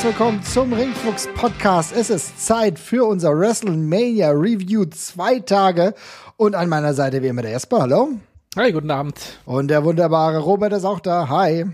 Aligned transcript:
Herzlich 0.00 0.18
willkommen 0.18 0.42
zum 0.42 0.72
Ringfuchs 0.72 1.28
Podcast. 1.34 1.92
Es 1.92 2.08
ist 2.08 2.46
Zeit 2.46 2.78
für 2.78 3.04
unser 3.04 3.38
WrestleMania 3.38 4.30
Review. 4.30 4.86
Zwei 4.86 5.40
Tage. 5.40 5.92
Und 6.38 6.54
an 6.54 6.70
meiner 6.70 6.94
Seite 6.94 7.22
wie 7.22 7.26
immer 7.26 7.42
der 7.42 7.50
Jesper. 7.50 7.82
Hallo. 7.82 8.08
Hi, 8.56 8.72
guten 8.72 8.90
Abend. 8.90 9.18
Und 9.44 9.68
der 9.68 9.84
wunderbare 9.84 10.38
Robert 10.38 10.72
ist 10.72 10.86
auch 10.86 11.00
da. 11.00 11.28
Hi. 11.28 11.66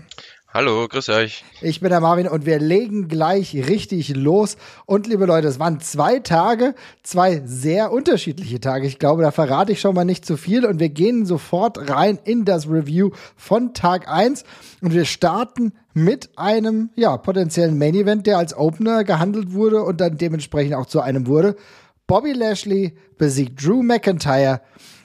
Hallo, 0.53 0.87
grüß 0.87 1.09
euch. 1.09 1.43
Ich 1.61 1.81
bin 1.81 1.89
der 1.89 1.99
Marvin 1.99 2.29
und 2.29 2.45
wir 2.45 2.57
legen 2.57 3.09
gleich 3.09 3.53
richtig 3.53 4.15
los. 4.15 4.55
Und 4.85 5.05
liebe 5.05 5.25
Leute, 5.25 5.49
es 5.49 5.59
waren 5.59 5.81
zwei 5.81 6.19
Tage, 6.19 6.73
zwei 7.03 7.41
sehr 7.45 7.91
unterschiedliche 7.91 8.61
Tage. 8.61 8.87
Ich 8.87 8.97
glaube, 8.97 9.23
da 9.23 9.31
verrate 9.31 9.73
ich 9.73 9.81
schon 9.81 9.93
mal 9.93 10.05
nicht 10.05 10.25
zu 10.25 10.37
viel 10.37 10.65
und 10.65 10.79
wir 10.79 10.87
gehen 10.87 11.25
sofort 11.25 11.89
rein 11.89 12.17
in 12.23 12.45
das 12.45 12.69
Review 12.69 13.11
von 13.35 13.73
Tag 13.73 14.07
1 14.07 14.45
und 14.81 14.93
wir 14.93 15.03
starten 15.03 15.73
mit 15.93 16.29
einem 16.37 16.91
ja, 16.95 17.17
potenziellen 17.17 17.77
Main 17.77 17.93
Event, 17.93 18.25
der 18.25 18.37
als 18.37 18.55
Opener 18.55 19.03
gehandelt 19.03 19.51
wurde 19.51 19.83
und 19.83 19.99
dann 19.99 20.17
dementsprechend 20.17 20.75
auch 20.75 20.85
zu 20.85 21.01
einem 21.01 21.27
wurde. 21.27 21.57
Bobby 22.07 22.31
Lashley 22.31 22.97
besiegt 23.17 23.63
Drew 23.63 23.83
McIntyre. 23.83 24.61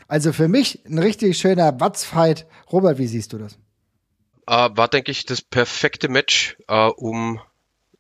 Also 0.07 0.33
für 0.33 0.47
mich 0.47 0.85
ein 0.87 1.01
richtig 1.01 1.37
schöner 1.37 1.81
Watzfight. 1.81 2.47
Robert, 2.71 2.99
wie 2.99 3.09
siehst 3.09 3.33
du 3.33 3.39
das? 3.39 3.59
Äh, 4.47 4.71
war, 4.73 4.89
denke 4.89 5.11
ich, 5.11 5.25
das 5.25 5.43
perfekte 5.43 6.09
Match, 6.09 6.57
äh, 6.69 6.87
um 6.87 7.41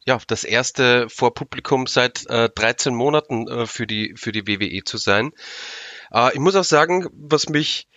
ja, 0.05 0.19
das 0.27 0.43
erste 0.45 1.09
vor 1.09 1.33
Publikum 1.35 1.87
seit 1.87 2.27
äh, 2.29 2.51
13 2.51 2.95
Monaten 2.95 3.47
äh, 3.47 3.67
für, 3.67 3.87
die, 3.87 4.15
für 4.17 4.33
die 4.33 4.47
WWE 4.49 4.83
zu 4.85 4.97
sein. 4.97 5.33
Äh, 6.13 6.33
ich 6.33 6.41
muss 6.41 6.57
auch 6.57 6.65
sagen, 6.65 7.07
was 7.13 7.49
mich 7.49 7.89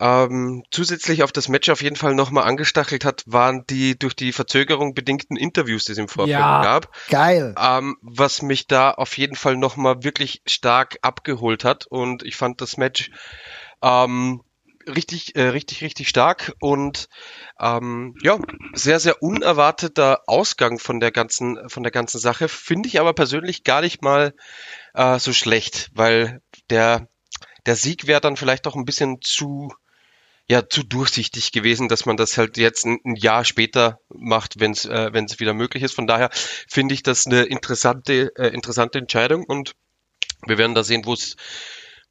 ähm, 0.00 0.64
zusätzlich 0.70 1.22
auf 1.22 1.32
das 1.32 1.48
Match 1.48 1.68
auf 1.68 1.82
jeden 1.82 1.96
Fall 1.96 2.14
nochmal 2.14 2.44
angestachelt 2.44 3.04
hat, 3.04 3.22
waren 3.26 3.66
die 3.68 3.98
durch 3.98 4.16
die 4.16 4.32
Verzögerung 4.32 4.94
bedingten 4.94 5.36
Interviews, 5.36 5.84
die 5.84 5.92
es 5.92 5.98
im 5.98 6.08
Vorfeld 6.08 6.38
ja, 6.38 6.62
gab. 6.62 6.90
Geil. 7.10 7.54
Ähm, 7.60 7.98
was 8.00 8.40
mich 8.40 8.66
da 8.66 8.92
auf 8.92 9.18
jeden 9.18 9.36
Fall 9.36 9.56
nochmal 9.56 10.02
wirklich 10.02 10.40
stark 10.46 10.98
abgeholt 11.02 11.64
hat. 11.64 11.86
Und 11.86 12.22
ich 12.22 12.36
fand 12.36 12.62
das 12.62 12.78
Match 12.78 13.10
ähm, 13.82 14.42
richtig, 14.90 15.36
äh, 15.36 15.48
richtig, 15.48 15.82
richtig 15.82 16.08
stark 16.08 16.52
und 16.60 17.08
ähm, 17.58 18.14
ja, 18.22 18.38
sehr, 18.74 19.00
sehr 19.00 19.22
unerwarteter 19.22 20.22
Ausgang 20.26 20.78
von 20.78 21.00
der 21.00 21.10
ganzen, 21.10 21.68
von 21.68 21.82
der 21.82 21.92
ganzen 21.92 22.18
Sache. 22.18 22.48
Finde 22.48 22.88
ich 22.88 23.00
aber 23.00 23.12
persönlich 23.12 23.64
gar 23.64 23.80
nicht 23.80 24.02
mal 24.02 24.34
äh, 24.94 25.18
so 25.18 25.32
schlecht, 25.32 25.90
weil 25.94 26.42
der, 26.70 27.08
der 27.66 27.76
Sieg 27.76 28.06
wäre 28.06 28.20
dann 28.20 28.36
vielleicht 28.36 28.66
auch 28.66 28.76
ein 28.76 28.84
bisschen 28.84 29.20
zu, 29.20 29.72
ja, 30.48 30.68
zu 30.68 30.82
durchsichtig 30.82 31.52
gewesen, 31.52 31.88
dass 31.88 32.06
man 32.06 32.16
das 32.16 32.36
halt 32.36 32.56
jetzt 32.56 32.84
ein, 32.84 32.98
ein 33.04 33.16
Jahr 33.16 33.44
später 33.44 34.00
macht, 34.08 34.60
wenn 34.60 34.72
es 34.72 34.84
äh, 34.84 35.12
wenn 35.12 35.26
es 35.26 35.38
wieder 35.40 35.54
möglich 35.54 35.82
ist. 35.82 35.94
Von 35.94 36.06
daher 36.06 36.30
finde 36.32 36.94
ich 36.94 37.02
das 37.02 37.26
eine 37.26 37.42
interessante, 37.42 38.32
äh, 38.36 38.48
interessante 38.48 38.98
Entscheidung 38.98 39.44
und 39.44 39.74
wir 40.46 40.58
werden 40.58 40.74
da 40.74 40.84
sehen, 40.84 41.04
wo 41.04 41.12
es 41.12 41.36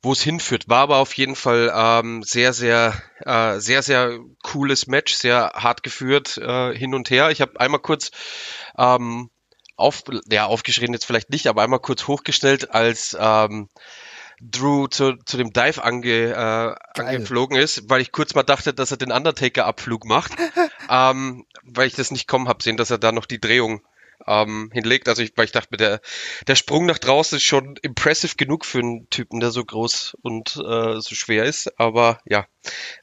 wo 0.01 0.13
es 0.13 0.21
hinführt. 0.21 0.69
War 0.69 0.81
aber 0.81 0.97
auf 0.97 1.13
jeden 1.13 1.35
Fall 1.35 1.71
ähm, 1.75 2.23
sehr, 2.23 2.53
sehr, 2.53 3.01
äh, 3.25 3.59
sehr, 3.59 3.83
sehr 3.83 4.19
cooles 4.43 4.87
Match, 4.87 5.13
sehr 5.13 5.51
hart 5.55 5.83
geführt 5.83 6.37
äh, 6.37 6.75
hin 6.75 6.93
und 6.95 7.09
her. 7.09 7.31
Ich 7.31 7.41
habe 7.41 7.59
einmal 7.59 7.81
kurz 7.81 8.11
ähm, 8.77 9.29
auf, 9.75 10.03
ja, 10.29 10.45
aufgeschrien 10.45 10.93
jetzt 10.93 11.05
vielleicht 11.05 11.29
nicht, 11.29 11.47
aber 11.47 11.63
einmal 11.63 11.79
kurz 11.79 12.07
hochgestellt, 12.07 12.71
als 12.73 13.15
ähm, 13.19 13.69
Drew 14.41 14.87
zu, 14.87 15.17
zu 15.25 15.37
dem 15.37 15.51
Dive 15.51 15.83
ange, 15.83 16.31
äh, 16.31 16.99
angeflogen 16.99 17.57
ist, 17.57 17.89
weil 17.89 18.01
ich 18.01 18.11
kurz 18.11 18.35
mal 18.35 18.43
dachte, 18.43 18.73
dass 18.73 18.91
er 18.91 18.97
den 18.97 19.11
Undertaker-Abflug 19.11 20.05
macht, 20.05 20.31
ähm, 20.89 21.45
weil 21.63 21.87
ich 21.87 21.95
das 21.95 22.11
nicht 22.11 22.27
kommen 22.27 22.47
habe 22.47 22.63
sehen, 22.63 22.77
dass 22.77 22.91
er 22.91 22.97
da 22.97 23.11
noch 23.11 23.25
die 23.25 23.41
Drehung 23.41 23.81
ähm, 24.27 24.69
hinlegt. 24.73 25.07
Also 25.07 25.21
ich, 25.21 25.33
weil 25.35 25.45
ich 25.45 25.51
dachte, 25.51 25.77
der, 25.77 26.01
der 26.47 26.55
Sprung 26.55 26.85
nach 26.85 26.99
draußen 26.99 27.37
ist 27.37 27.43
schon 27.43 27.75
impressive 27.81 28.35
genug 28.35 28.65
für 28.65 28.79
einen 28.79 29.09
Typen, 29.09 29.39
der 29.39 29.51
so 29.51 29.63
groß 29.63 30.17
und 30.21 30.55
äh, 30.57 30.99
so 30.99 31.15
schwer 31.15 31.45
ist. 31.45 31.79
Aber 31.79 32.19
ja, 32.25 32.45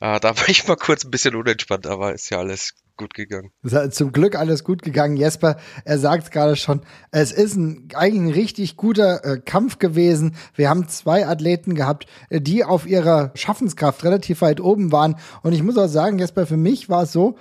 äh, 0.00 0.21
da 0.21 0.37
war 0.37 0.49
ich 0.49 0.66
mal 0.66 0.76
kurz 0.76 1.05
ein 1.05 1.10
bisschen 1.10 1.34
unentspannt, 1.34 1.87
aber 1.87 2.12
ist 2.12 2.31
ja 2.31 2.38
alles 2.38 2.75
gut 2.97 3.15
gegangen. 3.15 3.50
Zum 3.91 4.12
Glück 4.12 4.37
alles 4.37 4.65
gut 4.65 4.82
gegangen. 4.82 5.16
Jesper, 5.16 5.59
er 5.84 5.99
sagt 5.99 6.31
gerade 6.31 6.56
schon, 6.56 6.81
es 7.10 7.32
ist 7.32 7.55
ein, 7.55 7.88
eigentlich 7.94 8.22
ein 8.22 8.31
richtig 8.31 8.76
guter 8.76 9.25
äh, 9.25 9.38
Kampf 9.38 9.78
gewesen. 9.78 10.34
Wir 10.55 10.71
haben 10.71 10.88
zwei 10.88 11.26
Athleten 11.26 11.75
gehabt, 11.75 12.06
äh, 12.31 12.41
die 12.41 12.65
auf 12.65 12.87
ihrer 12.87 13.32
Schaffenskraft 13.34 14.05
relativ 14.05 14.41
weit 14.41 14.60
oben 14.60 14.93
waren. 14.93 15.16
Und 15.43 15.53
ich 15.53 15.62
muss 15.62 15.76
auch 15.76 15.88
sagen, 15.88 16.19
Jesper, 16.19 16.47
für 16.47 16.56
mich 16.56 16.88
war 16.88 17.03
es 17.03 17.12
so, 17.12 17.37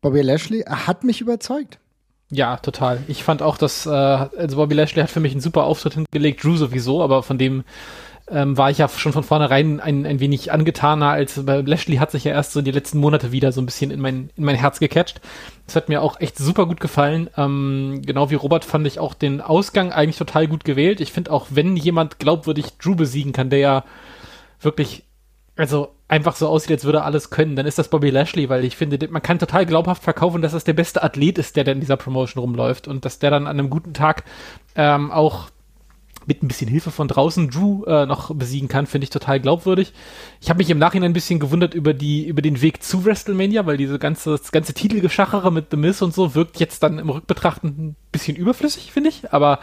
Bobby 0.00 0.20
Lashley 0.20 0.60
er 0.60 0.86
hat 0.86 1.04
mich 1.04 1.20
überzeugt. 1.20 1.80
Ja, 2.30 2.58
total. 2.58 3.02
Ich 3.08 3.24
fand 3.24 3.40
auch, 3.40 3.56
dass 3.56 3.86
äh, 3.86 3.90
also 3.90 4.56
Bobby 4.56 4.74
Lashley 4.74 5.02
hat 5.02 5.10
für 5.10 5.20
mich 5.20 5.32
einen 5.32 5.40
super 5.40 5.64
Auftritt 5.64 5.94
hingelegt, 5.94 6.44
Drew 6.44 6.56
sowieso, 6.56 7.02
aber 7.02 7.22
von 7.22 7.38
dem 7.38 7.64
ähm, 8.30 8.58
war 8.58 8.70
ich 8.70 8.78
ja 8.78 8.88
schon 8.88 9.14
von 9.14 9.22
vornherein 9.22 9.80
ein, 9.80 10.04
ein 10.04 10.20
wenig 10.20 10.52
angetaner, 10.52 11.08
als 11.08 11.42
bei 11.46 11.62
Lashley 11.62 11.96
hat 11.96 12.10
sich 12.10 12.24
ja 12.24 12.32
erst 12.32 12.52
so 12.52 12.60
die 12.60 12.70
letzten 12.70 12.98
Monate 12.98 13.32
wieder 13.32 13.52
so 13.52 13.62
ein 13.62 13.66
bisschen 13.66 13.90
in 13.90 14.00
mein, 14.00 14.28
in 14.36 14.44
mein 14.44 14.56
Herz 14.56 14.78
gecatcht. 14.78 15.22
Das 15.66 15.76
hat 15.76 15.88
mir 15.88 16.02
auch 16.02 16.20
echt 16.20 16.36
super 16.36 16.66
gut 16.66 16.80
gefallen. 16.80 17.30
Ähm, 17.38 18.02
genau 18.04 18.28
wie 18.30 18.34
Robert 18.34 18.66
fand 18.66 18.86
ich 18.86 18.98
auch 18.98 19.14
den 19.14 19.40
Ausgang 19.40 19.92
eigentlich 19.92 20.18
total 20.18 20.48
gut 20.48 20.64
gewählt. 20.64 21.00
Ich 21.00 21.12
finde 21.12 21.30
auch, 21.30 21.46
wenn 21.50 21.76
jemand 21.76 22.18
glaubwürdig 22.18 22.76
Drew 22.76 22.94
besiegen 22.94 23.32
kann, 23.32 23.48
der 23.48 23.58
ja 23.60 23.84
wirklich 24.60 25.04
also 25.56 25.94
einfach 26.08 26.36
so 26.36 26.48
aussieht, 26.48 26.72
als 26.72 26.84
würde 26.84 26.98
er 26.98 27.04
alles 27.04 27.30
können, 27.30 27.54
dann 27.54 27.66
ist 27.66 27.78
das 27.78 27.88
Bobby 27.88 28.10
Lashley, 28.10 28.48
weil 28.48 28.64
ich 28.64 28.76
finde, 28.76 29.08
man 29.08 29.22
kann 29.22 29.38
total 29.38 29.66
glaubhaft 29.66 30.02
verkaufen, 30.02 30.42
dass 30.42 30.52
das 30.52 30.64
der 30.64 30.72
beste 30.72 31.02
Athlet 31.02 31.38
ist, 31.38 31.56
der 31.56 31.64
da 31.64 31.72
in 31.72 31.80
dieser 31.80 31.98
Promotion 31.98 32.40
rumläuft 32.40 32.88
und 32.88 33.04
dass 33.04 33.18
der 33.18 33.30
dann 33.30 33.46
an 33.46 33.58
einem 33.58 33.70
guten 33.70 33.92
Tag 33.92 34.24
ähm, 34.74 35.10
auch 35.12 35.50
mit 36.28 36.42
ein 36.42 36.48
bisschen 36.48 36.68
Hilfe 36.68 36.90
von 36.90 37.08
draußen 37.08 37.48
Drew 37.48 37.84
äh, 37.84 38.04
noch 38.04 38.34
besiegen 38.34 38.68
kann, 38.68 38.86
finde 38.86 39.04
ich 39.04 39.10
total 39.10 39.40
glaubwürdig. 39.40 39.94
Ich 40.42 40.50
habe 40.50 40.58
mich 40.58 40.68
im 40.68 40.78
Nachhinein 40.78 41.10
ein 41.10 41.14
bisschen 41.14 41.40
gewundert 41.40 41.72
über 41.72 41.94
die 41.94 42.26
über 42.26 42.42
den 42.42 42.60
Weg 42.60 42.82
zu 42.82 43.06
WrestleMania, 43.06 43.64
weil 43.64 43.78
diese 43.78 43.98
ganze 43.98 44.32
das 44.32 44.52
ganze 44.52 44.74
Titelgeschachere 44.74 45.50
mit 45.50 45.68
The 45.70 45.78
Miz 45.78 46.02
und 46.02 46.14
so 46.14 46.34
wirkt 46.34 46.60
jetzt 46.60 46.82
dann 46.82 46.98
im 46.98 47.08
Rückbetrachten 47.08 47.68
ein 47.70 47.96
bisschen 48.12 48.36
überflüssig, 48.36 48.92
finde 48.92 49.08
ich. 49.08 49.32
Aber 49.32 49.60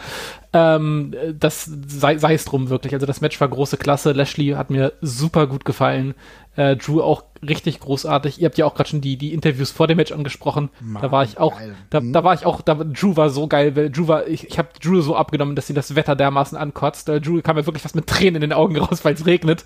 ähm, 0.55 1.13
das 1.37 1.69
sei, 1.87 2.17
sei 2.17 2.33
es 2.33 2.45
drum 2.45 2.69
wirklich. 2.69 2.93
Also 2.93 3.05
das 3.05 3.19
Match 3.19 3.41
war 3.41 3.49
große 3.49 3.75
Klasse. 3.75 4.13
Lashley 4.13 4.51
hat 4.51 4.69
mir 4.69 4.93
super 5.01 5.47
gut 5.47 5.65
gefallen. 5.65 6.13
Äh, 6.55 6.77
Drew 6.77 7.01
auch 7.01 7.25
richtig 7.45 7.81
großartig. 7.81 8.39
Ihr 8.39 8.45
habt 8.45 8.57
ja 8.57 8.65
auch 8.65 8.73
gerade 8.73 8.89
schon 8.89 9.01
die, 9.01 9.17
die 9.17 9.33
Interviews 9.33 9.71
vor 9.71 9.87
dem 9.87 9.97
Match 9.97 10.13
angesprochen. 10.13 10.69
Mann, 10.79 11.01
da 11.01 11.11
war 11.11 11.25
ich 11.25 11.37
auch, 11.37 11.59
da, 11.89 11.99
da 11.99 12.23
war 12.23 12.33
ich 12.33 12.45
auch, 12.45 12.61
da, 12.61 12.75
Drew 12.75 13.17
war 13.17 13.29
so 13.29 13.47
geil, 13.47 13.75
weil 13.75 13.89
Drew 13.89 14.07
war, 14.07 14.27
ich, 14.27 14.47
ich 14.47 14.57
habe 14.57 14.69
Drew 14.81 15.01
so 15.01 15.17
abgenommen, 15.17 15.57
dass 15.57 15.67
sie 15.67 15.73
das 15.73 15.95
Wetter 15.95 16.15
dermaßen 16.15 16.57
ankotzt. 16.57 17.09
Äh, 17.09 17.19
Drew 17.19 17.41
kam 17.41 17.57
ja 17.57 17.65
wirklich 17.65 17.83
fast 17.83 17.95
mit 17.95 18.07
Tränen 18.07 18.35
in 18.35 18.41
den 18.41 18.53
Augen 18.53 18.77
raus, 18.77 19.03
weil 19.03 19.15
es 19.15 19.25
regnet. 19.25 19.65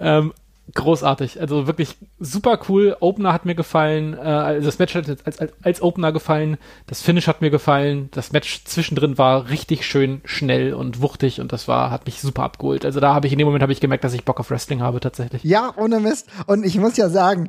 Ähm, 0.00 0.32
großartig. 0.74 1.40
Also 1.40 1.66
wirklich 1.66 1.96
super 2.18 2.58
cool. 2.68 2.96
Opener 3.00 3.32
hat 3.32 3.44
mir 3.44 3.54
gefallen. 3.54 4.14
Äh, 4.14 4.20
also 4.20 4.66
das 4.66 4.78
Match 4.78 4.94
hat 4.94 5.08
als, 5.08 5.38
als, 5.38 5.52
als 5.62 5.82
Opener 5.82 6.12
gefallen. 6.12 6.58
Das 6.86 7.02
Finish 7.02 7.26
hat 7.26 7.40
mir 7.40 7.50
gefallen. 7.50 8.08
Das 8.12 8.32
Match 8.32 8.64
zwischendrin 8.64 9.18
war 9.18 9.50
richtig 9.50 9.86
schön 9.86 10.20
schnell 10.24 10.74
und 10.74 11.00
wuchtig 11.00 11.40
und 11.40 11.52
das 11.52 11.68
war, 11.68 11.90
hat 11.90 12.06
mich 12.06 12.20
super 12.20 12.42
abgeholt. 12.42 12.84
Also 12.84 13.00
da 13.00 13.14
habe 13.14 13.26
ich 13.26 13.32
in 13.32 13.38
dem 13.38 13.46
Moment 13.46 13.62
habe 13.62 13.72
ich 13.72 13.80
gemerkt, 13.80 14.04
dass 14.04 14.14
ich 14.14 14.24
Bock 14.24 14.40
auf 14.40 14.50
Wrestling 14.50 14.80
habe 14.80 15.00
tatsächlich. 15.00 15.44
Ja, 15.44 15.74
ohne 15.76 16.00
Mist. 16.00 16.28
Und 16.46 16.64
ich 16.64 16.78
muss 16.78 16.96
ja 16.96 17.08
sagen, 17.08 17.48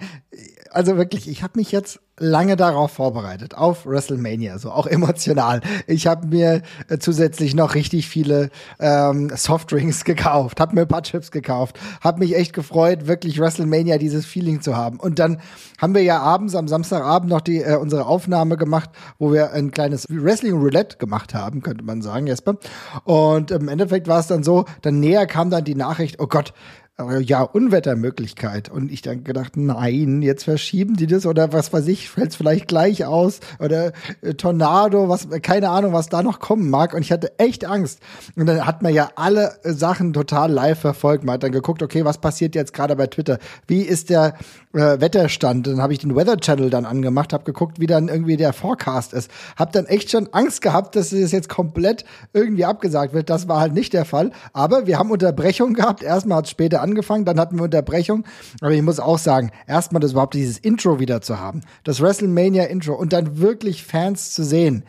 also 0.73 0.97
wirklich, 0.97 1.27
ich 1.27 1.43
habe 1.43 1.53
mich 1.57 1.71
jetzt 1.71 1.99
lange 2.19 2.55
darauf 2.55 2.91
vorbereitet, 2.91 3.55
auf 3.55 3.85
WrestleMania, 3.85 4.59
so 4.59 4.71
auch 4.71 4.85
emotional. 4.87 5.61
Ich 5.87 6.05
habe 6.05 6.27
mir 6.27 6.61
äh, 6.87 6.99
zusätzlich 6.99 7.55
noch 7.55 7.73
richtig 7.73 8.07
viele 8.07 8.49
ähm, 8.79 9.31
Softdrinks 9.33 10.03
gekauft, 10.05 10.59
habe 10.59 10.75
mir 10.75 10.81
ein 10.81 10.87
paar 10.87 11.01
Chips 11.03 11.31
gekauft, 11.31 11.79
habe 12.01 12.19
mich 12.19 12.35
echt 12.35 12.53
gefreut, 12.53 13.07
wirklich 13.07 13.39
WrestleMania 13.39 13.97
dieses 13.97 14.25
Feeling 14.25 14.61
zu 14.61 14.77
haben. 14.77 14.99
Und 14.99 15.17
dann 15.19 15.39
haben 15.81 15.95
wir 15.95 16.03
ja 16.03 16.19
abends, 16.19 16.55
am 16.55 16.67
Samstagabend 16.67 17.29
noch 17.29 17.41
die 17.41 17.61
äh, 17.61 17.77
unsere 17.77 18.05
Aufnahme 18.05 18.57
gemacht, 18.57 18.91
wo 19.17 19.33
wir 19.33 19.51
ein 19.51 19.71
kleines 19.71 20.05
Wrestling 20.09 20.53
Roulette 20.53 20.97
gemacht 20.97 21.33
haben, 21.33 21.61
könnte 21.61 21.83
man 21.83 22.01
sagen, 22.01 22.27
Jesper. 22.27 22.57
Und 23.05 23.49
im 23.49 23.67
Endeffekt 23.67 24.07
war 24.07 24.19
es 24.19 24.27
dann 24.27 24.43
so, 24.43 24.65
dann 24.81 24.99
näher 24.99 25.25
kam 25.25 25.49
dann 25.49 25.63
die 25.63 25.75
Nachricht, 25.75 26.19
oh 26.19 26.27
Gott, 26.27 26.53
ja, 26.99 27.41
Unwettermöglichkeit. 27.41 28.69
Und 28.69 28.91
ich 28.91 29.01
dann 29.01 29.23
gedacht, 29.23 29.57
nein, 29.57 30.21
jetzt 30.21 30.43
verschieben 30.43 30.95
die 30.95 31.07
das 31.07 31.25
oder 31.25 31.51
was 31.51 31.73
weiß 31.73 31.87
ich, 31.87 32.09
fällt 32.09 32.31
es 32.31 32.35
vielleicht 32.35 32.67
gleich 32.67 33.05
aus 33.05 33.39
oder 33.59 33.93
äh, 34.21 34.35
Tornado, 34.35 35.09
was, 35.09 35.27
keine 35.41 35.69
Ahnung, 35.69 35.93
was 35.93 36.09
da 36.09 36.21
noch 36.21 36.39
kommen 36.39 36.69
mag. 36.69 36.93
Und 36.93 37.01
ich 37.01 37.11
hatte 37.11 37.39
echt 37.39 37.65
Angst. 37.65 37.99
Und 38.35 38.45
dann 38.45 38.65
hat 38.65 38.83
man 38.83 38.93
ja 38.93 39.09
alle 39.15 39.55
Sachen 39.63 40.13
total 40.13 40.51
live 40.51 40.79
verfolgt. 40.79 41.23
Man 41.23 41.33
hat 41.33 41.43
dann 41.43 41.51
geguckt, 41.51 41.81
okay, 41.81 42.05
was 42.05 42.19
passiert 42.19 42.53
jetzt 42.53 42.73
gerade 42.73 42.95
bei 42.95 43.07
Twitter? 43.07 43.39
Wie 43.65 43.81
ist 43.81 44.11
der 44.11 44.35
äh, 44.73 45.01
Wetterstand? 45.01 45.65
Dann 45.65 45.81
habe 45.81 45.93
ich 45.93 45.99
den 45.99 46.15
Weather 46.15 46.37
Channel 46.37 46.69
dann 46.69 46.85
angemacht, 46.85 47.33
habe 47.33 47.43
geguckt, 47.43 47.79
wie 47.79 47.87
dann 47.87 48.07
irgendwie 48.07 48.37
der 48.37 48.53
Forecast 48.53 49.13
ist. 49.13 49.31
Hab 49.55 49.71
dann 49.71 49.87
echt 49.87 50.11
schon 50.11 50.29
Angst 50.31 50.61
gehabt, 50.61 50.95
dass 50.95 51.11
es 51.11 51.31
jetzt 51.31 51.49
komplett 51.49 52.05
irgendwie 52.33 52.65
abgesagt 52.65 53.15
wird. 53.15 53.31
Das 53.31 53.47
war 53.47 53.59
halt 53.59 53.73
nicht 53.73 53.93
der 53.93 54.05
Fall. 54.05 54.29
Aber 54.53 54.85
wir 54.85 54.99
haben 54.99 55.09
Unterbrechung 55.09 55.73
gehabt. 55.73 56.03
Erstmal 56.03 56.37
hat 56.37 56.45
es 56.45 56.51
später 56.51 56.82
angefangen, 56.83 57.25
dann 57.25 57.39
hatten 57.39 57.57
wir 57.57 57.63
Unterbrechung. 57.63 58.25
Aber 58.61 58.71
ich 58.71 58.81
muss 58.81 58.99
auch 58.99 59.17
sagen, 59.17 59.51
erstmal 59.67 60.01
das 60.01 60.11
überhaupt 60.11 60.35
dieses 60.35 60.59
Intro 60.59 60.99
wieder 60.99 61.21
zu 61.21 61.39
haben, 61.39 61.61
das 61.83 62.01
WrestleMania 62.01 62.65
Intro 62.65 62.93
und 62.93 63.13
dann 63.13 63.39
wirklich 63.39 63.83
Fans 63.83 64.33
zu 64.33 64.43
sehen 64.43 64.83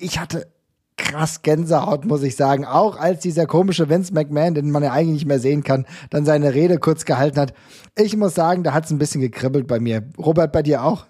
ich 0.00 0.18
hatte 0.18 0.50
krass 0.96 1.42
Gänsehaut, 1.42 2.04
muss 2.04 2.22
ich 2.22 2.36
sagen. 2.36 2.64
Auch 2.64 2.96
als 2.96 3.20
dieser 3.20 3.46
komische 3.46 3.88
Vince 3.88 4.12
McMahon, 4.12 4.54
den 4.54 4.70
man 4.70 4.82
ja 4.82 4.92
eigentlich 4.92 5.14
nicht 5.14 5.26
mehr 5.26 5.38
sehen 5.38 5.62
kann, 5.62 5.86
dann 6.10 6.24
seine 6.24 6.54
Rede 6.54 6.78
kurz 6.78 7.04
gehalten 7.04 7.38
hat. 7.38 7.54
Ich 7.96 8.16
muss 8.16 8.34
sagen, 8.34 8.64
da 8.64 8.72
hat 8.72 8.84
es 8.84 8.90
ein 8.90 8.98
bisschen 8.98 9.20
gekribbelt 9.20 9.66
bei 9.66 9.80
mir. 9.80 10.08
Robert, 10.18 10.52
bei 10.52 10.62
dir 10.62 10.84
auch? 10.84 11.06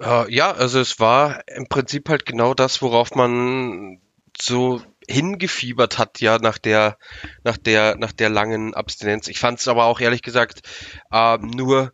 Uh, 0.00 0.26
ja, 0.28 0.52
also 0.52 0.80
es 0.80 1.00
war 1.00 1.40
im 1.48 1.66
Prinzip 1.66 2.08
halt 2.08 2.26
genau 2.26 2.52
das, 2.52 2.82
worauf 2.82 3.14
man 3.14 4.00
so 4.36 4.82
hingefiebert 5.08 5.98
hat, 5.98 6.20
ja, 6.20 6.38
nach 6.38 6.58
der, 6.58 6.98
nach 7.42 7.56
der, 7.56 7.96
nach 7.96 8.12
der 8.12 8.30
langen 8.30 8.74
Abstinenz. 8.74 9.28
Ich 9.28 9.38
fand 9.38 9.60
es 9.60 9.68
aber 9.68 9.84
auch 9.84 10.00
ehrlich 10.00 10.22
gesagt 10.22 10.62
uh, 11.12 11.36
nur 11.38 11.92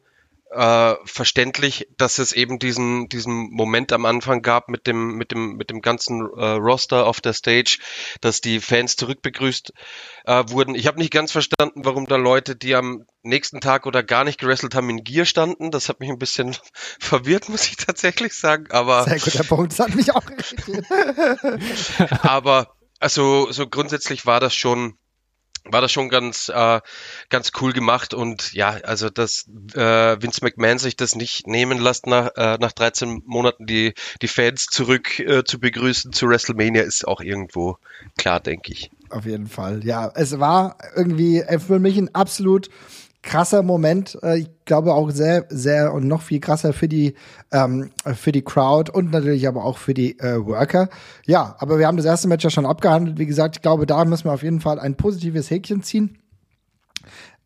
äh, 0.50 0.96
verständlich, 1.04 1.88
dass 1.96 2.18
es 2.18 2.32
eben 2.32 2.58
diesen 2.58 3.08
diesen 3.08 3.50
Moment 3.50 3.92
am 3.92 4.04
Anfang 4.04 4.42
gab 4.42 4.68
mit 4.68 4.86
dem 4.86 5.14
mit 5.16 5.30
dem 5.30 5.56
mit 5.56 5.70
dem 5.70 5.80
ganzen 5.80 6.22
äh, 6.36 6.44
Roster 6.44 7.06
auf 7.06 7.20
der 7.20 7.34
Stage, 7.34 7.78
dass 8.20 8.40
die 8.40 8.58
Fans 8.60 8.96
zurückbegrüßt 8.96 9.72
äh, 10.24 10.44
wurden. 10.48 10.74
Ich 10.74 10.88
habe 10.88 10.98
nicht 10.98 11.12
ganz 11.12 11.30
verstanden, 11.30 11.84
warum 11.84 12.06
da 12.06 12.16
Leute, 12.16 12.56
die 12.56 12.74
am 12.74 13.06
nächsten 13.22 13.60
Tag 13.60 13.86
oder 13.86 14.02
gar 14.02 14.24
nicht 14.24 14.40
gerestelt 14.40 14.74
haben, 14.74 14.90
in 14.90 15.04
Gear 15.04 15.24
standen. 15.24 15.70
Das 15.70 15.88
hat 15.88 16.00
mich 16.00 16.10
ein 16.10 16.18
bisschen 16.18 16.56
verwirrt, 16.98 17.48
muss 17.48 17.68
ich 17.68 17.76
tatsächlich 17.76 18.34
sagen. 18.34 18.66
Aber 18.70 19.04
sehr 19.04 19.20
guter 19.20 19.44
Punkt, 19.44 19.72
das 19.72 19.78
hat 19.78 19.94
mich 19.94 20.12
auch 20.12 20.28
irritiert. 20.30 20.84
aber 22.22 22.74
also 23.00 23.50
so 23.50 23.66
grundsätzlich 23.66 24.26
war 24.26 24.38
das 24.38 24.54
schon 24.54 24.94
war 25.64 25.82
das 25.82 25.92
schon 25.92 26.08
ganz 26.08 26.48
äh, 26.48 26.80
ganz 27.28 27.52
cool 27.60 27.72
gemacht 27.72 28.14
und 28.14 28.52
ja, 28.54 28.70
also 28.82 29.10
dass 29.10 29.46
äh, 29.74 30.22
Vince 30.22 30.40
McMahon 30.42 30.78
sich 30.78 30.96
das 30.96 31.14
nicht 31.14 31.46
nehmen 31.46 31.78
lässt 31.78 32.06
nach 32.06 32.30
äh, 32.36 32.56
nach 32.58 32.72
13 32.72 33.22
Monaten 33.26 33.66
die 33.66 33.94
die 34.22 34.28
Fans 34.28 34.66
zurück 34.66 35.18
äh, 35.18 35.44
zu 35.44 35.60
begrüßen 35.60 36.12
zu 36.12 36.28
WrestleMania 36.28 36.82
ist 36.82 37.06
auch 37.06 37.20
irgendwo 37.20 37.76
klar, 38.16 38.40
denke 38.40 38.72
ich. 38.72 38.90
Auf 39.10 39.26
jeden 39.26 39.48
Fall. 39.48 39.84
Ja, 39.84 40.10
es 40.14 40.38
war 40.38 40.78
irgendwie 40.94 41.44
für 41.66 41.78
mich 41.78 41.98
ein 41.98 42.14
absolut 42.14 42.70
krasser 43.22 43.62
Moment. 43.62 44.18
Äh, 44.22 44.40
ich 44.40 44.50
glaube 44.64 44.94
auch 44.94 45.10
sehr, 45.10 45.46
sehr 45.48 45.92
und 45.92 46.06
noch 46.06 46.22
viel 46.22 46.40
krasser 46.40 46.72
für 46.72 46.88
die 46.88 47.14
ähm, 47.52 47.90
für 48.14 48.32
die 48.32 48.42
Crowd 48.42 48.90
und 48.90 49.10
natürlich 49.10 49.46
aber 49.48 49.64
auch 49.64 49.78
für 49.78 49.94
die 49.94 50.18
äh, 50.18 50.44
Worker. 50.44 50.88
Ja, 51.26 51.56
aber 51.58 51.78
wir 51.78 51.86
haben 51.86 51.96
das 51.96 52.06
erste 52.06 52.28
Match 52.28 52.44
ja 52.44 52.50
schon 52.50 52.66
abgehandelt. 52.66 53.18
Wie 53.18 53.26
gesagt, 53.26 53.56
ich 53.56 53.62
glaube, 53.62 53.86
da 53.86 54.04
müssen 54.04 54.24
wir 54.24 54.32
auf 54.32 54.42
jeden 54.42 54.60
Fall 54.60 54.78
ein 54.78 54.96
positives 54.96 55.50
Häkchen 55.50 55.82
ziehen. 55.82 56.18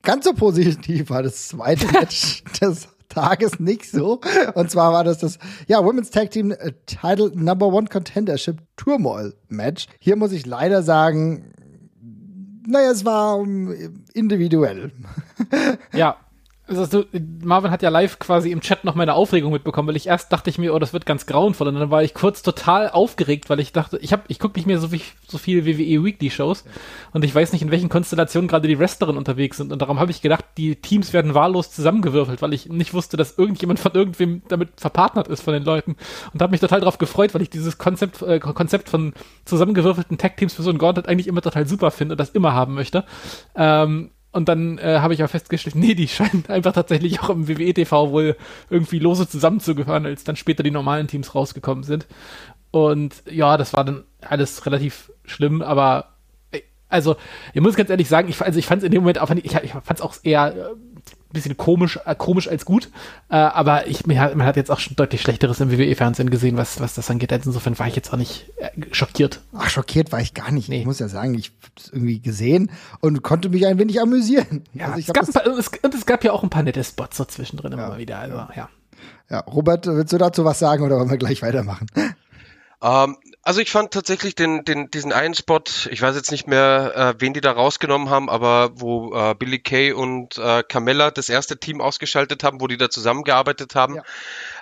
Ganz 0.03 0.25
so 0.27 0.35
positiv 0.35 1.11
war 1.11 1.23
das 1.23 1.49
zweite 1.49 1.87
Match 1.93 2.45
des 2.61 2.89
Tages 3.09 3.61
nicht 3.61 3.91
so. 3.91 4.21
Und 4.55 4.71
zwar 4.71 4.93
war 4.93 5.05
das 5.05 5.19
das 5.19 5.39
ja 5.67 5.85
Women's 5.85 6.11
Tag 6.11 6.31
Team 6.31 6.53
äh, 6.53 6.73
Title 6.87 7.33
Number 7.35 7.67
One 7.67 7.89
Contendership 7.89 8.59
Turmoil 8.77 9.35
Match. 9.49 9.87
Hier 9.99 10.17
muss 10.17 10.33
ich 10.33 10.47
leider 10.47 10.83
sagen, 10.83 11.53
naja, 12.67 12.91
es 12.91 13.05
war 13.05 13.41
ähm, 13.41 14.05
individuell. 14.13 14.93
Ja, 15.93 16.17
also, 16.67 17.05
Marvin 17.43 17.71
hat 17.71 17.83
ja 17.83 17.91
live 17.91 18.19
quasi 18.19 18.51
im 18.51 18.63
Chat 18.63 18.85
noch 18.85 18.95
meine 18.95 19.15
Aufregung 19.15 19.53
mitbekommen, 19.53 19.87
weil 19.89 19.97
ich 19.97 20.07
erst 20.07 20.33
dachte 20.33 20.49
ich 20.49 20.57
mir, 20.57 20.73
oh, 20.73 20.79
das 20.79 20.95
wird 20.95 21.05
ganz 21.05 21.27
grauenvoll. 21.27 21.69
Und 21.69 21.75
dann 21.75 21.91
war 21.91 22.03
ich 22.03 22.15
kurz 22.15 22.43
total 22.43 22.89
aufgeregt, 22.89 23.51
weil 23.51 23.61
ich 23.61 23.73
dachte, 23.73 23.99
ich 23.99 24.15
hab, 24.15 24.25
ich 24.29 24.39
gucke 24.39 24.59
nicht 24.59 24.67
mehr 24.67 24.79
so, 24.79 24.91
wie, 24.91 25.03
so 25.29 25.37
viel 25.37 25.67
WWE 25.67 26.03
Weekly 26.03 26.31
Shows 26.31 26.65
und 27.13 27.23
ich 27.23 27.35
weiß 27.35 27.53
nicht, 27.53 27.61
in 27.61 27.71
welchen 27.71 27.91
Konstellationen 27.91 28.49
gerade 28.49 28.67
die 28.67 28.79
Wrestlerinnen 28.79 29.19
unterwegs 29.19 29.59
sind. 29.59 29.73
Und 29.73 29.83
darum 29.83 30.01
habe 30.01 30.11
ich 30.11 30.23
gedacht, 30.23 30.45
die 30.57 30.77
Teams 30.77 31.13
werden 31.13 31.35
wahllos 31.35 31.71
zusammengewürfelt, 31.71 32.41
weil 32.41 32.55
ich 32.55 32.71
nicht 32.71 32.95
wusste, 32.95 33.19
dass 33.19 33.37
irgendjemand 33.37 33.79
von 33.79 33.93
irgendwem 33.93 34.41
damit 34.49 34.71
verpartnert 34.77 35.29
ist 35.29 35.43
von 35.43 35.53
den 35.53 35.65
Leuten. 35.65 35.97
Und 36.33 36.41
habe 36.41 36.53
mich 36.53 36.61
total 36.61 36.81
darauf 36.81 36.97
gefreut, 36.97 37.35
weil 37.35 37.43
ich 37.43 37.51
dieses 37.51 37.77
Konzept, 37.77 38.23
äh, 38.23 38.39
Konzept 38.39 38.89
von 38.89 39.13
zusammengewürfelten 39.45 40.17
Tag-Teams 40.17 40.55
für 40.55 40.63
so 40.63 40.71
ein 40.71 40.79
Gauntlet 40.79 41.09
eigentlich 41.09 41.27
immer 41.27 41.43
total 41.43 41.69
super 41.69 41.91
finde 41.91 42.15
und 42.15 42.21
das 42.21 42.31
immer 42.31 42.55
haben 42.55 42.73
möchte. 42.75 43.05
Ähm, 43.55 44.11
und 44.35 44.49
dann 44.49 44.79
äh, 44.79 44.99
habe 44.99 45.15
ich 45.15 45.23
auch 45.23 45.31
festgestellt, 45.31 45.77
nee, 45.77 45.95
die 45.95 46.09
scheinen 46.09 46.45
einfach 46.49 46.73
tatsächlich 46.73 47.23
auch 47.23 47.31
im 47.31 47.47
WWE-TV 47.49 48.11
wohl 48.11 48.37
irgendwie 48.69 48.99
lose 48.99 49.29
zusammenzugehören, 49.29 50.07
als 50.07 50.25
dann 50.25 50.35
später 50.35 50.65
die 50.65 50.73
normalen 50.73 51.07
Teams 51.07 51.35
rausgekommen 51.35 51.85
sind. 51.85 52.07
Und 52.73 53.23
ja, 53.31 53.57
das 53.57 53.73
war 53.75 53.85
dann 53.85 54.03
alles 54.21 54.67
relativ 54.67 55.13
schlimm, 55.25 55.63
aber 55.63 56.15
äh, 56.51 56.63
also, 56.89 57.15
ich 57.53 57.61
muss 57.61 57.77
ganz 57.77 57.91
ehrlich 57.91 58.09
sagen, 58.09 58.29
ich, 58.29 58.43
also 58.43 58.59
ich 58.59 58.67
fand 58.67 58.83
es 58.83 58.87
in 58.87 58.91
dem 58.91 59.03
Moment 59.03 59.21
auch, 59.21 59.31
ich, 59.31 59.55
ich 59.55 59.71
fand 59.71 59.93
es 59.93 60.01
auch 60.01 60.17
eher 60.25 60.55
äh, 60.55 60.94
bisschen 61.35 61.57
komisch, 61.59 61.99
äh, 62.07 62.15
komisch 62.15 62.49
als 62.49 62.65
gut. 62.65 62.89
Äh, 63.29 63.37
aber 63.37 63.87
ich, 63.87 64.01
hat, 64.01 64.35
man 64.35 64.47
hat 64.47 64.57
jetzt 64.57 64.71
auch 64.71 64.81
schon 64.81 64.97
deutlich 64.97 65.21
Schlechteres 65.21 65.61
im 65.61 65.71
WWE-Fernsehen 65.71 66.31
gesehen, 66.31 66.57
was, 66.57 66.81
was 66.81 66.95
das 66.95 67.11
angeht. 67.11 67.33
Also 67.33 67.51
insofern 67.51 67.79
war 67.79 67.87
ich 67.87 67.97
jetzt 67.97 68.13
auch 68.13 68.17
nicht 68.17 68.51
äh, 68.57 68.71
schockiert. 68.93 69.41
Ach, 69.53 69.69
schockiert 69.69 70.13
war 70.13 70.21
ich 70.21 70.33
gar 70.33 70.51
nicht. 70.51 70.71
Nee. 70.71 70.81
Ich 70.81 70.87
muss 70.87 70.99
ja 70.99 71.09
sagen, 71.09 71.35
ich 71.35 71.49
habe 71.49 71.73
es 71.77 71.89
irgendwie 71.93 72.21
gesehen 72.21 72.71
und 73.01 73.23
konnte 73.23 73.51
mich 73.51 73.67
ein 73.67 73.79
wenig 73.79 74.01
amüsieren. 74.01 74.65
Ja, 74.73 74.87
also 74.93 74.99
es, 74.99 75.13
gab 75.13 75.31
paar, 75.31 75.59
es, 75.59 75.71
und 75.83 75.95
es 75.95 76.07
gab 76.07 76.25
ja 76.25 76.33
auch 76.33 76.43
ein 76.43 76.51
paar 76.51 76.63
nette 76.63 76.83
Spots 76.83 77.19
so 77.19 77.25
zwischendrin 77.25 77.73
ja, 77.73 77.87
immer 77.87 77.99
wieder. 77.99 78.19
Also, 78.19 78.37
ja. 78.57 78.69
ja. 79.29 79.41
Robert, 79.41 79.87
willst 79.87 80.13
du 80.13 80.19
dazu 80.19 80.45
was 80.45 80.59
sagen 80.59 80.83
oder 80.83 80.99
wollen 80.99 81.11
wir 81.11 81.19
gleich 81.19 81.43
weitermachen? 81.43 81.87
Ähm, 82.83 83.17
also 83.45 83.61
ich 83.61 83.71
fand 83.71 83.93
tatsächlich 83.93 84.35
den, 84.35 84.65
den, 84.65 84.91
diesen 84.91 85.13
einen 85.13 85.35
Spot, 85.35 85.63
ich 85.91 86.01
weiß 86.01 86.17
jetzt 86.17 86.31
nicht 86.31 86.47
mehr, 86.47 86.93
äh, 86.97 87.21
wen 87.21 87.35
die 87.35 87.43
da 87.43 87.53
rausgenommen 87.53 88.09
haben, 88.09 88.31
aber 88.31 88.71
wo 88.75 89.15
äh, 89.15 89.35
Billy 89.35 89.59
Kay 89.59 89.93
und 89.93 90.39
äh, 90.39 90.63
Carmella 90.63 91.11
das 91.11 91.29
erste 91.29 91.59
Team 91.59 91.83
ausgeschaltet 91.83 92.43
haben, 92.43 92.63
wo 92.63 92.67
die 92.67 92.79
da 92.79 92.89
zusammengearbeitet 92.89 93.75
haben, 93.75 93.97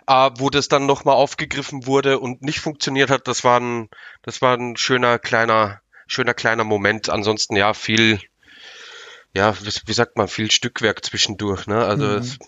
ja. 0.08 0.26
äh, 0.26 0.30
wo 0.36 0.50
das 0.50 0.66
dann 0.66 0.86
nochmal 0.86 1.14
aufgegriffen 1.14 1.86
wurde 1.86 2.18
und 2.18 2.42
nicht 2.42 2.58
funktioniert 2.58 3.08
hat, 3.08 3.28
das 3.28 3.44
war 3.44 3.60
ein, 3.60 3.88
das 4.22 4.42
war 4.42 4.56
ein 4.56 4.76
schöner 4.76 5.20
kleiner, 5.20 5.80
schöner 6.08 6.34
kleiner 6.34 6.64
Moment. 6.64 7.08
Ansonsten 7.08 7.54
ja 7.54 7.74
viel, 7.74 8.20
ja, 9.32 9.56
wie, 9.60 9.70
wie 9.86 9.92
sagt 9.92 10.16
man, 10.16 10.26
viel 10.26 10.50
Stückwerk 10.50 11.04
zwischendurch, 11.04 11.68
ne? 11.68 11.84
Also 11.84 12.04
mhm. 12.04 12.16
es 12.16 12.38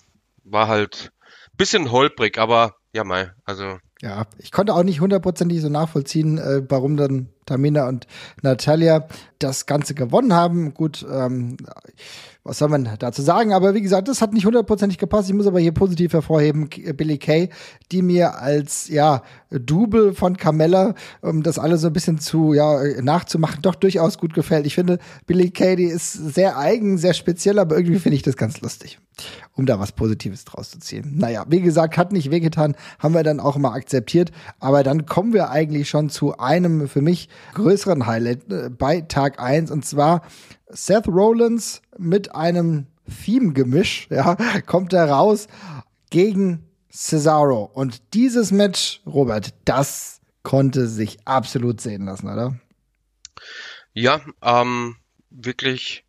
war 0.42 0.66
halt 0.66 1.12
bisschen 1.56 1.92
holprig, 1.92 2.38
aber 2.38 2.76
ja, 2.92 3.04
mal, 3.04 3.36
also 3.44 3.78
ja, 4.04 4.26
ich 4.36 4.52
konnte 4.52 4.74
auch 4.74 4.82
nicht 4.82 5.00
hundertprozentig 5.00 5.62
so 5.62 5.70
nachvollziehen, 5.70 6.36
äh, 6.36 6.62
warum 6.68 6.98
dann 6.98 7.28
Tamina 7.46 7.88
und 7.88 8.06
Natalia 8.42 9.08
das 9.38 9.64
Ganze 9.64 9.94
gewonnen 9.94 10.34
haben. 10.34 10.74
Gut, 10.74 11.06
ähm, 11.10 11.56
was 12.44 12.58
soll 12.58 12.68
man 12.68 12.88
dazu 12.98 13.22
sagen? 13.22 13.54
Aber 13.54 13.74
wie 13.74 13.80
gesagt, 13.80 14.06
das 14.06 14.20
hat 14.20 14.34
nicht 14.34 14.44
hundertprozentig 14.44 14.98
gepasst. 14.98 15.30
Ich 15.30 15.34
muss 15.34 15.46
aber 15.46 15.60
hier 15.60 15.72
positiv 15.72 16.12
hervorheben, 16.12 16.68
Billy 16.94 17.16
Kay, 17.16 17.48
die 17.90 18.02
mir 18.02 18.38
als, 18.38 18.88
ja, 18.88 19.22
Double 19.50 20.12
von 20.12 20.36
Carmella, 20.36 20.94
um 21.22 21.42
das 21.42 21.58
alles 21.58 21.80
so 21.80 21.86
ein 21.86 21.92
bisschen 21.94 22.18
zu, 22.18 22.52
ja, 22.52 22.82
nachzumachen, 23.00 23.62
doch 23.62 23.74
durchaus 23.74 24.18
gut 24.18 24.34
gefällt. 24.34 24.66
Ich 24.66 24.74
finde, 24.74 24.98
Billy 25.26 25.50
Kay, 25.50 25.76
die 25.76 25.84
ist 25.84 26.12
sehr 26.12 26.58
eigen, 26.58 26.98
sehr 26.98 27.14
speziell, 27.14 27.58
aber 27.58 27.76
irgendwie 27.76 27.98
finde 27.98 28.16
ich 28.16 28.22
das 28.22 28.36
ganz 28.36 28.60
lustig, 28.60 28.98
um 29.54 29.64
da 29.64 29.80
was 29.80 29.92
Positives 29.92 30.44
draus 30.44 30.70
zu 30.70 30.80
ziehen. 30.80 31.14
Naja, 31.16 31.46
wie 31.48 31.62
gesagt, 31.62 31.96
hat 31.96 32.12
nicht 32.12 32.30
wehgetan, 32.30 32.76
haben 32.98 33.14
wir 33.14 33.22
dann 33.22 33.40
auch 33.40 33.56
mal 33.56 33.72
akzeptiert. 33.72 34.32
Aber 34.58 34.82
dann 34.82 35.06
kommen 35.06 35.32
wir 35.32 35.50
eigentlich 35.50 35.88
schon 35.88 36.10
zu 36.10 36.36
einem 36.36 36.88
für 36.88 37.00
mich 37.00 37.30
größeren 37.54 38.06
Highlight 38.06 38.52
äh, 38.52 38.68
bei 38.68 39.00
Tag 39.00 39.40
1 39.40 39.70
und 39.70 39.86
zwar 39.86 40.20
Seth 40.68 41.08
Rollins 41.08 41.82
mit 41.98 42.34
einem 42.34 42.86
Theme-Gemisch, 43.24 44.08
ja, 44.10 44.36
kommt 44.62 44.92
er 44.92 45.08
raus 45.08 45.46
gegen 46.10 46.68
Cesaro. 46.90 47.64
Und 47.64 48.14
dieses 48.14 48.52
Match, 48.52 49.00
Robert, 49.06 49.54
das 49.64 50.20
konnte 50.42 50.86
sich 50.86 51.18
absolut 51.26 51.80
sehen 51.80 52.04
lassen, 52.04 52.28
oder? 52.28 52.58
Ja, 53.92 54.20
ähm, 54.42 54.96
wirklich, 55.30 56.04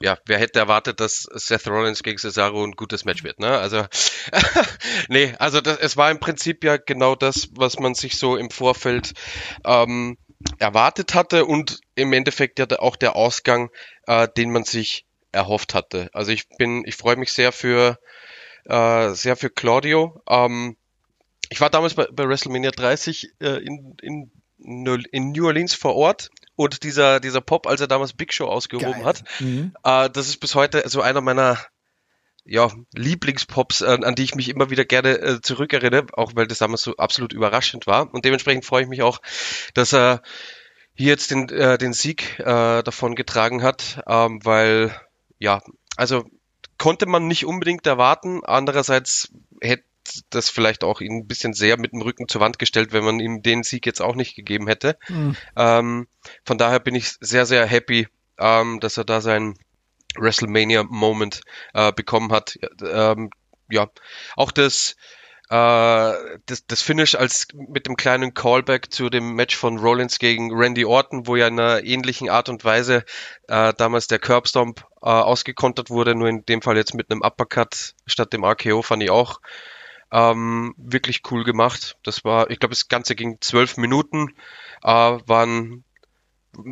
ja, 0.00 0.18
wer 0.26 0.38
hätte 0.38 0.58
erwartet, 0.58 1.00
dass 1.00 1.28
Seth 1.34 1.68
Rollins 1.68 2.02
gegen 2.02 2.18
Cesaro 2.18 2.64
ein 2.64 2.72
gutes 2.72 3.04
Match 3.04 3.24
wird, 3.24 3.38
ne? 3.38 3.58
Also, 3.58 3.84
nee, 5.08 5.34
also 5.38 5.60
das, 5.60 5.78
es 5.78 5.96
war 5.96 6.10
im 6.10 6.20
Prinzip 6.20 6.64
ja 6.64 6.76
genau 6.78 7.14
das, 7.14 7.48
was 7.52 7.78
man 7.78 7.94
sich 7.94 8.18
so 8.18 8.36
im 8.36 8.50
Vorfeld 8.50 9.12
ähm, 9.64 10.16
erwartet 10.58 11.14
hatte 11.14 11.44
und 11.44 11.80
im 11.94 12.12
Endeffekt 12.12 12.58
ja 12.58 12.66
auch 12.78 12.96
der 12.96 13.16
Ausgang, 13.16 13.70
äh, 14.06 14.28
den 14.36 14.50
man 14.50 14.64
sich 14.64 15.06
erhofft 15.32 15.74
hatte. 15.74 16.10
Also 16.12 16.32
ich 16.32 16.48
bin, 16.48 16.84
ich 16.86 16.96
freue 16.96 17.16
mich 17.16 17.32
sehr 17.32 17.52
für 17.52 17.98
äh, 18.64 19.10
sehr 19.14 19.36
für 19.36 19.50
Claudio. 19.50 20.22
Ähm, 20.28 20.76
ich 21.48 21.60
war 21.60 21.70
damals 21.70 21.94
bei, 21.94 22.06
bei 22.12 22.28
WrestleMania 22.28 22.70
30 22.70 23.34
äh, 23.40 23.64
in, 23.64 23.96
in, 24.02 24.30
in 24.58 25.32
New 25.32 25.46
Orleans 25.46 25.74
vor 25.74 25.96
Ort 25.96 26.30
und 26.56 26.82
dieser, 26.82 27.20
dieser 27.20 27.40
Pop, 27.40 27.66
als 27.66 27.80
er 27.80 27.86
damals 27.88 28.12
Big 28.12 28.32
Show 28.32 28.46
ausgehoben 28.46 28.92
Geil. 28.92 29.04
hat, 29.04 29.24
mhm. 29.40 29.74
äh, 29.82 30.10
das 30.10 30.28
ist 30.28 30.38
bis 30.38 30.54
heute 30.54 30.86
so 30.88 31.00
einer 31.00 31.20
meiner 31.20 31.58
ja, 32.50 32.68
Lieblingspops, 32.94 33.80
an, 33.82 34.02
an 34.02 34.16
die 34.16 34.24
ich 34.24 34.34
mich 34.34 34.48
immer 34.48 34.70
wieder 34.70 34.84
gerne 34.84 35.18
äh, 35.18 35.40
zurückerinnere, 35.40 36.06
auch 36.14 36.32
weil 36.34 36.48
das 36.48 36.58
damals 36.58 36.82
so 36.82 36.96
absolut 36.96 37.32
überraschend 37.32 37.86
war. 37.86 38.12
Und 38.12 38.24
dementsprechend 38.24 38.64
freue 38.64 38.82
ich 38.82 38.88
mich 38.88 39.02
auch, 39.02 39.20
dass 39.74 39.94
er 39.94 40.20
hier 40.94 41.10
jetzt 41.10 41.30
den, 41.30 41.48
äh, 41.48 41.78
den 41.78 41.92
Sieg 41.92 42.40
äh, 42.40 42.82
davon 42.82 43.14
getragen 43.14 43.62
hat, 43.62 44.02
ähm, 44.08 44.44
weil 44.44 44.92
ja, 45.38 45.62
also 45.96 46.24
konnte 46.76 47.06
man 47.06 47.28
nicht 47.28 47.46
unbedingt 47.46 47.86
erwarten. 47.86 48.44
Andererseits 48.44 49.32
hätte 49.60 49.84
das, 50.30 50.50
vielleicht 50.50 50.82
auch 50.82 51.00
ihn 51.00 51.18
ein 51.18 51.26
bisschen 51.28 51.52
sehr 51.52 51.78
mit 51.78 51.92
dem 51.92 52.02
Rücken 52.02 52.26
zur 52.26 52.40
Wand 52.40 52.58
gestellt, 52.58 52.92
wenn 52.92 53.04
man 53.04 53.20
ihm 53.20 53.42
den 53.42 53.62
Sieg 53.62 53.86
jetzt 53.86 54.02
auch 54.02 54.16
nicht 54.16 54.34
gegeben 54.34 54.66
hätte. 54.66 54.98
Mhm. 55.08 55.36
Ähm, 55.54 56.08
von 56.44 56.58
daher 56.58 56.80
bin 56.80 56.96
ich 56.96 57.12
sehr, 57.20 57.46
sehr 57.46 57.64
happy, 57.64 58.08
ähm, 58.38 58.80
dass 58.80 58.96
er 58.96 59.04
da 59.04 59.20
seinen 59.20 59.56
WrestleMania-Moment 60.16 61.42
äh, 61.74 61.92
bekommen 61.92 62.32
hat. 62.32 62.58
Ähm, 62.82 63.30
ja, 63.70 63.88
auch 64.36 64.50
das, 64.50 64.96
äh, 65.50 66.12
das, 66.46 66.66
das 66.66 66.82
Finish 66.82 67.14
als 67.14 67.48
mit 67.54 67.86
dem 67.86 67.96
kleinen 67.96 68.34
Callback 68.34 68.92
zu 68.92 69.10
dem 69.10 69.34
Match 69.34 69.56
von 69.56 69.78
Rollins 69.78 70.18
gegen 70.18 70.52
Randy 70.52 70.84
Orton, 70.84 71.26
wo 71.26 71.36
ja 71.36 71.48
in 71.48 71.58
einer 71.58 71.84
ähnlichen 71.84 72.28
Art 72.28 72.48
und 72.48 72.64
Weise 72.64 73.04
äh, 73.48 73.72
damals 73.76 74.06
der 74.06 74.18
Curbstomp 74.18 74.86
äh, 75.02 75.06
ausgekontert 75.08 75.90
wurde, 75.90 76.14
nur 76.14 76.28
in 76.28 76.44
dem 76.46 76.62
Fall 76.62 76.76
jetzt 76.76 76.94
mit 76.94 77.10
einem 77.10 77.22
Uppercut 77.22 77.94
statt 78.06 78.32
dem 78.32 78.44
RKO, 78.44 78.82
fand 78.82 79.02
ich 79.02 79.10
auch 79.10 79.40
ähm, 80.12 80.74
wirklich 80.76 81.22
cool 81.30 81.44
gemacht. 81.44 81.96
Das 82.02 82.24
war, 82.24 82.50
ich 82.50 82.58
glaube, 82.58 82.74
das 82.74 82.88
Ganze 82.88 83.14
ging 83.14 83.38
zwölf 83.40 83.76
Minuten, 83.76 84.34
äh, 84.82 84.88
waren 84.88 85.84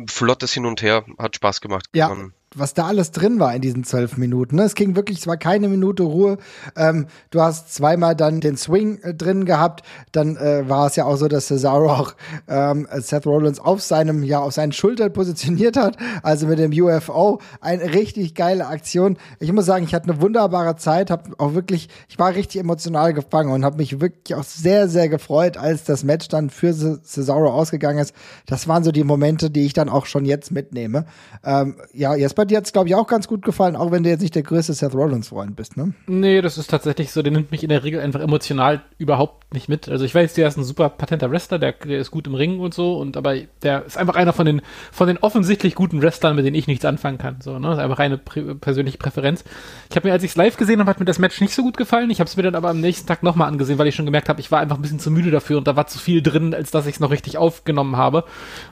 flottes 0.07 0.53
Hin 0.53 0.65
und 0.65 0.81
Her, 0.81 1.05
hat 1.17 1.35
Spaß 1.35 1.61
gemacht. 1.61 1.85
Ja, 1.93 2.15
was 2.55 2.73
da 2.73 2.87
alles 2.87 3.11
drin 3.11 3.39
war 3.39 3.53
in 3.53 3.61
diesen 3.61 3.83
zwölf 3.83 4.17
Minuten. 4.17 4.55
Ne? 4.55 4.63
Es 4.63 4.73
ging 4.73 4.95
wirklich, 4.95 5.19
es 5.19 5.27
war 5.27 5.37
keine 5.37 5.67
Minute 5.67 6.03
Ruhe. 6.03 6.37
Ähm, 6.75 7.05
du 7.29 7.41
hast 7.41 7.73
zweimal 7.73 8.15
dann 8.15 8.41
den 8.41 8.57
Swing 8.57 8.99
äh, 9.03 9.13
drin 9.13 9.45
gehabt. 9.45 9.83
Dann 10.11 10.35
äh, 10.35 10.67
war 10.67 10.87
es 10.87 10.95
ja 10.95 11.05
auch 11.05 11.17
so, 11.17 11.27
dass 11.27 11.47
Cesaro 11.47 11.91
auch 11.91 12.15
ähm, 12.47 12.87
Seth 12.97 13.27
Rollins 13.27 13.59
auf 13.59 13.81
seinem, 13.81 14.23
ja, 14.23 14.39
auf 14.39 14.53
seinen 14.53 14.71
Schultern 14.71 15.13
positioniert 15.13 15.77
hat. 15.77 15.97
Also 16.23 16.47
mit 16.47 16.57
dem 16.57 16.71
UFO. 16.71 17.39
Eine 17.61 17.93
richtig 17.93 18.33
geile 18.33 18.67
Aktion. 18.67 19.17
Ich 19.39 19.51
muss 19.51 19.65
sagen, 19.65 19.83
ich 19.83 19.93
hatte 19.93 20.09
eine 20.09 20.21
wunderbare 20.21 20.75
Zeit. 20.75 21.11
Hab 21.11 21.39
auch 21.39 21.53
wirklich, 21.53 21.89
ich 22.07 22.17
war 22.17 22.33
richtig 22.33 22.61
emotional 22.61 23.13
gefangen 23.13 23.51
und 23.51 23.63
habe 23.63 23.77
mich 23.77 24.01
wirklich 24.01 24.33
auch 24.35 24.43
sehr, 24.43 24.87
sehr 24.87 25.07
gefreut, 25.07 25.57
als 25.57 25.83
das 25.83 26.03
Match 26.03 26.27
dann 26.29 26.49
für 26.49 26.73
Cesaro 26.73 27.51
ausgegangen 27.51 27.99
ist. 27.99 28.15
Das 28.47 28.67
waren 28.67 28.83
so 28.83 28.91
die 28.91 29.03
Momente, 29.03 29.51
die 29.51 29.65
ich 29.65 29.73
dann 29.73 29.89
auch 29.89 30.07
schon 30.07 30.25
jetzt 30.25 30.51
mitnehme. 30.51 31.05
Ähm, 31.43 31.75
ja, 31.93 32.15
jetzt 32.15 32.38
bei 32.39 32.45
dir 32.45 32.55
hat 32.55 32.65
es, 32.65 32.71
glaube 32.71 32.87
ich, 32.87 32.95
auch 32.95 33.05
ganz 33.05 33.27
gut 33.27 33.41
gefallen, 33.41 33.75
auch 33.75 33.91
wenn 33.91 34.03
du 34.03 34.09
jetzt 34.09 34.21
nicht 34.21 34.33
der 34.33 34.43
größte 34.43 34.71
Seth 34.71 34.95
Rollins-Freund 34.95 35.57
bist, 35.57 35.75
ne? 35.75 35.93
Nee, 36.07 36.41
das 36.41 36.57
ist 36.57 36.69
tatsächlich 36.69 37.11
so. 37.11 37.21
Der 37.21 37.33
nimmt 37.33 37.51
mich 37.51 37.63
in 37.63 37.69
der 37.69 37.83
Regel 37.83 37.99
einfach 37.99 38.21
emotional 38.21 38.81
überhaupt 38.97 39.53
nicht 39.53 39.67
mit. 39.67 39.89
Also 39.89 40.05
ich 40.05 40.15
weiß, 40.15 40.35
der 40.35 40.47
ist 40.47 40.55
ein 40.55 40.63
super 40.63 40.87
patenter 40.87 41.31
Wrestler, 41.31 41.59
der, 41.59 41.73
der 41.73 41.99
ist 41.99 42.11
gut 42.11 42.27
im 42.27 42.35
Ring 42.35 42.61
und 42.61 42.73
so, 42.73 42.97
und 42.97 43.17
aber 43.17 43.35
der 43.61 43.83
ist 43.83 43.97
einfach 43.97 44.15
einer 44.15 44.31
von 44.31 44.45
den, 44.45 44.61
von 44.89 45.09
den 45.09 45.17
offensichtlich 45.17 45.75
guten 45.75 46.01
Wrestlern, 46.01 46.37
mit 46.37 46.45
denen 46.45 46.55
ich 46.55 46.67
nichts 46.67 46.85
anfangen 46.85 47.17
kann. 47.17 47.41
So, 47.41 47.59
ne? 47.59 47.67
Das 47.67 47.77
ist 47.77 47.83
einfach 47.83 47.99
eine 47.99 48.17
prä 48.17 48.55
persönliche 48.55 48.97
Präferenz. 48.97 49.43
Ich 49.89 49.97
habe 49.97 50.07
mir, 50.07 50.13
als 50.13 50.23
ich 50.23 50.31
es 50.31 50.37
live 50.37 50.55
gesehen 50.55 50.79
habe, 50.79 50.89
hat 50.89 51.01
mir 51.01 51.05
das 51.05 51.19
Match 51.19 51.41
nicht 51.41 51.53
so 51.53 51.61
gut 51.61 51.75
gefallen. 51.75 52.09
Ich 52.09 52.21
habe 52.21 52.29
es 52.29 52.37
mir 52.37 52.43
dann 52.43 52.55
aber 52.55 52.69
am 52.69 52.79
nächsten 52.79 53.05
Tag 53.05 53.21
nochmal 53.21 53.49
angesehen, 53.49 53.79
weil 53.79 53.87
ich 53.87 53.95
schon 53.95 54.05
gemerkt 54.05 54.29
habe, 54.29 54.39
ich 54.39 54.49
war 54.49 54.61
einfach 54.61 54.77
ein 54.77 54.81
bisschen 54.81 54.99
zu 54.99 55.11
müde 55.11 55.29
dafür 55.29 55.57
und 55.57 55.67
da 55.67 55.75
war 55.75 55.87
zu 55.87 55.99
viel 55.99 56.21
drin, 56.21 56.53
als 56.53 56.71
dass 56.71 56.85
ich 56.85 56.93
es 56.93 56.99
noch 57.01 57.11
richtig 57.11 57.37
aufgenommen 57.37 57.97
habe. 57.97 58.23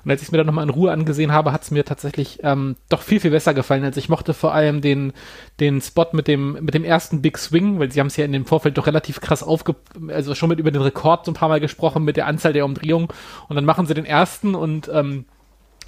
Und 0.06 0.12
als 0.12 0.22
ich 0.22 0.30
es 0.30 0.32
mir 0.32 0.38
dann 0.38 0.48
nochmal 0.48 0.64
in 0.64 0.70
Ruhe 0.70 0.94
angesehen 0.94 1.34
habe, 1.34 1.52
hat 1.52 1.64
es 1.64 1.72
mir 1.72 1.84
tatsächlich 1.84 2.40
ähm, 2.44 2.78
doch 2.88 3.02
viel, 3.02 3.20
viel 3.20 3.32
besser 3.32 3.57
gefallen, 3.58 3.84
als 3.84 3.98
ich 3.98 4.08
mochte 4.08 4.34
vor 4.34 4.54
allem 4.54 4.80
den, 4.80 5.12
den 5.60 5.82
Spot 5.82 6.08
mit 6.14 6.30
dem, 6.30 6.54
mit 6.62 6.74
dem 6.74 6.86
ersten 6.86 7.22
Big 7.22 7.38
Swing, 7.38 7.80
weil 7.80 7.92
sie 7.92 8.00
haben 8.00 8.08
es 8.08 8.16
ja 8.16 8.24
in 8.24 8.32
dem 8.32 8.46
Vorfeld 8.46 8.78
doch 8.78 8.88
relativ 8.88 9.20
krass 9.20 9.44
aufge, 9.44 9.76
also 10.08 10.34
schon 10.34 10.50
mit 10.50 10.60
über 10.60 10.72
den 10.72 10.82
Rekord 10.82 11.26
so 11.26 11.32
ein 11.32 11.36
paar 11.36 11.50
Mal 11.50 11.60
gesprochen 11.60 12.04
mit 12.06 12.16
der 12.16 12.28
Anzahl 12.28 12.54
der 12.54 12.64
Umdrehungen. 12.64 13.10
Und 13.50 13.56
dann 13.56 13.66
machen 13.66 13.86
sie 13.86 13.94
den 13.94 14.06
ersten 14.06 14.56
und 14.56 14.90
ähm, 14.94 15.26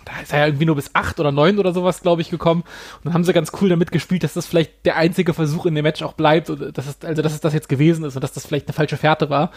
da 0.10 0.22
ist 0.22 0.34
er 0.34 0.40
ja 0.40 0.46
irgendwie 0.48 0.66
nur 0.66 0.76
bis 0.76 0.92
acht 0.94 1.20
oder 1.20 1.32
neun 1.32 1.60
oder 1.60 1.72
sowas, 1.72 2.02
glaube 2.02 2.22
ich, 2.22 2.30
gekommen. 2.30 2.62
Und 2.98 3.06
dann 3.06 3.14
haben 3.14 3.24
sie 3.24 3.34
ganz 3.34 3.52
cool 3.62 3.70
damit 3.70 3.92
gespielt, 3.92 4.24
dass 4.24 4.34
das 4.34 4.46
vielleicht 4.46 4.86
der 4.86 4.96
einzige 4.96 5.34
Versuch 5.34 5.66
in 5.66 5.76
dem 5.76 5.84
Match 5.84 6.02
auch 6.02 6.14
bleibt, 6.14 6.50
und 6.50 6.78
dass 6.78 6.88
es, 6.88 6.98
also 7.04 7.22
dass 7.22 7.34
es 7.34 7.42
das 7.42 7.54
jetzt 7.54 7.70
gewesen 7.70 8.04
ist 8.04 8.16
und 8.16 8.24
dass 8.24 8.34
das 8.34 8.46
vielleicht 8.46 8.68
eine 8.68 8.74
falsche 8.74 8.98
Fährte 8.98 9.30
war. 9.30 9.52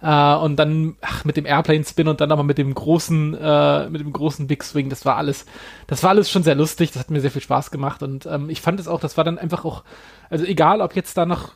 Äh, 0.00 0.44
und 0.44 0.56
dann 0.56 0.96
ach, 1.00 1.24
mit 1.24 1.36
dem 1.36 1.46
Airplane-Spin 1.46 2.08
und 2.08 2.20
dann 2.20 2.30
aber 2.30 2.44
mit 2.44 2.58
dem 2.58 2.72
großen, 2.72 3.34
äh, 3.34 3.90
mit 3.90 4.00
dem 4.00 4.12
großen 4.12 4.46
Big 4.46 4.62
Swing, 4.62 4.88
das 4.88 5.04
war 5.04 5.16
alles, 5.16 5.46
das 5.86 6.02
war 6.02 6.10
alles 6.10 6.30
schon 6.30 6.42
sehr 6.42 6.54
lustig, 6.54 6.92
das 6.92 7.00
hat 7.00 7.10
mir 7.10 7.20
sehr 7.20 7.30
viel 7.30 7.42
Spaß 7.42 7.70
gemacht. 7.70 8.02
Und 8.02 8.26
ähm, 8.26 8.48
ich 8.50 8.60
fand 8.60 8.78
es 8.78 8.88
auch, 8.88 9.00
das 9.00 9.16
war 9.16 9.24
dann 9.24 9.38
einfach 9.38 9.64
auch, 9.64 9.82
also 10.30 10.44
egal, 10.44 10.80
ob 10.80 10.94
jetzt 10.94 11.16
da 11.16 11.26
noch 11.26 11.52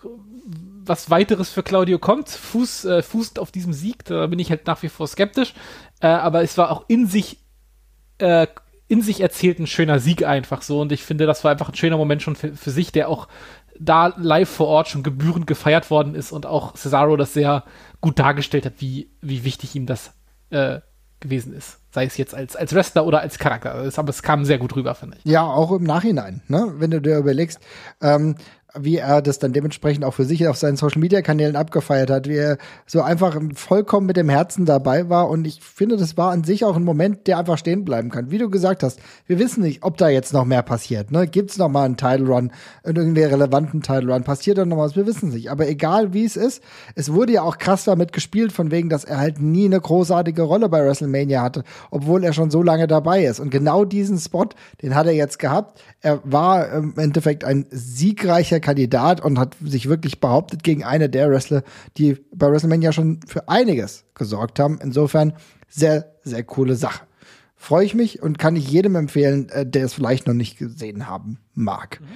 was 0.85 1.11
weiteres 1.11 1.51
für 1.51 1.63
Claudio 1.63 1.99
kommt, 1.99 2.29
Fuß, 2.29 2.85
äh, 2.87 3.03
fußt 3.03 3.39
auf 3.39 3.53
diesem 3.53 3.73
Sieg, 3.73 4.05
da 4.07 4.27
bin 4.27 4.39
ich 4.39 4.51
halt 4.51 4.67
nach 4.67 4.83
wie 4.83 4.89
vor 4.89 5.07
skeptisch. 5.07 5.55
Äh, 6.01 6.09
aber 6.09 6.43
es 6.43 6.59
war 6.59 6.71
auch 6.71 6.85
in 6.89 7.07
sich 7.07 7.39
äh, 8.21 8.47
in 8.89 9.03
sich 9.03 9.21
erzählt 9.21 9.59
ein 9.61 9.67
schöner 9.67 10.01
Sieg 10.01 10.25
einfach 10.25 10.63
so. 10.63 10.81
Und 10.81 10.91
ich 10.93 11.05
finde, 11.05 11.27
das 11.27 11.45
war 11.45 11.53
einfach 11.53 11.69
ein 11.69 11.77
schöner 11.77 11.97
Moment 11.97 12.23
schon 12.23 12.37
für, 12.37 12.55
für 12.57 12.71
sich, 12.71 12.91
der 12.93 13.09
auch 13.09 13.29
da 13.79 14.13
live 14.17 14.49
vor 14.49 14.67
Ort 14.67 14.89
schon 14.89 15.03
gebührend 15.03 15.47
gefeiert 15.47 15.91
worden 15.91 16.15
ist 16.15 16.33
und 16.33 16.45
auch 16.45 16.75
Cesaro 16.75 17.17
das 17.17 17.33
sehr 17.33 17.65
gut 18.01 18.19
dargestellt 18.19 18.67
hat, 18.67 18.75
wie, 18.79 19.11
wie 19.23 19.45
wichtig 19.45 19.75
ihm 19.75 19.87
das 19.87 20.13
äh, 20.51 20.81
gewesen 21.21 21.55
ist. 21.55 21.79
Sei 21.93 22.05
es 22.05 22.17
jetzt 22.17 22.35
als, 22.35 22.57
als 22.57 22.75
Wrestler 22.75 23.07
oder 23.07 23.21
als 23.21 23.39
Charakter. 23.39 23.75
Aber 23.75 24.11
es 24.11 24.23
kam 24.23 24.45
sehr 24.45 24.59
gut 24.59 24.75
rüber, 24.77 24.95
finde 24.95 25.19
ich. 25.19 25.31
Ja, 25.31 25.45
auch 25.45 25.73
im 25.73 25.85
Nachhinein, 25.85 26.43
ne? 26.49 26.75
wenn 26.79 26.91
du 26.91 27.01
dir 27.01 27.17
überlegst, 27.17 27.61
ähm, 28.01 28.37
wie 28.79 28.99
er 28.99 29.23
das 29.23 29.39
dann 29.39 29.53
dementsprechend 29.53 30.05
auch 30.05 30.15
für 30.15 30.25
sich 30.25 30.47
auf 30.49 30.57
seinen 30.57 30.77
Social 30.77 31.01
Media 31.01 31.23
Kanälen 31.23 31.57
abgefeiert 31.57 32.11
hat, 32.11 32.29
wie 32.29 32.37
er 32.37 32.59
so 32.87 33.03
einfach 33.03 33.41
vollkommen 33.55 34.07
mit 34.07 34.17
dem 34.17 34.29
Herzen 34.29 34.65
dabei 34.65 35.09
war. 35.09 35.29
Und 35.29 35.47
ich 35.47 35.61
finde, 35.61 35.97
das 35.97 36.17
war 36.17 36.31
an 36.31 36.45
sich 36.45 36.65
auch 36.65 36.77
ein 36.77 36.85
Moment, 36.85 37.27
der 37.27 37.39
einfach 37.39 37.59
stehen 37.59 37.85
bleiben 37.85 38.11
kann. 38.11 38.31
Wie 38.31 38.39
du 38.39 38.51
gesagt 38.51 38.83
hast, 38.83 39.01
wir 39.27 39.39
wissen 39.39 39.63
nicht, 39.63 39.83
ob 39.83 39.97
da 39.97 40.09
jetzt 40.09 40.33
noch 40.33 40.45
mehr 40.45 40.63
passiert. 40.63 41.11
Ne? 41.11 41.27
Gibt 41.27 41.51
es 41.51 41.59
noch 41.59 41.69
mal 41.69 41.85
einen 41.85 41.97
Title 41.97 42.27
Run, 42.27 42.53
irgendwie 42.85 43.23
relevanten 43.23 43.83
Title 43.83 44.13
Run? 44.13 44.25
Passiert 44.25 44.59
da 44.59 44.65
noch 44.65 44.79
was? 44.79 44.97
Wir 44.97 45.07
wissen 45.07 45.31
es 45.31 45.35
nicht. 45.35 45.51
Aber 45.51 45.69
egal 45.69 46.13
wie 46.13 46.25
es 46.25 46.37
ist, 46.37 46.63
es 46.95 47.13
wurde 47.13 47.33
ja 47.33 47.43
auch 47.43 47.59
krass 47.59 47.85
damit 47.85 48.13
gespielt, 48.13 48.53
von 48.53 48.71
wegen, 48.71 48.89
dass 48.89 49.05
er 49.05 49.19
halt 49.19 49.41
nie 49.41 49.65
eine 49.65 49.81
großartige 49.81 50.43
Rolle 50.43 50.69
bei 50.69 50.85
WrestleMania 50.85 51.43
hatte, 51.43 51.65
obwohl 51.91 52.25
er 52.25 52.33
schon 52.33 52.51
so 52.51 52.63
lange 52.63 52.87
dabei 52.87 53.25
ist. 53.25 53.41
Und 53.41 53.51
genau 53.51 53.85
diesen 53.85 54.19
Spot, 54.19 54.49
den 54.83 54.95
hat 54.95 55.07
er 55.07 55.13
jetzt 55.13 55.39
gehabt. 55.39 55.81
Er 56.01 56.21
war 56.25 56.71
im 56.73 56.95
Endeffekt 56.97 57.45
ein 57.45 57.67
siegreicher 57.71 58.60
Kandidat 58.61 59.21
und 59.21 59.39
hat 59.39 59.57
sich 59.65 59.89
wirklich 59.89 60.21
behauptet 60.21 60.63
gegen 60.63 60.85
eine 60.85 61.09
der 61.09 61.31
Wrestler, 61.31 61.63
die 61.97 62.17
bei 62.35 62.51
WrestleMania 62.51 62.93
schon 62.93 63.21
für 63.27 63.49
einiges 63.49 64.05
gesorgt 64.15 64.59
haben. 64.59 64.79
Insofern 64.83 65.35
sehr, 65.69 66.13
sehr 66.23 66.45
coole 66.45 66.77
Sache. 66.77 67.05
Freue 67.57 67.85
ich 67.85 67.95
mich 67.95 68.23
und 68.23 68.39
kann 68.39 68.57
ich 68.57 68.71
jedem 68.71 68.97
empfehlen, 68.97 69.49
äh, 69.51 69.67
der 69.67 69.85
es 69.85 69.93
vielleicht 69.93 70.27
noch 70.27 70.35
nicht 70.35 70.59
gesehen 70.59 71.09
haben 71.09 71.39
mag. 71.55 72.01
Mhm. 72.01 72.07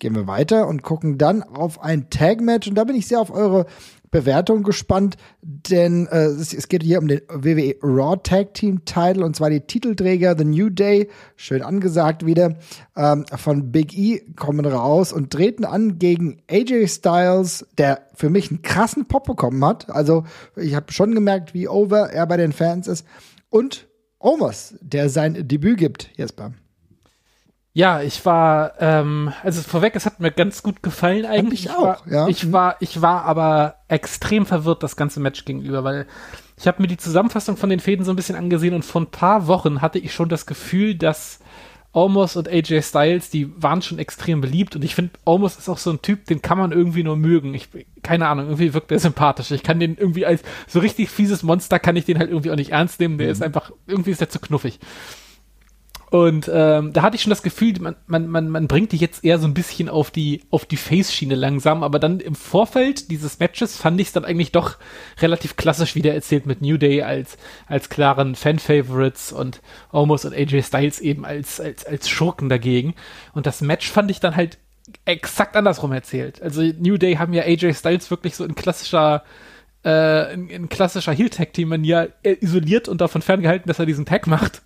Gehen 0.00 0.14
wir 0.14 0.26
weiter 0.26 0.66
und 0.66 0.82
gucken 0.82 1.18
dann 1.18 1.42
auf 1.42 1.80
ein 1.80 2.10
Tag-Match. 2.10 2.68
Und 2.68 2.74
da 2.74 2.84
bin 2.84 2.96
ich 2.96 3.06
sehr 3.06 3.20
auf 3.20 3.30
eure 3.30 3.66
Bewertung 4.14 4.62
gespannt, 4.62 5.16
denn 5.42 6.06
äh, 6.06 6.26
es, 6.26 6.54
es, 6.54 6.68
geht 6.68 6.84
hier 6.84 7.00
um 7.00 7.08
den 7.08 7.22
WWE 7.28 7.74
Raw 7.82 8.16
Tag 8.22 8.54
Team 8.54 8.84
Title 8.84 9.24
und 9.24 9.34
zwar 9.34 9.50
die 9.50 9.62
Titelträger 9.62 10.36
The 10.38 10.44
New 10.44 10.70
Day, 10.70 11.08
schön 11.34 11.62
angesagt 11.62 12.24
wieder, 12.24 12.54
ähm, 12.96 13.24
von 13.36 13.72
Big 13.72 13.98
E 13.98 14.20
kommen 14.36 14.66
raus 14.66 15.12
und 15.12 15.32
treten 15.32 15.64
an 15.64 15.98
gegen 15.98 16.40
AJ 16.48 16.86
Styles, 16.86 17.66
der 17.76 18.06
für 18.14 18.30
mich 18.30 18.52
einen 18.52 18.62
krassen 18.62 19.06
Pop 19.06 19.24
bekommen 19.24 19.64
hat. 19.64 19.90
Also 19.90 20.22
ich 20.54 20.76
habe 20.76 20.92
schon 20.92 21.12
gemerkt, 21.12 21.52
wie 21.52 21.66
over 21.66 22.10
er 22.12 22.28
bei 22.28 22.36
den 22.36 22.52
Fans 22.52 22.86
ist 22.86 23.04
und 23.50 23.88
Omos, 24.20 24.76
der 24.80 25.08
sein 25.08 25.48
Debüt 25.48 25.76
gibt, 25.76 26.10
Jesper. 26.16 26.52
Ja, 27.76 28.02
ich 28.02 28.24
war, 28.24 28.74
ähm, 28.78 29.32
also 29.42 29.60
vorweg, 29.60 29.96
es 29.96 30.06
hat 30.06 30.20
mir 30.20 30.30
ganz 30.30 30.62
gut 30.62 30.80
gefallen 30.80 31.26
eigentlich. 31.26 31.64
Ich 31.64 31.70
auch, 31.72 31.82
war, 31.82 32.02
ja. 32.08 32.28
Ich 32.28 32.52
war, 32.52 32.76
ich 32.78 33.02
war 33.02 33.24
aber 33.24 33.74
extrem 33.88 34.46
verwirrt 34.46 34.84
das 34.84 34.94
ganze 34.94 35.18
Match 35.18 35.44
gegenüber, 35.44 35.82
weil 35.82 36.06
ich 36.56 36.68
habe 36.68 36.80
mir 36.80 36.86
die 36.86 36.96
Zusammenfassung 36.96 37.56
von 37.56 37.70
den 37.70 37.80
Fäden 37.80 38.04
so 38.04 38.12
ein 38.12 38.16
bisschen 38.16 38.36
angesehen 38.36 38.74
und 38.74 38.84
vor 38.84 39.00
ein 39.00 39.10
paar 39.10 39.48
Wochen 39.48 39.82
hatte 39.82 39.98
ich 39.98 40.14
schon 40.14 40.28
das 40.28 40.46
Gefühl, 40.46 40.94
dass 40.94 41.40
Omos 41.92 42.36
und 42.36 42.48
AJ 42.48 42.82
Styles, 42.82 43.30
die 43.30 43.50
waren 43.60 43.82
schon 43.82 43.98
extrem 43.98 44.40
beliebt 44.40 44.76
und 44.76 44.84
ich 44.84 44.94
finde, 44.94 45.12
Omos 45.24 45.56
ist 45.56 45.68
auch 45.68 45.78
so 45.78 45.90
ein 45.90 46.00
Typ, 46.00 46.26
den 46.26 46.42
kann 46.42 46.58
man 46.58 46.70
irgendwie 46.70 47.02
nur 47.02 47.16
mögen. 47.16 47.54
Ich, 47.54 47.70
keine 48.04 48.28
Ahnung, 48.28 48.46
irgendwie 48.46 48.72
wirkt 48.72 48.92
der 48.92 49.00
sympathisch. 49.00 49.50
Ich 49.50 49.64
kann 49.64 49.80
den 49.80 49.96
irgendwie 49.96 50.26
als 50.26 50.42
so 50.68 50.78
richtig 50.78 51.10
fieses 51.10 51.42
Monster 51.42 51.80
kann 51.80 51.96
ich 51.96 52.04
den 52.04 52.20
halt 52.20 52.30
irgendwie 52.30 52.52
auch 52.52 52.56
nicht 52.56 52.70
ernst 52.70 53.00
nehmen. 53.00 53.18
Der 53.18 53.26
mhm. 53.26 53.32
ist 53.32 53.42
einfach, 53.42 53.72
irgendwie 53.88 54.12
ist 54.12 54.20
der 54.20 54.28
zu 54.28 54.38
knuffig. 54.38 54.78
Und 56.14 56.48
ähm, 56.48 56.92
da 56.92 57.02
hatte 57.02 57.16
ich 57.16 57.22
schon 57.22 57.30
das 57.30 57.42
Gefühl, 57.42 57.74
man, 57.80 57.96
man, 58.06 58.28
man, 58.28 58.48
man 58.48 58.68
bringt 58.68 58.92
die 58.92 58.98
jetzt 58.98 59.24
eher 59.24 59.40
so 59.40 59.48
ein 59.48 59.52
bisschen 59.52 59.88
auf 59.88 60.12
die, 60.12 60.42
auf 60.52 60.64
die 60.64 60.76
Face-Schiene 60.76 61.34
langsam, 61.34 61.82
aber 61.82 61.98
dann 61.98 62.20
im 62.20 62.36
Vorfeld 62.36 63.10
dieses 63.10 63.40
Matches 63.40 63.76
fand 63.76 64.00
ich 64.00 64.06
es 64.06 64.12
dann 64.12 64.24
eigentlich 64.24 64.52
doch 64.52 64.76
relativ 65.20 65.56
klassisch 65.56 65.96
wieder 65.96 66.14
erzählt 66.14 66.46
mit 66.46 66.62
New 66.62 66.76
Day 66.76 67.02
als, 67.02 67.36
als 67.66 67.88
klaren 67.88 68.36
Fan-Favorites 68.36 69.32
und 69.32 69.60
Omos 69.90 70.24
und 70.24 70.34
AJ 70.34 70.62
Styles 70.62 71.00
eben 71.00 71.24
als, 71.24 71.58
als, 71.58 71.84
als 71.84 72.08
Schurken 72.08 72.48
dagegen. 72.48 72.94
Und 73.32 73.46
das 73.46 73.60
Match 73.60 73.90
fand 73.90 74.08
ich 74.08 74.20
dann 74.20 74.36
halt 74.36 74.58
exakt 75.06 75.56
andersrum 75.56 75.90
erzählt. 75.90 76.40
Also 76.40 76.62
New 76.62 76.96
Day 76.96 77.16
haben 77.16 77.32
ja 77.32 77.42
AJ 77.42 77.74
Styles 77.74 78.08
wirklich 78.12 78.36
so 78.36 78.44
in 78.44 78.54
klassischer 78.54 79.24
äh, 79.84 80.32
in, 80.32 80.48
in 80.48 80.68
klassischer 80.68 81.12
Heel-Tag-Team-Manier 81.12 82.12
isoliert 82.22 82.86
und 82.86 83.00
davon 83.00 83.20
ferngehalten, 83.20 83.66
dass 83.66 83.80
er 83.80 83.86
diesen 83.86 84.06
Tag 84.06 84.28
macht. 84.28 84.62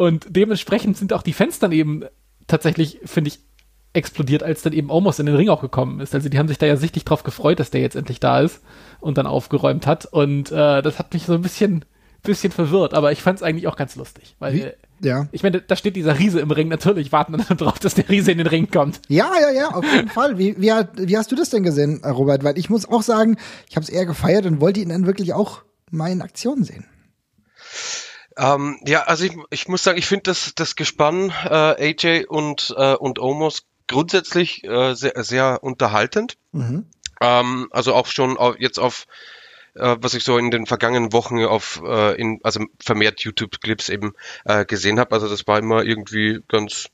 Und 0.00 0.28
dementsprechend 0.30 0.96
sind 0.96 1.12
auch 1.12 1.20
die 1.20 1.34
Fans 1.34 1.58
dann 1.58 1.72
eben 1.72 2.04
tatsächlich, 2.46 3.00
finde 3.04 3.28
ich, 3.28 3.40
explodiert, 3.92 4.42
als 4.42 4.62
dann 4.62 4.72
eben 4.72 4.88
Omos 4.88 5.18
in 5.18 5.26
den 5.26 5.34
Ring 5.34 5.50
auch 5.50 5.60
gekommen 5.60 6.00
ist. 6.00 6.14
Also 6.14 6.30
die 6.30 6.38
haben 6.38 6.48
sich 6.48 6.56
da 6.56 6.64
ja 6.64 6.76
sichtlich 6.76 7.04
drauf 7.04 7.22
gefreut, 7.22 7.60
dass 7.60 7.70
der 7.70 7.82
jetzt 7.82 7.96
endlich 7.96 8.18
da 8.18 8.40
ist 8.40 8.62
und 9.00 9.18
dann 9.18 9.26
aufgeräumt 9.26 9.86
hat. 9.86 10.06
Und 10.06 10.50
äh, 10.52 10.80
das 10.80 10.98
hat 10.98 11.12
mich 11.12 11.26
so 11.26 11.34
ein 11.34 11.42
bisschen, 11.42 11.84
bisschen 12.22 12.50
verwirrt, 12.50 12.94
aber 12.94 13.12
ich 13.12 13.20
fand 13.20 13.40
es 13.40 13.42
eigentlich 13.42 13.68
auch 13.68 13.76
ganz 13.76 13.94
lustig. 13.94 14.36
Weil, 14.38 14.54
Wie? 14.54 15.06
Ja. 15.06 15.28
Ich 15.32 15.42
meine, 15.42 15.60
da 15.60 15.76
steht 15.76 15.96
dieser 15.96 16.18
Riese 16.18 16.40
im 16.40 16.50
Ring, 16.50 16.68
natürlich 16.68 17.12
warten 17.12 17.32
dann 17.36 17.44
darauf, 17.58 17.78
dass 17.78 17.94
der 17.94 18.08
Riese 18.08 18.32
in 18.32 18.38
den 18.38 18.46
Ring 18.46 18.70
kommt. 18.70 19.02
Ja, 19.08 19.30
ja, 19.38 19.50
ja, 19.50 19.68
auf 19.74 19.84
jeden 19.84 20.08
Fall. 20.08 20.38
Wie, 20.38 20.56
wie, 20.56 20.72
wie 20.94 21.18
hast 21.18 21.30
du 21.30 21.36
das 21.36 21.50
denn 21.50 21.62
gesehen, 21.62 22.02
Robert? 22.06 22.42
Weil 22.42 22.56
ich 22.56 22.70
muss 22.70 22.88
auch 22.88 23.02
sagen, 23.02 23.36
ich 23.68 23.76
habe 23.76 23.84
es 23.84 23.90
eher 23.90 24.06
gefeiert 24.06 24.46
und 24.46 24.62
wollte 24.62 24.80
ihn 24.80 24.88
dann 24.88 25.04
wirklich 25.04 25.34
auch 25.34 25.60
mal 25.90 26.10
in 26.10 26.22
Aktion 26.22 26.64
sehen. 26.64 26.86
Ähm, 28.40 28.80
ja, 28.86 29.02
also 29.02 29.24
ich, 29.24 29.36
ich 29.50 29.68
muss 29.68 29.82
sagen, 29.82 29.98
ich 29.98 30.06
finde 30.06 30.22
das, 30.24 30.54
das 30.54 30.74
Gespann 30.74 31.30
äh, 31.44 31.94
AJ 31.94 32.24
und, 32.26 32.74
äh, 32.76 32.94
und 32.94 33.18
Omos 33.18 33.66
grundsätzlich 33.86 34.64
äh, 34.64 34.94
sehr, 34.94 35.22
sehr 35.22 35.62
unterhaltend. 35.62 36.38
Mhm. 36.52 36.86
Ähm, 37.20 37.68
also 37.70 37.94
auch 37.94 38.06
schon 38.06 38.38
auf, 38.38 38.56
jetzt 38.58 38.78
auf 38.78 39.06
äh, 39.74 39.96
was 40.00 40.14
ich 40.14 40.24
so 40.24 40.38
in 40.38 40.50
den 40.50 40.64
vergangenen 40.64 41.12
Wochen 41.12 41.44
auf 41.44 41.82
äh, 41.84 42.18
in 42.18 42.40
also 42.42 42.64
vermehrt 42.82 43.20
YouTube-Clips 43.20 43.90
eben 43.90 44.14
äh, 44.46 44.64
gesehen 44.64 44.98
habe. 44.98 45.14
Also 45.14 45.28
das 45.28 45.46
war 45.46 45.58
immer 45.58 45.84
irgendwie 45.84 46.40
ganz 46.48 46.88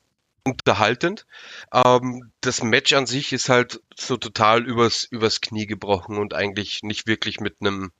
unterhaltend. 0.44 1.26
Ähm, 1.72 2.32
das 2.40 2.62
Match 2.62 2.92
an 2.92 3.06
sich 3.06 3.32
ist 3.32 3.48
halt 3.48 3.80
so 3.96 4.16
total 4.16 4.66
übers 4.66 5.04
übers 5.04 5.40
Knie 5.40 5.66
gebrochen 5.66 6.18
und 6.18 6.34
eigentlich 6.34 6.82
nicht 6.82 7.06
wirklich 7.06 7.38
mit 7.38 7.56
einem 7.60 7.92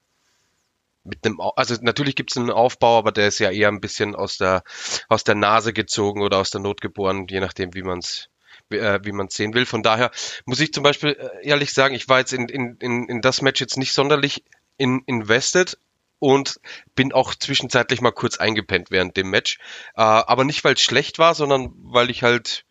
mit 1.07 1.25
einem, 1.25 1.41
also 1.57 1.77
natürlich 1.81 2.17
gibt 2.17 2.31
es 2.33 2.37
einen 2.37 2.51
Aufbau, 2.51 2.99
aber 2.99 3.13
der 3.13 3.29
ist 3.29 3.39
ja 3.39 3.51
eher 3.51 3.69
ein 3.69 3.81
bisschen 3.81 4.15
aus 4.15 4.39
der 4.39 4.63
aus 5.09 5.25
der 5.25 5.35
Nase 5.35 5.73
gezogen 5.73 6.23
oder 6.23 6.39
aus 6.39 6.51
der 6.51 6.61
Not 6.61 6.81
geboren, 6.81 7.27
je 7.29 7.41
nachdem, 7.41 7.75
wie 7.75 7.83
man 7.83 7.99
es 7.99 8.29
äh, 8.71 9.01
wie 9.03 9.13
man 9.13 9.29
sehen 9.29 9.55
will. 9.55 9.67
Von 9.67 9.83
daher 9.83 10.11
muss 10.45 10.61
ich 10.61 10.73
zum 10.73 10.83
Beispiel 10.83 11.11
äh, 11.11 11.47
ehrlich 11.47 11.73
sagen, 11.73 11.95
ich 11.95 12.09
war 12.09 12.19
jetzt 12.19 12.33
in, 12.33 12.49
in, 12.49 12.77
in, 12.81 13.09
in 13.09 13.21
das 13.21 13.43
Match 13.43 13.61
jetzt 13.61 13.77
nicht 13.77 13.93
sonderlich 13.93 14.45
in, 14.77 15.03
invested 15.07 15.79
und 16.19 16.61
bin 16.95 17.13
auch 17.13 17.35
zwischenzeitlich 17.35 18.01
mal 18.01 18.13
kurz 18.13 18.39
eingepennt 18.39 18.91
während 18.91 19.17
dem 19.17 19.31
Match. 19.31 19.59
Äh, 19.95 20.03
aber 20.03 20.45
nicht, 20.45 20.65
weil 20.65 20.75
es 20.75 20.81
schlecht 20.81 21.19
war, 21.19 21.35
sondern 21.35 21.73
weil 21.77 22.11
ich 22.11 22.23
halt, 22.23 22.65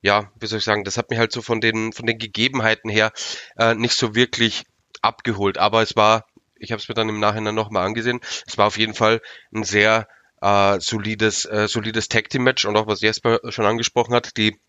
ja, 0.00 0.30
wie 0.40 0.46
soll 0.46 0.58
ich 0.58 0.64
sagen, 0.64 0.84
das 0.84 0.96
hat 0.96 1.10
mich 1.10 1.18
halt 1.18 1.32
so 1.32 1.42
von 1.42 1.60
den, 1.60 1.92
von 1.92 2.06
den 2.06 2.18
Gegebenheiten 2.18 2.90
her 2.90 3.12
äh, 3.56 3.74
nicht 3.74 3.94
so 3.94 4.14
wirklich 4.14 4.64
abgeholt. 5.02 5.58
Aber 5.58 5.82
es 5.82 5.96
war, 5.96 6.26
ich 6.58 6.72
habe 6.72 6.80
es 6.80 6.88
mir 6.88 6.94
dann 6.94 7.08
im 7.08 7.20
Nachhinein 7.20 7.54
nochmal 7.54 7.86
angesehen, 7.86 8.20
es 8.46 8.58
war 8.58 8.66
auf 8.66 8.78
jeden 8.78 8.94
Fall 8.94 9.20
ein 9.54 9.64
sehr 9.64 10.08
äh, 10.40 10.78
solides, 10.80 11.44
äh, 11.44 11.68
solides 11.68 12.08
Tag 12.08 12.30
Team 12.30 12.44
Match. 12.44 12.64
Und 12.64 12.76
auch 12.76 12.86
was 12.86 13.00
Jesper 13.00 13.40
schon 13.48 13.66
angesprochen 13.66 14.14
hat, 14.14 14.36
die 14.36 14.60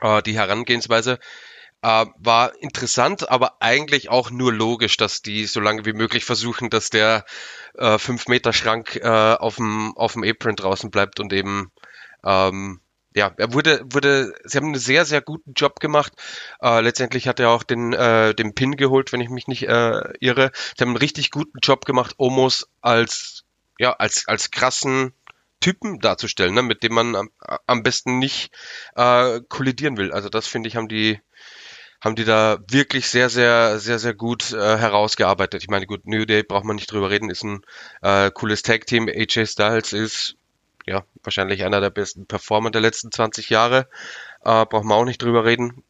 äh, 0.00 0.22
die 0.22 0.36
Herangehensweise 0.36 1.18
äh, 1.82 2.06
war 2.18 2.52
interessant, 2.60 3.28
aber 3.28 3.60
eigentlich 3.60 4.08
auch 4.08 4.30
nur 4.30 4.52
logisch, 4.52 4.96
dass 4.96 5.22
die 5.22 5.46
so 5.46 5.60
lange 5.60 5.84
wie 5.86 5.92
möglich 5.92 6.24
versuchen, 6.24 6.70
dass 6.70 6.90
der 6.90 7.24
äh, 7.74 7.98
5-Meter-Schrank 7.98 8.96
äh, 8.96 9.08
auf 9.08 9.56
dem 9.56 9.96
auf 9.96 10.16
Apron 10.16 10.56
draußen 10.56 10.90
bleibt 10.90 11.20
und 11.20 11.32
eben 11.32 11.70
ähm, 12.24 12.80
ja, 13.18 13.34
er 13.36 13.52
wurde, 13.52 13.80
wurde, 13.92 14.32
sie 14.44 14.56
haben 14.56 14.66
einen 14.66 14.78
sehr, 14.78 15.04
sehr 15.04 15.20
guten 15.20 15.52
Job 15.54 15.80
gemacht. 15.80 16.12
Äh, 16.62 16.80
letztendlich 16.80 17.26
hat 17.26 17.40
er 17.40 17.50
auch 17.50 17.64
den, 17.64 17.92
äh, 17.92 18.32
den 18.32 18.54
Pin 18.54 18.76
geholt, 18.76 19.12
wenn 19.12 19.20
ich 19.20 19.28
mich 19.28 19.48
nicht 19.48 19.64
äh, 19.64 20.02
irre. 20.20 20.52
Sie 20.76 20.82
haben 20.82 20.90
einen 20.90 20.96
richtig 20.96 21.32
guten 21.32 21.58
Job 21.60 21.84
gemacht, 21.84 22.14
Omos 22.18 22.68
als, 22.80 23.44
ja, 23.78 23.92
als, 23.92 24.28
als 24.28 24.52
krassen 24.52 25.12
Typen 25.60 25.98
darzustellen, 25.98 26.54
ne, 26.54 26.62
mit 26.62 26.84
dem 26.84 26.94
man 26.94 27.16
am, 27.16 27.30
am 27.66 27.82
besten 27.82 28.20
nicht 28.20 28.52
äh, 28.94 29.40
kollidieren 29.48 29.96
will. 29.96 30.12
Also 30.12 30.28
das 30.28 30.46
finde 30.46 30.68
ich, 30.68 30.76
haben 30.76 30.88
die 30.88 31.20
haben 32.00 32.14
die 32.14 32.24
da 32.24 32.58
wirklich 32.68 33.08
sehr, 33.08 33.28
sehr, 33.28 33.80
sehr, 33.80 33.98
sehr 33.98 34.14
gut 34.14 34.52
äh, 34.52 34.78
herausgearbeitet. 34.78 35.62
Ich 35.64 35.68
meine, 35.68 35.86
gut, 35.86 36.06
New 36.06 36.24
Day 36.26 36.44
braucht 36.44 36.64
man 36.64 36.76
nicht 36.76 36.92
drüber 36.92 37.10
reden, 37.10 37.28
ist 37.28 37.42
ein 37.42 37.62
äh, 38.02 38.30
cooles 38.30 38.62
Tag-Team. 38.62 39.08
AJ 39.08 39.46
Styles 39.46 39.92
ist 39.92 40.37
ja 40.88 41.04
wahrscheinlich 41.22 41.64
einer 41.64 41.80
der 41.80 41.90
besten 41.90 42.26
Performer 42.26 42.70
der 42.70 42.80
letzten 42.80 43.12
20 43.12 43.50
Jahre. 43.50 43.88
Äh, 44.42 44.66
braucht 44.66 44.84
man 44.84 44.98
auch 44.98 45.04
nicht 45.04 45.22
drüber 45.22 45.44
reden. 45.44 45.84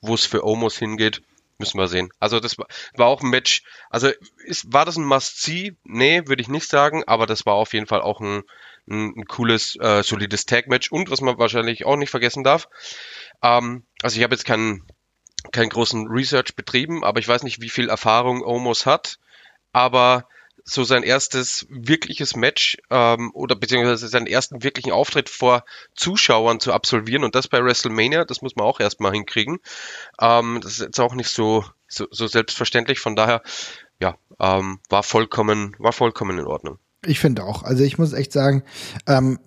Wo 0.00 0.14
es 0.14 0.24
für 0.24 0.46
Omos 0.46 0.78
hingeht, 0.78 1.22
müssen 1.58 1.78
wir 1.78 1.88
sehen. 1.88 2.10
Also 2.20 2.38
das 2.38 2.58
war, 2.58 2.66
war 2.94 3.06
auch 3.08 3.22
ein 3.22 3.30
Match. 3.30 3.62
Also 3.90 4.08
ist, 4.44 4.72
war 4.72 4.84
das 4.84 4.96
ein 4.96 5.04
Must-See? 5.04 5.76
Nee, 5.82 6.22
würde 6.26 6.42
ich 6.42 6.48
nicht 6.48 6.68
sagen, 6.68 7.02
aber 7.06 7.26
das 7.26 7.44
war 7.44 7.54
auf 7.54 7.72
jeden 7.72 7.86
Fall 7.86 8.00
auch 8.00 8.20
ein, 8.20 8.42
ein, 8.88 9.14
ein 9.16 9.24
cooles, 9.26 9.76
äh, 9.80 10.02
solides 10.02 10.46
Tag-Match. 10.46 10.92
Und 10.92 11.10
was 11.10 11.20
man 11.20 11.38
wahrscheinlich 11.38 11.86
auch 11.86 11.96
nicht 11.96 12.10
vergessen 12.10 12.44
darf, 12.44 12.68
ähm, 13.42 13.84
also 14.02 14.16
ich 14.16 14.22
habe 14.22 14.34
jetzt 14.34 14.44
keinen 14.44 14.86
keinen 15.52 15.68
großen 15.68 16.08
Research 16.08 16.56
betrieben, 16.56 17.04
aber 17.04 17.20
ich 17.20 17.28
weiß 17.28 17.42
nicht, 17.42 17.60
wie 17.60 17.68
viel 17.68 17.88
Erfahrung 17.88 18.42
Omos 18.42 18.86
hat. 18.86 19.18
Aber 19.72 20.26
so 20.64 20.82
sein 20.82 21.02
erstes 21.02 21.66
wirkliches 21.68 22.36
Match 22.36 22.78
ähm, 22.90 23.30
oder 23.34 23.54
beziehungsweise 23.54 24.08
seinen 24.08 24.26
ersten 24.26 24.62
wirklichen 24.62 24.92
Auftritt 24.92 25.28
vor 25.28 25.64
Zuschauern 25.94 26.58
zu 26.58 26.72
absolvieren 26.72 27.22
und 27.22 27.34
das 27.34 27.48
bei 27.48 27.62
WrestleMania, 27.62 28.24
das 28.24 28.40
muss 28.40 28.56
man 28.56 28.66
auch 28.66 28.80
erstmal 28.80 29.12
hinkriegen. 29.12 29.58
Ähm, 30.18 30.60
das 30.62 30.72
ist 30.72 30.80
jetzt 30.80 31.00
auch 31.00 31.14
nicht 31.14 31.28
so, 31.28 31.64
so, 31.86 32.06
so 32.10 32.26
selbstverständlich, 32.26 32.98
von 32.98 33.14
daher, 33.14 33.42
ja, 34.00 34.16
ähm, 34.40 34.80
war 34.88 35.02
vollkommen, 35.02 35.76
war 35.78 35.92
vollkommen 35.92 36.38
in 36.38 36.46
Ordnung. 36.46 36.78
Ich 37.04 37.20
finde 37.20 37.44
auch. 37.44 37.62
Also 37.62 37.84
ich 37.84 37.98
muss 37.98 38.14
echt 38.14 38.32
sagen, 38.32 38.64
ähm, 39.06 39.38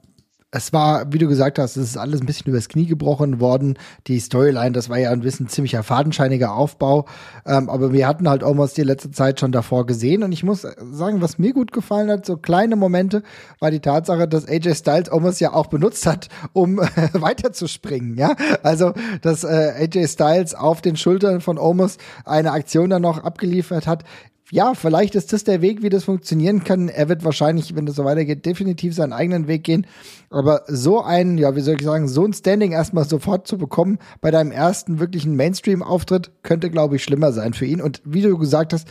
es 0.51 0.71
war, 0.71 1.11
wie 1.11 1.17
du 1.17 1.27
gesagt 1.27 1.59
hast, 1.59 1.75
es 1.75 1.89
ist 1.89 1.97
alles 1.97 2.21
ein 2.21 2.25
bisschen 2.25 2.47
übers 2.47 2.69
Knie 2.69 2.85
gebrochen 2.85 3.41
worden. 3.41 3.77
Die 4.07 4.17
Storyline, 4.19 4.71
das 4.71 4.87
war 4.87 4.97
ja 4.97 5.11
ein 5.11 5.19
bisschen 5.19 5.49
ziemlicher 5.49 5.83
fadenscheiniger 5.83 6.53
Aufbau. 6.53 7.05
Ähm, 7.45 7.69
aber 7.69 7.91
wir 7.91 8.07
hatten 8.07 8.29
halt 8.29 8.43
almost 8.43 8.77
die 8.77 8.83
letzte 8.83 9.11
Zeit 9.11 9.41
schon 9.41 9.51
davor 9.51 9.85
gesehen. 9.85 10.23
Und 10.23 10.31
ich 10.31 10.43
muss 10.43 10.61
sagen, 10.61 11.21
was 11.21 11.37
mir 11.37 11.51
gut 11.51 11.73
gefallen 11.73 12.09
hat, 12.09 12.25
so 12.25 12.37
kleine 12.37 12.77
Momente, 12.77 13.23
war 13.59 13.71
die 13.71 13.81
Tatsache, 13.81 14.25
dass 14.25 14.47
AJ 14.47 14.75
Styles 14.75 15.09
almost 15.09 15.41
ja 15.41 15.51
auch 15.51 15.67
benutzt 15.67 16.05
hat, 16.05 16.29
um 16.53 16.77
weiterzuspringen. 17.13 18.17
Ja, 18.17 18.35
also, 18.63 18.93
dass 19.21 19.43
äh, 19.43 19.73
AJ 19.79 20.07
Styles 20.07 20.55
auf 20.55 20.81
den 20.81 20.95
Schultern 20.95 21.41
von 21.41 21.57
Omos 21.57 21.97
eine 22.23 22.53
Aktion 22.53 22.89
dann 22.89 23.01
noch 23.01 23.21
abgeliefert 23.21 23.85
hat 23.85 24.05
ja, 24.51 24.73
vielleicht 24.75 25.15
ist 25.15 25.33
das 25.33 25.43
der 25.43 25.61
Weg, 25.61 25.81
wie 25.81 25.89
das 25.89 26.05
funktionieren 26.05 26.63
kann. 26.63 26.87
Er 26.87 27.09
wird 27.09 27.25
wahrscheinlich, 27.25 27.75
wenn 27.75 27.85
das 27.85 27.95
so 27.95 28.05
weitergeht, 28.05 28.45
definitiv 28.45 28.95
seinen 28.95 29.11
eigenen 29.11 29.47
Weg 29.47 29.63
gehen. 29.63 29.85
Aber 30.29 30.63
so 30.67 31.01
ein, 31.01 31.37
ja, 31.37 31.55
wie 31.55 31.61
soll 31.61 31.75
ich 31.75 31.83
sagen, 31.83 32.07
so 32.07 32.23
ein 32.25 32.33
Standing 32.33 32.71
erstmal 32.71 33.07
sofort 33.07 33.47
zu 33.47 33.57
bekommen 33.57 33.99
bei 34.21 34.31
deinem 34.31 34.51
ersten 34.51 34.99
wirklichen 34.99 35.35
Mainstream-Auftritt, 35.35 36.31
könnte, 36.43 36.69
glaube 36.69 36.95
ich, 36.95 37.03
schlimmer 37.03 37.33
sein 37.33 37.53
für 37.53 37.65
ihn. 37.65 37.81
Und 37.81 38.01
wie 38.05 38.21
du 38.21 38.37
gesagt 38.37 38.71
hast, 38.71 38.87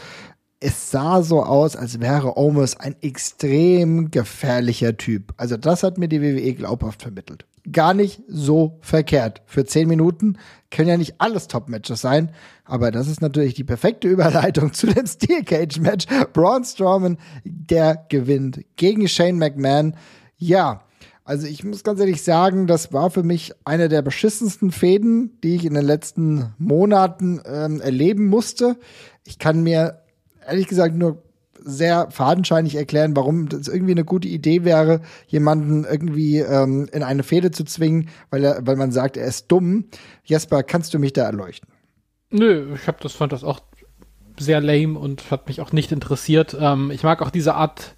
es 0.60 0.90
sah 0.90 1.22
so 1.22 1.42
aus, 1.42 1.76
als 1.76 2.00
wäre 2.00 2.36
Omos 2.36 2.76
ein 2.76 2.96
extrem 3.00 4.10
gefährlicher 4.10 4.96
Typ. 4.96 5.32
Also 5.36 5.56
das 5.56 5.82
hat 5.82 5.96
mir 5.96 6.08
die 6.08 6.22
WWE 6.22 6.54
glaubhaft 6.54 7.02
vermittelt 7.02 7.46
gar 7.72 7.94
nicht 7.94 8.22
so 8.28 8.78
verkehrt. 8.80 9.42
Für 9.46 9.64
zehn 9.64 9.88
Minuten 9.88 10.38
können 10.70 10.88
ja 10.88 10.96
nicht 10.96 11.14
alles 11.18 11.48
Top-Matches 11.48 12.00
sein, 12.00 12.32
aber 12.64 12.90
das 12.90 13.08
ist 13.08 13.20
natürlich 13.20 13.54
die 13.54 13.64
perfekte 13.64 14.08
Überleitung 14.08 14.72
zu 14.74 14.86
dem 14.86 15.06
Steel 15.06 15.44
Cage 15.44 15.78
Match. 15.80 16.06
Braun 16.32 16.64
Strowman, 16.64 17.18
der 17.44 18.06
gewinnt 18.08 18.64
gegen 18.76 19.08
Shane 19.08 19.38
McMahon. 19.38 19.96
Ja, 20.36 20.82
also 21.24 21.46
ich 21.46 21.64
muss 21.64 21.82
ganz 21.82 21.98
ehrlich 21.98 22.22
sagen, 22.22 22.68
das 22.68 22.92
war 22.92 23.10
für 23.10 23.24
mich 23.24 23.52
eine 23.64 23.88
der 23.88 24.02
beschissensten 24.02 24.70
Fäden, 24.70 25.40
die 25.42 25.56
ich 25.56 25.64
in 25.64 25.74
den 25.74 25.84
letzten 25.84 26.54
Monaten 26.58 27.40
ähm, 27.44 27.80
erleben 27.80 28.26
musste. 28.26 28.76
Ich 29.24 29.40
kann 29.40 29.64
mir 29.64 30.02
ehrlich 30.46 30.68
gesagt 30.68 30.94
nur 30.94 31.25
sehr 31.66 32.10
fadenscheinig 32.10 32.76
erklären, 32.76 33.16
warum 33.16 33.48
das 33.48 33.66
irgendwie 33.66 33.92
eine 33.92 34.04
gute 34.04 34.28
Idee 34.28 34.64
wäre, 34.64 35.00
jemanden 35.26 35.84
irgendwie 35.84 36.38
ähm, 36.38 36.88
in 36.92 37.02
eine 37.02 37.24
Fehde 37.24 37.50
zu 37.50 37.64
zwingen, 37.64 38.08
weil 38.30 38.44
er, 38.44 38.64
weil 38.66 38.76
man 38.76 38.92
sagt, 38.92 39.16
er 39.16 39.26
ist 39.26 39.48
dumm. 39.48 39.86
Jesper, 40.24 40.62
kannst 40.62 40.94
du 40.94 40.98
mich 40.98 41.12
da 41.12 41.24
erleuchten? 41.24 41.68
Nö, 42.30 42.74
ich 42.74 42.86
hab 42.86 43.00
das 43.00 43.12
fand 43.12 43.32
das 43.32 43.44
auch 43.44 43.60
sehr 44.38 44.60
lame 44.60 44.98
und 44.98 45.30
hat 45.30 45.48
mich 45.48 45.60
auch 45.60 45.72
nicht 45.72 45.92
interessiert. 45.92 46.56
Ähm, 46.58 46.90
ich 46.90 47.02
mag 47.02 47.20
auch 47.20 47.30
diese 47.30 47.54
Art. 47.54 47.94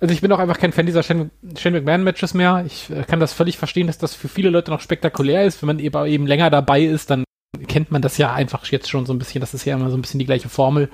Also 0.00 0.12
ich 0.12 0.20
bin 0.20 0.32
auch 0.32 0.38
einfach 0.38 0.58
kein 0.58 0.72
Fan 0.72 0.86
dieser 0.86 1.02
Shane, 1.02 1.30
Shane 1.58 1.74
McMahon 1.74 2.04
Matches 2.04 2.34
mehr. 2.34 2.64
Ich 2.66 2.90
äh, 2.90 3.02
kann 3.04 3.20
das 3.20 3.32
völlig 3.32 3.58
verstehen, 3.58 3.86
dass 3.86 3.98
das 3.98 4.14
für 4.14 4.28
viele 4.28 4.50
Leute 4.50 4.70
noch 4.70 4.80
spektakulär 4.80 5.44
ist. 5.44 5.60
Wenn 5.62 5.66
man 5.66 5.78
eben, 5.78 6.06
eben 6.06 6.26
länger 6.26 6.50
dabei 6.50 6.82
ist, 6.82 7.10
dann 7.10 7.24
kennt 7.68 7.90
man 7.90 8.02
das 8.02 8.18
ja 8.18 8.32
einfach 8.32 8.64
jetzt 8.66 8.88
schon 8.88 9.06
so 9.06 9.12
ein 9.12 9.18
bisschen. 9.18 9.40
Das 9.40 9.54
ist 9.54 9.64
ja 9.64 9.74
immer 9.74 9.90
so 9.90 9.96
ein 9.96 10.02
bisschen 10.02 10.18
die 10.18 10.26
gleiche 10.26 10.48
Formel. 10.48 10.88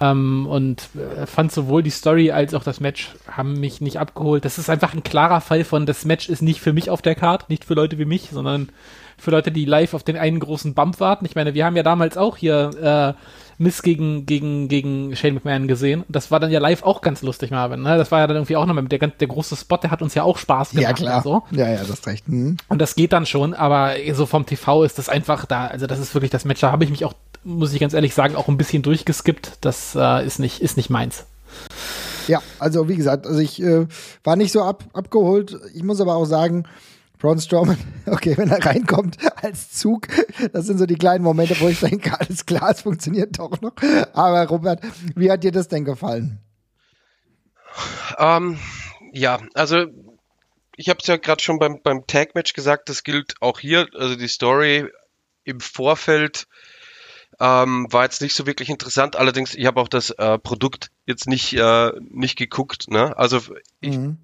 Ähm, 0.00 0.46
und 0.46 0.88
äh, 0.94 1.26
fand 1.26 1.52
sowohl 1.52 1.82
die 1.82 1.90
Story 1.90 2.30
als 2.30 2.54
auch 2.54 2.64
das 2.64 2.80
Match 2.80 3.14
haben 3.30 3.60
mich 3.60 3.80
nicht 3.80 3.98
abgeholt. 3.98 4.44
Das 4.44 4.58
ist 4.58 4.70
einfach 4.70 4.94
ein 4.94 5.02
klarer 5.02 5.40
Fall 5.40 5.64
von, 5.64 5.86
das 5.86 6.04
Match 6.04 6.28
ist 6.28 6.42
nicht 6.42 6.60
für 6.60 6.72
mich 6.72 6.90
auf 6.90 7.02
der 7.02 7.14
Karte, 7.14 7.46
nicht 7.48 7.64
für 7.64 7.74
Leute 7.74 7.98
wie 7.98 8.04
mich, 8.04 8.30
sondern 8.32 8.70
für 9.16 9.30
Leute, 9.30 9.52
die 9.52 9.64
live 9.64 9.94
auf 9.94 10.02
den 10.02 10.16
einen 10.16 10.40
großen 10.40 10.74
Bump 10.74 10.98
warten. 11.00 11.24
Ich 11.24 11.36
meine, 11.36 11.54
wir 11.54 11.64
haben 11.64 11.76
ja 11.76 11.84
damals 11.84 12.16
auch 12.16 12.36
hier 12.36 13.16
Miss 13.58 13.82
gegen, 13.82 14.26
gegen, 14.26 14.68
gegen 14.68 15.14
Shane 15.14 15.34
McMahon 15.34 15.68
gesehen. 15.68 16.04
Das 16.08 16.30
war 16.30 16.40
dann 16.40 16.50
ja 16.50 16.58
live 16.58 16.82
auch 16.82 17.00
ganz 17.00 17.22
lustig, 17.22 17.50
Marvin. 17.50 17.82
Ne? 17.82 17.96
Das 17.96 18.10
war 18.10 18.20
ja 18.20 18.26
dann 18.26 18.36
irgendwie 18.36 18.56
auch 18.56 18.66
nochmal 18.66 18.84
der, 18.84 18.98
der 18.98 19.28
große 19.28 19.56
Spot, 19.56 19.76
der 19.76 19.90
hat 19.90 20.02
uns 20.02 20.14
ja 20.14 20.22
auch 20.22 20.38
Spaß 20.38 20.70
gemacht. 20.70 20.82
Ja, 20.84 20.92
klar. 20.92 21.22
So. 21.22 21.42
Ja, 21.52 21.70
ja, 21.70 21.78
das 21.78 21.90
ist 21.90 22.06
recht. 22.06 22.28
Mhm. 22.28 22.56
Und 22.68 22.80
das 22.80 22.96
geht 22.96 23.12
dann 23.12 23.26
schon, 23.26 23.54
aber 23.54 23.92
so 24.12 24.26
vom 24.26 24.46
TV 24.46 24.84
ist 24.84 24.98
das 24.98 25.08
einfach 25.08 25.46
da, 25.46 25.66
also 25.66 25.86
das 25.86 25.98
ist 25.98 26.14
wirklich 26.14 26.30
das 26.30 26.44
Match, 26.44 26.60
da 26.60 26.72
habe 26.72 26.84
ich 26.84 26.90
mich 26.90 27.04
auch, 27.04 27.14
muss 27.44 27.72
ich 27.72 27.80
ganz 27.80 27.94
ehrlich 27.94 28.14
sagen, 28.14 28.36
auch 28.36 28.48
ein 28.48 28.56
bisschen 28.56 28.82
durchgeskippt. 28.82 29.58
Das 29.60 29.94
äh, 29.94 30.26
ist, 30.26 30.38
nicht, 30.38 30.60
ist 30.60 30.76
nicht 30.76 30.90
meins. 30.90 31.26
Ja, 32.26 32.42
also 32.58 32.88
wie 32.88 32.96
gesagt, 32.96 33.26
also 33.26 33.38
ich 33.38 33.62
äh, 33.62 33.86
war 34.22 34.36
nicht 34.36 34.52
so 34.52 34.62
ab, 34.62 34.84
abgeholt. 34.92 35.58
Ich 35.74 35.82
muss 35.82 36.00
aber 36.00 36.16
auch 36.16 36.24
sagen, 36.24 36.66
Braun 37.18 37.40
Strowman, 37.40 37.78
okay, 38.06 38.36
wenn 38.36 38.50
er 38.50 38.64
reinkommt 38.64 39.18
als 39.36 39.72
Zug, 39.72 40.08
das 40.52 40.66
sind 40.66 40.78
so 40.78 40.86
die 40.86 40.96
kleinen 40.96 41.24
Momente, 41.24 41.58
wo 41.60 41.68
ich 41.68 41.80
denke, 41.80 42.18
alles 42.18 42.46
klar, 42.46 42.70
es 42.70 42.82
funktioniert 42.82 43.38
doch 43.38 43.60
noch. 43.60 43.74
Aber 44.12 44.46
Robert, 44.46 44.80
wie 45.14 45.30
hat 45.30 45.44
dir 45.44 45.52
das 45.52 45.68
denn 45.68 45.84
gefallen? 45.84 46.38
Ähm, 48.18 48.58
ja, 49.12 49.38
also 49.54 49.86
ich 50.76 50.88
habe 50.88 50.98
es 51.00 51.06
ja 51.06 51.16
gerade 51.16 51.42
schon 51.42 51.58
beim, 51.58 51.80
beim 51.82 52.06
Tag-Match 52.06 52.52
gesagt, 52.52 52.88
das 52.88 53.04
gilt 53.04 53.34
auch 53.40 53.60
hier. 53.60 53.88
Also 53.94 54.16
die 54.16 54.28
Story 54.28 54.90
im 55.44 55.60
Vorfeld 55.60 56.46
ähm, 57.40 57.86
war 57.90 58.04
jetzt 58.04 58.20
nicht 58.20 58.34
so 58.34 58.46
wirklich 58.46 58.68
interessant. 58.70 59.16
Allerdings, 59.16 59.54
ich 59.54 59.66
habe 59.66 59.80
auch 59.80 59.88
das 59.88 60.10
äh, 60.10 60.38
Produkt 60.38 60.90
jetzt 61.06 61.26
nicht, 61.26 61.54
äh, 61.54 61.92
nicht 62.00 62.36
geguckt. 62.36 62.88
Ne? 62.88 63.16
Also 63.16 63.40
ich, 63.80 63.96
mhm. 63.96 64.18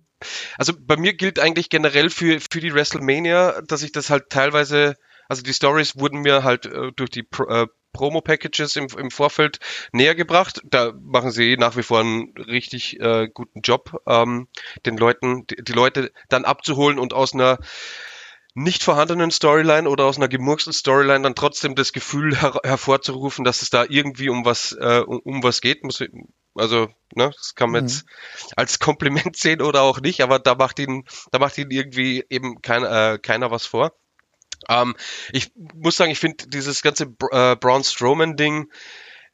also 0.58 0.72
bei 0.78 0.96
mir 0.96 1.14
gilt 1.14 1.38
eigentlich 1.38 1.70
generell 1.70 2.10
für, 2.10 2.40
für 2.40 2.60
die 2.60 2.74
WrestleMania, 2.74 3.62
dass 3.62 3.82
ich 3.82 3.92
das 3.92 4.10
halt 4.10 4.30
teilweise, 4.30 4.96
also 5.28 5.42
die 5.42 5.54
Stories 5.54 5.98
wurden 5.98 6.20
mir 6.20 6.44
halt 6.44 6.66
äh, 6.66 6.92
durch 6.92 7.10
die 7.10 7.22
Pro, 7.22 7.44
äh, 7.44 7.66
Promo-Packages 7.92 8.76
im, 8.76 8.86
im 8.98 9.10
Vorfeld 9.10 9.58
näher 9.92 10.14
gebracht. 10.14 10.60
Da 10.64 10.92
machen 11.00 11.30
sie 11.30 11.56
nach 11.56 11.76
wie 11.76 11.82
vor 11.82 12.00
einen 12.00 12.32
richtig 12.36 13.00
äh, 13.00 13.28
guten 13.32 13.62
Job, 13.62 14.00
ähm, 14.06 14.48
den 14.86 14.96
Leuten, 14.96 15.46
die, 15.48 15.56
die 15.56 15.72
Leute 15.72 16.12
dann 16.28 16.44
abzuholen 16.44 16.98
und 16.98 17.12
aus 17.12 17.34
einer 17.34 17.58
nicht 18.62 18.82
vorhandenen 18.82 19.30
Storyline 19.30 19.88
oder 19.88 20.04
aus 20.04 20.16
einer 20.16 20.28
gemurksten 20.28 20.72
Storyline 20.72 21.22
dann 21.22 21.34
trotzdem 21.34 21.74
das 21.74 21.92
Gefühl 21.92 22.40
her 22.40 22.60
hervorzurufen, 22.62 23.44
dass 23.44 23.62
es 23.62 23.70
da 23.70 23.84
irgendwie 23.88 24.28
um 24.28 24.44
was 24.44 24.72
äh, 24.72 25.02
um, 25.06 25.20
um 25.20 25.42
was 25.42 25.60
geht. 25.60 25.82
Muss, 25.82 26.02
also, 26.54 26.88
ne, 27.14 27.30
das 27.36 27.54
kann 27.54 27.70
man 27.70 27.84
mhm. 27.84 27.88
jetzt 27.88 28.04
als 28.56 28.78
Kompliment 28.78 29.36
sehen 29.36 29.62
oder 29.62 29.82
auch 29.82 30.00
nicht, 30.00 30.22
aber 30.22 30.38
da 30.38 30.54
macht 30.54 30.78
ihn, 30.78 31.04
da 31.32 31.38
macht 31.38 31.56
ihn 31.58 31.70
irgendwie 31.70 32.24
eben 32.28 32.60
kein, 32.62 32.84
äh, 32.84 33.18
keiner 33.18 33.50
was 33.50 33.66
vor. 33.66 33.92
Ähm, 34.68 34.94
ich 35.32 35.52
muss 35.74 35.96
sagen, 35.96 36.10
ich 36.10 36.18
finde 36.18 36.46
dieses 36.48 36.82
ganze 36.82 37.04
äh, 37.30 37.56
Braun 37.56 37.82
Strowman 37.82 38.36
Ding, 38.36 38.70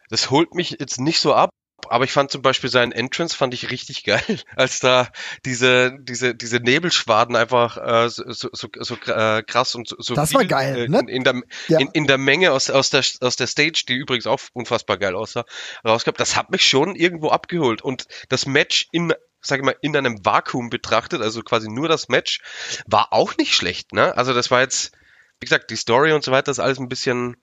das 0.08 0.30
holt 0.30 0.54
mich 0.54 0.76
jetzt 0.78 1.00
nicht 1.00 1.18
so 1.18 1.34
ab 1.34 1.50
aber 1.90 2.04
ich 2.04 2.12
fand 2.12 2.30
zum 2.30 2.42
Beispiel 2.42 2.70
seinen 2.70 2.92
Entrance 2.92 3.36
fand 3.36 3.54
ich 3.54 3.70
richtig 3.70 4.04
geil, 4.04 4.22
als 4.56 4.80
da 4.80 5.08
diese 5.44 5.96
diese 6.00 6.34
diese 6.34 6.58
Nebelschwaden 6.58 7.36
einfach 7.36 7.76
äh, 7.76 8.08
so, 8.08 8.24
so, 8.52 8.68
so, 8.78 8.94
äh, 9.06 9.42
krass 9.42 9.74
und 9.74 9.88
so, 9.88 10.14
das 10.14 10.30
viel, 10.30 10.38
war 10.38 10.44
geil, 10.44 10.84
äh, 10.84 10.88
ne? 10.88 11.00
in, 11.00 11.08
in, 11.08 11.24
der 11.24 11.42
ja. 11.68 11.78
in, 11.78 11.88
in 11.92 12.06
der 12.06 12.18
Menge 12.18 12.52
aus 12.52 12.70
aus 12.70 12.90
der 12.90 13.04
aus 13.20 13.36
der 13.36 13.46
Stage, 13.46 13.84
die 13.88 13.94
übrigens 13.94 14.26
auch 14.26 14.40
unfassbar 14.52 14.98
geil 14.98 15.14
aussah, 15.14 15.44
rausgab. 15.84 16.16
Das 16.16 16.36
hat 16.36 16.50
mich 16.50 16.66
schon 16.66 16.94
irgendwo 16.94 17.30
abgeholt 17.30 17.82
und 17.82 18.06
das 18.28 18.46
Match 18.46 18.88
in 18.92 19.12
sage 19.40 19.62
ich 19.62 19.66
mal, 19.66 19.76
in 19.80 19.96
einem 19.96 20.24
Vakuum 20.24 20.70
betrachtet, 20.70 21.22
also 21.22 21.42
quasi 21.42 21.68
nur 21.68 21.88
das 21.88 22.08
Match, 22.08 22.40
war 22.86 23.12
auch 23.12 23.36
nicht 23.36 23.54
schlecht, 23.54 23.92
ne? 23.92 24.16
Also 24.16 24.34
das 24.34 24.50
war 24.50 24.60
jetzt, 24.60 24.92
wie 25.40 25.44
gesagt, 25.44 25.70
die 25.70 25.76
Story 25.76 26.12
und 26.12 26.24
so 26.24 26.32
weiter 26.32 26.50
ist 26.50 26.58
alles 26.58 26.80
ein 26.80 26.88
bisschen 26.88 27.36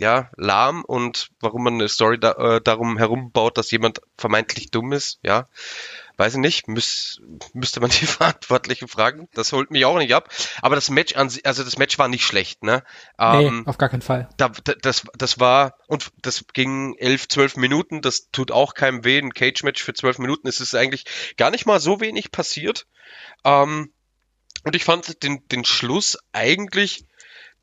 ja, 0.00 0.30
lahm 0.36 0.82
und 0.82 1.30
warum 1.40 1.62
man 1.62 1.74
eine 1.74 1.88
Story 1.88 2.18
da, 2.18 2.32
äh, 2.32 2.60
darum 2.62 2.96
herum 2.96 3.32
baut, 3.32 3.58
dass 3.58 3.70
jemand 3.70 4.00
vermeintlich 4.16 4.70
dumm 4.70 4.92
ist, 4.92 5.20
ja, 5.22 5.46
weiß 6.16 6.34
ich 6.34 6.40
nicht, 6.40 6.68
müß, 6.68 7.20
müsste 7.52 7.80
man 7.80 7.90
die 8.00 8.06
Verantwortlichen 8.06 8.88
fragen. 8.88 9.28
Das 9.34 9.52
holt 9.52 9.70
mich 9.70 9.84
auch 9.84 9.98
nicht 9.98 10.14
ab. 10.14 10.30
Aber 10.62 10.74
das 10.74 10.88
Match 10.88 11.16
an 11.16 11.30
also 11.44 11.64
das 11.64 11.76
Match 11.76 11.98
war 11.98 12.08
nicht 12.08 12.24
schlecht, 12.24 12.62
ne? 12.62 12.82
Ähm, 13.18 13.62
nee, 13.64 13.68
auf 13.68 13.76
gar 13.76 13.90
keinen 13.90 14.00
Fall. 14.00 14.30
Da, 14.38 14.48
das, 14.48 15.04
das 15.14 15.38
war, 15.38 15.76
und 15.86 16.10
das 16.22 16.46
ging 16.54 16.94
elf, 16.96 17.28
zwölf 17.28 17.56
Minuten, 17.56 18.00
das 18.00 18.30
tut 18.30 18.52
auch 18.52 18.72
keinem 18.72 19.04
weh. 19.04 19.18
Ein 19.18 19.34
Cage-Match 19.34 19.82
für 19.82 19.92
zwölf 19.92 20.18
Minuten 20.18 20.48
ist 20.48 20.60
es 20.60 20.74
eigentlich 20.74 21.04
gar 21.36 21.50
nicht 21.50 21.66
mal 21.66 21.78
so 21.78 22.00
wenig 22.00 22.32
passiert. 22.32 22.86
Ähm, 23.44 23.92
und 24.64 24.74
ich 24.74 24.84
fand 24.84 25.22
den, 25.22 25.46
den 25.48 25.66
Schluss 25.66 26.18
eigentlich 26.32 27.04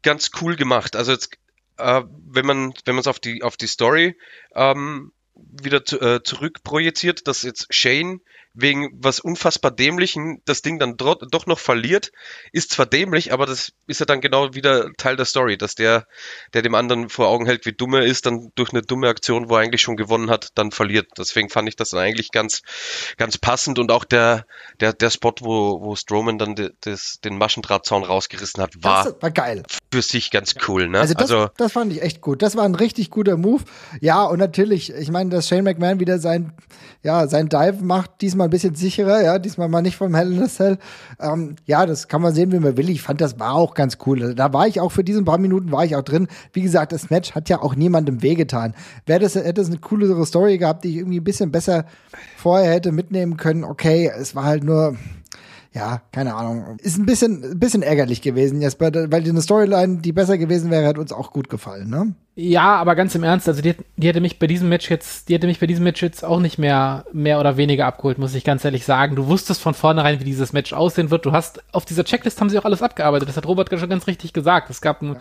ganz 0.03 0.29
cool 0.41 0.55
gemacht. 0.55 0.95
Also 0.95 1.11
jetzt 1.11 1.31
äh, 1.77 2.03
wenn 2.25 2.45
man 2.45 2.73
wenn 2.85 2.95
man 2.95 3.01
es 3.01 3.07
auf 3.07 3.19
die 3.19 3.43
auf 3.43 3.57
die 3.57 3.67
Story 3.67 4.17
ähm, 4.55 5.11
wieder 5.35 5.85
zu, 5.85 5.99
äh, 5.99 6.23
zurückprojiziert, 6.23 7.27
dass 7.27 7.43
jetzt 7.43 7.67
Shane 7.69 8.21
wegen 8.59 8.89
was 8.93 9.19
unfassbar 9.19 9.71
dämlichen 9.71 10.41
das 10.45 10.63
Ding 10.63 10.79
dann 10.79 10.97
doch 10.97 11.45
noch 11.45 11.59
verliert, 11.59 12.11
ist 12.51 12.71
zwar 12.71 12.87
dämlich, 12.87 13.31
aber 13.31 13.45
das 13.45 13.71
ist 13.85 13.99
ja 13.99 14.05
dann 14.05 14.19
genau 14.19 14.55
wieder 14.55 14.91
Teil 14.97 15.15
der 15.15 15.25
Story, 15.25 15.57
dass 15.57 15.75
der, 15.75 16.07
der 16.53 16.63
dem 16.63 16.73
anderen 16.73 17.09
vor 17.09 17.27
Augen 17.27 17.45
hält, 17.45 17.65
wie 17.67 17.73
dumm 17.73 17.93
er 17.93 18.03
ist, 18.03 18.25
dann 18.25 18.51
durch 18.55 18.71
eine 18.71 18.81
dumme 18.81 19.09
Aktion, 19.09 19.49
wo 19.49 19.55
er 19.55 19.61
eigentlich 19.61 19.81
schon 19.81 19.95
gewonnen 19.95 20.31
hat, 20.31 20.49
dann 20.55 20.71
verliert. 20.71 21.07
Deswegen 21.17 21.49
fand 21.49 21.69
ich 21.69 21.75
das 21.75 21.89
dann 21.91 21.99
eigentlich 21.99 22.31
ganz, 22.31 22.63
ganz 23.17 23.37
passend 23.37 23.77
und 23.77 23.91
auch 23.91 24.05
der, 24.05 24.45
der, 24.79 24.93
der 24.93 25.11
Spot, 25.11 25.33
wo, 25.41 25.81
wo 25.81 25.95
Strowman 25.95 26.39
dann 26.39 26.55
de, 26.55 26.71
des, 26.83 27.19
den 27.23 27.37
Maschendrahtzaun 27.37 28.03
rausgerissen 28.03 28.61
hat, 28.61 28.73
war, 28.81 29.03
das 29.03 29.21
war 29.21 29.31
geil. 29.31 29.63
Für 29.91 30.01
sich 30.01 30.31
ganz 30.31 30.55
cool, 30.67 30.87
ne? 30.89 30.99
Also 30.99 31.13
das, 31.13 31.31
also 31.31 31.49
das 31.57 31.73
fand 31.73 31.93
ich 31.93 32.01
echt 32.01 32.21
gut. 32.21 32.41
Das 32.41 32.55
war 32.55 32.65
ein 32.65 32.75
richtig 32.75 33.11
guter 33.11 33.37
Move. 33.37 33.63
Ja, 34.01 34.23
und 34.23 34.39
natürlich, 34.39 34.91
ich 34.91 35.11
meine, 35.11 35.29
dass 35.29 35.47
Shane 35.47 35.63
McMahon 35.63 35.99
wieder 35.99 36.17
sein, 36.17 36.53
ja, 37.03 37.27
sein 37.27 37.49
Dive 37.49 37.83
macht, 37.83 38.21
diesmal 38.21 38.46
ein 38.47 38.51
bisschen 38.51 38.75
sicherer, 38.75 39.23
ja, 39.23 39.39
diesmal 39.39 39.69
mal 39.69 39.81
nicht 39.81 39.97
vom 39.97 40.15
Hell 40.15 40.33
in 40.33 40.43
a 40.43 40.47
Cell. 40.47 40.77
Ähm, 41.19 41.55
ja, 41.65 41.85
das 41.85 42.07
kann 42.07 42.21
man 42.21 42.33
sehen, 42.33 42.51
wie 42.51 42.59
man 42.59 42.77
will. 42.77 42.89
Ich 42.89 43.01
fand, 43.01 43.21
das 43.21 43.39
war 43.39 43.53
auch 43.53 43.73
ganz 43.73 43.97
cool. 44.05 44.35
Da 44.35 44.53
war 44.53 44.67
ich 44.67 44.79
auch 44.79 44.91
für 44.91 45.03
diesen 45.03 45.25
paar 45.25 45.37
Minuten 45.37 45.71
war 45.71 45.85
ich 45.85 45.95
auch 45.95 46.01
drin. 46.01 46.27
Wie 46.53 46.61
gesagt, 46.61 46.91
das 46.91 47.09
Match 47.09 47.33
hat 47.33 47.49
ja 47.49 47.61
auch 47.61 47.75
niemandem 47.75 48.21
wehgetan. 48.21 48.73
Wäre 49.05 49.19
das, 49.19 49.35
hätte 49.35 49.61
es 49.61 49.67
eine 49.67 49.77
coolere 49.77 50.25
Story 50.25 50.57
gehabt, 50.57 50.83
die 50.83 50.89
ich 50.89 50.95
irgendwie 50.97 51.19
ein 51.19 51.23
bisschen 51.23 51.51
besser 51.51 51.85
vorher 52.37 52.71
hätte 52.71 52.91
mitnehmen 52.91 53.37
können. 53.37 53.63
Okay, 53.63 54.11
es 54.17 54.35
war 54.35 54.45
halt 54.45 54.63
nur, 54.63 54.95
ja, 55.73 56.01
keine 56.11 56.35
Ahnung. 56.35 56.77
Ist 56.81 56.97
ein 56.97 57.05
bisschen, 57.05 57.43
ein 57.43 57.59
bisschen 57.59 57.83
ärgerlich 57.83 58.21
gewesen, 58.21 58.61
Jesper, 58.61 58.91
weil 59.11 59.23
die 59.23 59.29
eine 59.29 59.41
Storyline, 59.41 59.97
die 59.97 60.13
besser 60.13 60.37
gewesen 60.37 60.71
wäre, 60.71 60.87
hat 60.87 60.97
uns 60.97 61.11
auch 61.11 61.31
gut 61.31 61.49
gefallen, 61.49 61.89
ne? 61.89 62.15
Ja, 62.39 62.75
aber 62.75 62.93
ganz 62.93 63.15
im 63.15 63.23
Ernst, 63.23 63.47
also 63.47 63.63
die, 63.63 63.73
die 63.95 64.07
hätte 64.07 64.21
mich 64.21 64.37
bei 64.37 64.45
diesem 64.45 64.69
Match 64.69 64.91
jetzt, 64.91 65.27
die 65.27 65.33
hätte 65.33 65.47
mich 65.47 65.59
bei 65.59 65.65
diesem 65.65 65.83
Match 65.83 66.03
jetzt 66.03 66.23
auch 66.23 66.39
nicht 66.39 66.59
mehr, 66.59 67.03
mehr 67.11 67.39
oder 67.39 67.57
weniger 67.57 67.87
abgeholt, 67.87 68.19
muss 68.19 68.35
ich 68.35 68.43
ganz 68.43 68.63
ehrlich 68.63 68.85
sagen. 68.85 69.15
Du 69.15 69.25
wusstest 69.25 69.59
von 69.59 69.73
vornherein, 69.73 70.19
wie 70.19 70.23
dieses 70.23 70.53
Match 70.53 70.71
aussehen 70.71 71.09
wird. 71.09 71.25
Du 71.25 71.31
hast, 71.31 71.63
auf 71.73 71.83
dieser 71.83 72.03
Checklist 72.03 72.39
haben 72.39 72.51
sie 72.51 72.59
auch 72.59 72.65
alles 72.65 72.83
abgearbeitet. 72.83 73.27
Das 73.27 73.37
hat 73.37 73.47
Robert 73.47 73.71
schon 73.79 73.89
ganz 73.89 74.05
richtig 74.05 74.33
gesagt. 74.33 74.69
Es 74.69 74.81
gab, 74.81 75.01
ein, 75.01 75.13
ja. 75.13 75.19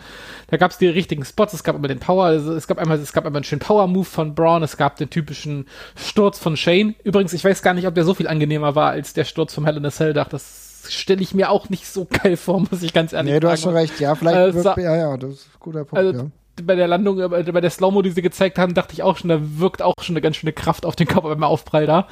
da 0.51 0.57
gab 0.57 0.69
es 0.69 0.77
die 0.77 0.85
richtigen 0.85 1.25
Spots, 1.25 1.53
es 1.55 1.63
gab 1.63 1.75
immer 1.75 1.87
den 1.87 1.97
Power, 1.97 2.25
also 2.25 2.53
es 2.53 2.67
gab 2.67 2.77
einmal, 2.77 2.99
es 2.99 3.13
gab 3.13 3.25
einmal 3.25 3.39
einen 3.39 3.45
schönen 3.45 3.61
Power-Move 3.61 4.05
von 4.05 4.35
Braun, 4.35 4.61
es 4.61 4.77
gab 4.77 4.97
den 4.97 5.09
typischen 5.09 5.65
Sturz 5.95 6.37
von 6.37 6.55
Shane. 6.55 6.93
Übrigens, 7.03 7.33
ich 7.33 7.43
weiß 7.43 7.63
gar 7.63 7.73
nicht, 7.73 7.87
ob 7.87 7.95
der 7.95 8.03
so 8.03 8.13
viel 8.13 8.27
angenehmer 8.27 8.75
war 8.75 8.91
als 8.91 9.13
der 9.13 9.23
Sturz 9.23 9.55
vom 9.55 9.65
Hell 9.65 9.77
in 9.77 9.85
a 9.87 9.89
Cell 9.89 10.13
Dach. 10.13 10.29
Das 10.29 10.85
stelle 10.87 11.23
ich 11.23 11.33
mir 11.33 11.49
auch 11.49 11.69
nicht 11.69 11.87
so 11.87 12.05
geil 12.23 12.37
vor, 12.37 12.59
muss 12.59 12.83
ich 12.83 12.93
ganz 12.93 13.11
ehrlich 13.11 13.31
sagen. 13.31 13.37
Nee, 13.37 13.39
du 13.39 13.49
hast 13.49 13.63
schon 13.63 13.73
recht. 13.73 13.99
Ja, 13.99 14.13
vielleicht, 14.13 14.37
äh, 14.37 14.53
wird, 14.53 14.77
ja, 14.77 14.95
ja, 14.95 15.17
das 15.17 15.31
ist 15.31 15.47
ein 15.47 15.59
guter 15.59 15.83
Punkt, 15.83 15.97
also, 15.97 16.19
ja 16.19 16.29
bei 16.65 16.75
der 16.75 16.87
Landung, 16.87 17.19
äh, 17.19 17.51
bei 17.51 17.61
der 17.61 17.69
Slow-Mo, 17.69 18.01
die 18.01 18.11
sie 18.11 18.21
gezeigt 18.21 18.57
haben, 18.57 18.73
dachte 18.73 18.93
ich 18.93 19.03
auch 19.03 19.17
schon, 19.17 19.29
da 19.29 19.39
wirkt 19.41 19.81
auch 19.81 19.93
schon 20.01 20.13
eine 20.13 20.21
ganz 20.21 20.37
schöne 20.37 20.53
Kraft 20.53 20.85
auf 20.85 20.95
den 20.95 21.07
Körper 21.07 21.29
beim 21.29 21.43
Aufprall 21.43 21.85
da. 21.85 22.07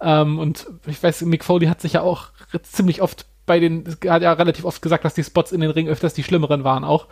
Ähm, 0.00 0.38
und 0.38 0.66
ich 0.86 1.02
weiß, 1.02 1.22
Mick 1.22 1.44
Foley 1.44 1.66
hat 1.66 1.80
sich 1.80 1.94
ja 1.94 2.02
auch 2.02 2.28
ziemlich 2.62 3.02
oft 3.02 3.26
bei 3.46 3.58
den, 3.58 3.84
hat 4.06 4.22
ja 4.22 4.32
relativ 4.32 4.64
oft 4.64 4.80
gesagt, 4.80 5.04
dass 5.04 5.14
die 5.14 5.24
Spots 5.24 5.50
in 5.50 5.60
den 5.60 5.70
Ring 5.70 5.88
öfters 5.88 6.14
die 6.14 6.22
schlimmeren 6.22 6.62
waren 6.62 6.84
auch. 6.84 7.08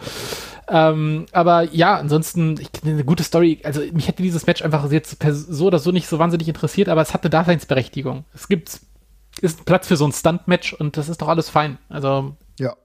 Ähm, 0.69 1.27
aber 1.33 1.63
ja, 1.73 1.97
ansonsten, 1.97 2.61
ich, 2.61 2.69
eine 2.85 3.05
gute 3.05 3.25
Story. 3.25 3.61
Also 3.65 3.81
mich 3.93 4.07
hätte 4.07 4.23
dieses 4.23 4.47
Match 4.47 4.63
einfach 4.63 4.91
jetzt 4.93 5.17
so 5.33 5.67
oder 5.67 5.79
so 5.79 5.91
nicht 5.91 6.07
so 6.07 6.19
wahnsinnig 6.19 6.47
interessiert, 6.47 6.89
aber 6.89 7.01
es 7.01 7.15
hatte 7.15 7.31
Daseinsberechtigung. 7.31 8.25
Es 8.35 8.49
gibt, 8.49 8.81
ist 9.41 9.65
Platz 9.65 9.89
für 9.89 9.97
so 9.97 10.07
ein 10.07 10.13
Stunt-Match 10.13 10.75
und 10.75 10.97
das 10.97 11.09
ist 11.09 11.23
doch 11.23 11.29
alles 11.29 11.49
fein. 11.49 11.79
Also 11.89 12.37
ja, 12.59 12.77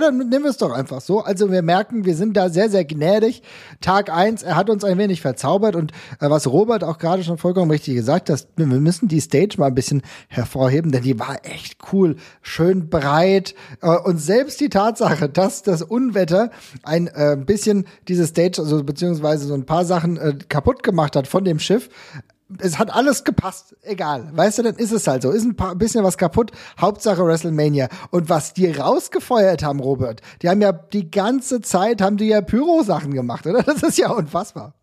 dann 0.00 0.18
nehmen 0.18 0.44
wir 0.44 0.50
es 0.50 0.58
doch 0.58 0.72
einfach 0.72 1.00
so. 1.00 1.20
Also 1.20 1.50
wir 1.50 1.62
merken, 1.62 2.04
wir 2.04 2.14
sind 2.16 2.36
da 2.36 2.50
sehr, 2.50 2.68
sehr 2.68 2.84
gnädig. 2.84 3.42
Tag 3.80 4.10
eins, 4.10 4.42
er 4.42 4.56
hat 4.56 4.68
uns 4.68 4.84
ein 4.84 4.98
wenig 4.98 5.20
verzaubert 5.20 5.74
und 5.74 5.92
äh, 6.20 6.28
was 6.28 6.46
Robert 6.46 6.84
auch 6.84 6.98
gerade 6.98 7.24
schon 7.24 7.38
vollkommen 7.38 7.70
richtig 7.70 7.94
gesagt 7.94 8.28
hat, 8.28 8.46
wir 8.56 8.66
müssen 8.66 9.08
die 9.08 9.20
Stage 9.20 9.56
mal 9.58 9.66
ein 9.66 9.74
bisschen 9.74 10.02
hervorheben, 10.28 10.92
denn 10.92 11.02
die 11.02 11.18
war 11.18 11.38
echt 11.44 11.78
cool, 11.92 12.16
schön 12.42 12.90
breit 12.90 13.54
äh, 13.80 13.88
und 13.88 14.18
selbst 14.18 14.60
die 14.60 14.68
Tatsache, 14.68 15.28
dass 15.28 15.62
das 15.62 15.82
Unwetter 15.82 16.50
ein 16.82 17.06
äh, 17.06 17.36
bisschen 17.36 17.86
diese 18.08 18.26
Stage, 18.26 18.60
also 18.60 18.82
beziehungsweise 18.84 19.46
so 19.46 19.54
ein 19.54 19.66
paar 19.66 19.84
Sachen 19.84 20.16
äh, 20.18 20.34
kaputt 20.48 20.82
gemacht 20.82 21.16
hat 21.16 21.26
von 21.26 21.44
dem 21.44 21.58
Schiff, 21.58 21.88
es 22.58 22.78
hat 22.78 22.94
alles 22.94 23.24
gepasst, 23.24 23.76
egal. 23.82 24.28
Weißt 24.32 24.58
du, 24.58 24.62
dann 24.62 24.76
ist 24.76 24.92
es 24.92 25.06
halt 25.06 25.22
so. 25.22 25.30
Ist 25.30 25.44
ein 25.44 25.56
paar, 25.56 25.74
bisschen 25.74 26.04
was 26.04 26.18
kaputt. 26.18 26.50
Hauptsache 26.80 27.24
WrestleMania. 27.24 27.88
Und 28.10 28.28
was 28.28 28.54
die 28.54 28.70
rausgefeuert 28.70 29.62
haben, 29.62 29.80
Robert, 29.80 30.20
die 30.42 30.48
haben 30.48 30.60
ja 30.60 30.72
die 30.72 31.10
ganze 31.10 31.60
Zeit, 31.60 32.00
haben 32.00 32.16
die 32.16 32.28
ja 32.28 32.40
Pyro-Sachen 32.40 33.14
gemacht, 33.14 33.46
oder? 33.46 33.62
Das 33.74 33.82
ist 33.82 33.98
ja 33.98 34.10
unfassbar. 34.10 34.74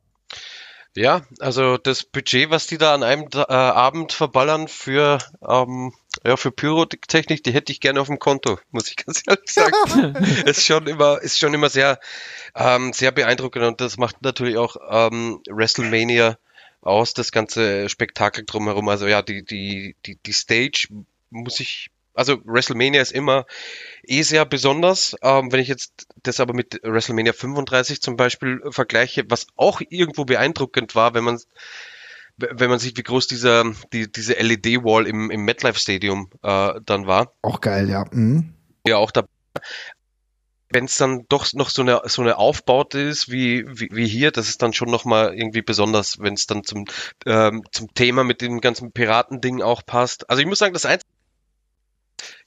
Ja, 0.94 1.22
also 1.40 1.78
das 1.78 2.04
Budget, 2.04 2.50
was 2.50 2.68
die 2.68 2.78
da 2.78 2.94
an 2.94 3.04
einem 3.04 3.28
äh, 3.34 3.54
Abend 3.54 4.12
verballern 4.12 4.68
für, 4.68 5.20
ähm, 5.48 5.94
ja, 6.26 6.36
für 6.36 6.52
Pyrotechnik, 6.52 7.44
die 7.44 7.54
hätte 7.54 7.72
ich 7.72 7.80
gerne 7.80 8.02
auf 8.02 8.08
dem 8.08 8.20
Konto, 8.20 8.60
muss 8.72 8.90
ich 8.90 8.98
ganz 8.98 9.24
ehrlich 9.26 9.50
sagen. 9.50 9.74
ist 10.46 10.66
schon 10.66 10.88
immer, 10.88 11.22
ist 11.22 11.40
schon 11.40 11.54
immer 11.54 11.70
sehr, 11.70 11.98
ähm, 12.56 12.92
sehr 12.92 13.14
beeindruckend 13.14 13.64
und 13.64 13.80
das 13.80 13.98
macht 13.98 14.22
natürlich 14.22 14.58
auch 14.58 14.76
ähm, 14.90 15.42
WrestleMania 15.50 16.38
aus, 16.82 17.14
das 17.14 17.32
ganze 17.32 17.90
Spektakel 17.90 18.46
drumherum. 18.46 18.90
Also 18.90 19.08
ja, 19.08 19.22
die, 19.22 19.44
die, 19.44 19.96
die, 20.06 20.18
die 20.18 20.34
Stage 20.34 20.88
muss 21.30 21.60
ich 21.60 21.90
also 22.14 22.42
WrestleMania 22.44 23.02
ist 23.02 23.14
immer 23.14 23.46
eh 24.04 24.22
sehr 24.22 24.46
besonders. 24.46 25.16
Ähm, 25.22 25.52
wenn 25.52 25.62
ich 25.62 25.70
jetzt 25.70 26.08
das 26.24 26.40
aber 26.40 26.54
mit 26.54 26.80
WrestleMania 26.84 27.34
35 27.34 28.02
zum 28.02 28.18
Beispiel 28.18 28.62
vergleiche, 28.70 29.24
was 29.30 29.48
auch 29.56 29.82
irgendwo 29.90 30.26
beeindruckend 30.26 30.94
war, 30.94 31.14
wenn 31.14 31.24
man 31.24 31.40
wenn 32.38 32.70
man 32.70 32.80
sieht, 32.80 32.98
wie 32.98 33.04
groß 33.04 33.28
dieser 33.28 33.66
die, 33.94 34.12
diese 34.12 34.34
LED-Wall 34.34 35.06
im, 35.06 35.30
im 35.30 35.46
MetLife 35.46 35.80
Stadium 35.80 36.30
äh, 36.42 36.74
dann 36.86 37.06
war. 37.06 37.34
Auch 37.42 37.62
geil, 37.62 37.90
ja. 37.90 38.06
Mhm. 38.12 38.54
Ja, 38.86 38.98
auch 38.98 39.12
da. 39.12 39.26
Wenn 40.72 40.86
es 40.86 40.96
dann 40.96 41.26
doch 41.30 41.52
noch 41.54 41.70
so 41.70 41.82
eine 41.82 42.02
so 42.06 42.22
eine 42.22 42.38
Aufbaute 42.38 43.00
ist 43.00 43.32
wie, 43.32 43.66
wie, 43.68 43.90
wie 43.92 44.08
hier, 44.08 44.32
das 44.32 44.50
ist 44.50 44.62
dann 44.62 44.74
schon 44.74 44.90
noch 44.90 45.06
mal 45.06 45.34
irgendwie 45.34 45.62
besonders, 45.62 46.20
wenn 46.20 46.34
es 46.34 46.48
dann 46.48 46.64
zum 46.64 46.86
ähm, 47.26 47.64
zum 47.72 47.94
Thema 47.94 48.24
mit 48.24 48.42
dem 48.42 48.62
ganzen 48.62 48.92
Piratending 48.92 49.62
auch 49.62 49.86
passt. 49.86 50.30
Also 50.30 50.42
ich 50.42 50.48
muss 50.48 50.60
sagen, 50.60 50.74
das 50.74 50.86
einzige 50.86 51.10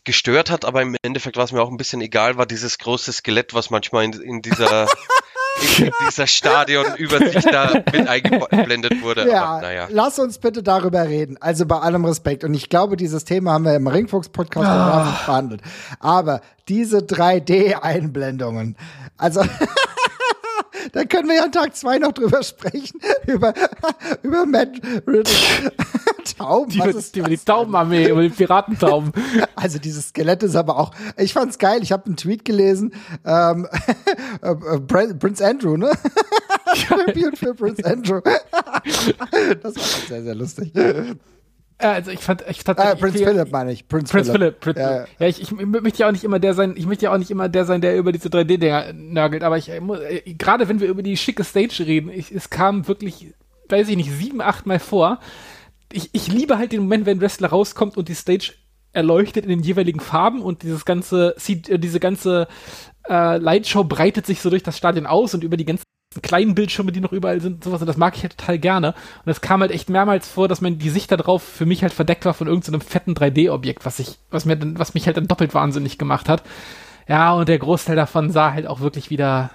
gestört 0.05 0.51
hat, 0.51 0.65
aber 0.65 0.83
im 0.83 0.97
Endeffekt 1.03 1.37
war 1.37 1.45
es 1.45 1.53
mir 1.53 1.63
auch 1.63 1.71
ein 1.71 1.77
bisschen 1.77 2.01
egal, 2.01 2.37
war 2.37 2.47
dieses 2.47 2.79
große 2.79 3.13
Skelett, 3.13 3.55
was 3.55 3.71
manchmal 3.71 4.05
in, 4.05 4.13
in 4.13 4.43
dieser 4.43 4.87
in 5.79 5.91
dieser 6.09 6.27
Stadionübersicht 6.27 7.53
da 7.53 7.73
mit 7.75 8.09
eingeblendet 8.09 9.03
wurde. 9.03 9.29
Ja, 9.29 9.45
aber, 9.45 9.63
naja. 9.63 9.89
lass 9.91 10.19
uns 10.19 10.39
bitte 10.39 10.63
darüber 10.63 11.09
reden. 11.09 11.37
Also 11.41 11.67
bei 11.67 11.79
allem 11.79 12.05
Respekt. 12.05 12.45
Und 12.45 12.55
ich 12.55 12.69
glaube, 12.69 12.97
dieses 12.97 13.25
Thema 13.25 13.53
haben 13.53 13.65
wir 13.65 13.75
im 13.75 13.87
Ringfuchs-Podcast 13.87 14.67
ah. 14.67 15.19
behandelt. 15.27 15.63
Aber 16.01 16.41
diese 16.69 16.99
3D-Einblendungen, 16.99 18.77
also 19.17 19.43
da 20.93 21.05
können 21.05 21.29
wir 21.29 21.37
ja 21.37 21.45
an 21.45 21.53
Tag 21.53 21.77
zwei 21.77 21.99
noch 21.99 22.13
drüber 22.13 22.43
sprechen, 22.43 23.01
über, 23.27 23.55
über 24.23 24.47
Matt 24.47 24.71
Riddle. 25.07 25.73
Tauben, 26.25 26.71
die, 26.71 26.81
was 26.81 26.95
ist 26.95 27.17
die, 27.17 27.23
die 27.23 27.39
Taubenarmee, 27.39 28.09
über 28.09 28.23
die 28.23 28.31
Piratentauben. 28.31 29.13
Also 29.57 29.79
dieses 29.79 30.09
Skelett 30.09 30.43
ist 30.43 30.57
aber 30.57 30.79
auch, 30.79 30.91
ich 31.17 31.33
fand's 31.33 31.59
geil, 31.59 31.83
ich 31.83 31.91
habe 31.93 32.07
einen 32.07 32.17
Tweet 32.17 32.45
gelesen, 32.45 32.93
ähm, 33.25 33.67
äh, 34.43 34.51
äh, 34.51 35.15
Prince 35.15 35.45
Andrew, 35.45 35.77
ne? 35.77 35.91
Tribute 36.87 37.39
für 37.39 37.55
Prince 37.55 37.83
Andrew. 37.85 38.21
das 39.63 39.77
war 39.77 40.09
sehr, 40.09 40.23
sehr 40.23 40.35
lustig. 40.35 40.73
Also 41.79 42.13
ich 42.13 42.21
fand, 42.21 42.45
ich 42.49 42.63
fand 42.63 42.79
äh, 42.79 42.97
Prinz 42.97 43.17
Philipp 43.17 43.51
meine 43.51 43.73
ich. 43.73 43.89
Prinz, 43.89 44.11
Prinz 44.11 44.31
Philipp. 44.31 44.57
Philipp. 44.61 44.79
Ja, 44.79 44.97
ja. 44.97 45.07
ja 45.19 45.27
ich, 45.27 45.43
ich, 45.43 45.51
möchte 45.53 46.01
ja 46.01 46.09
auch 46.09 46.13
nicht 46.13 46.25
immer 46.25 46.39
der 46.39 46.55
sein, 46.55 46.75
ich 46.77 46.87
möchte 46.87 47.07
ja 47.07 47.13
auch 47.13 47.19
nicht 47.19 47.31
immer 47.31 47.49
der 47.49 47.65
sein, 47.65 47.81
der 47.81 47.97
über 47.97 48.13
diese 48.13 48.29
3D-Dinger 48.29 48.93
nörgelt, 48.93 49.43
aber 49.43 49.59
ich, 49.59 49.71
äh, 49.71 49.81
gerade 50.39 50.69
wenn 50.69 50.81
wir 50.81 50.89
über 50.89 51.03
die 51.03 51.17
schicke 51.17 51.43
Stage 51.43 51.85
reden, 51.87 52.11
ich, 52.11 52.33
es 52.33 52.49
kam 52.49 52.87
wirklich, 52.87 53.35
weiß 53.69 53.89
ich 53.89 53.97
nicht, 53.97 54.11
sieben, 54.13 54.41
acht 54.41 54.67
Mal 54.67 54.79
vor. 54.79 55.19
Ich, 55.95 56.11
ich 56.13 56.29
liebe 56.29 56.59
halt 56.59 56.73
den 56.73 56.83
Moment, 56.83 57.07
wenn 57.07 57.19
ein 57.19 57.21
Wrestler 57.21 57.49
rauskommt 57.49 57.97
und 57.97 58.09
die 58.09 58.15
Stage 58.15 58.53
erleuchtet 58.93 59.45
in 59.45 59.51
den 59.51 59.63
jeweiligen 59.63 60.01
Farben 60.01 60.43
und 60.43 60.63
dieses 60.63 60.85
ganze, 60.85 61.37
äh, 61.49 61.79
diese 61.79 62.01
ganze 62.01 62.49
äh, 63.09 63.39
Lightshow 63.39 63.85
breitet 63.85 64.27
sich 64.27 64.41
so 64.41 64.51
durch 64.51 64.63
das 64.63 64.77
Stadion 64.77 65.07
aus 65.07 65.35
und 65.35 65.45
über 65.45 65.57
die 65.57 65.65
ganzen 65.65 65.85
kleinen 66.23 66.55
Bildschirme, 66.55 66.93
die 66.93 67.01
noch 67.01 67.13
überall 67.13 67.41
sind, 67.41 67.65
sowas, 67.65 67.81
und 67.81 67.89
das 67.89 67.97
mag 67.97 68.17
ich 68.17 68.23
halt 68.23 68.37
total 68.39 68.59
gerne. 68.59 68.95
Und 69.25 69.31
es 69.31 69.41
kam 69.41 69.61
halt 69.61 69.73
echt 69.73 69.91
mehrmals 69.91 70.29
vor, 70.29 70.49
dass 70.49 70.61
man 70.61 70.79
die 70.79 70.91
Sicht 70.91 71.11
darauf 71.11 71.43
für 71.43 71.67
mich 71.67 71.83
halt 71.83 71.93
verdeckt 71.93 72.25
war 72.25 72.35
von 72.35 72.47
irgendeinem 72.47 72.81
so 72.81 72.87
fetten 72.87 73.15
3D-Objekt, 73.15 73.85
was 73.85 73.99
ich, 73.99 74.19
was 74.31 74.45
mir 74.45 74.57
dann, 74.57 74.79
was 74.79 74.95
mich 74.95 75.07
halt 75.07 75.17
dann 75.17 75.29
doppelt 75.29 75.55
wahnsinnig 75.55 75.99
gemacht 75.99 76.29
hat. 76.29 76.43
Ja, 77.09 77.35
und 77.35 77.49
der 77.49 77.59
Großteil 77.59 77.97
davon 77.97 78.31
sah 78.31 78.53
halt 78.53 78.67
auch 78.67 78.81
wirklich 78.81 79.11
wieder 79.11 79.51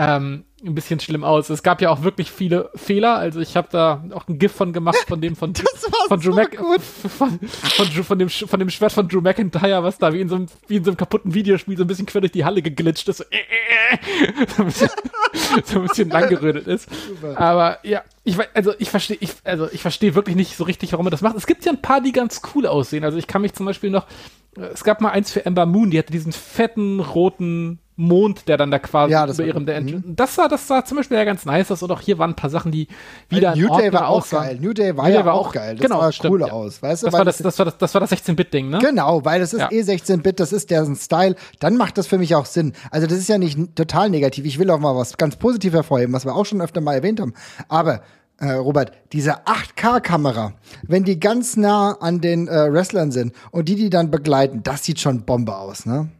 ähm, 0.00 0.44
ein 0.64 0.74
bisschen 0.74 0.98
schlimm 0.98 1.24
aus. 1.24 1.50
Es 1.50 1.62
gab 1.62 1.82
ja 1.82 1.90
auch 1.90 2.02
wirklich 2.02 2.30
viele 2.30 2.70
Fehler. 2.74 3.16
Also 3.16 3.40
ich 3.40 3.54
habe 3.54 3.68
da 3.70 4.02
auch 4.14 4.26
ein 4.28 4.38
GIF 4.38 4.52
von 4.52 4.72
gemacht 4.72 5.04
von 5.06 5.20
dem 5.20 5.36
von, 5.36 5.54
von 6.08 6.20
Drew 6.20 6.32
so 6.32 6.36
Mac 6.36 6.56
von, 6.56 7.38
von, 7.38 7.86
von, 7.86 8.18
dem 8.18 8.30
von 8.30 8.58
dem 8.58 8.70
Schwert 8.70 8.92
von 8.92 9.08
Drew 9.08 9.20
McIntyre, 9.20 9.82
was 9.82 9.98
da 9.98 10.14
wie 10.14 10.20
in 10.22 10.30
so 10.30 10.36
einem, 10.36 10.46
wie 10.68 10.76
in 10.76 10.84
so 10.84 10.90
einem 10.90 10.96
kaputten 10.96 11.34
Videospiel 11.34 11.76
so 11.76 11.84
ein 11.84 11.86
bisschen 11.86 12.06
quer 12.06 12.22
durch 12.22 12.32
die 12.32 12.46
Halle 12.46 12.62
geglitscht 12.62 13.08
ist. 13.10 13.18
So, 13.18 13.24
äh, 13.24 13.36
äh, 13.36 14.42
äh, 14.42 14.46
so, 14.56 14.62
ein, 14.62 14.66
bisschen, 14.66 14.88
so 15.64 15.80
ein 15.80 15.86
bisschen 15.86 16.08
langgerödet 16.08 16.66
ist. 16.66 16.88
Aber 17.34 17.78
ja, 17.82 18.02
ich 18.24 18.38
also 18.54 18.72
ich 18.78 18.88
verstehe 18.88 19.18
ich 19.20 19.32
also 19.44 19.68
ich 19.70 19.82
verstehe 19.82 20.14
wirklich 20.14 20.36
nicht 20.36 20.56
so 20.56 20.64
richtig, 20.64 20.92
warum 20.92 21.06
er 21.08 21.10
das 21.10 21.20
macht. 21.20 21.36
Es 21.36 21.46
gibt 21.46 21.66
ja 21.66 21.72
ein 21.72 21.82
paar, 21.82 22.00
die 22.00 22.12
ganz 22.12 22.40
cool 22.54 22.66
aussehen. 22.66 23.04
Also 23.04 23.18
ich 23.18 23.26
kann 23.26 23.42
mich 23.42 23.52
zum 23.52 23.66
Beispiel 23.66 23.90
noch 23.90 24.06
es 24.56 24.84
gab 24.84 25.00
mal 25.00 25.10
eins 25.10 25.30
für 25.30 25.46
Ember 25.46 25.66
Moon, 25.66 25.90
die 25.90 25.98
hatte 25.98 26.12
diesen 26.12 26.32
fetten 26.32 27.00
roten 27.00 27.78
Mond, 28.00 28.48
der 28.48 28.56
dann 28.56 28.70
da 28.70 28.78
quasi 28.78 29.12
ja, 29.12 29.26
über 29.26 29.44
ihrem 29.44 29.66
der. 29.66 29.82
Das 29.82 30.34
sah, 30.34 30.48
das 30.48 30.66
sah 30.66 30.84
zum 30.84 30.96
Beispiel 30.96 31.18
ja 31.18 31.24
ganz 31.24 31.44
nice 31.44 31.70
aus 31.70 31.82
und 31.82 31.92
auch 31.92 32.00
hier 32.00 32.18
waren 32.18 32.30
ein 32.30 32.36
paar 32.36 32.48
Sachen, 32.48 32.72
die 32.72 32.88
wieder 33.28 33.54
New 33.54 33.68
Day 33.76 33.92
war 33.92 34.08
auch 34.08 34.28
geil. 34.28 34.58
New 34.58 34.72
Day 34.72 34.96
war 34.96 35.06
New 35.06 35.14
ja 35.14 35.24
war 35.24 35.34
auch 35.34 35.52
geil. 35.52 35.76
Das 35.76 35.86
genau, 35.86 36.00
sah 36.00 36.10
stimmt, 36.10 36.32
cool 36.32 36.40
ja. 36.40 36.46
aus, 36.50 36.82
weißt 36.82 37.02
du? 37.02 37.06
Das 37.06 37.12
war 37.12 37.24
das, 37.26 37.38
das 37.38 37.58
war 37.58 37.66
das, 37.66 37.76
das 37.76 37.94
war 37.94 38.00
das 38.00 38.10
16-Bit-Ding, 38.10 38.70
ne? 38.70 38.78
Genau, 38.78 39.24
weil 39.24 39.40
das 39.40 39.52
ist 39.52 39.60
ja. 39.60 39.70
eh 39.70 39.82
16-Bit, 39.82 40.40
das 40.40 40.52
ist 40.52 40.70
deren 40.70 40.96
Style. 40.96 41.36
Dann 41.58 41.76
macht 41.76 41.98
das 41.98 42.06
für 42.06 42.16
mich 42.16 42.34
auch 42.34 42.46
Sinn. 42.46 42.72
Also 42.90 43.06
das 43.06 43.18
ist 43.18 43.28
ja 43.28 43.36
nicht 43.36 43.76
total 43.76 44.08
negativ. 44.08 44.46
Ich 44.46 44.58
will 44.58 44.70
auch 44.70 44.80
mal 44.80 44.96
was 44.96 45.18
ganz 45.18 45.36
positiv 45.36 45.74
hervorheben, 45.74 46.14
was 46.14 46.24
wir 46.24 46.34
auch 46.34 46.46
schon 46.46 46.62
öfter 46.62 46.80
mal 46.80 46.94
erwähnt 46.94 47.20
haben. 47.20 47.34
Aber 47.68 48.00
äh, 48.40 48.52
Robert, 48.52 48.92
diese 49.12 49.46
8K-Kamera, 49.46 50.54
wenn 50.82 51.04
die 51.04 51.20
ganz 51.20 51.56
nah 51.56 51.92
an 52.00 52.20
den 52.20 52.48
äh, 52.48 52.72
Wrestlern 52.72 53.12
sind 53.12 53.34
und 53.50 53.68
die 53.68 53.76
die 53.76 53.90
dann 53.90 54.10
begleiten, 54.10 54.62
das 54.62 54.84
sieht 54.84 54.98
schon 54.98 55.24
Bombe 55.24 55.56
aus, 55.56 55.86
ne? 55.86 56.10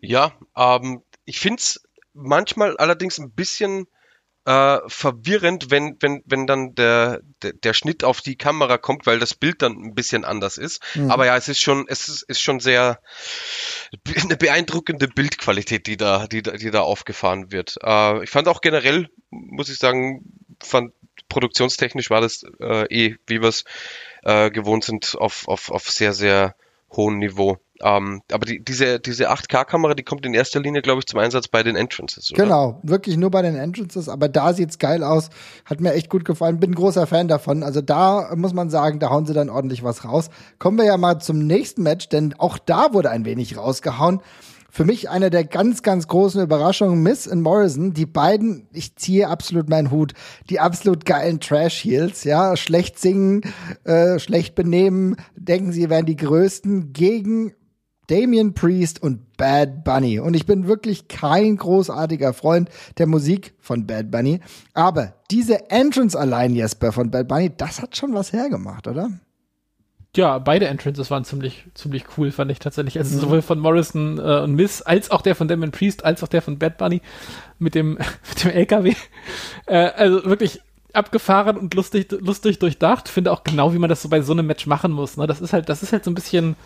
Ja, 0.00 0.32
ähm, 0.56 1.02
ich 1.24 1.40
find's 1.40 1.82
manchmal 2.14 2.76
allerdings 2.76 3.18
ein 3.18 3.32
bisschen 3.32 3.86
äh, 4.44 4.78
verwirrend, 4.86 5.70
wenn, 5.70 5.96
wenn, 6.00 6.22
wenn 6.26 6.46
dann 6.46 6.74
der, 6.74 7.20
der, 7.42 7.52
der 7.52 7.74
Schnitt 7.74 8.02
auf 8.04 8.20
die 8.20 8.36
Kamera 8.36 8.78
kommt, 8.78 9.06
weil 9.06 9.18
das 9.18 9.34
Bild 9.34 9.62
dann 9.62 9.72
ein 9.72 9.94
bisschen 9.94 10.24
anders 10.24 10.58
ist. 10.58 10.82
Mhm. 10.94 11.10
Aber 11.10 11.26
ja, 11.26 11.36
es 11.36 11.48
ist 11.48 11.60
schon, 11.60 11.86
es 11.88 12.08
ist, 12.08 12.22
ist 12.22 12.40
schon 12.40 12.60
sehr 12.60 13.00
eine 14.22 14.36
beeindruckende 14.36 15.08
Bildqualität, 15.08 15.86
die 15.86 15.96
da, 15.96 16.26
die, 16.26 16.42
die 16.42 16.70
da 16.70 16.80
aufgefahren 16.80 17.52
wird. 17.52 17.76
Äh, 17.82 18.24
ich 18.24 18.30
fand 18.30 18.48
auch 18.48 18.60
generell, 18.60 19.08
muss 19.30 19.68
ich 19.68 19.78
sagen, 19.78 20.24
fand 20.62 20.92
produktionstechnisch 21.28 22.10
war 22.10 22.20
das 22.20 22.44
äh, 22.60 22.84
eh, 22.86 23.16
wie 23.26 23.40
wir 23.40 23.48
es 23.48 23.64
äh, 24.22 24.50
gewohnt 24.50 24.84
sind, 24.84 25.16
auf, 25.18 25.48
auf, 25.48 25.70
auf 25.70 25.88
sehr, 25.90 26.12
sehr 26.12 26.54
hohem 26.90 27.18
Niveau. 27.18 27.58
Ähm, 27.82 28.22
aber 28.30 28.46
die, 28.46 28.64
diese, 28.64 29.00
diese 29.00 29.30
8K-Kamera, 29.30 29.94
die 29.94 30.02
kommt 30.02 30.24
in 30.24 30.34
erster 30.34 30.60
Linie, 30.60 30.82
glaube 30.82 31.00
ich, 31.00 31.06
zum 31.06 31.18
Einsatz 31.18 31.48
bei 31.48 31.62
den 31.62 31.76
Entrances. 31.76 32.32
Oder? 32.32 32.44
Genau, 32.44 32.80
wirklich 32.82 33.16
nur 33.16 33.30
bei 33.30 33.42
den 33.42 33.56
Entrances, 33.56 34.08
aber 34.08 34.28
da 34.28 34.54
sieht's 34.54 34.78
geil 34.78 35.02
aus. 35.02 35.30
Hat 35.64 35.80
mir 35.80 35.92
echt 35.92 36.08
gut 36.08 36.24
gefallen, 36.24 36.60
bin 36.60 36.70
ein 36.70 36.74
großer 36.74 37.06
Fan 37.06 37.28
davon. 37.28 37.62
Also 37.62 37.80
da 37.80 38.32
muss 38.36 38.54
man 38.54 38.70
sagen, 38.70 39.00
da 39.00 39.10
hauen 39.10 39.26
sie 39.26 39.34
dann 39.34 39.50
ordentlich 39.50 39.82
was 39.82 40.04
raus. 40.04 40.30
Kommen 40.58 40.78
wir 40.78 40.84
ja 40.84 40.96
mal 40.96 41.18
zum 41.18 41.38
nächsten 41.38 41.82
Match, 41.82 42.08
denn 42.08 42.34
auch 42.38 42.58
da 42.58 42.92
wurde 42.92 43.10
ein 43.10 43.24
wenig 43.24 43.56
rausgehauen 43.56 44.20
für 44.74 44.86
mich 44.86 45.10
eine 45.10 45.28
der 45.28 45.44
ganz, 45.44 45.82
ganz 45.82 46.08
großen 46.08 46.42
Überraschungen, 46.42 47.02
Miss 47.02 47.26
und 47.26 47.42
Morrison, 47.42 47.92
die 47.92 48.06
beiden, 48.06 48.68
ich 48.72 48.96
ziehe 48.96 49.28
absolut 49.28 49.68
meinen 49.68 49.90
Hut, 49.90 50.14
die 50.48 50.60
absolut 50.60 51.04
geilen 51.04 51.40
Trash-Heels, 51.40 52.24
ja, 52.24 52.56
schlecht 52.56 52.98
singen, 52.98 53.42
äh, 53.84 54.18
schlecht 54.18 54.54
benehmen, 54.54 55.16
denken 55.36 55.72
sie 55.72 55.90
wären 55.90 56.06
die 56.06 56.16
Größten 56.16 56.94
gegen 56.94 57.52
Damien 58.12 58.52
Priest 58.52 59.02
und 59.02 59.38
Bad 59.38 59.84
Bunny. 59.84 60.20
Und 60.20 60.34
ich 60.34 60.44
bin 60.44 60.66
wirklich 60.66 61.08
kein 61.08 61.56
großartiger 61.56 62.34
Freund 62.34 62.68
der 62.98 63.06
Musik 63.06 63.54
von 63.58 63.86
Bad 63.86 64.10
Bunny. 64.10 64.40
Aber 64.74 65.14
diese 65.30 65.70
Entrance 65.70 66.18
allein, 66.18 66.54
Jesper, 66.54 66.92
von 66.92 67.10
Bad 67.10 67.28
Bunny, 67.28 67.50
das 67.56 67.80
hat 67.80 67.96
schon 67.96 68.12
was 68.12 68.34
hergemacht, 68.34 68.86
oder? 68.86 69.08
ja, 70.14 70.38
beide 70.38 70.66
Entrances 70.66 71.10
waren 71.10 71.24
ziemlich, 71.24 71.64
ziemlich 71.72 72.04
cool, 72.18 72.30
fand 72.32 72.50
ich 72.50 72.58
tatsächlich. 72.58 72.98
Also 72.98 73.16
mhm. 73.16 73.20
sowohl 73.20 73.40
von 73.40 73.58
Morrison 73.58 74.18
äh, 74.18 74.40
und 74.40 74.54
Miss, 74.54 74.82
als 74.82 75.10
auch 75.10 75.22
der 75.22 75.34
von 75.34 75.48
Damon 75.48 75.70
Priest, 75.70 76.04
als 76.04 76.22
auch 76.22 76.28
der 76.28 76.42
von 76.42 76.58
Bad 76.58 76.76
Bunny 76.76 77.00
mit 77.58 77.74
dem, 77.74 77.92
mit 78.28 78.44
dem 78.44 78.50
LKW. 78.50 78.94
Äh, 79.64 79.76
also 79.76 80.26
wirklich 80.26 80.60
abgefahren 80.92 81.56
und 81.56 81.72
lustig, 81.72 82.12
lustig 82.12 82.58
durchdacht. 82.58 83.08
Finde 83.08 83.32
auch 83.32 83.42
genau, 83.42 83.72
wie 83.72 83.78
man 83.78 83.88
das 83.88 84.02
so 84.02 84.10
bei 84.10 84.20
so 84.20 84.32
einem 84.32 84.46
Match 84.46 84.66
machen 84.66 84.92
muss. 84.92 85.16
Ne? 85.16 85.26
Das 85.26 85.40
ist 85.40 85.54
halt, 85.54 85.70
das 85.70 85.82
ist 85.82 85.94
halt 85.94 86.04
so 86.04 86.10
ein 86.10 86.14
bisschen 86.14 86.56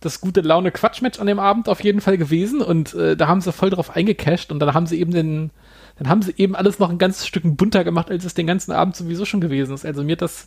das 0.00 0.20
gute 0.20 0.40
Laune 0.40 0.70
Quatsch-Match 0.70 1.18
an 1.18 1.26
dem 1.26 1.38
Abend 1.38 1.68
auf 1.68 1.82
jeden 1.82 2.00
Fall 2.00 2.18
gewesen 2.18 2.60
und 2.60 2.94
äh, 2.94 3.16
da 3.16 3.28
haben 3.28 3.40
sie 3.40 3.52
voll 3.52 3.70
drauf 3.70 3.94
eingecasht 3.94 4.52
und 4.52 4.60
dann 4.60 4.74
haben 4.74 4.86
sie 4.86 5.00
eben 5.00 5.12
den, 5.12 5.50
dann 5.96 6.08
haben 6.08 6.22
sie 6.22 6.34
eben 6.36 6.54
alles 6.54 6.78
noch 6.78 6.90
ein 6.90 6.98
ganzes 6.98 7.26
Stück 7.26 7.42
bunter 7.44 7.84
gemacht, 7.84 8.10
als 8.10 8.24
es 8.24 8.34
den 8.34 8.46
ganzen 8.46 8.72
Abend 8.72 8.94
sowieso 8.94 9.24
schon 9.24 9.40
gewesen 9.40 9.74
ist. 9.74 9.84
Also 9.84 10.04
mir 10.04 10.12
hat 10.12 10.22
das, 10.22 10.46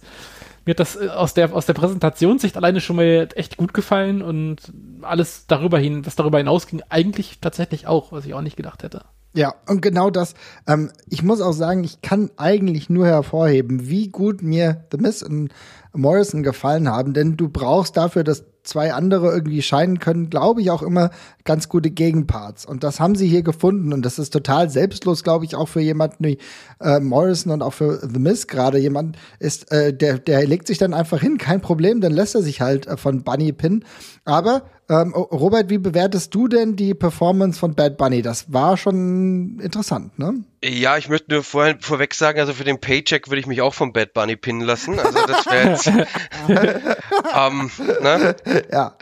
mir 0.66 0.72
hat 0.72 0.80
das 0.80 0.96
äh, 0.96 1.10
aus 1.10 1.34
der, 1.34 1.54
aus 1.54 1.66
der 1.66 1.74
Präsentationssicht 1.74 2.56
alleine 2.56 2.80
schon 2.80 2.96
mal 2.96 3.28
echt 3.36 3.58
gut 3.58 3.74
gefallen 3.74 4.22
und 4.22 4.72
alles 5.02 5.48
darüber 5.48 5.80
hin, 5.80 6.06
was 6.06 6.16
darüber 6.16 6.38
hinausging, 6.38 6.82
eigentlich 6.90 7.40
tatsächlich 7.42 7.88
auch, 7.88 8.12
was 8.12 8.26
ich 8.26 8.34
auch 8.34 8.42
nicht 8.42 8.58
gedacht 8.58 8.84
hätte. 8.84 9.04
Ja, 9.34 9.56
und 9.68 9.82
genau 9.82 10.10
das. 10.10 10.34
Ähm, 10.68 10.92
ich 11.10 11.24
muss 11.24 11.40
auch 11.42 11.54
sagen, 11.54 11.84
ich 11.84 12.02
kann 12.02 12.32
eigentlich 12.36 12.90
nur 12.90 13.06
hervorheben, 13.06 13.88
wie 13.88 14.10
gut 14.10 14.42
mir 14.42 14.86
The 14.92 14.98
Miss 14.98 15.24
und 15.24 15.54
Morrison 15.94 16.44
gefallen 16.44 16.90
haben, 16.90 17.14
denn 17.14 17.38
du 17.38 17.48
brauchst 17.50 17.96
dafür, 17.96 18.24
dass 18.24 18.46
zwei 18.64 18.94
andere 18.94 19.32
irgendwie 19.32 19.62
scheinen 19.62 20.00
können, 20.00 20.30
glaube 20.30 20.62
ich 20.62 20.72
auch 20.72 20.82
immer 20.82 21.12
ganz 21.44 21.70
gute 21.70 21.90
Gegenparts. 21.90 22.66
Und 22.66 22.84
das 22.84 23.00
haben 23.00 23.16
sie 23.16 23.28
hier 23.28 23.44
gefunden. 23.44 23.94
Und 23.94 24.04
das 24.06 24.20
ist 24.20 24.32
total 24.32 24.70
selbstlos, 24.70 25.24
glaube 25.24 25.46
ich, 25.46 25.56
auch 25.56 25.68
für 25.68 25.82
jemanden 25.82 26.24
wie 26.24 26.38
äh, 26.80 27.00
Morrison 27.00 27.52
und 27.52 27.62
auch 27.62 27.74
für 27.74 28.00
The 28.08 28.20
Miz 28.20 28.48
gerade. 28.48 28.78
Jemand 28.78 29.18
ist, 29.40 29.72
äh, 29.72 29.94
der, 29.94 30.20
der 30.20 30.46
legt 30.46 30.68
sich 30.68 30.78
dann 30.78 30.94
einfach 30.94 31.20
hin, 31.20 31.38
kein 31.38 31.62
Problem, 31.62 32.02
dann 32.02 32.14
lässt 32.14 32.36
er 32.36 32.42
sich 32.42 32.62
halt 32.62 32.88
äh, 32.88 32.98
von 32.98 33.24
Bunny 33.24 33.52
pinnen. 33.52 33.86
Aber 34.26 34.64
ähm, 34.92 35.14
Robert, 35.14 35.70
wie 35.70 35.78
bewertest 35.78 36.36
du 36.36 36.50
denn 36.50 36.76
die 36.76 36.94
Performance 36.94 37.58
von 37.58 37.76
Bad 37.76 37.98
Bunny? 37.98 38.22
Das 38.22 38.52
war 38.52 38.76
schon 38.76 39.60
interessant, 39.62 40.20
ne? 40.20 40.44
Ja, 40.64 40.98
ich 40.98 41.08
möchte 41.08 41.32
nur 41.32 41.44
vorhin 41.44 41.80
vorweg 41.80 42.14
sagen, 42.14 42.40
also 42.40 42.54
für 42.54 42.66
den 42.66 42.82
Paycheck 42.82 43.30
würde 43.30 43.40
ich 43.40 43.48
mich 43.48 43.62
auch 43.62 43.74
von 43.74 43.94
Bad 43.94 44.14
Bunny 44.14 44.36
pinnen 44.36 44.62
lassen. 44.62 45.00
Also 45.00 45.26
das 45.26 45.46
wäre 45.46 45.70
jetzt 45.70 45.88
ähm, 47.36 47.72
ne? 48.02 48.36
Ja. 48.72 48.98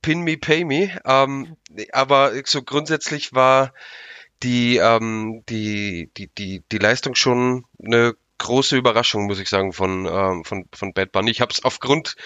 Pin 0.00 0.20
me, 0.20 0.36
pay 0.36 0.64
me. 0.64 0.90
Ähm, 1.04 1.56
aber 1.92 2.32
so 2.44 2.62
grundsätzlich 2.62 3.32
war 3.32 3.74
die, 4.44 4.76
ähm, 4.76 5.42
die, 5.48 6.10
die, 6.16 6.28
die, 6.28 6.62
die 6.70 6.78
Leistung 6.78 7.16
schon 7.16 7.64
eine 7.84 8.14
große 8.38 8.76
Überraschung, 8.76 9.26
muss 9.26 9.40
ich 9.40 9.48
sagen, 9.48 9.72
von, 9.72 10.06
ähm, 10.06 10.44
von, 10.44 10.66
von 10.72 10.92
Bad 10.92 11.12
Bunny. 11.12 11.30
Ich 11.30 11.40
habe 11.40 11.52
es 11.52 11.64
aufgrund 11.64 12.16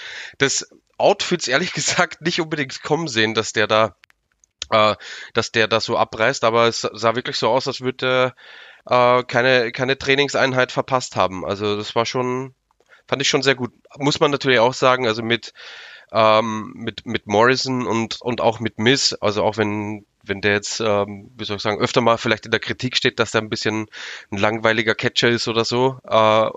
des 0.41 0.69
Outfits 0.99 1.49
ehrlich 1.49 1.73
gesagt 1.75 2.21
nicht 2.21 2.41
unbedingt 2.41 2.83
kommen 2.83 3.09
sehen, 3.09 3.35
dass 3.35 3.53
der 3.53 3.67
da, 3.67 3.97
äh, 4.71 4.97
dass 5.35 5.53
der 5.53 5.69
da 5.69 5.81
so 5.81 5.97
abreißt, 5.97 6.45
aber 6.45 6.67
es 6.67 6.81
sah 6.81 7.15
wirklich 7.15 7.37
so 7.37 7.49
aus, 7.49 7.67
als 7.67 7.81
würde 7.81 8.35
äh, 8.87 9.23
keine, 9.25 9.73
keine 9.73 9.99
Trainingseinheit 9.99 10.73
verpasst 10.73 11.17
haben. 11.17 11.45
Also 11.45 11.77
das 11.77 11.95
war 11.95 12.07
schon, 12.07 12.55
fand 13.07 13.23
ich 13.23 13.29
schon 13.29 13.43
sehr 13.43 13.55
gut. 13.55 13.73
Muss 13.99 14.21
man 14.21 14.31
natürlich 14.31 14.59
auch 14.59 14.75
sagen, 14.75 15.07
also 15.07 15.23
mit, 15.23 15.53
ähm, 16.13 16.73
mit, 16.75 17.07
mit 17.07 17.27
Morrison 17.27 17.87
und, 17.87 18.21
und 18.21 18.41
auch 18.41 18.61
mit 18.61 18.79
Miss, 18.79 19.13
also 19.15 19.43
auch 19.43 19.57
wenn 19.57 20.07
wenn 20.29 20.41
der 20.41 20.53
jetzt, 20.53 20.81
ähm, 20.81 21.31
wie 21.37 21.45
soll 21.45 21.57
ich 21.57 21.63
sagen, 21.63 21.81
öfter 21.81 22.01
mal 22.01 22.19
vielleicht 22.19 22.47
in 22.47 22.51
der 22.51 22.61
Kritik 22.61 22.97
steht, 22.97 23.19
dass 23.19 23.35
er 23.35 23.41
ein 23.41 23.49
bisschen 23.49 23.87
ein 24.31 24.39
langweiliger 24.39 24.95
Catcher 24.95 25.29
ist 25.29 25.49
oder 25.49 25.65
so, 25.65 25.99
äh, 26.05 26.51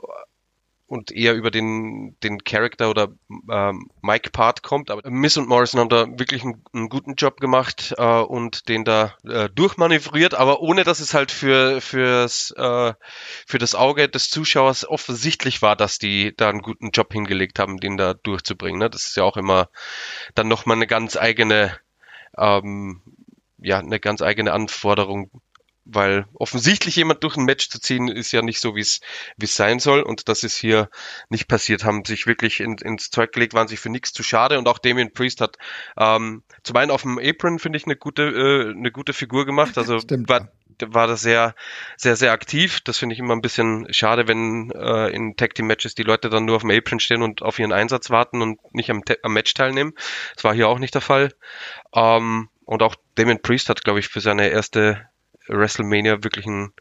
und 0.90 1.12
eher 1.12 1.36
über 1.36 1.52
den, 1.52 2.18
den 2.24 2.44
Charakter 2.44 2.90
oder 2.90 3.10
ähm, 3.52 3.92
Mike-Part 4.02 4.64
kommt. 4.64 4.90
Aber 4.90 5.08
Miss 5.10 5.38
und 5.38 5.48
Morrison 5.48 5.80
haben 5.80 5.90
da 5.90 6.08
wirklich 6.18 6.44
einen, 6.44 6.64
einen 6.74 6.90
guten 6.90 7.14
Job 7.14 7.40
gemacht 7.40 7.94
äh, 7.98 8.04
und 8.04 8.68
den 8.70 8.86
da 8.86 9.16
äh, 9.24 9.50
durchmanövriert, 9.50 10.34
aber 10.34 10.62
ohne 10.62 10.84
dass 10.84 11.00
es 11.00 11.14
halt 11.14 11.32
für, 11.32 11.80
fürs, 11.80 12.52
äh, 12.58 12.94
für 13.46 13.58
das 13.60 13.76
Auge 13.76 14.10
des 14.10 14.32
Zuschauers 14.32 14.90
offensichtlich 14.90 15.62
war, 15.62 15.76
dass 15.76 16.00
die 16.00 16.34
da 16.36 16.50
einen 16.50 16.62
guten 16.62 16.90
Job 16.90 17.14
hingelegt 17.14 17.60
haben, 17.60 17.78
den 17.78 17.96
da 17.96 18.16
durchzubringen. 18.16 18.80
Ne? 18.80 18.90
Das 18.90 19.06
ist 19.06 19.16
ja 19.16 19.24
auch 19.24 19.38
immer 19.38 19.70
dann 20.34 20.48
nochmal 20.48 20.78
eine 20.78 20.88
ganz 20.88 21.16
eigene 21.16 21.78
ähm, 22.36 23.02
ja, 23.62 23.80
eine 23.80 24.00
ganz 24.00 24.22
eigene 24.22 24.54
Anforderung, 24.54 25.30
weil 25.92 26.26
offensichtlich 26.34 26.96
jemand 26.96 27.24
durch 27.24 27.38
ein 27.38 27.46
Match 27.46 27.70
zu 27.70 27.80
ziehen 27.80 28.08
ist 28.08 28.32
ja 28.32 28.42
nicht 28.42 28.60
so, 28.60 28.76
wie 28.76 28.82
es 28.82 29.00
wie 29.38 29.46
es 29.46 29.54
sein 29.54 29.80
soll. 29.80 30.02
Und 30.02 30.30
das 30.30 30.44
ist 30.44 30.58
hier 30.58 30.90
nicht 31.30 31.48
passiert, 31.48 31.84
haben 31.84 32.06
sich 32.06 32.28
wirklich 32.28 32.60
in, 32.60 32.78
ins 32.78 33.10
Zeug 33.10 33.32
gelegt, 33.32 33.54
waren 33.54 33.68
sich 33.68 33.80
für 33.80 33.90
nichts 33.90 34.14
zu 34.14 34.24
schade. 34.24 34.58
Und 34.58 34.68
auch 34.68 34.80
Damien 34.80 35.14
Priest 35.14 35.42
hat 35.42 35.58
ähm, 35.98 36.44
zum 36.64 36.76
einen 36.76 36.92
auf 36.92 37.02
dem 37.04 37.20
Apron 37.20 37.60
finde 37.60 37.78
ich 37.78 37.86
eine 37.86 37.96
gute 37.96 38.24
äh, 38.24 38.72
eine 38.72 38.92
gute 38.92 39.14
Figur 39.14 39.46
gemacht, 39.46 39.78
also 39.78 40.00
Stimmt, 40.00 40.30
war, 40.30 40.50
war 40.88 41.08
das 41.08 41.22
sehr 41.22 41.56
sehr 41.98 42.16
sehr 42.16 42.32
aktiv, 42.32 42.82
das 42.82 42.98
finde 42.98 43.14
ich 43.14 43.20
immer 43.20 43.36
ein 43.36 43.42
bisschen 43.42 43.92
schade, 43.92 44.28
wenn 44.28 44.72
äh, 44.72 45.10
in 45.10 45.36
Tag 45.36 45.56
Team 45.56 45.68
Matches 45.68 45.96
die 45.96 46.04
Leute 46.04 46.30
dann 46.30 46.46
nur 46.46 46.58
auf 46.58 46.62
dem 46.62 46.72
Apron 46.72 47.00
stehen 47.00 47.22
und 47.22 47.42
auf 47.42 47.60
ihren 47.60 47.74
Einsatz 47.74 48.10
warten 48.10 48.42
und 48.42 48.60
nicht 48.74 48.90
am, 48.90 49.02
am 49.24 49.34
Match 49.34 49.54
teilnehmen. 49.54 49.94
Das 50.36 50.44
war 50.44 50.54
hier 50.54 50.68
auch 50.68 50.80
nicht 50.80 50.94
der 50.94 51.02
Fall. 51.02 51.34
Ähm, 51.94 52.50
und 52.66 52.84
auch 52.84 52.96
Damien 53.16 53.42
Priest 53.42 53.68
hat, 53.70 53.84
glaube 53.84 54.00
ich, 54.00 54.10
für 54.10 54.22
seine 54.22 54.50
erste 54.50 55.10
WrestleMania 55.50 56.24
wirklich 56.24 56.46
einen 56.46 56.74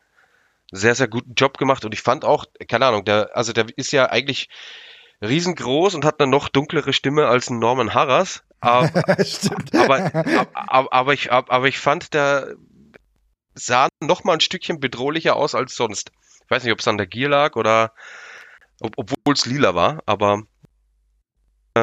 sehr, 0.71 0.95
sehr 0.95 1.09
guten 1.09 1.35
Job 1.35 1.59
gemacht. 1.59 1.85
Und 1.85 1.95
ich 1.95 2.03
fand 2.03 2.25
auch, 2.25 2.45
keine 2.69 2.87
Ahnung, 2.87 3.05
der, 3.05 3.31
also 3.35 3.53
der 3.53 3.67
ist 3.77 3.93
ja 3.93 4.07
eigentlich 4.07 4.49
riesengroß 5.23 5.95
und 5.95 6.05
hat 6.05 6.21
eine 6.21 6.31
noch 6.31 6.49
dunklere 6.49 6.93
Stimme 6.93 7.27
als 7.27 7.51
ein 7.51 7.59
Norman 7.59 7.95
Harras. 7.95 8.45
Aber, 8.61 8.91
aber, 9.73 10.11
aber, 10.53 10.93
aber, 10.93 11.13
ich, 11.13 11.31
aber 11.31 11.69
ich 11.69 11.79
fand, 11.79 12.13
der 12.13 12.57
sah 13.55 13.87
noch 14.01 14.25
mal 14.25 14.33
ein 14.33 14.41
Stückchen 14.41 14.81
bedrohlicher 14.81 15.37
aus 15.37 15.55
als 15.55 15.77
sonst. 15.77 16.11
Ich 16.45 16.51
weiß 16.51 16.65
nicht, 16.65 16.73
ob 16.73 16.81
es 16.81 16.89
an 16.89 16.99
der 16.99 17.07
Gier 17.07 17.29
lag 17.29 17.55
oder 17.55 17.93
ob, 18.81 18.95
obwohl 18.97 19.35
es 19.35 19.47
lila 19.47 19.77
war, 19.77 20.03
aber 20.07 20.43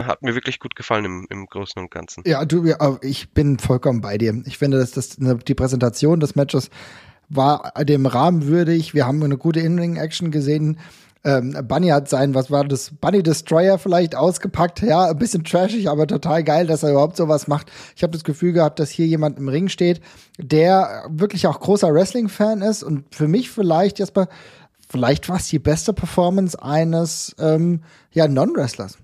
hat 0.04 0.22
mir 0.22 0.36
wirklich 0.36 0.60
gut 0.60 0.76
gefallen 0.76 1.06
im, 1.06 1.28
im 1.30 1.46
Großen 1.46 1.82
und 1.82 1.92
Ganzen. 1.92 2.24
Ja, 2.26 2.44
du, 2.46 2.74
ich 3.02 3.30
bin 3.32 3.60
vollkommen 3.60 4.02
bei 4.02 4.18
dir. 4.18 4.42
Ich 4.46 4.58
finde, 4.58 4.78
dass 4.80 4.92
das 4.92 5.18
ne, 5.20 5.38
die 5.38 5.56
Präsentation 5.56 6.20
des 6.20 6.36
Matches 6.36 6.70
war 7.30 7.74
dem 7.84 8.06
Rahmen 8.06 8.48
würdig. 8.48 8.94
Wir 8.94 9.08
haben 9.08 9.24
eine 9.24 9.38
gute 9.38 9.60
In-Ring-Action 9.60 10.32
gesehen. 10.32 10.78
Ähm, 11.24 11.58
Bunny 11.68 11.88
hat 11.88 12.08
sein, 12.08 12.36
was 12.36 12.52
war 12.52 12.66
das, 12.66 12.92
Bunny 13.02 13.24
Destroyer 13.24 13.80
vielleicht 13.80 14.16
ausgepackt. 14.16 14.84
Ja, 14.84 15.10
ein 15.10 15.18
bisschen 15.18 15.44
trashig, 15.44 15.90
aber 15.90 16.06
total 16.06 16.44
geil, 16.44 16.68
dass 16.68 16.84
er 16.84 16.92
überhaupt 16.92 17.18
sowas 17.18 17.48
macht. 17.48 17.72
Ich 17.96 18.04
habe 18.04 18.14
das 18.14 18.24
Gefühl 18.24 18.54
gehabt, 18.54 18.80
dass 18.80 18.92
hier 18.92 19.08
jemand 19.08 19.40
im 19.40 19.50
Ring 19.50 19.68
steht, 19.68 20.02
der 20.38 21.06
wirklich 21.10 21.48
auch 21.48 21.60
großer 21.60 21.92
Wrestling-Fan 21.92 22.62
ist 22.62 22.84
und 22.84 23.04
für 23.14 23.28
mich 23.28 23.50
vielleicht 23.50 24.00
erstmal, 24.00 24.28
vielleicht 24.88 25.26
fast 25.26 25.52
die 25.52 25.58
beste 25.58 25.94
Performance 25.94 26.62
eines 26.62 27.36
ähm, 27.40 27.82
ja, 28.12 28.28
Non-Wrestlers. 28.28 29.00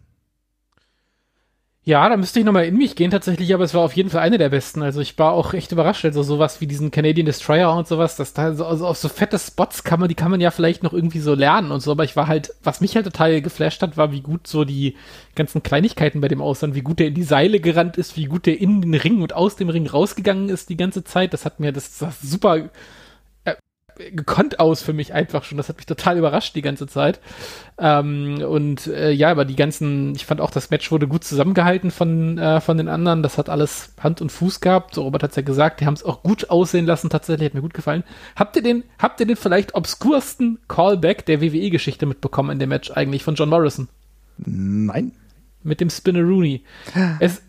Ja, 1.84 2.08
da 2.08 2.15
müsste 2.15 2.38
ich 2.39 2.46
nochmal 2.46 2.65
in 2.65 2.78
mich 2.78 2.96
gehen 2.96 3.10
tatsächlich, 3.10 3.56
aber 3.56 3.63
es 3.63 3.74
war 3.74 3.82
auf 3.82 3.94
jeden 3.96 4.12
Fall 4.12 4.22
eine 4.22 4.38
der 4.38 4.50
besten. 4.50 4.84
Also 4.84 5.02
ich 5.02 5.17
war 5.17 5.32
auch 5.32 5.52
echt 5.56 5.72
überrascht, 5.72 6.06
also 6.06 6.22
sowas 6.22 6.62
wie 6.62 6.67
diesen 6.67 6.91
Canadian 6.91 7.26
Destroyer 7.26 7.76
und 7.76 7.88
sowas, 7.88 8.15
dass 8.15 8.34
da 8.34 8.54
so, 8.54 8.67
also 8.67 8.86
auf 8.86 8.98
so 8.98 9.10
fette 9.10 9.39
Spots 9.39 9.84
kann 9.84 10.00
man, 10.00 10.08
die 10.08 10.13
kann 10.13 10.30
man 10.30 10.39
ja 10.39 10.52
vielleicht 10.52 10.84
noch 10.84 10.94
irgendwie 10.94 11.20
so 11.20 11.34
lernen 11.34 11.72
und 11.72 11.80
so, 11.80 11.89
aber 11.89 12.04
ich 12.04 12.15
war 12.15 12.28
halt, 12.28 12.54
was 12.62 12.82
mich 12.82 12.96
halt 12.96 13.06
total 13.06 13.41
geflasht 13.41 13.82
hat, 13.82 13.98
war, 13.98 14.12
wie 14.12 14.22
gut 14.22 14.46
so 14.46 14.63
die 14.63 14.96
ganzen 15.34 15.63
Kleinigkeiten 15.63 16.22
bei 16.22 16.28
dem 16.28 16.39
aussahen, 16.39 16.76
wie 16.76 16.82
gut 16.84 17.00
der 17.00 17.08
in 17.08 17.15
die 17.15 17.24
Seile 17.24 17.60
gerannt 17.60 17.98
ist, 17.98 18.15
wie 18.15 18.26
gut 18.26 18.46
der 18.46 18.62
in 18.62 18.82
den 18.82 18.94
Ring 18.94 19.24
und 19.24 19.34
aus 19.34 19.56
dem 19.56 19.70
Ring 19.70 19.88
rausgegangen 19.88 20.50
ist 20.50 20.70
die 20.70 20.78
ganze 20.78 21.04
Zeit. 21.04 21.34
Das 21.34 21.46
hat 21.46 21.60
mir, 21.60 21.72
das, 21.72 21.98
das 21.98 22.22
super 22.22 22.70
gekonnt 23.95 24.60
aus 24.60 24.82
für 24.82 24.93
mich 24.93 25.13
einfach 25.13 25.43
schon. 25.43 25.58
Das 25.58 25.69
hat 25.69 25.77
mich 25.77 25.86
total 25.86 26.17
überrascht 26.17 26.56
die 26.56 26.62
ganze 26.62 26.88
Zeit. 26.88 27.19
Ähm, 27.77 28.43
und 28.47 28.88
äh, 28.88 29.12
ja, 29.12 29.32
aber 29.32 29.45
die 29.45 29.56
ganzen, 29.56 30.15
ich 30.15 30.25
fand 30.25 30.41
auch, 30.41 30.51
das 30.51 30.69
Match 30.69 30.91
wurde 30.91 31.08
gut 31.08 31.23
zusammengehalten 31.23 31.91
von, 31.91 32.38
äh, 32.38 32.62
von 32.62 32.77
den 32.77 32.88
anderen. 32.88 33.23
Das 33.23 33.38
hat 33.38 33.49
alles 33.49 33.93
Hand 34.01 34.21
und 34.21 34.32
Fuß 34.32 34.62
gehabt. 34.62 34.95
So, 34.95 35.04
Robert 35.04 35.23
hat 35.23 35.36
ja 35.36 35.41
gesagt, 35.41 35.82
die 35.82 35.86
haben 35.86 35.93
es 35.93 36.04
auch 36.04 36.23
gut 36.23 36.49
aussehen 36.49 36.86
lassen. 36.86 37.10
Tatsächlich 37.10 37.47
hat 37.47 37.54
mir 37.54 37.62
gut 37.62 37.73
gefallen. 37.73 38.04
Habt 38.36 38.56
ihr 38.56 38.63
den, 38.63 38.84
habt 38.99 39.19
ihr 39.19 39.27
den 39.27 39.36
vielleicht 39.36 39.75
obskursten 39.75 40.60
Callback 40.67 41.25
der 41.25 41.41
WWE-Geschichte 41.41 42.06
mitbekommen 42.06 42.51
in 42.51 42.60
dem 42.60 42.69
Match 42.69 42.91
eigentlich 42.91 43.23
von 43.23 43.36
John 43.36 43.49
Morrison? 43.49 43.88
Nein. 44.38 45.13
Mit 45.63 45.80
dem 45.80 45.89
Spinneroonie. 45.89 46.63
Es, 47.19 47.41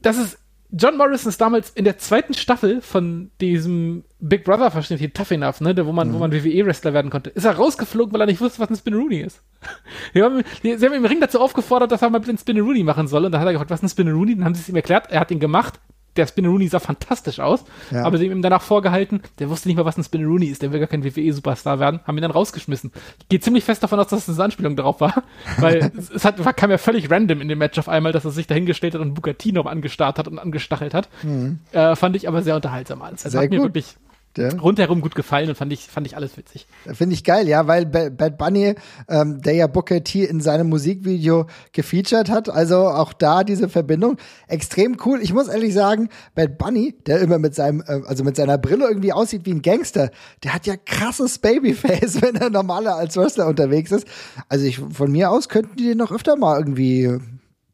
das 0.00 0.18
ist 0.18 0.38
John 0.70 0.96
Morrison 0.96 1.28
ist 1.28 1.40
damals 1.40 1.70
in 1.70 1.84
der 1.84 1.98
zweiten 1.98 2.34
Staffel 2.34 2.80
von 2.80 3.30
diesem 3.40 4.04
Big 4.18 4.44
Brother 4.44 4.70
Verschnitt 4.70 4.98
hier 4.98 5.12
Tough 5.12 5.30
Enough, 5.30 5.60
ne, 5.60 5.86
wo 5.86 5.92
man, 5.92 6.08
mhm. 6.08 6.14
wo 6.14 6.18
man 6.18 6.32
WWE-Wrestler 6.32 6.92
werden 6.92 7.10
konnte, 7.10 7.30
ist 7.30 7.44
er 7.44 7.56
rausgeflogen, 7.56 8.12
weil 8.12 8.20
er 8.20 8.26
nicht 8.26 8.40
wusste, 8.40 8.58
was 8.58 8.70
ein 8.70 8.76
Spin 8.76 8.94
Rooney 8.94 9.20
ist. 9.20 9.42
haben, 10.16 10.42
die, 10.62 10.76
sie 10.76 10.86
haben 10.86 10.94
ihm 10.94 11.04
im 11.04 11.06
Ring 11.06 11.20
dazu 11.20 11.40
aufgefordert, 11.40 11.92
dass 11.92 12.02
er 12.02 12.10
mal 12.10 12.20
den 12.20 12.38
Spin 12.38 12.60
Rooney 12.60 12.82
machen 12.82 13.06
soll, 13.06 13.24
und 13.24 13.32
dann 13.32 13.40
hat 13.40 13.48
er 13.48 13.52
gefragt, 13.52 13.70
was 13.70 13.82
ist 13.82 13.84
ein 13.84 14.08
Rooney? 14.12 14.34
Dann 14.34 14.44
haben 14.44 14.54
sie 14.54 14.62
es 14.62 14.68
ihm 14.68 14.76
erklärt, 14.76 15.10
er 15.10 15.20
hat 15.20 15.30
ihn 15.30 15.40
gemacht, 15.40 15.80
der 16.16 16.26
Spinneroonie 16.26 16.68
sah 16.68 16.80
fantastisch 16.80 17.40
aus, 17.40 17.64
ja. 17.90 18.04
aber 18.04 18.18
sie 18.18 18.26
haben 18.26 18.36
ihm 18.36 18.42
danach 18.42 18.62
vorgehalten, 18.62 19.20
der 19.38 19.50
wusste 19.50 19.68
nicht 19.68 19.76
mal, 19.76 19.84
was 19.84 19.96
ein 19.96 20.04
Spinneroonie 20.04 20.46
ist, 20.46 20.62
der 20.62 20.72
will 20.72 20.80
gar 20.80 20.88
kein 20.88 21.04
WWE-Superstar 21.04 21.78
werden, 21.78 22.00
haben 22.06 22.18
ihn 22.18 22.22
dann 22.22 22.30
rausgeschmissen. 22.30 22.92
Ich 23.20 23.28
gehe 23.28 23.40
ziemlich 23.40 23.64
fest 23.64 23.82
davon 23.82 23.98
aus, 23.98 24.08
dass 24.08 24.26
das 24.26 24.36
eine 24.36 24.44
Anspielung 24.44 24.76
darauf 24.76 25.00
war, 25.00 25.22
weil 25.58 25.90
es, 25.96 26.10
es 26.10 26.24
hat, 26.24 26.36
kam 26.56 26.70
ja 26.70 26.78
völlig 26.78 27.10
random 27.10 27.40
in 27.40 27.48
dem 27.48 27.58
Match 27.58 27.78
auf 27.78 27.88
einmal, 27.88 28.12
dass 28.12 28.24
er 28.24 28.30
sich 28.30 28.46
dahingestellt 28.46 28.94
hat 28.94 29.00
und 29.00 29.16
noch 29.52 29.66
angestarrt 29.66 30.18
hat 30.18 30.28
und 30.28 30.38
angestachelt 30.38 30.94
hat. 30.94 31.08
Mhm. 31.22 31.60
Äh, 31.72 31.96
fand 31.96 32.16
ich 32.16 32.28
aber 32.28 32.42
sehr 32.42 32.56
unterhaltsam 32.56 33.02
alles. 33.02 33.24
Also 33.24 33.38
sehr 33.38 33.44
hat 33.44 33.50
mir 33.50 33.58
gut. 33.58 33.66
wirklich 33.66 33.96
ja. 34.38 34.48
rundherum 34.48 35.00
gut 35.00 35.14
gefallen 35.14 35.48
und 35.48 35.54
fand 35.56 35.72
ich, 35.72 35.86
fand 35.86 36.06
ich 36.06 36.16
alles 36.16 36.36
witzig. 36.36 36.66
Finde 36.92 37.14
ich 37.14 37.24
geil, 37.24 37.48
ja, 37.48 37.66
weil 37.66 37.86
Bad 37.86 38.38
Bunny, 38.38 38.74
ähm, 39.08 39.40
der 39.40 39.54
ja 39.54 39.66
Booker 39.66 40.02
T 40.02 40.24
in 40.24 40.40
seinem 40.40 40.68
Musikvideo 40.68 41.46
gefeatured 41.72 42.30
hat, 42.30 42.48
also 42.48 42.88
auch 42.88 43.12
da 43.12 43.44
diese 43.44 43.68
Verbindung, 43.68 44.16
extrem 44.48 44.96
cool. 45.04 45.20
Ich 45.22 45.32
muss 45.32 45.48
ehrlich 45.48 45.74
sagen, 45.74 46.08
Bad 46.34 46.58
Bunny, 46.58 46.94
der 47.06 47.20
immer 47.20 47.38
mit 47.38 47.54
seinem, 47.54 47.82
äh, 47.86 48.00
also 48.06 48.24
mit 48.24 48.36
seiner 48.36 48.58
Brille 48.58 48.86
irgendwie 48.86 49.12
aussieht 49.12 49.46
wie 49.46 49.52
ein 49.52 49.62
Gangster, 49.62 50.10
der 50.44 50.54
hat 50.54 50.66
ja 50.66 50.76
krasses 50.76 51.38
Babyface, 51.38 52.20
wenn 52.22 52.36
er 52.36 52.50
normaler 52.50 52.96
als 52.96 53.16
Wrestler 53.16 53.46
unterwegs 53.46 53.92
ist. 53.92 54.06
Also 54.48 54.66
ich, 54.66 54.78
von 54.78 55.10
mir 55.10 55.30
aus 55.30 55.48
könnten 55.48 55.76
die 55.76 55.84
den 55.84 55.98
noch 55.98 56.12
öfter 56.12 56.36
mal 56.36 56.58
irgendwie 56.58 57.18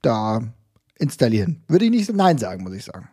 da 0.02 0.40
installieren. 0.98 1.62
Würde 1.68 1.84
ich 1.86 1.90
nicht 1.90 2.12
Nein 2.12 2.38
sagen, 2.38 2.62
muss 2.62 2.74
ich 2.74 2.84
sagen. 2.84 3.08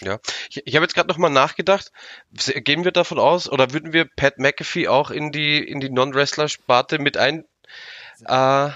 Ja, 0.00 0.18
ich, 0.50 0.66
ich 0.66 0.74
habe 0.76 0.84
jetzt 0.84 0.94
gerade 0.94 1.08
nochmal 1.08 1.30
nachgedacht. 1.30 1.92
Gehen 2.32 2.84
wir 2.84 2.92
davon 2.92 3.18
aus 3.18 3.48
oder 3.50 3.72
würden 3.72 3.92
wir 3.92 4.04
Pat 4.04 4.38
McAfee 4.38 4.88
auch 4.88 5.10
in 5.10 5.32
die 5.32 5.58
in 5.58 5.80
die 5.80 5.90
Non-Wrestler-Sparte 5.90 6.98
mit 6.98 7.16
ein 7.16 7.44
äh, 8.26 8.66
äh, 8.66 8.70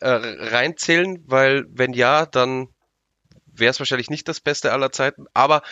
reinzählen? 0.00 1.22
Weil 1.26 1.64
wenn 1.68 1.92
ja, 1.92 2.26
dann 2.26 2.68
wäre 3.46 3.70
es 3.70 3.78
wahrscheinlich 3.78 4.10
nicht 4.10 4.28
das 4.28 4.40
Beste 4.40 4.72
aller 4.72 4.92
Zeiten. 4.92 5.26
Aber 5.32 5.62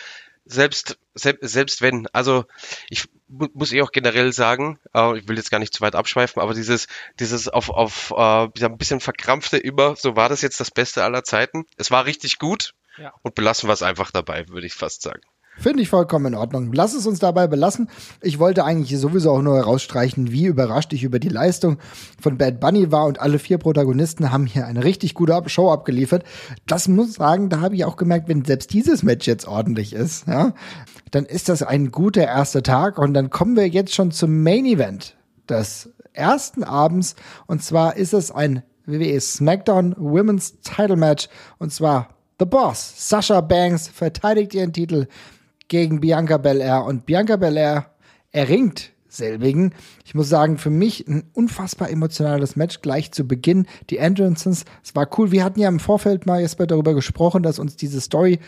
selbst, 0.45 0.97
selbst, 1.13 1.49
selbst 1.49 1.81
wenn, 1.81 2.07
also 2.13 2.45
ich 2.89 3.05
muss 3.27 3.73
eh 3.73 3.81
auch 3.81 3.91
generell 3.91 4.31
sagen, 4.31 4.79
äh, 4.93 5.17
ich 5.17 5.27
will 5.27 5.37
jetzt 5.37 5.49
gar 5.49 5.59
nicht 5.59 5.73
zu 5.73 5.81
weit 5.81 5.95
abschweifen, 5.95 6.41
aber 6.41 6.53
dieses, 6.53 6.87
dieses 7.19 7.47
auf, 7.47 7.69
auf 7.69 8.11
äh, 8.15 8.65
ein 8.65 8.77
bisschen 8.77 8.99
verkrampfte 8.99 9.57
immer, 9.57 9.95
so 9.95 10.15
war 10.15 10.29
das 10.29 10.41
jetzt 10.41 10.59
das 10.59 10.71
Beste 10.71 11.03
aller 11.03 11.23
Zeiten. 11.23 11.65
Es 11.77 11.89
war 11.89 12.05
richtig 12.05 12.37
gut 12.37 12.73
ja. 12.97 13.13
und 13.21 13.35
belassen 13.35 13.69
wir 13.69 13.73
es 13.73 13.83
einfach 13.83 14.11
dabei, 14.11 14.47
würde 14.49 14.67
ich 14.67 14.73
fast 14.73 15.01
sagen. 15.01 15.21
Finde 15.57 15.81
ich 15.81 15.89
vollkommen 15.89 16.27
in 16.27 16.35
Ordnung. 16.35 16.73
Lass 16.73 16.93
es 16.93 17.07
uns 17.07 17.19
dabei 17.19 17.47
belassen. 17.47 17.89
Ich 18.21 18.39
wollte 18.39 18.65
eigentlich 18.65 18.99
sowieso 18.99 19.31
auch 19.31 19.41
nur 19.41 19.55
herausstreichen, 19.55 20.31
wie 20.31 20.45
überrascht 20.45 20.91
ich 20.91 21.03
über 21.03 21.17
die 21.17 21.29
Leistung 21.29 21.77
von 22.21 22.37
Bad 22.37 22.59
Bunny 22.59 22.91
war 22.91 23.05
und 23.05 23.21
alle 23.21 23.39
vier 23.39 23.57
Protagonisten 23.57 24.31
haben 24.31 24.45
hier 24.45 24.67
eine 24.67 24.83
richtig 24.83 25.13
gute 25.13 25.47
Show 25.47 25.71
abgeliefert. 25.71 26.23
Das 26.67 26.87
muss 26.87 27.13
sagen, 27.13 27.49
da 27.49 27.61
habe 27.61 27.75
ich 27.75 27.85
auch 27.85 27.95
gemerkt, 27.95 28.27
wenn 28.27 28.43
selbst 28.43 28.73
dieses 28.73 29.01
Match 29.01 29.27
jetzt 29.27 29.47
ordentlich 29.47 29.93
ist, 29.93 30.27
ja, 30.27 30.53
dann 31.11 31.25
ist 31.25 31.47
das 31.47 31.63
ein 31.63 31.91
guter 31.91 32.23
erster 32.23 32.61
Tag 32.61 32.97
und 32.97 33.13
dann 33.13 33.29
kommen 33.29 33.55
wir 33.55 33.67
jetzt 33.67 33.95
schon 33.95 34.11
zum 34.11 34.43
Main 34.43 34.65
Event 34.65 35.15
des 35.47 35.89
ersten 36.11 36.63
Abends 36.63 37.15
und 37.47 37.63
zwar 37.63 37.95
ist 37.95 38.13
es 38.13 38.31
ein 38.31 38.63
WWE 38.85 39.19
SmackDown 39.19 39.95
Women's 39.97 40.59
Title 40.61 40.97
Match 40.97 41.29
und 41.57 41.71
zwar 41.71 42.14
The 42.37 42.45
Boss, 42.45 43.09
Sasha 43.09 43.39
Banks, 43.39 43.87
verteidigt 43.87 44.53
ihren 44.53 44.73
Titel 44.73 45.07
gegen 45.69 46.01
Bianca 46.01 46.37
Belair 46.37 46.83
und 46.83 47.05
Bianca 47.05 47.37
Belair 47.37 47.91
erringt 48.33 48.91
selbigen. 49.07 49.73
Ich 50.03 50.15
muss 50.15 50.27
sagen, 50.27 50.57
für 50.57 50.69
mich 50.69 51.07
ein 51.07 51.23
unfassbar 51.31 51.89
emotionales 51.89 52.57
Match 52.57 52.81
gleich 52.81 53.13
zu 53.13 53.25
Beginn. 53.25 53.67
Die 53.89 53.99
Entrances, 53.99 54.65
es 54.83 54.93
war 54.95 55.07
cool. 55.17 55.31
Wir 55.31 55.45
hatten 55.45 55.61
ja 55.61 55.69
im 55.69 55.79
Vorfeld 55.79 56.25
mal 56.25 56.41
Jesper 56.41 56.67
darüber 56.67 56.93
gesprochen, 56.93 57.41
dass 57.41 57.57
uns 57.57 57.77
diese 57.77 58.01
Story 58.01 58.39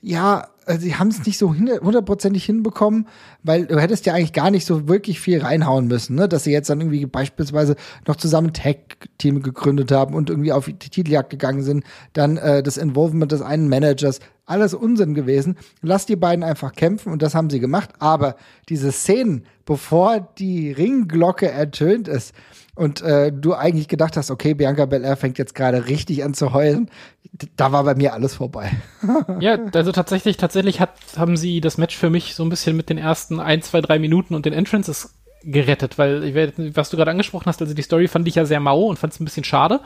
ja, 0.00 0.48
äh, 0.66 0.78
sie 0.78 0.96
haben 0.96 1.08
es 1.08 1.24
nicht 1.24 1.38
so 1.38 1.54
hundertprozentig 1.54 2.44
hinbekommen, 2.44 3.08
weil 3.42 3.66
du 3.66 3.78
hättest 3.80 4.06
ja 4.06 4.14
eigentlich 4.14 4.32
gar 4.32 4.50
nicht 4.50 4.66
so 4.66 4.88
wirklich 4.88 5.20
viel 5.20 5.40
reinhauen 5.40 5.86
müssen, 5.86 6.16
ne? 6.16 6.28
Dass 6.28 6.44
sie 6.44 6.52
jetzt 6.52 6.70
dann 6.70 6.80
irgendwie 6.80 7.06
beispielsweise 7.06 7.76
noch 8.06 8.16
zusammen 8.16 8.52
Tag-Team 8.52 9.42
gegründet 9.42 9.92
haben 9.92 10.14
und 10.14 10.30
irgendwie 10.30 10.52
auf 10.52 10.66
die 10.66 10.74
Titeljagd 10.74 11.30
gegangen 11.30 11.62
sind, 11.62 11.84
dann 12.12 12.36
äh, 12.36 12.62
das 12.62 12.76
Involvement 12.76 13.32
des 13.32 13.42
einen 13.42 13.68
Managers, 13.68 14.20
alles 14.46 14.74
Unsinn 14.74 15.14
gewesen. 15.14 15.56
Lass 15.80 16.06
die 16.06 16.16
beiden 16.16 16.44
einfach 16.44 16.72
kämpfen 16.72 17.12
und 17.12 17.22
das 17.22 17.34
haben 17.34 17.50
sie 17.50 17.60
gemacht. 17.60 17.90
Aber 17.98 18.36
diese 18.68 18.92
Szenen, 18.92 19.46
bevor 19.64 20.20
die 20.38 20.70
Ringglocke 20.72 21.50
ertönt 21.50 22.08
ist, 22.08 22.34
und 22.74 23.02
äh, 23.02 23.32
du 23.32 23.54
eigentlich 23.54 23.88
gedacht 23.88 24.16
hast, 24.16 24.30
okay, 24.30 24.54
Bianca 24.54 24.86
Belair 24.86 25.16
fängt 25.16 25.38
jetzt 25.38 25.54
gerade 25.54 25.86
richtig 25.86 26.24
an 26.24 26.34
zu 26.34 26.52
heulen, 26.52 26.90
da 27.56 27.72
war 27.72 27.84
bei 27.84 27.94
mir 27.94 28.12
alles 28.14 28.34
vorbei. 28.34 28.70
ja, 29.40 29.58
also 29.74 29.92
tatsächlich, 29.92 30.36
tatsächlich 30.36 30.80
hat, 30.80 30.94
haben 31.16 31.36
sie 31.36 31.60
das 31.60 31.78
Match 31.78 31.96
für 31.96 32.10
mich 32.10 32.34
so 32.34 32.44
ein 32.44 32.48
bisschen 32.48 32.76
mit 32.76 32.90
den 32.90 32.98
ersten 32.98 33.40
ein, 33.40 33.62
zwei, 33.62 33.80
drei 33.80 33.98
Minuten 33.98 34.34
und 34.34 34.46
den 34.46 34.52
Entrances 34.52 35.14
gerettet, 35.44 35.98
weil 35.98 36.24
ich, 36.24 36.76
was 36.76 36.90
du 36.90 36.96
gerade 36.96 37.10
angesprochen 37.10 37.46
hast, 37.46 37.60
also 37.60 37.74
die 37.74 37.82
Story 37.82 38.08
fand 38.08 38.26
ich 38.26 38.34
ja 38.34 38.44
sehr 38.44 38.60
mau 38.60 38.82
und 38.82 38.98
fand 38.98 39.12
es 39.12 39.20
ein 39.20 39.24
bisschen 39.24 39.44
schade. 39.44 39.80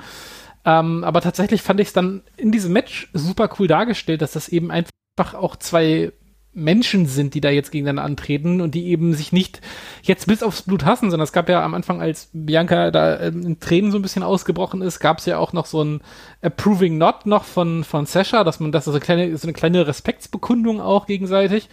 Ähm, 0.65 1.05
aber 1.05 1.21
tatsächlich 1.21 1.63
fand 1.63 1.81
ich 1.81 1.89
es 1.89 1.93
dann 1.93 2.23
in 2.37 2.53
diesem 2.53 2.73
Match 2.73 3.11
super 3.13 3.51
cool 3.59 3.67
dargestellt, 3.67 4.23
dass 4.23 4.33
das 4.33 4.49
eben 4.49 4.71
einfach 4.71 5.35
auch 5.35 5.57
zwei 5.57 6.13
Menschen 6.59 7.07
sind, 7.07 7.35
die 7.35 7.41
da 7.41 7.51
jetzt 7.51 7.71
gegeneinander 7.71 8.05
antreten 8.05 8.61
und 8.61 8.75
die 8.75 8.89
eben 8.89 9.15
sich 9.15 9.33
nicht 9.33 9.61
jetzt 10.03 10.27
bis 10.27 10.43
aufs 10.43 10.63
Blut 10.63 10.85
hassen, 10.85 11.11
sondern 11.11 11.25
es 11.25 11.33
gab 11.33 11.49
ja 11.49 11.65
am 11.65 11.75
Anfang, 11.75 12.01
als 12.01 12.29
Bianca 12.33 12.91
da 12.91 13.21
ähm, 13.21 13.43
in 13.45 13.61
Tränen 13.61 13.91
so 13.91 13.99
ein 13.99 14.03
bisschen 14.03 14.23
ausgebrochen 14.23 14.83
ist, 14.83 15.01
gab 15.01 15.19
es 15.19 15.27
ja 15.27 15.39
auch 15.39 15.53
noch 15.53 15.67
so 15.67 15.83
ein 15.83 16.01
Approving 16.43 16.99
Not 16.99 17.27
noch 17.27 17.45
von, 17.45 17.85
von 17.85 18.07
Sasha, 18.07 18.45
dass 18.45 18.61
man, 18.61 18.73
das 18.73 18.85
so 18.85 18.91
eine 18.91 19.01
kleine, 19.01 19.37
so 19.37 19.47
eine 19.47 19.53
kleine 19.53 19.87
Respektsbekundung 19.87 20.81
auch 20.81 21.07
gegenseitig. 21.07 21.69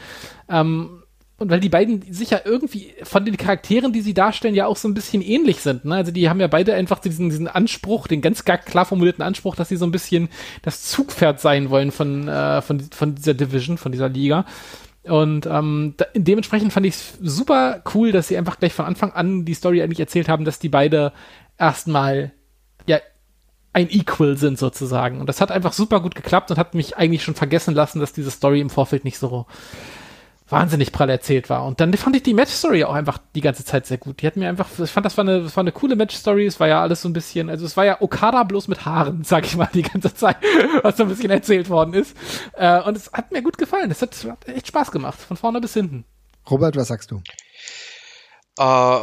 Ähm, 0.49 1.03
und 1.37 1.49
weil 1.49 1.59
die 1.59 1.69
beiden 1.69 2.01
sicher 2.09 2.45
irgendwie 2.45 2.93
von 3.03 3.25
den 3.25 3.35
Charakteren, 3.35 3.91
die 3.91 4.01
sie 4.01 4.13
darstellen, 4.13 4.55
ja 4.55 4.67
auch 4.67 4.77
so 4.77 4.87
ein 4.87 4.93
bisschen 4.93 5.21
ähnlich 5.21 5.59
sind. 5.59 5.83
Ne? 5.83 5.95
Also 5.95 6.11
die 6.11 6.29
haben 6.29 6.39
ja 6.39 6.47
beide 6.47 6.73
einfach 6.73 6.99
diesen, 6.99 7.29
diesen 7.29 7.49
Anspruch, 7.49 8.07
den 8.07 8.21
ganz 8.21 8.45
klar 8.45 8.85
formulierten 8.85 9.23
Anspruch, 9.23 9.55
dass 9.55 9.67
sie 9.67 9.75
so 9.75 9.85
ein 9.85 9.91
bisschen 9.91 10.29
das 10.61 10.83
Zugpferd 10.83 11.41
sein 11.41 11.69
wollen 11.69 11.91
von, 11.91 12.29
äh, 12.29 12.61
von, 12.61 12.79
von 12.79 13.15
dieser 13.15 13.33
Division, 13.33 13.77
von 13.77 13.91
dieser 13.91 14.07
Liga. 14.07 14.45
Und 15.03 15.45
ähm, 15.45 15.95
da, 15.97 16.05
dementsprechend 16.15 16.71
fand 16.71 16.85
ich 16.85 16.95
es 16.95 17.17
super 17.21 17.83
cool, 17.93 18.13
dass 18.13 18.29
sie 18.29 18.37
einfach 18.37 18.57
gleich 18.57 18.73
von 18.73 18.85
Anfang 18.85 19.11
an 19.11 19.43
die 19.43 19.53
Story 19.53 19.81
eigentlich 19.83 19.99
erzählt 19.99 20.29
haben, 20.29 20.45
dass 20.45 20.59
die 20.59 20.69
beide 20.69 21.11
erstmal 21.59 22.31
ja 22.87 22.99
ein 23.73 23.89
Equal 23.89 24.37
sind 24.37 24.57
sozusagen. 24.57 25.19
Und 25.19 25.27
das 25.27 25.41
hat 25.41 25.51
einfach 25.51 25.73
super 25.73 25.99
gut 25.99 26.15
geklappt 26.15 26.49
und 26.49 26.57
hat 26.57 26.75
mich 26.75 26.95
eigentlich 26.95 27.23
schon 27.23 27.35
vergessen 27.35 27.75
lassen, 27.75 27.99
dass 27.99 28.13
diese 28.13 28.31
Story 28.31 28.61
im 28.61 28.69
Vorfeld 28.69 29.03
nicht 29.03 29.19
so 29.19 29.45
wahnsinnig 30.47 30.91
prall 30.91 31.09
erzählt 31.09 31.49
war. 31.49 31.65
Und 31.65 31.79
dann 31.79 31.93
fand 31.93 32.15
ich 32.15 32.23
die 32.23 32.33
Match-Story 32.33 32.83
auch 32.83 32.93
einfach 32.93 33.17
die 33.33 33.41
ganze 33.41 33.65
Zeit 33.65 33.87
sehr 33.87 33.97
gut. 33.97 34.21
Die 34.21 34.27
hat 34.27 34.35
mir 34.35 34.47
einfach, 34.47 34.67
ich 34.77 34.91
fand, 34.91 35.05
das 35.05 35.17
war 35.17 35.23
eine, 35.23 35.41
das 35.41 35.55
war 35.55 35.61
eine 35.61 35.71
coole 35.71 35.95
Match-Story. 35.95 36.45
Es 36.45 36.59
war 36.59 36.67
ja 36.67 36.81
alles 36.81 37.01
so 37.01 37.09
ein 37.09 37.13
bisschen, 37.13 37.49
also 37.49 37.65
es 37.65 37.75
war 37.75 37.85
ja 37.85 38.01
Okada 38.01 38.43
bloß 38.43 38.67
mit 38.67 38.85
Haaren, 38.85 39.23
sag 39.25 39.45
ich 39.45 39.55
mal, 39.55 39.69
die 39.73 39.81
ganze 39.81 40.13
Zeit, 40.13 40.37
was 40.83 40.97
so 40.97 41.03
ein 41.03 41.09
bisschen 41.09 41.31
erzählt 41.31 41.69
worden 41.69 41.93
ist. 41.93 42.15
Äh, 42.53 42.81
und 42.81 42.95
es 42.95 43.11
hat 43.11 43.31
mir 43.31 43.41
gut 43.41 43.57
gefallen. 43.57 43.89
Es 43.89 44.01
hat, 44.01 44.15
hat, 44.23 44.47
echt 44.47 44.67
Spaß 44.67 44.91
gemacht, 44.91 45.19
von 45.19 45.37
vorne 45.37 45.61
bis 45.61 45.73
hinten. 45.73 46.05
Robert, 46.49 46.75
was 46.75 46.89
sagst 46.89 47.09
du? 47.09 47.21
Äh, 48.59 48.99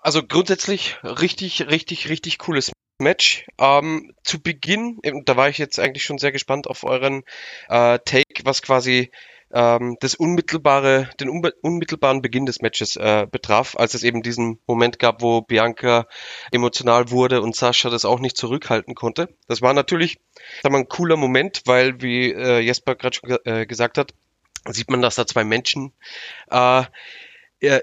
also 0.00 0.22
grundsätzlich 0.26 0.96
richtig, 1.02 1.68
richtig, 1.68 2.08
richtig 2.08 2.38
cooles 2.38 2.72
Match. 2.98 3.46
Ähm, 3.58 4.14
zu 4.24 4.40
Beginn, 4.40 4.98
da 5.26 5.36
war 5.36 5.50
ich 5.50 5.58
jetzt 5.58 5.78
eigentlich 5.78 6.04
schon 6.04 6.16
sehr 6.16 6.32
gespannt 6.32 6.66
auf 6.66 6.84
euren 6.84 7.22
äh, 7.68 7.98
Take, 7.98 8.44
was 8.44 8.62
quasi 8.62 9.10
ähm, 9.52 9.96
das 10.00 10.14
unmittelbare, 10.14 11.08
den 11.20 11.28
unmittelbaren 11.28 12.22
Beginn 12.22 12.46
des 12.46 12.60
Matches 12.60 12.96
äh, 12.96 13.26
betraf, 13.30 13.76
als 13.76 13.94
es 13.94 14.02
eben 14.02 14.22
diesen 14.22 14.58
Moment 14.66 14.98
gab, 14.98 15.22
wo 15.22 15.42
Bianca 15.42 16.06
emotional 16.50 17.10
wurde 17.10 17.40
und 17.40 17.56
Sascha 17.56 17.90
das 17.90 18.04
auch 18.04 18.20
nicht 18.20 18.36
zurückhalten 18.36 18.94
konnte. 18.94 19.28
Das 19.48 19.62
war 19.62 19.74
natürlich 19.74 20.18
sag 20.62 20.72
mal, 20.72 20.78
ein 20.78 20.88
cooler 20.88 21.16
Moment, 21.16 21.62
weil, 21.64 22.00
wie 22.00 22.32
äh, 22.32 22.60
Jesper 22.60 22.94
gerade 22.94 23.16
schon 23.16 23.36
äh, 23.44 23.66
gesagt 23.66 23.98
hat, 23.98 24.12
sieht 24.68 24.90
man, 24.90 25.02
dass 25.02 25.14
da 25.14 25.26
zwei 25.26 25.44
Menschen 25.44 25.92
äh, 26.50 26.82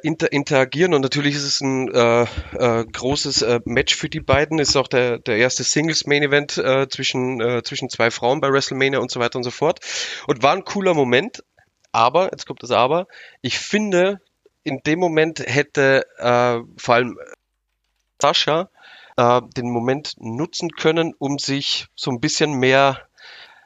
inter 0.03 0.31
interagieren 0.31 0.93
und 0.93 1.01
natürlich 1.01 1.35
ist 1.35 1.43
es 1.43 1.61
ein 1.61 1.91
äh, 1.91 2.23
äh, 2.23 2.85
großes 2.85 3.41
äh, 3.41 3.59
Match 3.65 3.95
für 3.95 4.09
die 4.09 4.19
beiden. 4.19 4.59
Ist 4.59 4.75
auch 4.75 4.87
der, 4.87 5.17
der 5.17 5.37
erste 5.37 5.63
Singles 5.63 6.05
Main 6.05 6.23
Event 6.23 6.57
äh, 6.57 6.87
zwischen, 6.89 7.41
äh, 7.41 7.63
zwischen 7.63 7.89
zwei 7.89 8.11
Frauen 8.11 8.39
bei 8.39 8.51
WrestleMania 8.51 8.99
und 8.99 9.11
so 9.11 9.19
weiter 9.19 9.37
und 9.37 9.43
so 9.43 9.51
fort. 9.51 9.79
Und 10.27 10.43
war 10.43 10.53
ein 10.53 10.63
cooler 10.63 10.93
Moment, 10.93 11.43
aber, 11.93 12.31
jetzt 12.31 12.45
kommt 12.45 12.63
das 12.63 12.71
Aber, 12.71 13.07
ich 13.41 13.59
finde, 13.59 14.19
in 14.63 14.79
dem 14.85 14.99
Moment 14.99 15.39
hätte 15.39 16.05
äh, 16.17 16.59
vor 16.77 16.95
allem 16.95 17.17
Sascha 18.21 18.69
äh, 19.15 19.41
den 19.55 19.69
Moment 19.69 20.15
nutzen 20.17 20.71
können, 20.71 21.13
um 21.17 21.37
sich 21.37 21.87
so 21.95 22.11
ein 22.11 22.19
bisschen 22.19 22.53
mehr, 22.53 23.07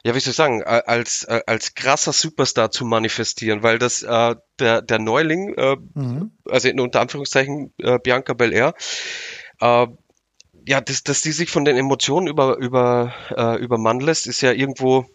ja, 0.04 0.14
wie 0.14 0.20
soll 0.20 0.30
ich 0.30 0.36
sagen, 0.36 0.62
als, 0.62 1.24
als 1.24 1.74
krasser 1.74 2.12
Superstar 2.12 2.70
zu 2.70 2.84
manifestieren, 2.84 3.62
weil 3.62 3.78
das 3.78 4.02
äh, 4.02 4.36
der, 4.58 4.82
der 4.82 4.98
Neuling, 4.98 5.54
äh, 5.54 5.76
mhm. 5.94 6.32
also 6.48 6.68
in 6.68 6.80
unter 6.80 7.00
Anführungszeichen 7.00 7.72
äh, 7.78 7.98
Bianca 7.98 8.34
Belair, 8.34 8.74
äh, 9.60 9.86
ja, 10.66 10.80
dass, 10.82 11.02
dass 11.02 11.22
die 11.22 11.32
sich 11.32 11.48
von 11.48 11.64
den 11.64 11.78
Emotionen 11.78 12.26
über, 12.26 12.58
über, 12.58 13.14
äh, 13.34 13.56
übermannen 13.56 14.02
lässt, 14.02 14.26
ist 14.26 14.42
ja 14.42 14.52
irgendwo 14.52 15.06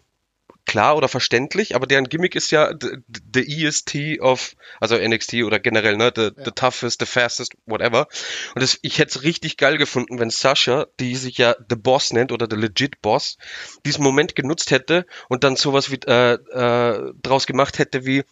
klar 0.66 0.96
oder 0.96 1.08
verständlich, 1.08 1.74
aber 1.74 1.86
deren 1.86 2.08
Gimmick 2.08 2.34
ist 2.34 2.50
ja 2.50 2.72
the, 2.80 2.98
the 3.34 3.64
EST 3.64 4.20
of, 4.20 4.54
also 4.80 4.96
NXT 4.96 5.34
oder 5.44 5.58
generell, 5.58 5.96
ne, 5.96 6.12
the, 6.14 6.22
ja. 6.22 6.44
the 6.44 6.50
toughest, 6.50 7.00
the 7.00 7.06
fastest, 7.06 7.54
whatever. 7.66 8.06
Und 8.54 8.62
das, 8.62 8.78
ich 8.82 8.98
hätte 8.98 9.18
es 9.18 9.22
richtig 9.22 9.56
geil 9.56 9.78
gefunden, 9.78 10.18
wenn 10.18 10.30
Sasha, 10.30 10.86
die 11.00 11.16
sich 11.16 11.38
ja 11.38 11.54
The 11.68 11.76
Boss 11.76 12.12
nennt 12.12 12.32
oder 12.32 12.46
The 12.50 12.56
Legit 12.56 13.02
Boss, 13.02 13.36
diesen 13.84 14.02
Moment 14.02 14.34
genutzt 14.34 14.70
hätte 14.70 15.06
und 15.28 15.44
dann 15.44 15.56
sowas 15.56 15.90
wie 15.90 16.00
äh, 16.06 16.34
äh, 16.34 17.12
draus 17.22 17.46
gemacht 17.46 17.78
hätte 17.78 18.06
wie, 18.06 18.24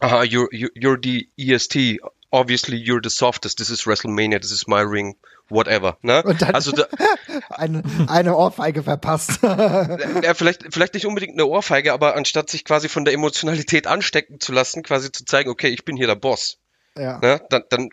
aha, 0.00 0.22
you're, 0.22 0.50
you're 0.50 0.98
the 1.02 1.30
EST, 1.36 2.00
obviously 2.30 2.76
you're 2.76 3.02
the 3.02 3.10
softest, 3.10 3.58
this 3.58 3.70
is 3.70 3.86
WrestleMania, 3.86 4.40
this 4.40 4.52
is 4.52 4.66
my 4.66 4.80
ring, 4.80 5.16
whatever. 5.50 5.98
Ne? 6.02 6.22
Und 6.22 6.42
dann 6.42 6.54
also 6.54 6.72
da, 6.72 6.86
eine, 7.50 7.82
eine 8.06 8.36
Ohrfeige 8.36 8.82
verpasst. 8.82 9.40
ja, 9.42 10.34
vielleicht, 10.34 10.72
vielleicht 10.72 10.94
nicht 10.94 11.06
unbedingt 11.06 11.34
eine 11.34 11.46
Ohrfeige, 11.46 11.92
aber 11.92 12.16
anstatt 12.16 12.48
sich 12.48 12.64
quasi 12.64 12.88
von 12.88 13.04
der 13.04 13.14
Emotionalität 13.14 13.86
anstecken 13.86 14.40
zu 14.40 14.52
lassen, 14.52 14.82
quasi 14.82 15.12
zu 15.12 15.24
zeigen, 15.24 15.50
okay, 15.50 15.68
ich 15.68 15.84
bin 15.84 15.96
hier 15.96 16.06
der 16.06 16.14
Boss. 16.14 16.58
Ja. 16.96 17.18
Ne? 17.18 17.40
Dann, 17.50 17.64
dann 17.70 17.90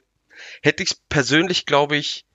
hätte 0.61 0.83
ich 0.83 0.91
es 0.91 1.01
persönlich, 1.09 1.65
glaube 1.65 1.97
ich, 1.97 2.26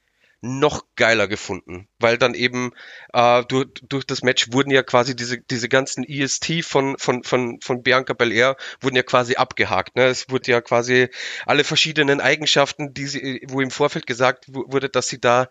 noch 0.42 0.84
geiler 0.96 1.28
gefunden, 1.28 1.88
weil 2.00 2.18
dann 2.18 2.34
eben 2.34 2.72
äh, 3.12 3.44
durch, 3.44 3.68
durch 3.88 4.04
das 4.04 4.22
Match 4.22 4.52
wurden 4.52 4.72
ja 4.72 4.82
quasi 4.82 5.14
diese 5.14 5.38
diese 5.40 5.68
ganzen 5.68 6.02
EST 6.02 6.64
von 6.64 6.98
von 6.98 7.22
von 7.22 7.60
von 7.62 7.82
Bianca 7.84 8.12
Belair 8.12 8.56
wurden 8.80 8.96
ja 8.96 9.04
quasi 9.04 9.36
abgehakt. 9.36 9.94
Ne? 9.94 10.06
Es 10.06 10.28
wurde 10.30 10.50
ja 10.50 10.60
quasi 10.60 11.08
alle 11.46 11.62
verschiedenen 11.62 12.20
Eigenschaften, 12.20 12.92
die 12.92 13.06
sie, 13.06 13.42
wo 13.48 13.60
im 13.60 13.70
Vorfeld 13.70 14.06
gesagt 14.06 14.46
wurde, 14.48 14.88
dass 14.88 15.06
sie 15.06 15.20
da 15.20 15.48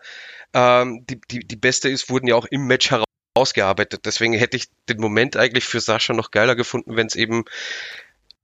ähm, 0.52 1.06
die, 1.08 1.20
die 1.30 1.40
die 1.40 1.56
beste 1.56 1.88
ist, 1.88 2.10
wurden 2.10 2.26
ja 2.26 2.34
auch 2.34 2.46
im 2.50 2.66
Match 2.66 2.92
herausgearbeitet. 3.34 4.04
Deswegen 4.04 4.34
hätte 4.34 4.58
ich 4.58 4.66
den 4.90 5.00
Moment 5.00 5.38
eigentlich 5.38 5.64
für 5.64 5.80
Sascha 5.80 6.12
noch 6.12 6.30
geiler 6.30 6.54
gefunden, 6.54 6.96
wenn 6.96 7.06
es 7.06 7.16
eben 7.16 7.44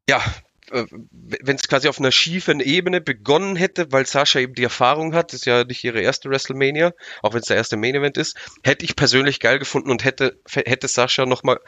ja 0.09 0.22
wenn 0.70 1.56
es 1.56 1.68
quasi 1.68 1.88
auf 1.88 1.98
einer 1.98 2.12
schiefen 2.12 2.60
Ebene 2.60 3.00
begonnen 3.00 3.56
hätte, 3.56 3.90
weil 3.90 4.06
Sascha 4.06 4.38
eben 4.38 4.54
die 4.54 4.64
Erfahrung 4.64 5.14
hat, 5.14 5.32
ist 5.32 5.46
ja 5.46 5.64
nicht 5.64 5.84
ihre 5.84 6.00
erste 6.00 6.28
WrestleMania, 6.30 6.92
auch 7.22 7.34
wenn 7.34 7.40
es 7.40 7.46
der 7.46 7.56
erste 7.56 7.76
Main 7.76 7.94
Event 7.94 8.16
ist, 8.16 8.36
hätte 8.64 8.84
ich 8.84 8.96
persönlich 8.96 9.40
geil 9.40 9.58
gefunden 9.58 9.90
und 9.90 10.04
hätte, 10.04 10.38
hätte 10.50 10.88
Sascha 10.88 11.26
nochmal 11.26 11.58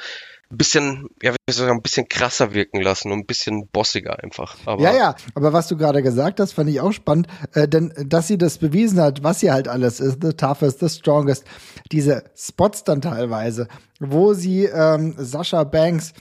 ein 0.51 0.57
bisschen, 0.57 1.09
ja, 1.23 1.33
sagen, 1.49 1.79
ein 1.79 1.83
bisschen 1.83 2.09
krasser 2.09 2.55
wirken 2.55 2.81
lassen 2.81 3.13
und 3.13 3.21
ein 3.21 3.27
bisschen 3.27 3.69
bossiger 3.69 4.21
einfach. 4.23 4.57
Aber 4.67 4.83
ja, 4.83 4.97
ja, 4.97 5.15
aber 5.35 5.53
was 5.53 5.69
du 5.69 5.77
gerade 5.77 6.03
gesagt 6.03 6.41
hast, 6.41 6.53
fand 6.53 6.69
ich 6.71 6.81
auch 6.81 6.93
spannend, 6.93 7.29
äh, 7.55 7.69
denn 7.69 7.93
dass 8.07 8.27
sie 8.27 8.37
das 8.37 8.59
bewiesen 8.59 9.01
hat, 9.01 9.23
was 9.23 9.41
sie 9.41 9.53
halt 9.53 9.69
alles 9.69 10.01
ist, 10.01 10.19
the 10.23 10.33
toughest, 10.33 10.81
the 10.81 10.89
strongest, 10.89 11.45
diese 11.93 12.25
Spots 12.37 12.83
dann 12.83 13.01
teilweise, 13.01 13.69
wo 14.01 14.35
sie 14.35 14.65
ähm, 14.65 15.15
Sascha 15.19 15.63
Banks 15.63 16.15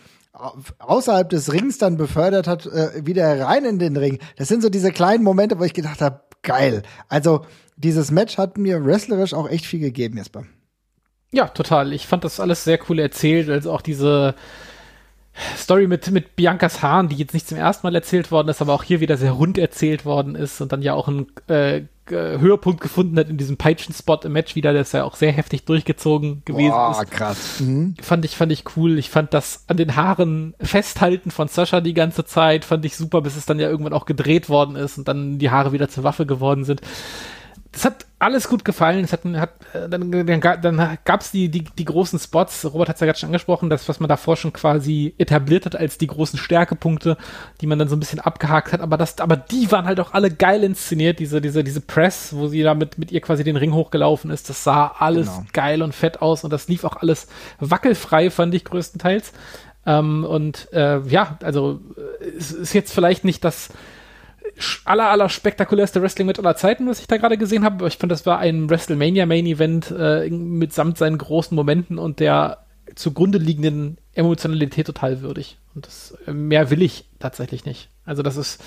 außerhalb 0.80 1.30
des 1.30 1.52
Rings 1.52 1.78
dann 1.78 1.98
befördert 1.98 2.48
hat, 2.48 2.66
äh, 2.66 3.06
wieder 3.06 3.42
rein 3.42 3.66
in 3.66 3.80
den 3.80 3.98
Ring. 3.98 4.20
Das 4.38 4.48
sind 4.48 4.62
so 4.62 4.70
diese 4.70 4.92
kleinen 4.92 5.24
Momente, 5.24 5.60
wo 5.60 5.64
ich 5.64 5.74
gedacht 5.74 6.02
habe, 6.02 6.22
geil. 6.42 6.84
Also 7.08 7.46
dieses 7.76 8.12
Match 8.12 8.38
hat 8.38 8.58
mir 8.58 8.84
wrestlerisch 8.86 9.34
auch 9.34 9.50
echt 9.50 9.66
viel 9.66 9.80
gegeben, 9.80 10.18
Jesper. 10.18 10.46
Ja, 11.32 11.48
total. 11.48 11.94
Ich 11.94 12.08
fand 12.08 12.24
das 12.24 12.40
alles 12.40 12.64
sehr 12.64 12.80
cool 12.90 13.00
erzählt. 13.00 13.50
Also 13.50 13.72
auch 13.72 13.82
diese 13.82 14.36
Story 15.58 15.88
mit, 15.88 16.10
mit 16.12 16.36
Biancas 16.36 16.82
Haaren, 16.82 17.10
die 17.10 17.16
jetzt 17.16 17.34
nicht 17.34 17.48
zum 17.48 17.58
ersten 17.58 17.86
Mal 17.86 17.96
erzählt 17.96 18.32
worden 18.32 18.50
ist, 18.50 18.62
aber 18.62 18.74
auch 18.74 18.84
hier 18.84 19.00
wieder 19.00 19.18
sehr 19.18 19.32
rund 19.32 19.58
erzählt 19.58 20.06
worden 20.06 20.36
ist 20.36 20.60
und 20.62 20.72
dann 20.72 20.82
ja 20.82 20.94
auch 20.94 21.08
ein 21.08 21.28
äh, 21.48 21.84
Höhepunkt 22.10 22.82
gefunden 22.82 23.18
hat 23.18 23.30
in 23.30 23.38
diesem 23.38 23.58
Peitschen-Spot 23.58 24.20
im 24.24 24.34
Match 24.34 24.56
wieder, 24.56 24.74
der 24.74 24.82
ist 24.84 24.94
ja 24.94 25.04
auch 25.04 25.16
sehr 25.16 25.32
heftig 25.32 25.66
durchgezogen 25.66 26.44
gewesen 26.46 26.72
Boah, 26.72 27.02
ist. 27.02 27.12
krass. 27.12 27.60
Mhm. 27.60 27.96
Fand 28.02 28.26
ich, 28.26 28.36
fand 28.36 28.52
ich 28.52 28.64
cool. 28.76 28.98
Ich 28.98 29.10
fand 29.10 29.34
das 29.34 29.64
an 29.68 29.78
den 29.78 29.96
Haaren 29.96 30.54
festhalten 30.60 31.32
von 31.32 31.48
Sascha 31.48 31.82
die 31.82 31.94
ganze 31.94 32.26
Zeit, 32.26 32.66
fand 32.66 32.86
ich 32.86 32.96
super, 32.96 33.22
bis 33.22 33.36
es 33.36 33.46
dann 33.46 33.60
ja 33.60 33.70
irgendwann 33.70 33.94
auch 33.94 34.06
gedreht 34.06 34.50
worden 34.50 34.76
ist 34.76 34.98
und 34.98 35.08
dann 35.08 35.40
die 35.40 35.50
Haare 35.50 35.72
wieder 35.72 35.90
zur 35.90 36.04
Waffe 36.04 36.26
geworden 36.26 36.64
sind 36.64 36.82
das 37.72 37.86
hat 37.86 38.06
alles 38.18 38.48
gut 38.48 38.66
gefallen. 38.66 39.04
Es 39.04 39.14
hat, 39.14 39.24
hat 39.26 39.52
äh, 39.74 39.88
dann, 39.88 40.12
dann, 40.12 40.42
dann 40.42 40.98
gab 41.06 41.22
es 41.22 41.32
die, 41.32 41.50
die, 41.50 41.64
die 41.64 41.86
großen 41.86 42.18
Spots. 42.18 42.66
Robert 42.66 42.90
hat 42.90 42.96
es 42.96 43.00
ja 43.00 43.06
gerade 43.06 43.20
schon 43.20 43.28
angesprochen, 43.28 43.70
das, 43.70 43.88
was 43.88 44.00
man 44.00 44.10
davor 44.10 44.38
schon 44.38 44.52
quasi 44.52 45.14
etabliert 45.18 45.66
hat 45.66 45.76
als 45.76 45.98
die 45.98 46.08
großen 46.08 46.40
Stärkepunkte, 46.40 47.16
die 47.62 47.68
man 47.68 47.78
dann 47.78 47.88
so 47.88 47.96
ein 47.96 48.00
bisschen 48.00 48.20
abgehakt 48.20 48.74
hat. 48.74 48.82
Aber 48.82 48.98
das, 48.98 49.20
aber 49.20 49.38
die 49.38 49.72
waren 49.72 49.86
halt 49.86 50.00
auch 50.00 50.14
alle 50.14 50.32
geil 50.32 50.64
inszeniert. 50.64 51.20
Diese, 51.20 51.42
diese, 51.42 51.64
diese 51.64 51.82
Press, 51.82 52.34
wo 52.36 52.48
sie 52.48 52.64
da 52.64 52.74
mit, 52.74 52.98
mit 52.98 53.12
ihr 53.12 53.22
quasi 53.22 53.44
den 53.44 53.56
Ring 53.56 53.74
hochgelaufen 53.74 54.32
ist. 54.32 54.50
Das 54.50 54.64
sah 54.64 54.96
alles 54.98 55.28
genau. 55.28 55.46
geil 55.54 55.84
und 55.84 55.94
fett 55.94 56.22
aus 56.22 56.44
und 56.44 56.52
das 56.52 56.68
lief 56.68 56.84
auch 56.84 56.98
alles 56.98 57.28
wackelfrei, 57.60 58.32
fand 58.32 58.54
ich 58.56 58.66
größtenteils. 58.66 59.32
Ähm, 59.86 60.26
und 60.26 60.74
äh, 60.74 61.00
ja, 61.08 61.38
also 61.44 61.80
äh, 61.96 62.26
es 62.38 62.52
ist 62.52 62.74
jetzt 62.74 62.94
vielleicht 62.94 63.24
nicht 63.24 63.44
das 63.44 63.70
aller, 64.86 65.10
aller 65.10 65.30
spektakulärste 65.30 66.02
Wrestling-Match 66.02 66.40
aller 66.40 66.56
Zeiten, 66.56 66.88
was 66.88 67.00
ich 67.00 67.08
da 67.08 67.18
gerade 67.18 67.38
gesehen 67.38 67.64
habe. 67.64 67.76
Aber 67.76 67.88
ich 67.88 67.98
fand, 67.98 68.12
das 68.12 68.26
war 68.26 68.40
ein 68.40 68.70
WrestleMania 68.70 69.26
Main 69.26 69.46
Event 69.46 69.92
äh, 69.92 70.30
mitsamt 70.30 70.98
seinen 70.98 71.18
großen 71.18 71.56
Momenten 71.56 71.98
und 71.98 72.20
der 72.20 72.66
zugrunde 72.96 73.38
liegenden 73.38 73.98
Emotionalität 74.14 74.88
total 74.88 75.22
würdig. 75.22 75.58
Und 75.76 75.86
das 75.86 76.18
äh, 76.28 76.34
mehr 76.34 76.70
will 76.70 76.82
ich 76.82 77.06
tatsächlich 77.20 77.66
nicht. 77.66 77.90
Also 78.06 78.24
das 78.24 78.38
ist 78.38 78.62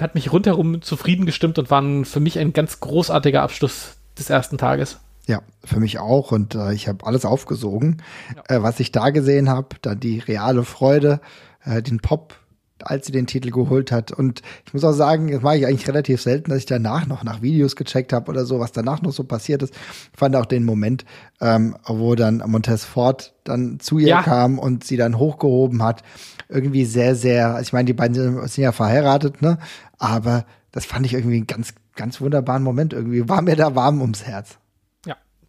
hat 0.00 0.14
mich 0.14 0.32
rundherum 0.32 0.80
zufrieden 0.82 1.26
gestimmt 1.26 1.58
und 1.58 1.70
war 1.70 1.82
für 2.04 2.20
mich 2.20 2.38
ein 2.38 2.52
ganz 2.52 2.80
großartiger 2.80 3.42
Abschluss 3.42 3.96
des 4.18 4.30
ersten 4.30 4.58
Tages. 4.58 4.98
Ja, 5.26 5.42
für 5.64 5.78
mich 5.78 5.98
auch. 5.98 6.32
Und 6.32 6.54
äh, 6.54 6.72
ich 6.72 6.88
habe 6.88 7.06
alles 7.06 7.24
aufgesogen, 7.24 8.02
ja. 8.34 8.56
äh, 8.56 8.62
was 8.62 8.80
ich 8.80 8.90
da 8.90 9.10
gesehen 9.10 9.48
habe. 9.48 9.76
Dann 9.82 10.00
die 10.00 10.18
reale 10.18 10.64
Freude, 10.64 11.20
äh, 11.64 11.82
den 11.82 12.00
Pop, 12.00 12.34
als 12.82 13.06
sie 13.06 13.12
den 13.12 13.26
Titel 13.26 13.50
geholt 13.50 13.92
hat. 13.92 14.12
Und 14.12 14.42
ich 14.66 14.74
muss 14.74 14.84
auch 14.84 14.92
sagen, 14.92 15.30
das 15.30 15.42
mache 15.42 15.58
ich 15.58 15.66
eigentlich 15.66 15.88
relativ 15.88 16.22
selten, 16.22 16.50
dass 16.50 16.60
ich 16.60 16.66
danach 16.66 17.06
noch 17.06 17.24
nach 17.24 17.42
Videos 17.42 17.76
gecheckt 17.76 18.12
habe 18.12 18.30
oder 18.30 18.44
so, 18.44 18.60
was 18.60 18.72
danach 18.72 19.02
noch 19.02 19.12
so 19.12 19.24
passiert 19.24 19.62
ist. 19.62 19.74
Ich 20.12 20.18
fand 20.18 20.36
auch 20.36 20.46
den 20.46 20.64
Moment, 20.64 21.04
ähm, 21.40 21.76
wo 21.86 22.14
dann 22.14 22.42
Montez 22.46 22.84
Ford 22.84 23.34
dann 23.44 23.80
zu 23.80 23.98
ihr 23.98 24.08
ja. 24.08 24.22
kam 24.22 24.58
und 24.58 24.84
sie 24.84 24.96
dann 24.96 25.18
hochgehoben 25.18 25.82
hat, 25.82 26.02
irgendwie 26.48 26.84
sehr, 26.84 27.14
sehr, 27.14 27.58
ich 27.60 27.72
meine, 27.72 27.86
die 27.86 27.92
beiden 27.92 28.14
sind 28.46 28.62
ja 28.62 28.72
verheiratet, 28.72 29.42
ne? 29.42 29.58
Aber 29.98 30.44
das 30.70 30.84
fand 30.84 31.06
ich 31.06 31.14
irgendwie 31.14 31.36
einen 31.36 31.46
ganz, 31.46 31.74
ganz 31.96 32.20
wunderbaren 32.20 32.62
Moment. 32.62 32.92
Irgendwie 32.92 33.28
war 33.28 33.42
mir 33.42 33.56
da 33.56 33.74
warm 33.74 34.00
ums 34.00 34.24
Herz 34.24 34.58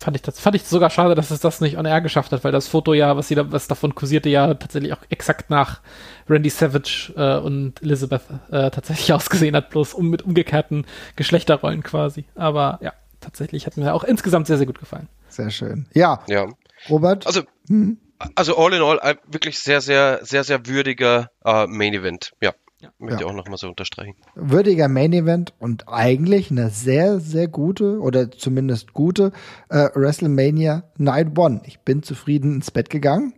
fand 0.04 0.18
ich 0.18 0.22
das 0.22 0.40
fand 0.40 0.56
ich 0.56 0.64
sogar 0.64 0.90
schade, 0.90 1.16
dass 1.16 1.32
es 1.32 1.40
das 1.40 1.62
nicht 1.62 1.78
on 1.78 1.86
air 1.86 2.02
geschafft 2.02 2.32
hat, 2.32 2.44
weil 2.44 2.52
das 2.52 2.68
Foto 2.68 2.94
ja, 2.94 3.16
was 3.18 3.28
sie 3.28 3.36
da, 3.36 3.52
was 3.52 3.68
davon 3.68 3.96
kursierte, 3.96 4.30
ja 4.30 4.54
tatsächlich 4.54 4.94
auch 4.94 5.02
exakt 5.10 5.50
nach 5.50 5.82
Randy 6.30 6.50
Savage 6.50 7.14
äh, 7.16 7.38
und 7.38 7.82
Elizabeth 7.82 8.22
äh, 8.52 8.70
tatsächlich 8.70 9.14
ausgesehen 9.14 9.56
hat, 9.56 9.70
bloß 9.70 9.94
um 9.94 10.10
mit 10.10 10.22
umgekehrten 10.22 10.86
Geschlechterrollen 11.16 11.84
quasi. 11.84 12.26
Aber 12.36 12.80
ja, 12.82 12.94
tatsächlich 13.22 13.66
hat 13.66 13.78
mir 13.78 13.94
auch 13.94 14.04
insgesamt 14.04 14.48
sehr 14.48 14.58
sehr 14.58 14.68
gut 14.68 14.80
gefallen. 14.80 15.08
Sehr 15.30 15.50
schön. 15.50 15.88
Ja. 15.94 16.24
Ja. 16.28 16.48
Robert. 16.90 17.26
Also 17.26 17.42
hm? 17.68 17.98
also 18.36 18.58
all 18.58 18.74
in 18.74 18.82
all 18.82 19.18
wirklich 19.28 19.60
sehr 19.60 19.82
sehr 19.82 20.20
sehr 20.24 20.44
sehr 20.44 20.68
würdiger 20.68 21.30
äh, 21.46 21.66
Main 21.68 21.94
Event. 21.94 22.34
Ja. 22.42 22.54
Ja. 22.84 22.90
Möchte 23.00 23.16
ja. 23.16 23.20
ich 23.22 23.26
auch 23.28 23.36
nochmal 23.36 23.58
so 23.58 23.70
unterstreichen. 23.70 24.16
Würdiger 24.36 24.90
Main 24.90 25.14
Event 25.14 25.54
und 25.58 25.88
eigentlich 25.88 26.52
eine 26.52 26.70
sehr, 26.70 27.22
sehr 27.22 27.48
gute 27.48 28.02
oder 28.02 28.30
zumindest 28.30 28.92
gute 28.92 29.32
äh, 29.70 29.88
WrestleMania 29.94 30.84
Night 30.98 31.38
One. 31.38 31.62
Ich 31.66 31.80
bin 31.80 32.04
zufrieden 32.04 32.56
ins 32.56 32.72
Bett 32.72 32.90
gegangen. 32.90 33.34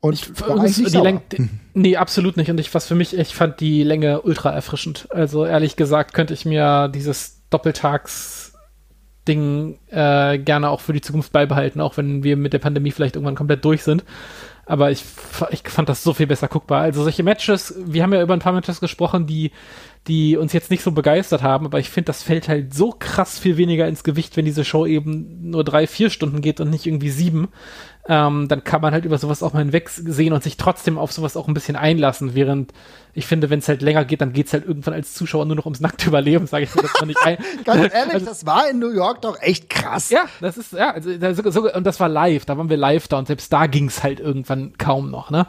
Und 0.00 0.14
ich, 0.14 0.40
war 0.40 0.58
eigentlich 0.58 0.76
die 0.76 0.96
Länge, 0.96 1.20
nee, 1.74 1.96
absolut 1.96 2.38
nicht. 2.38 2.50
Und 2.50 2.58
ich, 2.58 2.72
was 2.72 2.86
für 2.86 2.94
mich, 2.94 3.14
ich 3.14 3.34
fand 3.34 3.60
die 3.60 3.82
Länge 3.82 4.22
ultra 4.22 4.50
erfrischend. 4.50 5.08
Also 5.10 5.44
ehrlich 5.44 5.76
gesagt 5.76 6.14
könnte 6.14 6.32
ich 6.32 6.46
mir 6.46 6.88
dieses 6.88 7.42
Doppeltags 7.50 8.54
Ding 9.28 9.78
äh, 9.90 10.38
gerne 10.38 10.70
auch 10.70 10.80
für 10.80 10.94
die 10.94 11.00
Zukunft 11.02 11.32
beibehalten, 11.32 11.82
auch 11.82 11.98
wenn 11.98 12.22
wir 12.22 12.38
mit 12.38 12.54
der 12.54 12.60
Pandemie 12.60 12.92
vielleicht 12.92 13.16
irgendwann 13.16 13.34
komplett 13.34 13.62
durch 13.64 13.82
sind 13.82 14.04
aber 14.68 14.90
ich, 14.90 15.04
ich 15.50 15.62
fand 15.68 15.88
das 15.88 16.02
so 16.02 16.12
viel 16.12 16.26
besser 16.26 16.48
guckbar. 16.48 16.82
Also 16.82 17.04
solche 17.04 17.22
Matches, 17.22 17.74
wir 17.78 18.02
haben 18.02 18.12
ja 18.12 18.20
über 18.20 18.34
ein 18.34 18.40
paar 18.40 18.52
Matches 18.52 18.80
gesprochen, 18.80 19.26
die, 19.26 19.52
die 20.08 20.36
uns 20.36 20.52
jetzt 20.52 20.72
nicht 20.72 20.82
so 20.82 20.90
begeistert 20.90 21.42
haben, 21.42 21.66
aber 21.66 21.78
ich 21.78 21.88
finde, 21.88 22.06
das 22.06 22.24
fällt 22.24 22.48
halt 22.48 22.74
so 22.74 22.90
krass 22.90 23.38
viel 23.38 23.56
weniger 23.56 23.86
ins 23.86 24.02
Gewicht, 24.02 24.36
wenn 24.36 24.44
diese 24.44 24.64
Show 24.64 24.84
eben 24.84 25.50
nur 25.50 25.62
drei, 25.62 25.86
vier 25.86 26.10
Stunden 26.10 26.40
geht 26.40 26.60
und 26.60 26.70
nicht 26.70 26.84
irgendwie 26.84 27.10
sieben 27.10 27.48
ähm, 28.08 28.46
dann 28.48 28.64
kann 28.64 28.80
man 28.80 28.92
halt 28.92 29.04
über 29.04 29.18
sowas 29.18 29.42
auch 29.42 29.52
mal 29.52 29.60
hinwegsehen 29.60 30.32
und 30.32 30.42
sich 30.42 30.56
trotzdem 30.56 30.98
auf 30.98 31.12
sowas 31.12 31.36
auch 31.36 31.48
ein 31.48 31.54
bisschen 31.54 31.76
einlassen, 31.76 32.34
während 32.34 32.72
ich 33.14 33.26
finde, 33.26 33.48
wenn 33.48 33.60
es 33.60 33.68
halt 33.68 33.80
länger 33.80 34.04
geht, 34.04 34.20
dann 34.20 34.34
geht 34.34 34.46
es 34.46 34.52
halt 34.52 34.66
irgendwann 34.66 34.92
als 34.92 35.14
Zuschauer 35.14 35.46
nur 35.46 35.56
noch 35.56 35.64
ums 35.64 35.80
nackte 35.80 36.08
Überleben, 36.08 36.46
sage 36.46 36.64
ich 36.64 36.74
mir 36.74 36.82
das 36.82 36.92
mal 37.00 37.06
nicht 37.06 37.24
ein. 37.24 37.38
Ganz 37.64 37.94
ehrlich, 37.94 38.14
also, 38.14 38.26
das 38.26 38.44
war 38.44 38.68
in 38.68 38.78
New 38.78 38.92
York 38.92 39.22
doch 39.22 39.40
echt 39.40 39.70
krass. 39.70 40.10
Ja, 40.10 40.26
das 40.40 40.58
ist, 40.58 40.74
ja, 40.74 40.90
also, 40.90 41.42
so, 41.42 41.50
so, 41.50 41.72
und 41.72 41.84
das 41.84 41.98
war 41.98 42.10
live, 42.10 42.44
da 42.44 42.58
waren 42.58 42.68
wir 42.68 42.76
live 42.76 43.08
da 43.08 43.18
und 43.18 43.26
selbst 43.26 43.50
da 43.52 43.66
ging 43.66 43.86
es 43.86 44.02
halt 44.02 44.20
irgendwann 44.20 44.74
kaum 44.76 45.10
noch, 45.10 45.30
ne? 45.30 45.46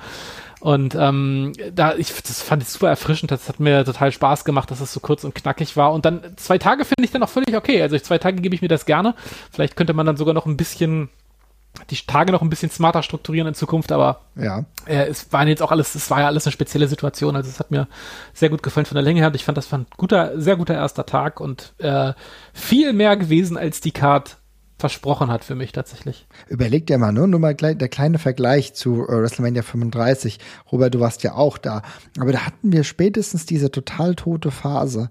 Und 0.59 0.95
ähm, 0.95 1.53
da, 1.75 1.93
ich, 1.95 2.13
das 2.13 2.41
fand 2.41 2.63
ich 2.63 2.69
super 2.69 2.89
erfrischend. 2.89 3.29
Das 3.31 3.47
hat 3.47 3.59
mir 3.59 3.85
total 3.85 4.11
Spaß 4.11 4.43
gemacht, 4.43 4.71
dass 4.71 4.81
es 4.81 4.91
so 4.91 4.99
kurz 4.99 5.23
und 5.23 5.35
knackig 5.35 5.77
war. 5.77 5.93
Und 5.93 6.03
dann 6.03 6.35
zwei 6.35 6.57
Tage 6.57 6.83
finde 6.83 7.03
ich 7.03 7.11
dann 7.11 7.21
auch 7.21 7.29
völlig 7.29 7.55
okay. 7.55 7.79
Also 7.79 7.97
zwei 7.99 8.17
Tage 8.17 8.41
gebe 8.41 8.55
ich 8.55 8.63
mir 8.63 8.67
das 8.67 8.87
gerne. 8.87 9.13
Vielleicht 9.51 9.75
könnte 9.75 9.93
man 9.93 10.07
dann 10.07 10.17
sogar 10.17 10.33
noch 10.33 10.47
ein 10.47 10.57
bisschen 10.57 11.09
die 11.89 11.97
Tage 12.05 12.31
noch 12.31 12.41
ein 12.41 12.49
bisschen 12.49 12.71
smarter 12.71 13.03
strukturieren 13.03 13.47
in 13.47 13.53
Zukunft, 13.53 13.91
aber 13.91 14.21
ja. 14.35 14.65
äh, 14.85 15.07
es 15.07 15.31
waren 15.31 15.47
jetzt 15.47 15.61
auch 15.61 15.71
alles, 15.71 15.95
es 15.95 16.09
war 16.09 16.21
ja 16.21 16.27
alles 16.27 16.45
eine 16.45 16.51
spezielle 16.51 16.87
Situation. 16.87 17.35
Also 17.35 17.49
es 17.49 17.59
hat 17.59 17.71
mir 17.71 17.87
sehr 18.33 18.49
gut 18.49 18.63
gefallen 18.63 18.85
von 18.85 18.95
der 18.95 19.03
Länge 19.03 19.21
her. 19.21 19.31
Ich 19.35 19.45
fand, 19.45 19.57
das 19.57 19.71
war 19.71 19.79
ein 19.79 19.87
guter, 19.97 20.39
sehr 20.39 20.55
guter 20.55 20.73
erster 20.73 21.05
Tag 21.05 21.39
und 21.39 21.73
äh, 21.79 22.13
viel 22.53 22.93
mehr 22.93 23.17
gewesen, 23.17 23.57
als 23.57 23.81
die 23.81 23.91
Card 23.91 24.37
versprochen 24.79 25.31
hat 25.31 25.43
für 25.43 25.55
mich 25.55 25.71
tatsächlich. 25.71 26.27
Überleg 26.47 26.85
dir 26.85 26.97
mal, 26.97 27.11
ne? 27.11 27.27
nur 27.27 27.39
mal 27.39 27.55
der 27.55 27.89
kleine 27.89 28.19
Vergleich 28.19 28.73
zu 28.75 29.07
äh, 29.07 29.21
WrestleMania 29.21 29.63
35. 29.63 30.39
Robert, 30.71 30.93
du 30.93 30.99
warst 30.99 31.23
ja 31.23 31.33
auch 31.33 31.57
da. 31.57 31.81
Aber 32.19 32.31
da 32.31 32.45
hatten 32.45 32.71
wir 32.71 32.83
spätestens 32.83 33.45
diese 33.45 33.71
total 33.71 34.13
tote 34.15 34.51
Phase, 34.51 35.09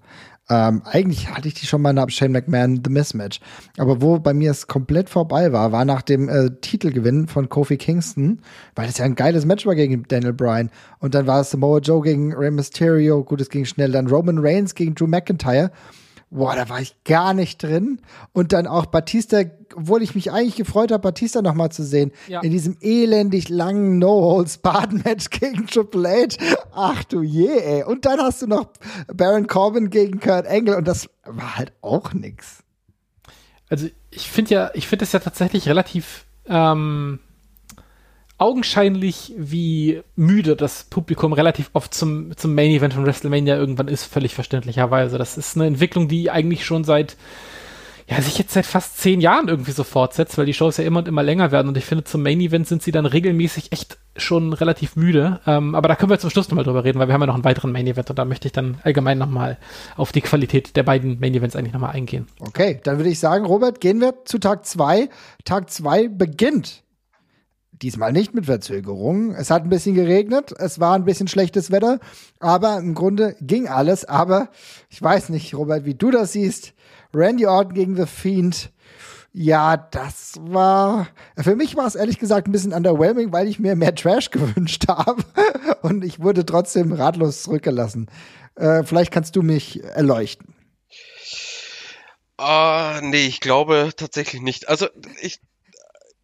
ähm, 0.48 0.82
eigentlich 0.84 1.28
hatte 1.28 1.48
ich 1.48 1.54
die 1.54 1.66
schon 1.66 1.82
mal 1.82 1.92
nach 1.92 2.08
Shane 2.08 2.32
McMahon 2.32 2.80
The 2.84 2.90
Mismatch. 2.90 3.40
Aber 3.78 4.00
wo 4.00 4.18
bei 4.18 4.32
mir 4.32 4.52
es 4.52 4.66
komplett 4.66 5.10
vorbei 5.10 5.52
war, 5.52 5.72
war 5.72 5.84
nach 5.84 6.02
dem 6.02 6.28
äh, 6.28 6.50
Titelgewinn 6.60 7.26
von 7.26 7.48
Kofi 7.48 7.76
Kingston, 7.76 8.40
weil 8.74 8.88
es 8.88 8.98
ja 8.98 9.04
ein 9.04 9.16
geiles 9.16 9.44
Match 9.44 9.66
war 9.66 9.74
gegen 9.74 10.04
Daniel 10.06 10.32
Bryan. 10.32 10.70
Und 11.00 11.14
dann 11.14 11.26
war 11.26 11.40
es 11.40 11.50
Samoa 11.50 11.78
Joe 11.78 12.02
gegen 12.02 12.32
Rey 12.32 12.50
Mysterio, 12.50 13.24
gut, 13.24 13.40
es 13.40 13.50
ging 13.50 13.64
schnell. 13.64 13.90
Dann 13.90 14.06
Roman 14.06 14.38
Reigns 14.38 14.74
gegen 14.74 14.94
Drew 14.94 15.08
McIntyre 15.08 15.72
boah, 16.36 16.54
da 16.54 16.68
war 16.68 16.80
ich 16.80 16.94
gar 17.04 17.34
nicht 17.34 17.62
drin. 17.62 18.00
Und 18.32 18.52
dann 18.52 18.66
auch 18.66 18.86
Batista, 18.86 19.40
obwohl 19.74 20.02
ich 20.02 20.14
mich 20.14 20.30
eigentlich 20.30 20.56
gefreut 20.56 20.92
habe, 20.92 21.02
Batista 21.02 21.40
noch 21.40 21.54
mal 21.54 21.70
zu 21.70 21.82
sehen, 21.82 22.12
ja. 22.28 22.40
in 22.42 22.50
diesem 22.50 22.76
elendig 22.80 23.48
langen 23.48 23.98
No-Holds-Barred-Match 23.98 25.30
gegen 25.30 25.66
Triple 25.66 26.08
H. 26.08 26.36
Ach 26.72 27.02
du 27.04 27.22
je, 27.22 27.48
ey. 27.48 27.84
Und 27.84 28.04
dann 28.04 28.20
hast 28.20 28.42
du 28.42 28.46
noch 28.46 28.68
Baron 29.12 29.46
Corbin 29.46 29.90
gegen 29.90 30.20
Kurt 30.20 30.46
Angle 30.46 30.76
und 30.76 30.86
das 30.86 31.08
war 31.24 31.56
halt 31.56 31.72
auch 31.80 32.12
nix. 32.12 32.62
Also 33.68 33.88
ich 34.10 34.30
finde 34.30 34.54
ja, 34.54 34.70
ich 34.74 34.86
finde 34.86 35.04
es 35.04 35.12
ja 35.12 35.18
tatsächlich 35.18 35.68
relativ 35.68 36.26
ähm, 36.46 37.18
augenscheinlich, 38.38 39.32
wie 39.38 40.02
müde 40.14 40.56
das 40.56 40.84
Publikum 40.84 41.32
relativ 41.32 41.70
oft 41.72 41.94
zum, 41.94 42.36
zum 42.36 42.54
Main 42.54 42.70
Event 42.70 42.94
von 42.94 43.06
WrestleMania 43.06 43.56
irgendwann 43.56 43.88
ist, 43.88 44.04
völlig 44.04 44.34
verständlicherweise. 44.34 45.16
Das 45.18 45.38
ist 45.38 45.56
eine 45.56 45.66
Entwicklung, 45.66 46.08
die 46.08 46.30
eigentlich 46.30 46.66
schon 46.66 46.84
seit, 46.84 47.16
ja, 48.08 48.20
sich 48.20 48.36
jetzt 48.36 48.52
seit 48.52 48.66
fast 48.66 48.98
zehn 48.98 49.22
Jahren 49.22 49.48
irgendwie 49.48 49.72
so 49.72 49.84
fortsetzt, 49.84 50.36
weil 50.36 50.44
die 50.44 50.52
Shows 50.52 50.76
ja 50.76 50.84
immer 50.84 50.98
und 50.98 51.08
immer 51.08 51.22
länger 51.22 51.50
werden 51.50 51.68
und 51.68 51.78
ich 51.78 51.86
finde, 51.86 52.04
zum 52.04 52.22
Main 52.22 52.40
Event 52.40 52.68
sind 52.68 52.82
sie 52.82 52.92
dann 52.92 53.06
regelmäßig 53.06 53.72
echt 53.72 53.96
schon 54.18 54.52
relativ 54.52 54.96
müde. 54.96 55.40
Ähm, 55.46 55.74
aber 55.74 55.88
da 55.88 55.96
können 55.96 56.10
wir 56.10 56.18
zum 56.18 56.30
Schluss 56.30 56.48
nochmal 56.48 56.64
drüber 56.64 56.84
reden, 56.84 56.98
weil 56.98 57.08
wir 57.08 57.14
haben 57.14 57.22
ja 57.22 57.26
noch 57.26 57.34
einen 57.34 57.44
weiteren 57.44 57.72
Main 57.72 57.86
Event 57.86 58.10
und 58.10 58.18
da 58.18 58.26
möchte 58.26 58.48
ich 58.48 58.52
dann 58.52 58.78
allgemein 58.82 59.16
nochmal 59.16 59.56
auf 59.96 60.12
die 60.12 60.20
Qualität 60.20 60.76
der 60.76 60.82
beiden 60.82 61.18
Main 61.20 61.34
Events 61.34 61.56
eigentlich 61.56 61.72
nochmal 61.72 61.94
eingehen. 61.94 62.26
Okay, 62.40 62.80
dann 62.84 62.98
würde 62.98 63.10
ich 63.10 63.18
sagen, 63.18 63.46
Robert, 63.46 63.80
gehen 63.80 64.00
wir 64.00 64.14
zu 64.26 64.38
Tag 64.38 64.66
zwei. 64.66 65.08
Tag 65.44 65.70
zwei 65.70 66.08
beginnt 66.08 66.82
Diesmal 67.82 68.12
nicht 68.12 68.34
mit 68.34 68.46
Verzögerung. 68.46 69.34
Es 69.34 69.50
hat 69.50 69.64
ein 69.64 69.68
bisschen 69.68 69.94
geregnet, 69.94 70.52
es 70.58 70.80
war 70.80 70.94
ein 70.94 71.04
bisschen 71.04 71.28
schlechtes 71.28 71.70
Wetter, 71.70 72.00
aber 72.40 72.78
im 72.78 72.94
Grunde 72.94 73.36
ging 73.40 73.68
alles. 73.68 74.06
Aber 74.06 74.48
ich 74.88 75.02
weiß 75.02 75.28
nicht, 75.28 75.54
Robert, 75.54 75.84
wie 75.84 75.94
du 75.94 76.10
das 76.10 76.32
siehst. 76.32 76.72
Randy 77.14 77.46
Orton 77.46 77.74
gegen 77.74 77.96
The 77.96 78.06
Fiend. 78.06 78.72
Ja, 79.32 79.76
das 79.76 80.36
war. 80.40 81.08
Für 81.36 81.56
mich 81.56 81.76
war 81.76 81.86
es 81.86 81.94
ehrlich 81.94 82.18
gesagt 82.18 82.48
ein 82.48 82.52
bisschen 82.52 82.72
underwhelming, 82.72 83.32
weil 83.32 83.48
ich 83.48 83.58
mir 83.58 83.76
mehr 83.76 83.94
Trash 83.94 84.30
gewünscht 84.30 84.88
habe. 84.88 85.22
Und 85.82 86.04
ich 86.04 86.20
wurde 86.20 86.46
trotzdem 86.46 86.92
ratlos 86.92 87.42
zurückgelassen. 87.42 88.06
Äh, 88.54 88.84
vielleicht 88.84 89.12
kannst 89.12 89.36
du 89.36 89.42
mich 89.42 89.84
erleuchten. 89.84 90.54
Ah, 92.38 92.98
uh, 92.98 93.00
nee, 93.02 93.26
ich 93.26 93.40
glaube 93.40 93.90
tatsächlich 93.96 94.40
nicht. 94.40 94.68
Also 94.68 94.88
ich 95.20 95.40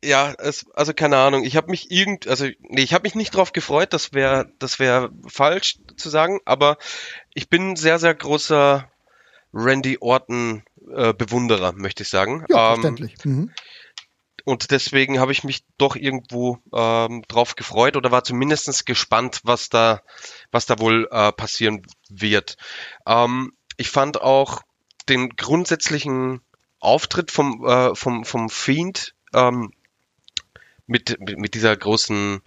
ja, 0.05 0.35
es, 0.39 0.67
also 0.75 0.93
keine 0.95 1.17
Ahnung. 1.19 1.45
Ich 1.45 1.57
habe 1.57 1.71
mich 1.71 1.91
irgend, 1.91 2.27
also 2.27 2.47
nee, 2.61 2.83
ich 2.83 2.95
habe 2.95 3.05
mich 3.05 3.15
nicht 3.15 3.35
drauf 3.35 3.53
gefreut. 3.53 3.93
Das 3.93 4.13
wäre, 4.13 4.53
das 4.59 4.79
wäre 4.79 5.11
falsch 5.29 5.79
zu 5.97 6.11
sagen. 6.11 6.41
Aber 6.45 6.77
ich 7.35 7.49
bin 7.49 7.77
sehr, 7.77 7.99
sehr 7.99 8.15
großer 8.15 8.91
Randy 9.53 9.99
Orton 10.01 10.65
äh, 10.95 11.13
Bewunderer, 11.13 11.73
möchte 11.73 12.03
ich 12.03 12.09
sagen. 12.09 12.45
Ja, 12.49 12.75
ähm, 12.75 12.81
verständlich. 12.81 13.15
Mhm. 13.25 13.53
Und 14.45 14.73
deswegen 14.73 15.21
habe 15.21 15.31
ich 15.31 15.45
mich 15.45 15.65
doch 15.79 15.95
irgendwo 15.95 16.59
ähm, 16.75 17.23
drauf 17.29 17.55
gefreut 17.55 17.97
oder 17.97 18.11
war 18.11 18.25
zumindestens 18.25 18.85
gespannt, 18.85 19.41
was 19.45 19.69
da, 19.69 20.03
was 20.51 20.67
da 20.67 20.81
wohl 20.81 21.09
äh, 21.13 21.31
passieren 21.33 21.87
wird. 22.09 22.57
Ähm, 23.07 23.53
ich 23.77 23.91
fand 23.91 24.21
auch 24.21 24.63
den 25.09 25.31
grundsätzlichen 25.31 26.41
Auftritt 26.81 27.31
vom, 27.31 27.65
äh, 27.65 27.95
vom, 27.95 28.25
vom 28.25 28.49
Fiend 28.49 29.15
ähm, 29.33 29.73
mit, 30.87 31.19
mit, 31.21 31.55
dieser 31.55 31.77
großen, 31.77 32.43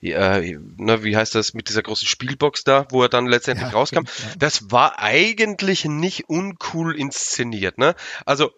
äh, 0.00 0.56
ne, 0.76 1.02
wie 1.02 1.16
heißt 1.16 1.34
das, 1.34 1.54
mit 1.54 1.68
dieser 1.68 1.82
großen 1.82 2.06
Spielbox 2.06 2.64
da, 2.64 2.86
wo 2.90 3.02
er 3.02 3.08
dann 3.08 3.26
letztendlich 3.26 3.68
ja, 3.68 3.74
rauskam. 3.74 4.04
Ja. 4.04 4.34
Das 4.38 4.70
war 4.70 4.98
eigentlich 4.98 5.84
nicht 5.84 6.28
uncool 6.28 6.96
inszeniert. 6.96 7.78
Ne? 7.78 7.94
Also 8.24 8.52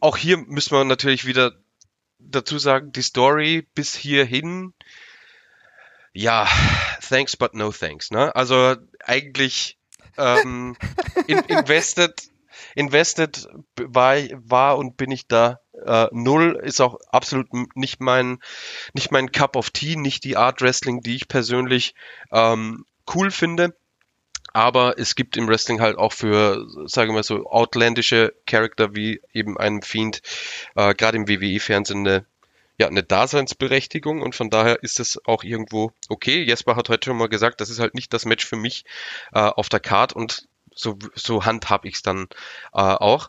auch 0.00 0.16
hier 0.16 0.38
müssen 0.38 0.76
wir 0.76 0.84
natürlich 0.84 1.26
wieder 1.26 1.52
dazu 2.18 2.58
sagen, 2.58 2.92
die 2.92 3.02
Story 3.02 3.66
bis 3.74 3.94
hierhin, 3.94 4.72
ja, 6.12 6.48
thanks 7.06 7.36
but 7.36 7.54
no 7.54 7.72
thanks. 7.72 8.10
Ne? 8.10 8.34
Also 8.34 8.76
eigentlich 9.04 9.78
ähm, 10.16 10.76
in, 11.26 11.38
invested 11.40 12.31
invested 12.74 13.48
war, 13.76 14.16
war 14.32 14.78
und 14.78 14.96
bin 14.96 15.10
ich 15.10 15.26
da 15.26 15.60
äh, 15.84 16.08
null. 16.12 16.60
Ist 16.62 16.80
auch 16.80 16.98
absolut 17.10 17.48
nicht 17.76 18.00
mein, 18.00 18.38
nicht 18.94 19.10
mein 19.10 19.32
Cup 19.32 19.56
of 19.56 19.70
Tea, 19.70 19.96
nicht 19.96 20.24
die 20.24 20.36
Art 20.36 20.60
Wrestling, 20.60 21.00
die 21.00 21.16
ich 21.16 21.28
persönlich 21.28 21.94
ähm, 22.32 22.84
cool 23.14 23.30
finde. 23.30 23.74
Aber 24.52 24.98
es 24.98 25.14
gibt 25.14 25.36
im 25.36 25.48
Wrestling 25.48 25.80
halt 25.80 25.96
auch 25.96 26.12
für, 26.12 26.66
sagen 26.86 27.10
wir 27.10 27.14
mal 27.14 27.22
so, 27.22 27.46
outlandische 27.46 28.34
Charakter 28.46 28.94
wie 28.94 29.22
eben 29.32 29.56
einem 29.56 29.82
Fiend, 29.82 30.20
äh, 30.74 30.94
gerade 30.94 31.16
im 31.16 31.28
WWE-Fernsehen 31.28 32.06
eine, 32.06 32.26
ja, 32.76 32.86
eine 32.86 33.02
Daseinsberechtigung 33.02 34.20
und 34.20 34.34
von 34.34 34.50
daher 34.50 34.82
ist 34.82 35.00
es 35.00 35.18
auch 35.24 35.42
irgendwo 35.42 35.92
okay. 36.08 36.42
Jesper 36.42 36.76
hat 36.76 36.90
heute 36.90 37.06
schon 37.06 37.16
mal 37.16 37.28
gesagt, 37.28 37.60
das 37.62 37.70
ist 37.70 37.78
halt 37.78 37.94
nicht 37.94 38.12
das 38.12 38.26
Match 38.26 38.44
für 38.44 38.56
mich 38.56 38.84
äh, 39.32 39.40
auf 39.40 39.70
der 39.70 39.80
Card 39.80 40.12
und 40.12 40.48
so, 40.74 40.98
so 41.14 41.44
handhab 41.44 41.84
ich 41.84 41.94
es 41.94 42.02
dann 42.02 42.28
äh, 42.72 42.80
auch. 42.80 43.28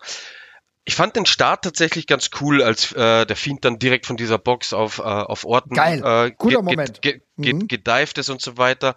Ich 0.85 0.95
fand 0.95 1.15
den 1.15 1.25
Start 1.25 1.63
tatsächlich 1.63 2.07
ganz 2.07 2.29
cool, 2.41 2.61
als 2.61 2.91
äh, 2.91 3.25
der 3.25 3.37
Fiend 3.37 3.63
dann 3.63 3.79
direkt 3.79 4.05
von 4.05 4.17
dieser 4.17 4.37
Box 4.37 4.73
auf, 4.73 4.99
äh, 4.99 5.03
auf 5.03 5.45
Orten 5.45 5.75
Geil. 5.75 6.03
Äh, 6.03 6.31
guter 6.37 6.61
Moment. 6.61 7.01
Ge 7.01 7.21
ge 7.37 7.53
mhm. 7.53 7.69
gedived 7.69 8.17
ist 8.17 8.29
und 8.29 8.41
so 8.41 8.57
weiter. 8.57 8.95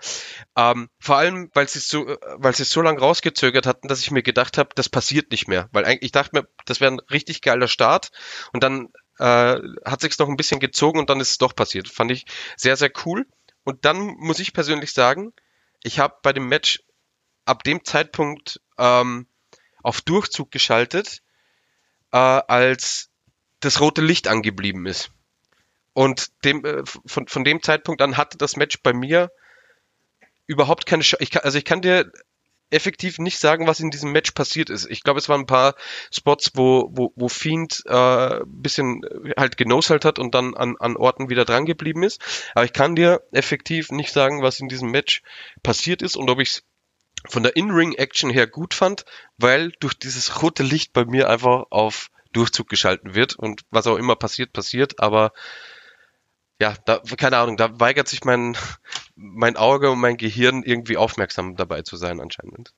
Ähm, 0.57 0.89
vor 0.99 1.17
allem, 1.17 1.49
weil 1.55 1.69
sie 1.69 1.79
so, 1.79 2.05
weil 2.39 2.57
sie 2.57 2.65
es 2.65 2.71
so 2.71 2.83
lange 2.83 2.99
rausgezögert 2.99 3.67
hatten, 3.67 3.87
dass 3.87 4.01
ich 4.01 4.11
mir 4.11 4.25
gedacht 4.25 4.59
habe, 4.59 4.71
das 4.75 4.89
passiert 4.89 5.31
nicht 5.31 5.47
mehr. 5.47 5.69
Weil 5.71 5.85
eigentlich, 5.85 6.07
ich 6.07 6.13
dachte 6.13 6.35
mir, 6.35 6.49
das 6.65 6.81
wäre 6.81 6.91
ein 6.91 7.01
richtig 7.11 7.41
geiler 7.41 7.69
Start 7.69 8.11
und 8.53 8.65
dann 8.65 8.89
äh, 9.19 9.57
hat 9.85 10.01
sich's 10.01 10.19
noch 10.19 10.29
ein 10.29 10.37
bisschen 10.37 10.59
gezogen 10.59 10.99
und 10.99 11.09
dann 11.09 11.21
ist 11.21 11.31
es 11.31 11.39
doch 11.39 11.55
passiert. 11.55 11.89
Fand 11.89 12.11
ich 12.11 12.27
sehr, 12.57 12.77
sehr 12.77 12.91
cool. 13.05 13.27
Und 13.63 13.85
dann 13.85 13.99
muss 14.19 14.41
ich 14.41 14.53
persönlich 14.53 14.93
sagen, 14.93 15.33
ich 15.83 15.99
habe 15.99 16.17
bei 16.23 16.33
dem 16.33 16.49
Match 16.49 16.83
ab 17.47 17.63
dem 17.65 17.85
Zeitpunkt 17.85 18.61
ähm, 18.77 19.27
auf 19.83 20.03
Durchzug 20.03 20.51
geschaltet, 20.51 21.23
äh, 22.13 22.19
als 22.19 23.11
das 23.61 23.81
rote 23.81 24.03
Licht 24.03 24.29
angeblieben 24.29 24.87
ist. 24.87 25.11
Und 25.95 26.31
dem, 26.45 26.65
äh, 26.65 26.83
von, 27.07 27.27
von 27.27 27.45
dem 27.45 27.63
Zeitpunkt 27.63 28.03
an 28.03 28.17
hatte 28.17 28.37
das 28.37 28.57
Match 28.57 28.83
bei 28.83 28.93
mir 28.93 29.31
überhaupt 30.47 30.87
keine 30.87 31.03
Chance. 31.03 31.43
Also 31.43 31.57
ich 31.59 31.65
kann 31.65 31.83
dir 31.83 32.13
effektiv 32.71 33.19
nicht 33.19 33.39
sagen, 33.39 33.67
was 33.67 33.81
in 33.81 33.91
diesem 33.91 34.13
Match 34.13 34.33
passiert 34.33 34.71
ist. 34.71 34.91
Ich 34.91 35.03
glaube, 35.03 35.19
es 35.19 35.29
waren 35.29 35.43
ein 35.43 35.47
paar 35.47 35.75
Spots, 36.13 36.51
wo, 36.55 36.91
wo, 36.91 37.13
wo 37.15 37.29
Fiend 37.29 37.83
äh, 37.87 38.41
bisschen 38.47 39.03
halt 39.37 39.57
genoselt 39.57 40.05
hat 40.05 40.19
und 40.19 40.35
dann 40.35 40.55
an, 40.55 40.77
an 40.79 40.97
Orten 40.97 41.31
wieder 41.31 41.45
dran 41.45 41.65
geblieben 41.65 42.03
ist. 42.03 42.21
Aber 42.55 42.65
ich 42.65 42.73
kann 42.73 42.97
dir 42.97 43.23
effektiv 43.33 43.91
nicht 43.93 44.13
sagen, 44.13 44.43
was 44.43 44.59
in 44.59 44.69
diesem 44.69 44.91
Match 44.91 45.23
passiert 45.63 46.03
ist 46.03 46.17
und 46.17 46.29
ob 46.29 46.41
ich 46.41 46.51
es 46.51 46.63
von 47.29 47.43
der 47.43 47.57
In-Ring-Action 47.57 48.31
her 48.31 48.47
gut 48.47 48.75
fand, 48.75 49.05
weil 49.39 49.73
durch 49.81 49.95
dieses 49.95 50.43
rote 50.43 50.63
Licht 50.63 50.93
bei 50.93 51.05
mir 51.05 51.29
einfach 51.29 51.65
auf 51.71 52.11
Durchzug 52.33 52.69
geschalten 52.69 53.15
wird 53.15 53.35
und 53.37 53.63
was 53.71 53.87
auch 53.87 53.97
immer 53.97 54.17
passiert, 54.17 54.53
passiert, 54.53 55.01
aber 55.01 55.33
ja, 56.61 56.75
da, 56.87 57.01
keine 57.17 57.39
Ahnung, 57.39 57.57
da 57.57 57.81
weigert 57.81 58.09
sich 58.09 58.25
mein, 58.25 58.57
mein 59.15 59.57
Auge 59.57 59.91
und 59.91 59.99
mein 59.99 60.17
Gehirn 60.17 60.63
irgendwie 60.63 60.97
aufmerksam 60.97 61.57
dabei 61.57 61.83
zu 61.83 61.97
sein 61.97 62.21
anscheinend. 62.21 62.73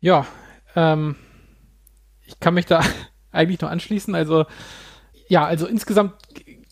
Ja, 0.00 0.26
ähm, 0.74 1.16
ich 2.26 2.38
kann 2.40 2.54
mich 2.54 2.66
da 2.66 2.82
eigentlich 3.30 3.60
nur 3.60 3.70
anschließen. 3.70 4.14
Also, 4.14 4.46
ja, 5.28 5.44
also 5.44 5.66
insgesamt 5.66 6.14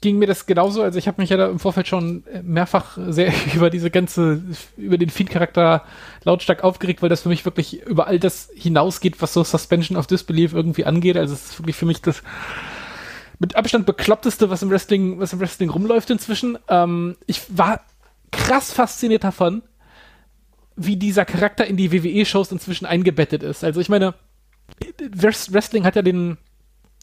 ging 0.03 0.19
mir 0.19 0.27
das 0.27 0.45
genauso. 0.45 0.83
Also 0.83 0.99
ich 0.99 1.09
habe 1.09 1.23
mich 1.23 1.31
ja 1.31 1.39
da 1.39 1.47
im 1.49 1.59
Vorfeld 1.59 1.89
schon 1.89 2.25
mehrfach 2.43 2.99
sehr 3.09 3.33
über 3.55 3.71
diese 3.71 3.91
ganze, 3.91 4.43
über 4.77 4.99
den 4.99 5.09
Feed-Charakter 5.09 5.85
lautstark 6.25 6.63
aufgeregt, 6.63 7.01
weil 7.01 7.09
das 7.09 7.23
für 7.23 7.31
mich 7.31 7.47
wirklich 7.47 7.81
über 7.87 8.07
all 8.07 8.19
das 8.19 8.51
hinausgeht, 8.55 9.23
was 9.23 9.33
so 9.33 9.43
Suspension 9.43 9.97
of 9.97 10.07
Disbelief 10.07 10.53
irgendwie 10.53 10.85
angeht. 10.85 11.17
Also 11.17 11.33
es 11.33 11.53
ist 11.53 11.59
wirklich 11.59 11.77
für 11.77 11.87
mich 11.87 12.03
das 12.03 12.23
mit 13.39 13.57
Abstand 13.57 13.87
bekloppteste, 13.87 14.51
was 14.51 14.63
im 14.63 14.71
Wrestling, 14.71 15.19
was 15.19 15.33
im 15.33 15.41
Wrestling 15.41 15.71
rumläuft 15.71 16.11
inzwischen. 16.11 16.59
Ähm, 16.69 17.17
ich 17.27 17.43
war 17.49 17.81
krass 18.31 18.73
fasziniert 18.73 19.25
davon, 19.25 19.63
wie 20.77 20.97
dieser 20.97 21.25
Charakter 21.25 21.67
in 21.67 21.77
die 21.77 21.93
WWE-Shows 21.93 22.53
inzwischen 22.53 22.87
eingebettet 22.87 23.43
ist. 23.43 23.65
Also 23.65 23.81
ich 23.81 23.89
meine, 23.89 24.15
Wrestling 25.17 25.85
hat 25.85 25.97
ja 25.97 26.03
den 26.03 26.39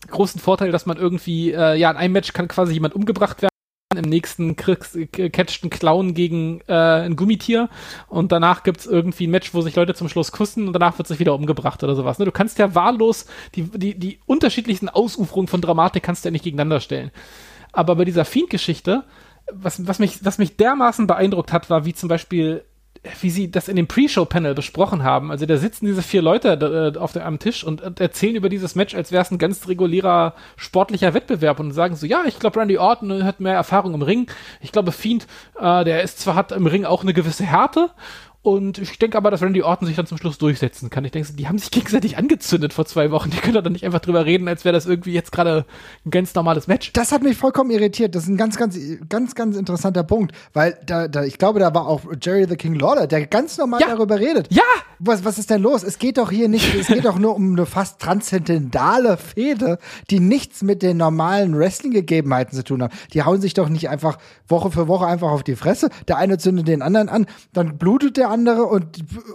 großen 0.07 0.39
Vorteil, 0.39 0.71
dass 0.71 0.85
man 0.85 0.97
irgendwie, 0.97 1.51
äh, 1.51 1.75
ja, 1.75 1.91
in 1.91 1.97
einem 1.97 2.13
Match 2.13 2.33
kann 2.33 2.47
quasi 2.47 2.73
jemand 2.73 2.95
umgebracht 2.95 3.41
werden, 3.41 3.49
im 3.95 4.09
nächsten 4.09 4.55
catcht 4.55 5.63
ein 5.63 5.69
Clown 5.71 6.13
gegen 6.13 6.61
äh, 6.67 6.73
ein 6.73 7.15
Gummitier 7.15 7.69
und 8.07 8.31
danach 8.31 8.61
gibt's 8.61 8.85
irgendwie 8.85 9.25
ein 9.25 9.31
Match, 9.31 9.53
wo 9.55 9.61
sich 9.61 9.75
Leute 9.75 9.95
zum 9.95 10.09
Schluss 10.09 10.31
kussen 10.31 10.67
und 10.67 10.73
danach 10.73 10.99
wird 10.99 11.07
sich 11.07 11.17
wieder 11.17 11.33
umgebracht 11.33 11.83
oder 11.83 11.95
sowas. 11.95 12.19
Ne? 12.19 12.25
Du 12.25 12.31
kannst 12.31 12.59
ja 12.59 12.75
wahllos 12.75 13.25
die, 13.55 13.63
die, 13.63 13.97
die 13.97 14.19
unterschiedlichsten 14.27 14.89
Ausuferungen 14.89 15.47
von 15.47 15.61
Dramatik 15.61 16.03
kannst 16.03 16.23
du 16.23 16.27
ja 16.27 16.31
nicht 16.31 16.43
gegeneinander 16.43 16.81
stellen. 16.81 17.09
Aber 17.71 17.95
bei 17.95 18.05
dieser 18.05 18.25
Fiend-Geschichte, 18.25 19.05
was, 19.51 19.87
was, 19.87 19.97
mich, 19.97 20.23
was 20.23 20.37
mich 20.37 20.55
dermaßen 20.55 21.07
beeindruckt 21.07 21.51
hat, 21.51 21.71
war, 21.71 21.85
wie 21.85 21.93
zum 21.93 22.09
Beispiel 22.09 22.63
wie 23.21 23.29
sie 23.29 23.49
das 23.49 23.67
in 23.67 23.75
dem 23.75 23.87
Pre-Show-Panel 23.87 24.53
besprochen 24.53 25.03
haben. 25.03 25.31
Also 25.31 25.45
da 25.45 25.57
sitzen 25.57 25.85
diese 25.85 26.01
vier 26.01 26.21
Leute 26.21 26.93
äh, 26.95 26.97
auf 26.97 27.13
der, 27.13 27.25
am 27.25 27.39
Tisch 27.39 27.63
und, 27.63 27.81
und 27.81 27.99
erzählen 27.99 28.35
über 28.35 28.49
dieses 28.49 28.75
Match, 28.75 28.93
als 28.93 29.11
wäre 29.11 29.21
es 29.21 29.31
ein 29.31 29.37
ganz 29.37 29.67
regulärer 29.67 30.33
sportlicher 30.57 31.13
Wettbewerb 31.13 31.59
und 31.59 31.71
sagen 31.71 31.95
so, 31.95 32.05
ja, 32.05 32.23
ich 32.25 32.39
glaube, 32.39 32.59
Randy 32.59 32.77
Orton 32.77 33.23
hat 33.23 33.39
mehr 33.39 33.53
Erfahrung 33.53 33.93
im 33.93 34.01
Ring. 34.01 34.29
Ich 34.59 34.71
glaube, 34.71 34.91
Fiend, 34.91 35.27
äh, 35.59 35.85
der 35.85 36.03
ist 36.03 36.19
zwar 36.19 36.35
hat 36.35 36.51
im 36.51 36.67
Ring 36.67 36.85
auch 36.85 37.03
eine 37.03 37.13
gewisse 37.13 37.45
Härte 37.45 37.89
und 38.41 38.77
ich 38.77 38.97
denke 38.97 39.17
aber, 39.17 39.31
dass 39.31 39.41
Randy 39.41 39.61
Orton 39.63 39.85
sich 39.85 39.97
dann 39.97 40.05
zum 40.05 40.17
Schluss 40.17 40.37
durchsetzen 40.37 40.89
kann. 40.89 41.03
Ich 41.03 41.11
denke, 41.11 41.33
die 41.33 41.49
haben 41.49 41.57
sich 41.57 41.71
gegenseitig 41.71 42.17
angezündet 42.17 42.71
vor 42.71 42.85
zwei 42.85 43.11
Wochen. 43.11 43.29
Die 43.31 43.37
können 43.37 43.61
doch 43.61 43.69
nicht 43.69 43.85
einfach 43.85 43.99
drüber 43.99 44.25
reden, 44.25 44.47
als 44.47 44.63
wäre 44.63 44.73
das 44.73 44.85
irgendwie 44.85 45.11
jetzt 45.11 45.31
gerade 45.33 45.65
ein 46.05 46.11
ganz 46.11 46.33
normales 46.35 46.67
Match. 46.67 46.93
Das 46.93 47.11
hat 47.11 47.21
mich 47.21 47.35
vollkommen 47.35 47.69
irritiert. 47.69 48.15
Das 48.15 48.23
ist 48.23 48.29
ein 48.29 48.37
ganz, 48.37 48.55
ganz, 48.55 48.77
ganz, 49.09 49.35
ganz 49.35 49.57
interessanter 49.57 50.03
Punkt. 50.03 50.33
Weil 50.53 50.79
da, 50.85 51.09
da 51.09 51.25
ich 51.25 51.37
glaube, 51.37 51.59
da 51.59 51.73
war 51.73 51.85
auch 51.85 52.01
Jerry 52.21 52.45
the 52.47 52.55
King 52.55 52.75
Lawler, 52.75 53.07
der 53.07 53.27
ganz 53.27 53.57
normal 53.57 53.81
ja. 53.81 53.87
darüber 53.89 54.19
redet. 54.19 54.47
Ja! 54.51 54.63
Was, 55.01 55.23
was 55.23 55.37
ist 55.37 55.49
denn 55.49 55.61
los? 55.61 55.83
Es 55.83 55.97
geht 55.97 56.17
doch 56.17 56.29
hier 56.29 56.49
nicht, 56.49 56.75
es 56.75 56.87
geht 56.87 57.05
doch 57.05 57.17
nur 57.17 57.33
um 57.33 57.53
eine 57.53 57.65
fast 57.65 58.01
transzendentale 58.01 59.15
Fehde, 59.15 59.79
die 60.09 60.19
nichts 60.19 60.61
mit 60.61 60.81
den 60.81 60.97
normalen 60.97 61.57
Wrestling-Gegebenheiten 61.57 62.53
zu 62.53 62.65
tun 62.65 62.83
hat. 62.83 62.91
Die 63.13 63.23
hauen 63.23 63.39
sich 63.39 63.53
doch 63.53 63.69
nicht 63.69 63.89
einfach 63.89 64.17
Woche 64.45 64.71
für 64.71 64.89
Woche 64.89 65.05
einfach 65.05 65.29
auf 65.29 65.43
die 65.43 65.55
Fresse. 65.55 65.89
Der 66.09 66.17
eine 66.17 66.37
zündet 66.37 66.67
den 66.67 66.81
anderen 66.81 67.07
an, 67.07 67.27
dann 67.53 67.77
blutet 67.77 68.17
der 68.17 68.28
andere 68.30 68.63
und, 68.63 68.86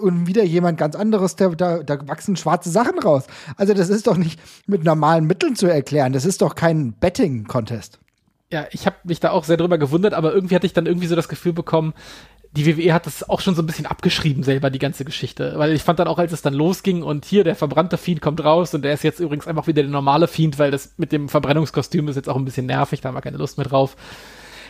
und 0.01 0.27
wieder 0.27 0.45
jemand 0.45 0.79
ganz 0.79 0.97
anderes, 0.97 1.37
da, 1.37 1.49
da, 1.51 1.83
da 1.83 2.09
wachsen 2.09 2.37
schwarze 2.37 2.71
Sachen 2.71 2.99
raus. 2.99 3.27
Also 3.57 3.75
das 3.75 3.91
ist 3.91 4.07
doch 4.07 4.17
nicht 4.17 4.41
mit 4.67 4.85
normalen 4.85 5.27
Mitteln 5.27 5.57
zu 5.57 5.67
erklären. 5.67 6.13
Das 6.13 6.25
ist 6.25 6.43
doch 6.43 6.55
kein 6.55 6.93
Betting-Contest. 6.95 7.99
Ja, 8.53 8.67
ich 8.71 8.87
habe 8.87 8.97
mich 9.05 9.21
da 9.21 9.31
auch 9.31 9.45
sehr 9.45 9.57
drüber 9.57 9.79
gewundert, 9.79 10.15
aber 10.15 10.33
irgendwie 10.33 10.55
hatte 10.55 10.67
ich 10.67 10.73
dann 10.73 10.87
irgendwie 10.87 11.09
so 11.09 11.17
das 11.17 11.29
Gefühl 11.29 11.53
bekommen, 11.53 11.93
die 12.53 12.67
WWE 12.67 12.95
hat 12.95 13.07
das 13.07 13.29
auch 13.29 13.41
schon 13.41 13.57
so 13.57 13.63
ein 13.63 13.67
bisschen 13.67 13.87
abgeschrieben 13.87 14.45
selber, 14.45 14.71
die 14.71 14.79
ganze 14.79 15.05
Geschichte. 15.05 15.55
Weil 15.57 15.73
ich 15.73 15.83
fand 15.83 15.99
dann 15.99 16.07
auch, 16.07 16.19
als 16.19 16.33
es 16.33 16.43
dann 16.43 16.55
losging 16.55 17.03
und 17.03 17.25
hier 17.25 17.43
der 17.43 17.57
verbrannte 17.57 17.99
Fiend 17.99 18.21
kommt 18.21 18.45
raus 18.45 18.75
und 18.75 18.83
der 18.83 18.95
ist 18.95 19.03
jetzt 19.03 19.19
übrigens 19.19 19.49
einfach 19.49 19.67
wieder 19.67 19.83
der 19.83 19.91
normale 19.91 20.29
Fiend, 20.29 20.59
weil 20.59 20.71
das 20.71 20.95
mit 20.97 21.11
dem 21.11 21.29
Verbrennungskostüm 21.29 22.07
ist 22.07 22.17
jetzt 22.17 22.29
auch 22.29 22.37
ein 22.37 22.45
bisschen 22.45 22.67
nervig, 22.67 23.01
da 23.01 23.09
haben 23.09 23.17
wir 23.17 23.23
keine 23.23 23.39
Lust 23.39 23.59
mehr 23.59 23.67
drauf 23.67 23.97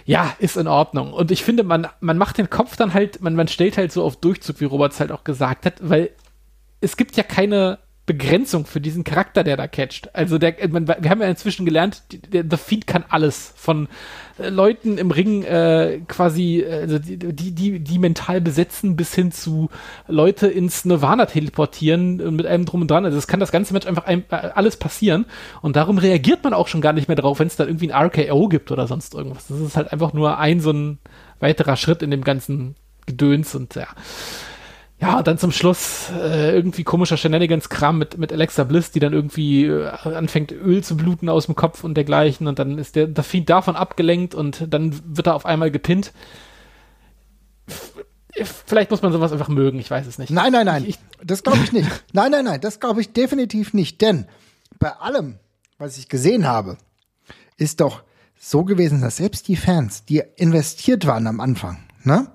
ja, 0.05 0.35
ist 0.39 0.57
in 0.57 0.69
Ordnung. 0.69 1.13
Und 1.13 1.31
ich 1.31 1.43
finde, 1.43 1.63
man, 1.63 1.89
man 2.01 2.19
macht 2.19 2.39
den 2.39 2.51
Kopf 2.51 2.77
dann 2.77 2.93
halt, 2.95 3.23
man, 3.23 3.35
man 3.35 3.49
stellt 3.49 3.77
halt 3.79 3.93
so 3.93 4.05
auf 4.05 4.17
Durchzug, 4.17 4.61
wie 4.61 4.67
Robert 4.67 4.93
es 4.93 5.01
halt 5.01 5.13
auch 5.13 5.25
gesagt 5.25 5.67
hat, 5.67 5.75
weil 5.81 6.11
es 6.81 6.97
gibt 6.97 7.17
ja 7.17 7.23
keine 7.23 7.79
Begrenzung 8.07 8.67
für 8.67 8.83
diesen 8.83 9.03
Charakter, 9.03 9.45
der 9.45 9.57
da 9.57 9.67
catcht. 9.67 10.15
Also 10.15 10.37
der, 10.37 10.55
man, 10.69 10.87
wir 10.87 11.09
haben 11.09 11.23
ja 11.23 11.29
inzwischen 11.29 11.65
gelernt, 11.65 12.03
der, 12.33 12.45
The 12.49 12.59
Feed 12.59 12.87
kann 12.87 13.05
alles. 13.09 13.55
Von 13.57 13.89
äh, 14.39 14.51
Leuten 14.51 14.99
im 14.99 15.11
Ring 15.11 15.43
äh, 15.43 16.01
quasi, 16.07 16.63
also 16.69 16.99
die, 16.99 17.17
die, 17.17 17.81
die 17.81 17.99
mental 17.99 18.43
besetzen, 18.43 18.95
bis 18.97 19.15
hin 19.15 19.33
zu 19.33 19.71
Leute 20.07 20.49
ins 20.49 20.85
Nirvana 20.85 21.25
teleportieren 21.25 22.37
mit 22.37 22.45
einem 22.45 22.67
drum 22.67 22.83
und 22.83 22.91
dran. 22.91 23.07
Also 23.07 23.17
es 23.17 23.27
kann 23.27 23.41
das 23.41 23.53
ganze 23.53 23.73
Match 23.73 23.87
einfach 23.87 24.05
ein, 24.05 24.25
äh, 24.31 24.51
alles 24.55 24.77
passieren. 24.77 25.25
Und 25.63 25.77
darum 25.77 25.97
reagiert 25.97 26.45
man 26.45 26.53
auch 26.53 26.69
schon 26.69 26.83
gar 26.83 26.93
nicht 26.93 27.09
mehr 27.09 27.17
drauf, 27.17 27.39
wenn 27.39 27.47
es 27.47 27.57
da 27.57 27.65
irgendwie 27.65 27.91
ein 27.91 28.07
RKO 28.07 28.49
gibt 28.49 28.71
oder 28.71 28.87
sonst 28.87 29.15
irgendwas. 29.15 29.47
Das 29.47 29.59
ist 29.61 29.77
halt 29.79 29.93
einfach 29.93 30.13
nur 30.13 30.39
ein 30.39 30.61
so 30.61 30.73
ein 30.73 30.99
weiterer 31.41 31.77
Schritt 31.77 32.03
in 32.03 32.11
dem 32.11 32.23
ganzen 32.23 32.75
Gedöns 33.07 33.55
und 33.55 33.75
ja 33.77 33.87
ja, 35.05 35.23
dann 35.23 35.39
zum 35.39 35.53
Schluss 35.53 36.11
äh, 36.11 36.55
irgendwie 36.55 36.85
komischer 36.85 37.17
Shenanigans-Kram 37.17 37.99
mit, 37.99 38.19
mit 38.19 38.33
Alexa 38.33 38.65
Bliss, 38.65 38.91
die 38.91 39.01
dann 39.01 39.13
irgendwie 39.13 39.67
äh, 39.67 39.89
anfängt, 39.89 40.51
Öl 40.53 40.83
zu 40.83 40.97
bluten 40.97 41.29
aus 41.29 41.47
dem 41.47 41.55
Kopf 41.55 41.85
und 41.85 41.95
dergleichen 41.95 42.47
und 42.47 42.59
dann 42.59 42.79
ist 42.79 42.97
der, 42.97 43.07
der 43.07 43.25
Fiend 43.25 43.51
davon 43.51 43.77
abgelenkt 43.77 44.35
und 44.35 44.67
dann 44.73 45.01
wird 45.17 45.27
er 45.27 45.35
auf 45.35 45.47
einmal 45.47 45.71
gepinnt. 45.71 46.13
Vielleicht 48.67 48.91
muss 48.91 49.03
man 49.03 49.13
sowas 49.13 49.33
einfach 49.33 49.49
mögen, 49.49 49.79
ich 49.79 49.91
weiß 49.91 50.07
es 50.07 50.19
nicht. 50.19 50.31
Nein, 50.31 50.53
nein, 50.53 50.67
nein, 50.67 50.85
ich, 50.87 50.99
das 51.23 51.43
glaube 51.43 51.61
ich 51.63 51.73
nicht. 51.73 51.89
nein, 52.13 52.31
nein, 52.31 52.45
nein, 52.45 52.61
das 52.61 52.81
glaube 52.81 53.01
ich 53.01 53.13
definitiv 53.13 53.75
nicht, 53.75 54.01
denn 54.01 54.27
bei 54.79 54.91
allem, 54.91 55.39
was 55.79 55.99
ich 55.99 56.09
gesehen 56.09 56.47
habe, 56.47 56.79
ist 57.57 57.81
doch 57.81 58.03
so 58.39 58.65
gewesen, 58.65 59.01
dass 59.01 59.19
selbst 59.19 59.49
die 59.49 59.57
Fans, 59.57 60.05
die 60.05 60.23
investiert 60.37 61.07
waren 61.07 61.27
am 61.27 61.41
Anfang, 61.41 61.85
ne, 62.03 62.29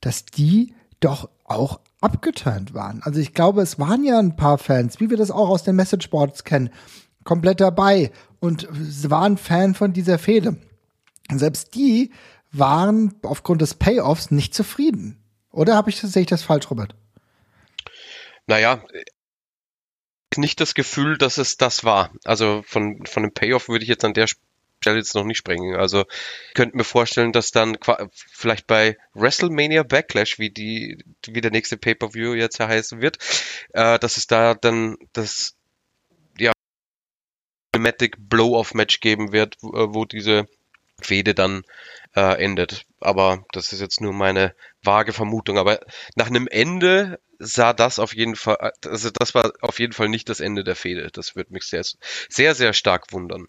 dass 0.00 0.24
die 0.24 0.74
doch 1.00 1.28
auch 1.50 1.80
abgeturnt 2.00 2.74
waren. 2.74 3.02
Also 3.02 3.20
ich 3.20 3.34
glaube, 3.34 3.62
es 3.62 3.78
waren 3.78 4.04
ja 4.04 4.18
ein 4.18 4.36
paar 4.36 4.58
Fans, 4.58 5.00
wie 5.00 5.10
wir 5.10 5.16
das 5.16 5.30
auch 5.30 5.48
aus 5.48 5.64
den 5.64 5.76
Messageboards 5.76 6.44
kennen, 6.44 6.70
komplett 7.24 7.60
dabei 7.60 8.12
und 8.40 8.68
waren 9.10 9.36
Fan 9.36 9.74
von 9.74 9.92
dieser 9.92 10.18
Fehde. 10.18 10.56
Selbst 11.30 11.74
die 11.74 12.12
waren 12.52 13.14
aufgrund 13.22 13.60
des 13.60 13.74
Payoffs 13.74 14.30
nicht 14.30 14.54
zufrieden. 14.54 15.22
Oder 15.50 15.74
habe 15.74 15.90
ich 15.90 16.00
sehe 16.00 16.22
ich 16.22 16.28
das 16.28 16.42
falsch, 16.42 16.70
Robert? 16.70 16.94
Naja, 18.46 18.82
nicht 20.36 20.60
das 20.60 20.74
Gefühl, 20.74 21.18
dass 21.18 21.38
es 21.38 21.56
das 21.56 21.84
war. 21.84 22.12
Also 22.24 22.62
von, 22.66 23.04
von 23.06 23.22
dem 23.22 23.32
Payoff 23.32 23.68
würde 23.68 23.82
ich 23.82 23.88
jetzt 23.88 24.04
an 24.04 24.14
der 24.14 24.26
Jetzt 24.84 25.14
noch 25.14 25.24
nicht 25.24 25.38
sprengen. 25.38 25.76
Also 25.76 26.04
könnte 26.54 26.76
mir 26.76 26.84
vorstellen, 26.84 27.32
dass 27.32 27.50
dann 27.50 27.76
vielleicht 28.14 28.66
bei 28.66 28.96
WrestleMania 29.14 29.82
Backlash, 29.82 30.38
wie 30.38 30.50
die, 30.50 31.04
wie 31.26 31.40
der 31.40 31.50
nächste 31.50 31.76
Pay-per-View 31.76 32.34
jetzt 32.34 32.58
heißen 32.60 33.02
wird, 33.02 33.18
äh, 33.72 33.98
dass 33.98 34.16
es 34.16 34.26
da 34.26 34.54
dann 34.54 34.96
das 35.12 35.56
ja 36.38 36.52
Dramatic 37.72 38.16
Blow-off-Match 38.18 39.00
geben 39.00 39.32
wird, 39.32 39.56
wo, 39.60 39.76
äh, 39.76 39.94
wo 39.94 40.04
diese 40.04 40.46
Fehde 41.00 41.34
dann 41.34 41.62
äh, 42.16 42.42
endet. 42.42 42.86
Aber 43.00 43.44
das 43.52 43.72
ist 43.72 43.80
jetzt 43.80 44.00
nur 44.00 44.12
meine 44.12 44.54
vage 44.82 45.12
Vermutung. 45.12 45.58
Aber 45.58 45.80
nach 46.16 46.26
einem 46.26 46.48
Ende 46.48 47.20
sah 47.38 47.72
das 47.72 47.98
auf 47.98 48.14
jeden 48.14 48.36
Fall, 48.36 48.72
also 48.84 49.10
das 49.10 49.34
war 49.34 49.52
auf 49.60 49.78
jeden 49.78 49.92
Fall 49.92 50.08
nicht 50.08 50.28
das 50.28 50.40
Ende 50.40 50.64
der 50.64 50.76
Fehde. 50.76 51.10
Das 51.12 51.36
würde 51.36 51.52
mich 51.52 51.64
sehr, 51.64 51.84
sehr, 52.28 52.54
sehr 52.54 52.72
stark 52.72 53.12
wundern. 53.12 53.48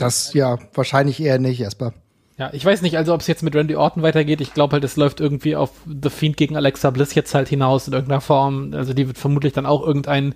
Das 0.00 0.34
ja, 0.34 0.58
wahrscheinlich 0.74 1.20
eher 1.20 1.38
nicht, 1.38 1.58
Jasper. 1.58 1.92
Ja, 2.38 2.48
ich 2.54 2.64
weiß 2.64 2.80
nicht, 2.80 2.96
also 2.96 3.12
ob 3.12 3.20
es 3.20 3.26
jetzt 3.26 3.42
mit 3.42 3.54
Randy 3.54 3.76
Orton 3.76 4.02
weitergeht. 4.02 4.40
Ich 4.40 4.54
glaube 4.54 4.72
halt, 4.72 4.84
es 4.84 4.96
läuft 4.96 5.20
irgendwie 5.20 5.56
auf 5.56 5.70
The 5.86 6.08
Fiend 6.08 6.38
gegen 6.38 6.56
Alexa 6.56 6.88
Bliss 6.88 7.14
jetzt 7.14 7.34
halt 7.34 7.48
hinaus 7.48 7.86
in 7.86 7.92
irgendeiner 7.92 8.22
Form. 8.22 8.72
Also 8.72 8.94
die 8.94 9.06
wird 9.06 9.18
vermutlich 9.18 9.52
dann 9.52 9.66
auch 9.66 9.86
irgendeinen 9.86 10.34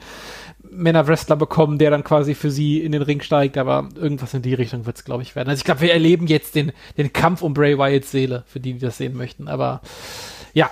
Männer-Wrestler 0.70 1.36
bekommen, 1.36 1.78
der 1.78 1.90
dann 1.90 2.04
quasi 2.04 2.34
für 2.34 2.50
sie 2.50 2.82
in 2.82 2.92
den 2.92 3.00
Ring 3.00 3.22
steigt, 3.22 3.56
aber 3.56 3.88
irgendwas 3.94 4.34
in 4.34 4.42
die 4.42 4.52
Richtung 4.52 4.84
wird 4.84 4.98
es, 4.98 5.04
glaube 5.04 5.22
ich, 5.22 5.34
werden. 5.34 5.48
Also 5.48 5.60
ich 5.60 5.64
glaube, 5.64 5.80
wir 5.80 5.92
erleben 5.92 6.26
jetzt 6.26 6.54
den, 6.54 6.72
den 6.98 7.12
Kampf 7.12 7.40
um 7.40 7.54
Bray 7.54 7.78
Wyatts 7.78 8.10
Seele, 8.10 8.44
für 8.46 8.60
die, 8.60 8.74
die 8.74 8.80
das 8.80 8.98
sehen 8.98 9.16
möchten. 9.16 9.48
Aber 9.48 9.80
ja, 10.52 10.70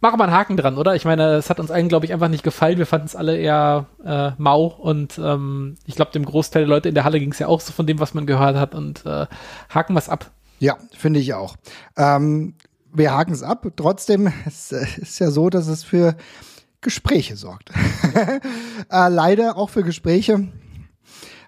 machen 0.00 0.18
wir 0.18 0.24
einen 0.24 0.32
Haken 0.32 0.56
dran, 0.56 0.76
oder? 0.76 0.94
Ich 0.94 1.04
meine, 1.04 1.34
es 1.34 1.50
hat 1.50 1.60
uns 1.60 1.70
allen, 1.70 1.88
glaube 1.88 2.06
ich, 2.06 2.12
einfach 2.12 2.28
nicht 2.28 2.44
gefallen. 2.44 2.78
Wir 2.78 2.86
fanden 2.86 3.06
es 3.06 3.16
alle 3.16 3.36
eher 3.36 3.86
äh, 4.04 4.30
mau 4.38 4.66
und 4.66 5.18
ähm, 5.18 5.76
ich 5.86 5.96
glaube, 5.96 6.12
dem 6.12 6.24
Großteil 6.24 6.62
der 6.62 6.68
Leute 6.68 6.88
in 6.88 6.94
der 6.94 7.04
Halle 7.04 7.20
ging 7.20 7.32
es 7.32 7.38
ja 7.38 7.48
auch 7.48 7.60
so 7.60 7.72
von 7.72 7.86
dem, 7.86 7.98
was 7.98 8.14
man 8.14 8.26
gehört 8.26 8.56
hat 8.56 8.74
und 8.74 9.04
äh, 9.06 9.26
haken 9.68 9.96
es 9.96 10.08
ab. 10.08 10.30
Ja, 10.60 10.76
finde 10.96 11.20
ich 11.20 11.34
auch. 11.34 11.56
Ähm, 11.96 12.54
wir 12.92 13.12
haken 13.12 13.32
es 13.32 13.42
ab. 13.42 13.66
Trotzdem 13.76 14.32
es, 14.46 14.72
ist 14.72 15.18
ja 15.18 15.30
so, 15.30 15.50
dass 15.50 15.68
es 15.68 15.84
für 15.84 16.16
Gespräche 16.80 17.36
sorgt. 17.36 17.70
äh, 18.90 19.08
leider 19.08 19.56
auch 19.56 19.70
für 19.70 19.82
Gespräche 19.82 20.48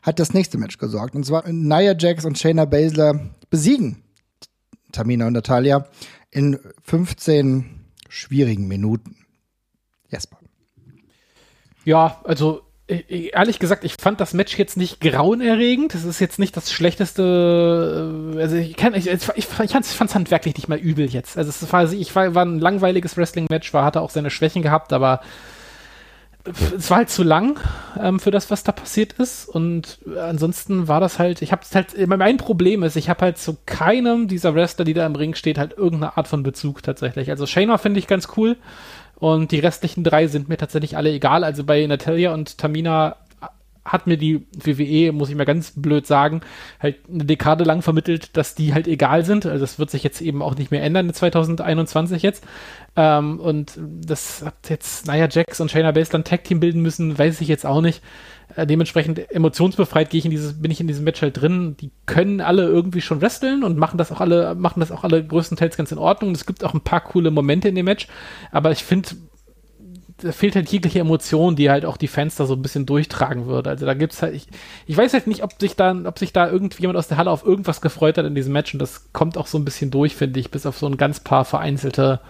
hat 0.03 0.19
das 0.19 0.33
nächste 0.33 0.59
Match 0.59 0.79
gesorgt. 0.79 1.15
Und 1.15 1.25
zwar 1.27 1.49
Nia 1.49 1.95
Jax 1.97 2.25
und 2.25 2.39
Shayna 2.39 2.65
Baszler 2.65 3.21
besiegen 3.51 4.03
Tamina 4.93 5.27
und 5.27 5.35
Natalia 5.35 5.87
in 6.31 6.59
15 6.83 7.80
schwierigen 8.11 8.69
Minuten. 8.69 9.17
Jesper. 10.11 10.39
Ja, 11.85 12.21
also 12.25 12.63
e-, 12.89 13.29
ehrlich 13.29 13.59
gesagt, 13.59 13.85
ich 13.85 13.95
fand 13.99 14.21
das 14.21 14.35
Match 14.35 14.59
jetzt 14.59 14.77
nicht 14.77 15.01
grauenerregend. 15.01 15.95
Das 15.95 16.05
ist 16.05 16.21
jetzt 16.21 16.39
nicht 16.39 16.57
das 16.57 16.73
schlechteste. 16.73 18.35
Äh, 18.37 18.41
also 18.41 18.57
ich 18.57 18.77
kann, 18.77 18.95
ich, 18.95 19.09
ich, 19.09 19.29
ich 19.37 19.47
fand 19.47 19.87
es 19.87 20.15
handwerklich 20.15 20.57
nicht 20.57 20.69
mal 20.69 20.79
übel 20.79 21.07
jetzt. 21.07 21.39
Also 21.39 21.51
es 21.51 21.73
war, 21.73 21.91
ich 21.91 22.15
war, 22.15 22.35
war 22.35 22.45
ein 22.45 22.59
langweiliges 22.59 23.17
Wrestling-Match, 23.17 23.73
war 23.73 23.85
hatte 23.85 24.01
auch 24.01 24.11
seine 24.11 24.31
Schwächen 24.31 24.63
gehabt, 24.63 24.93
aber 24.93 25.21
es 26.45 26.91
war 26.91 26.99
halt 26.99 27.11
zu 27.11 27.23
lang 27.23 27.59
ähm, 28.01 28.19
für 28.19 28.31
das, 28.31 28.51
was 28.51 28.63
da 28.63 28.73
passiert 28.73 29.15
ist. 29.15 29.49
Und 29.49 29.99
ansonsten 30.19 30.89
war 30.89 31.01
das 31.01 31.19
halt, 31.19 31.43
ich 31.43 31.53
habe 31.53 31.63
halt, 31.75 32.07
mein 32.07 32.37
Problem 32.39 32.83
ist, 32.83 32.97
ich 32.97 33.11
habe 33.11 33.23
halt 33.23 33.39
zu 33.39 33.59
keinem 33.67 34.29
dieser 34.29 34.55
Wrestler, 34.55 34.85
die 34.85 34.95
da 34.95 35.05
im 35.07 35.15
Ring 35.15 35.35
steht, 35.35 35.59
halt 35.59 35.77
irgendeine 35.77 36.17
Art 36.17 36.29
von 36.29 36.43
Bezug 36.43 36.83
tatsächlich. 36.83 37.31
Also 37.31 37.47
Shayna 37.47 37.79
finde 37.79 37.99
ich 37.99 38.07
ganz 38.07 38.29
cool. 38.37 38.57
Und 39.17 39.53
die 39.53 39.59
restlichen 39.59 40.03
drei 40.03 40.29
sind 40.29 40.49
mir 40.49 40.57
tatsächlich 40.57 40.97
alle 40.97 41.11
egal. 41.11 41.45
Also 41.45 41.63
bei 41.65 41.87
Natalia 41.87 42.33
und 42.33 42.57
Tamina 42.57 43.17
hat 43.93 44.07
mir 44.07 44.17
die 44.17 44.47
WWE, 44.53 45.13
muss 45.13 45.31
ich 45.31 45.37
mal 45.37 45.45
ganz 45.45 45.73
blöd 45.75 46.07
sagen, 46.07 46.43
halt 46.79 46.97
eine 47.09 47.25
Dekade 47.25 47.65
lang 47.65 47.83
vermittelt, 47.83 48.37
dass 48.37 48.55
die 48.55 48.73
halt 48.75 48.87
egal 48.87 49.25
sind. 49.25 49.47
Also 49.47 49.63
das 49.63 49.79
wird 49.79 49.91
sich 49.91 50.03
jetzt 50.03 50.21
eben 50.21 50.43
auch 50.43 50.57
nicht 50.57 50.71
mehr 50.71 50.83
ändern 50.83 51.09
in 51.09 51.15
2021 51.15 52.23
jetzt. 52.23 52.45
Ähm, 52.97 53.41
und 53.41 53.79
das 53.79 54.43
hat 54.45 54.69
jetzt 54.69 55.07
Nia 55.07 55.29
Jax 55.29 55.61
und 55.61 55.71
Shayna 55.71 55.93
Baszler 55.93 56.21
ein 56.21 56.25
Tag-Team 56.25 56.61
bilden 56.61 56.83
müssen, 56.83 57.19
weiß 57.19 57.41
ich 57.41 57.49
jetzt 57.49 57.67
auch 57.67 57.81
nicht. 57.81 58.03
Äh, 58.57 58.67
dementsprechend 58.67 59.31
emotionsbefreit 59.31 60.11
gehe 60.11 60.19
ich 60.19 60.25
in 60.25 60.31
dieses, 60.31 60.61
bin 60.61 60.71
ich 60.71 60.81
in 60.81 60.89
diesem 60.89 61.05
Match 61.05 61.23
halt 61.23 61.41
drin. 61.41 61.77
Die 61.81 61.91
können 62.07 62.41
alle 62.41 62.65
irgendwie 62.65 63.01
schon 63.01 63.21
wresteln 63.21 63.65
und 63.65 63.79
machen 63.79 63.99
das 63.99 64.11
auch 64.13 64.21
alle, 64.21 64.55
machen 64.55 64.81
das 64.81 64.91
auch 64.91 65.05
alle 65.05 65.25
größtenteils 65.25 65.77
ganz 65.77 65.93
in 65.93 65.99
Ordnung. 65.99 66.33
Es 66.33 66.47
gibt 66.47 66.65
auch 66.65 66.75
ein 66.75 66.81
paar 66.81 67.01
coole 67.01 67.31
Momente 67.31 67.69
in 67.69 67.75
dem 67.75 67.85
Match, 67.85 68.09
aber 68.51 68.73
ich 68.73 68.85
finde, 68.85 69.11
da 70.23 70.33
fehlt 70.33 70.55
halt 70.55 70.71
jegliche 70.71 71.01
Emotion, 71.01 71.57
die 71.57 71.71
halt 71.71 71.85
auch 71.85 71.97
die 71.97 72.09
Fans 72.09 72.37
da 72.37 72.47
so 72.47 72.55
ein 72.55 72.63
bisschen 72.63 72.87
durchtragen 72.87 73.47
würde. 73.47 73.71
Also 73.71 73.87
da 73.87 73.95
gibt's 73.95 74.23
halt, 74.23 74.35
ich, 74.35 74.47
ich 74.87 74.97
weiß 74.97 75.13
halt 75.13 75.27
nicht, 75.27 75.43
ob 75.43 75.59
sich 75.61 75.77
da, 75.77 75.95
ob 76.05 76.19
sich 76.19 76.33
da 76.33 76.49
irgendjemand 76.49 76.99
aus 76.99 77.09
der 77.09 77.17
Halle 77.17 77.31
auf 77.31 77.45
irgendwas 77.45 77.81
gefreut 77.81 78.19
hat 78.19 78.27
in 78.27 78.35
diesem 78.35 78.53
Match 78.53 78.73
und 78.73 78.81
das 78.81 79.13
kommt 79.13 79.37
auch 79.37 79.47
so 79.47 79.59
ein 79.59 79.65
bisschen 79.65 79.91
durch, 79.91 80.15
finde 80.17 80.41
ich, 80.41 80.51
bis 80.51 80.67
auf 80.67 80.79
so 80.79 80.87
ein 80.87 80.97
ganz 80.97 81.21
paar 81.21 81.45
vereinzelte 81.45 82.21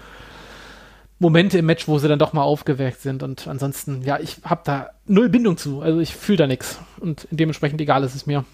Momente 1.18 1.58
im 1.58 1.66
Match, 1.66 1.86
wo 1.86 1.98
sie 1.98 2.08
dann 2.08 2.18
doch 2.18 2.32
mal 2.32 2.42
aufgeweckt 2.42 3.02
sind. 3.02 3.22
Und 3.22 3.46
ansonsten, 3.46 4.02
ja, 4.02 4.18
ich 4.18 4.38
habe 4.42 4.62
da 4.64 4.90
null 5.06 5.28
Bindung 5.28 5.58
zu. 5.58 5.82
Also 5.82 6.00
ich 6.00 6.14
fühle 6.14 6.38
da 6.38 6.46
nichts. 6.46 6.80
Und 6.98 7.28
dementsprechend 7.30 7.80
egal 7.80 8.02
ist 8.04 8.14
es 8.14 8.26
mir. 8.26 8.44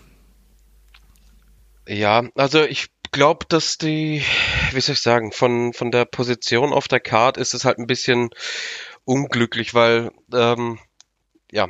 Ja, 1.88 2.24
also 2.34 2.64
ich 2.64 2.88
glaube, 3.16 3.46
dass 3.48 3.78
die, 3.78 4.22
wie 4.72 4.80
soll 4.80 4.92
ich 4.92 5.00
sagen, 5.00 5.32
von, 5.32 5.72
von 5.72 5.90
der 5.90 6.04
Position 6.04 6.74
auf 6.74 6.86
der 6.86 7.00
Card 7.00 7.38
ist 7.38 7.54
es 7.54 7.64
halt 7.64 7.78
ein 7.78 7.86
bisschen 7.86 8.28
unglücklich, 9.06 9.72
weil 9.72 10.10
ähm, 10.34 10.78
ja, 11.50 11.68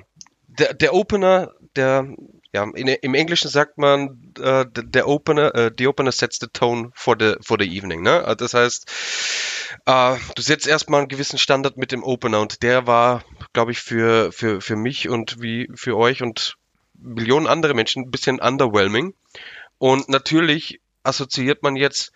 der, 0.49 0.75
der 0.75 0.93
Opener, 0.93 1.53
der 1.77 2.09
ja, 2.53 2.65
in, 2.75 2.89
im 2.89 3.15
Englischen 3.15 3.49
sagt 3.49 3.79
man, 3.79 4.33
äh, 4.41 4.67
der 4.69 5.07
Opener, 5.07 5.55
äh, 5.55 5.71
the 5.79 5.87
Opener 5.87 6.11
sets 6.11 6.39
the 6.41 6.49
tone 6.53 6.91
for 6.95 7.15
the 7.17 7.37
for 7.41 7.57
the 7.61 7.77
evening. 7.77 8.03
Ne? 8.03 8.25
Also 8.25 8.35
das 8.35 8.55
heißt, 8.55 8.91
äh, 9.87 10.17
du 10.35 10.43
setzt 10.43 10.67
erstmal 10.67 11.01
einen 11.01 11.09
gewissen 11.09 11.39
Standard 11.39 11.77
mit 11.77 11.93
dem 11.93 12.03
Opener 12.03 12.41
und 12.41 12.65
der 12.65 12.89
war, 12.89 13.23
glaube 13.53 13.71
ich, 13.71 13.79
für 13.79 14.33
für 14.33 14.61
für 14.61 14.75
mich 14.75 15.09
und 15.09 15.41
wie 15.41 15.71
für 15.75 15.97
euch 15.97 16.23
und 16.23 16.57
Millionen 16.95 17.47
andere 17.47 17.75
Menschen 17.75 18.03
ein 18.03 18.11
bisschen 18.11 18.41
underwhelming. 18.41 19.15
Und 19.79 20.09
natürlich 20.09 20.81
assoziiert 21.07 21.63
man 21.63 21.77
jetzt 21.77 22.13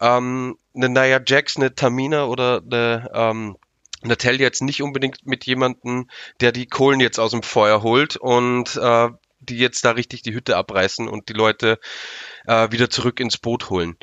ähm, 0.00 0.58
eine 0.74 0.88
Nia 0.88 1.20
Jax, 1.24 1.56
eine 1.56 1.74
Tamina 1.74 2.24
oder 2.24 2.62
eine 2.64 3.10
ähm, 3.12 3.56
Natalia 4.02 4.46
jetzt 4.46 4.62
nicht 4.62 4.82
unbedingt 4.82 5.26
mit 5.26 5.44
jemandem, 5.44 6.08
der 6.40 6.52
die 6.52 6.66
Kohlen 6.66 7.00
jetzt 7.00 7.18
aus 7.18 7.32
dem 7.32 7.42
Feuer 7.42 7.82
holt 7.82 8.16
und 8.16 8.76
äh, 8.76 9.08
die 9.40 9.58
jetzt 9.58 9.84
da 9.84 9.92
richtig 9.92 10.22
die 10.22 10.34
Hütte 10.34 10.56
abreißen 10.56 11.08
und 11.08 11.28
die 11.28 11.34
Leute 11.34 11.78
äh, 12.46 12.70
wieder 12.70 12.90
zurück 12.90 13.20
ins 13.20 13.38
Boot 13.38 13.70
holen. 13.70 13.96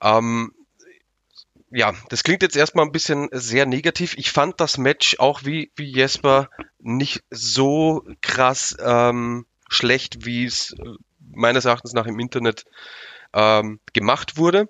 Ähm, 0.00 0.52
ja, 1.70 1.92
das 2.08 2.22
klingt 2.22 2.42
jetzt 2.42 2.56
erstmal 2.56 2.86
ein 2.86 2.92
bisschen 2.92 3.28
sehr 3.32 3.66
negativ. 3.66 4.16
Ich 4.16 4.30
fand 4.30 4.60
das 4.60 4.78
Match 4.78 5.18
auch 5.18 5.44
wie, 5.44 5.72
wie 5.76 5.90
Jesper 5.90 6.48
nicht 6.78 7.22
so 7.30 8.04
krass 8.22 8.76
ähm, 8.80 9.46
schlecht, 9.68 10.24
wie 10.24 10.44
es 10.44 10.72
äh, 10.72 10.94
meines 11.18 11.64
Erachtens 11.64 11.92
nach 11.92 12.06
im 12.06 12.18
Internet 12.18 12.64
ähm, 13.34 13.80
gemacht 13.92 14.36
wurde 14.36 14.68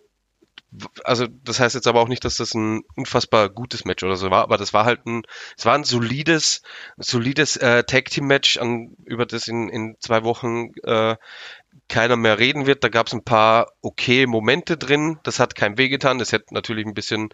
also 1.04 1.26
das 1.26 1.60
heißt 1.60 1.74
jetzt 1.74 1.86
aber 1.86 2.00
auch 2.00 2.08
nicht, 2.08 2.24
dass 2.24 2.36
das 2.36 2.54
ein 2.54 2.82
unfassbar 2.96 3.48
gutes 3.48 3.84
Match 3.84 4.02
oder 4.02 4.16
so 4.16 4.30
war, 4.30 4.42
aber 4.42 4.56
das 4.58 4.72
war 4.72 4.84
halt 4.84 5.06
ein, 5.06 5.22
es 5.56 5.64
war 5.64 5.74
ein 5.74 5.84
solides, 5.84 6.62
solides 6.96 7.56
äh, 7.56 7.84
Tag 7.84 8.06
Team 8.06 8.26
Match, 8.26 8.58
an, 8.58 8.96
über 9.04 9.26
das 9.26 9.48
in, 9.48 9.68
in 9.68 9.96
zwei 10.00 10.24
Wochen 10.24 10.72
äh, 10.82 11.16
keiner 11.88 12.16
mehr 12.16 12.38
reden 12.38 12.66
wird. 12.66 12.84
Da 12.84 12.88
gab 12.88 13.06
es 13.06 13.12
ein 13.12 13.24
paar 13.24 13.68
okay 13.80 14.26
Momente 14.26 14.76
drin. 14.76 15.18
Das 15.22 15.38
hat 15.38 15.54
kein 15.54 15.78
Weh 15.78 15.88
getan. 15.88 16.18
Das 16.18 16.32
hätte 16.32 16.52
natürlich 16.52 16.86
ein 16.86 16.94
bisschen 16.94 17.28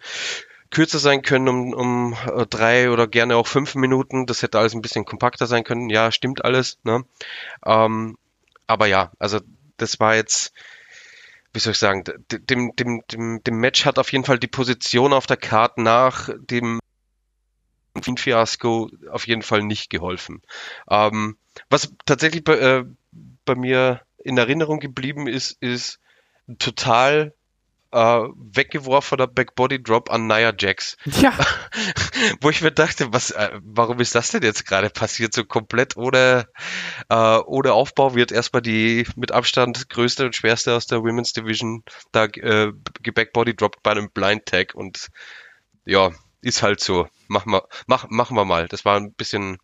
kürzer 0.69 0.99
sein 0.99 1.21
können, 1.21 1.47
um, 1.47 1.73
um 1.73 2.17
äh, 2.35 2.45
drei 2.45 2.91
oder 2.91 3.07
gerne 3.07 3.35
auch 3.35 3.47
fünf 3.47 3.75
Minuten. 3.75 4.25
Das 4.25 4.41
hätte 4.41 4.59
alles 4.59 4.73
ein 4.73 4.81
bisschen 4.81 5.05
kompakter 5.05 5.47
sein 5.47 5.63
können. 5.63 5.89
Ja, 5.89 6.11
stimmt 6.11 6.45
alles. 6.45 6.79
Ne? 6.83 7.03
Ähm, 7.65 8.17
aber 8.67 8.87
ja, 8.87 9.11
also 9.19 9.39
das 9.77 9.99
war 9.99 10.15
jetzt 10.15 10.53
wie 11.53 11.59
soll 11.59 11.71
ich 11.71 11.79
sagen, 11.79 12.03
dem, 12.31 12.75
dem, 12.75 13.01
dem, 13.11 13.43
dem 13.43 13.55
Match 13.59 13.85
hat 13.85 13.99
auf 13.99 14.11
jeden 14.11 14.25
Fall 14.25 14.39
die 14.39 14.47
Position 14.47 15.13
auf 15.13 15.27
der 15.27 15.37
Karte 15.37 15.81
nach 15.81 16.29
dem 16.35 16.79
Fiasco 18.17 18.89
auf 19.11 19.27
jeden 19.27 19.43
Fall 19.43 19.61
nicht 19.61 19.89
geholfen. 19.89 20.41
Ähm, 20.89 21.37
was 21.69 21.93
tatsächlich 22.05 22.43
bei, 22.43 22.57
äh, 22.57 22.85
bei 23.45 23.55
mir 23.55 24.01
in 24.17 24.37
Erinnerung 24.37 24.79
geblieben 24.79 25.27
ist, 25.27 25.51
ist 25.61 25.99
total 26.57 27.33
äh, 27.93 28.27
weggeworfener 28.35 29.27
Backbody 29.27 29.81
Drop 29.81 30.11
an 30.11 30.27
Nia 30.27 30.53
Jax. 30.57 30.97
Ja. 31.05 31.33
Wo 32.41 32.49
ich 32.49 32.61
mir 32.61 32.71
dachte, 32.71 33.13
was, 33.13 33.31
äh, 33.31 33.51
warum 33.61 33.99
ist 33.99 34.15
das 34.15 34.31
denn 34.31 34.41
jetzt 34.41 34.65
gerade 34.65 34.89
passiert? 34.89 35.33
So 35.33 35.45
komplett 35.45 35.95
ohne, 35.95 36.47
äh, 37.09 37.15
ohne 37.15 37.73
Aufbau 37.73 38.15
wird 38.15 38.31
erstmal 38.31 38.61
die 38.61 39.05
mit 39.15 39.31
Abstand 39.31 39.89
größte 39.89 40.25
und 40.25 40.35
schwerste 40.35 40.73
aus 40.75 40.87
der 40.87 41.01
Women's 41.03 41.33
Division 41.33 41.83
da 42.11 42.25
äh, 42.25 42.71
Backbody 43.13 43.55
droppt 43.55 43.83
bei 43.83 43.91
einem 43.91 44.09
Blind 44.09 44.45
Tag 44.47 44.73
und 44.73 45.09
ja, 45.85 46.11
ist 46.41 46.63
halt 46.63 46.79
so. 46.79 47.07
Machen 47.27 47.51
wir, 47.51 47.67
mach, 47.87 48.09
machen 48.09 48.35
wir 48.35 48.45
mal. 48.45 48.67
Das 48.67 48.85
war 48.85 48.97
ein 48.97 49.13
bisschen, 49.13 49.57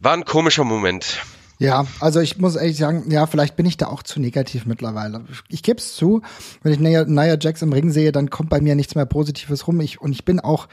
war 0.00 0.14
ein 0.14 0.24
komischer 0.24 0.64
Moment. 0.64 1.20
Ja, 1.60 1.86
also 2.00 2.20
ich 2.20 2.38
muss 2.38 2.56
ehrlich 2.56 2.78
sagen, 2.78 3.10
ja, 3.10 3.26
vielleicht 3.26 3.54
bin 3.54 3.66
ich 3.66 3.76
da 3.76 3.88
auch 3.88 4.02
zu 4.02 4.18
negativ 4.18 4.64
mittlerweile. 4.64 5.26
Ich 5.50 5.62
gebe 5.62 5.78
es 5.78 5.94
zu, 5.94 6.22
wenn 6.62 6.72
ich 6.72 6.80
Nia, 6.80 7.04
Nia 7.04 7.36
Jax 7.38 7.60
im 7.60 7.74
Ring 7.74 7.90
sehe, 7.90 8.12
dann 8.12 8.30
kommt 8.30 8.48
bei 8.48 8.62
mir 8.62 8.74
nichts 8.74 8.94
mehr 8.94 9.04
Positives 9.04 9.66
rum. 9.68 9.78
Ich, 9.80 10.00
und 10.00 10.12
ich 10.12 10.24
bin 10.24 10.40
auch 10.40 10.68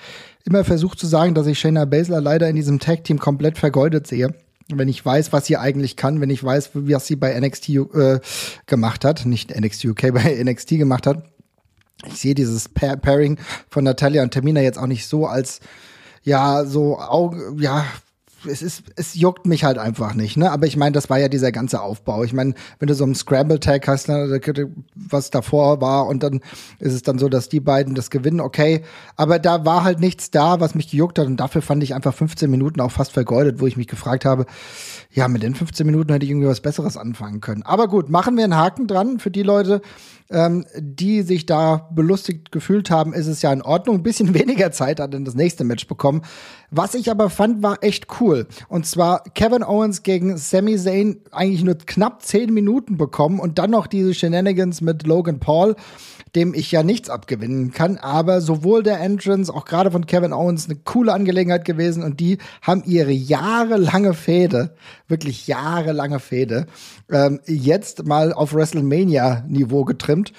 immer 0.45 0.63
versucht 0.63 0.97
zu 0.97 1.05
sagen, 1.05 1.33
dass 1.33 1.45
ich 1.45 1.59
Shayna 1.59 1.83
Baszler 1.83 2.21
leider 2.21 2.47
in 2.47 2.55
diesem 2.55 2.79
Tag-Team 2.79 3.19
komplett 3.19 3.57
vergeudet 3.57 4.07
sehe. 4.07 4.33
Wenn 4.69 4.87
ich 4.87 5.05
weiß, 5.05 5.33
was 5.33 5.47
sie 5.47 5.57
eigentlich 5.57 5.97
kann, 5.97 6.21
wenn 6.21 6.29
ich 6.29 6.41
weiß, 6.41 6.69
was 6.73 7.05
sie 7.05 7.17
bei 7.17 7.37
NXT 7.37 7.69
äh, 7.69 8.19
gemacht 8.65 9.03
hat, 9.03 9.25
nicht 9.25 9.59
NXT 9.59 9.85
UK, 9.87 10.01
bei 10.13 10.41
NXT 10.41 10.69
gemacht 10.77 11.05
hat. 11.05 11.21
Ich 12.05 12.19
sehe 12.19 12.33
dieses 12.33 12.69
Pair 12.69 12.95
Pairing 12.95 13.39
von 13.69 13.83
Natalia 13.83 14.23
und 14.23 14.33
Tamina 14.33 14.61
jetzt 14.61 14.79
auch 14.79 14.87
nicht 14.87 15.05
so 15.05 15.27
als 15.27 15.59
ja, 16.23 16.63
so 16.63 16.97
Auge, 16.97 17.55
ja, 17.59 17.85
es 18.45 18.61
ist, 18.61 18.83
es 18.95 19.15
juckt 19.15 19.45
mich 19.45 19.63
halt 19.63 19.77
einfach 19.77 20.13
nicht, 20.13 20.37
ne? 20.37 20.51
Aber 20.51 20.67
ich 20.67 20.77
meine, 20.77 20.91
das 20.91 21.09
war 21.09 21.17
ja 21.17 21.27
dieser 21.27 21.51
ganze 21.51 21.81
Aufbau. 21.81 22.23
Ich 22.23 22.33
meine, 22.33 22.53
wenn 22.79 22.87
du 22.87 22.93
so 22.93 23.03
einen 23.03 23.15
Scramble-Tag 23.15 23.87
hast, 23.87 24.09
ne, 24.09 24.39
was 24.95 25.29
davor 25.29 25.81
war, 25.81 26.07
und 26.07 26.23
dann 26.23 26.41
ist 26.79 26.93
es 26.93 27.01
dann 27.01 27.17
so, 27.17 27.29
dass 27.29 27.49
die 27.49 27.59
beiden 27.59 27.95
das 27.95 28.09
gewinnen, 28.09 28.39
okay. 28.39 28.83
Aber 29.15 29.39
da 29.39 29.65
war 29.65 29.83
halt 29.83 29.99
nichts 29.99 30.29
da, 30.31 30.59
was 30.59 30.75
mich 30.75 30.89
gejuckt 30.89 31.19
hat. 31.19 31.27
Und 31.27 31.37
dafür 31.37 31.61
fand 31.61 31.83
ich 31.83 31.95
einfach 31.95 32.13
15 32.13 32.49
Minuten 32.49 32.81
auch 32.81 32.91
fast 32.91 33.11
vergeudet, 33.11 33.59
wo 33.59 33.67
ich 33.67 33.77
mich 33.77 33.87
gefragt 33.87 34.25
habe, 34.25 34.45
ja, 35.11 35.27
mit 35.27 35.41
den 35.41 35.55
15 35.55 35.85
Minuten 35.85 36.11
hätte 36.13 36.25
ich 36.25 36.31
irgendwie 36.31 36.47
was 36.47 36.61
Besseres 36.61 36.97
anfangen 36.97 37.41
können. 37.41 37.63
Aber 37.63 37.87
gut, 37.87 38.09
machen 38.09 38.37
wir 38.37 38.43
einen 38.43 38.55
Haken 38.55 38.87
dran 38.87 39.19
für 39.19 39.31
die 39.31 39.43
Leute, 39.43 39.81
ähm, 40.29 40.65
die 40.77 41.21
sich 41.21 41.45
da 41.45 41.89
belustigt 41.91 42.51
gefühlt 42.51 42.89
haben, 42.89 43.13
ist 43.13 43.27
es 43.27 43.41
ja 43.41 43.51
in 43.53 43.61
Ordnung. 43.61 43.97
Ein 43.97 44.03
bisschen 44.03 44.33
weniger 44.33 44.71
Zeit 44.71 44.99
hat 44.99 45.13
dann 45.13 45.25
das 45.25 45.35
nächste 45.35 45.63
Match 45.63 45.87
bekommen. 45.87 46.21
Was 46.69 46.95
ich 46.95 47.09
aber 47.09 47.29
fand, 47.29 47.63
war 47.63 47.83
echt 47.83 48.07
cool. 48.19 48.47
Und 48.67 48.85
zwar 48.85 49.23
Kevin 49.35 49.63
Owens 49.63 50.03
gegen 50.03 50.37
Sami 50.37 50.77
Zayn 50.77 51.21
eigentlich 51.31 51.63
nur 51.63 51.75
knapp 51.75 52.23
zehn 52.23 52.53
Minuten 52.53 52.97
bekommen 52.97 53.39
und 53.39 53.57
dann 53.57 53.71
noch 53.71 53.87
diese 53.87 54.13
Shenanigans 54.13 54.81
mit 54.81 55.07
Logan 55.07 55.39
Paul 55.39 55.75
dem 56.35 56.53
ich 56.53 56.71
ja 56.71 56.83
nichts 56.83 57.09
abgewinnen 57.09 57.71
kann. 57.71 57.97
Aber 57.97 58.41
sowohl 58.41 58.83
der 58.83 58.99
Entrance, 58.99 59.53
auch 59.53 59.65
gerade 59.65 59.91
von 59.91 60.05
Kevin 60.05 60.33
Owens, 60.33 60.65
eine 60.65 60.77
coole 60.77 61.13
Angelegenheit 61.13 61.65
gewesen 61.65 62.03
und 62.03 62.19
die 62.19 62.37
haben 62.61 62.83
ihre 62.85 63.11
jahrelange 63.11 64.13
Fehde, 64.13 64.75
wirklich 65.07 65.47
jahrelange 65.47 66.19
Fehde, 66.19 66.67
ähm, 67.09 67.39
jetzt 67.45 68.05
mal 68.05 68.33
auf 68.33 68.53
WrestleMania-Niveau 68.53 69.85
getrimmt. 69.85 70.33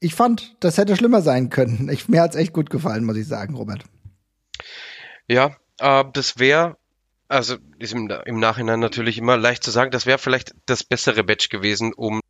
Ich 0.00 0.14
fand, 0.14 0.56
das 0.60 0.78
hätte 0.78 0.96
schlimmer 0.96 1.22
sein 1.22 1.50
können. 1.50 1.88
Ich, 1.92 2.08
mir 2.08 2.22
hat's 2.22 2.36
echt 2.36 2.52
gut 2.52 2.70
gefallen, 2.70 3.04
muss 3.04 3.16
ich 3.16 3.26
sagen, 3.26 3.54
Robert. 3.54 3.84
Ja, 5.28 5.56
äh, 5.78 6.04
das 6.12 6.38
wäre 6.38 6.76
also 7.28 7.56
ist 7.78 7.92
im, 7.92 8.10
im, 8.26 8.38
Nachhinein 8.38 8.80
natürlich 8.80 9.18
immer 9.18 9.36
leicht 9.36 9.64
zu 9.64 9.70
sagen, 9.70 9.90
das 9.90 10.06
wäre 10.06 10.18
vielleicht 10.18 10.54
das 10.66 10.84
bessere 10.84 11.22
Match 11.24 11.48
gewesen, 11.48 11.92
um 11.92 12.20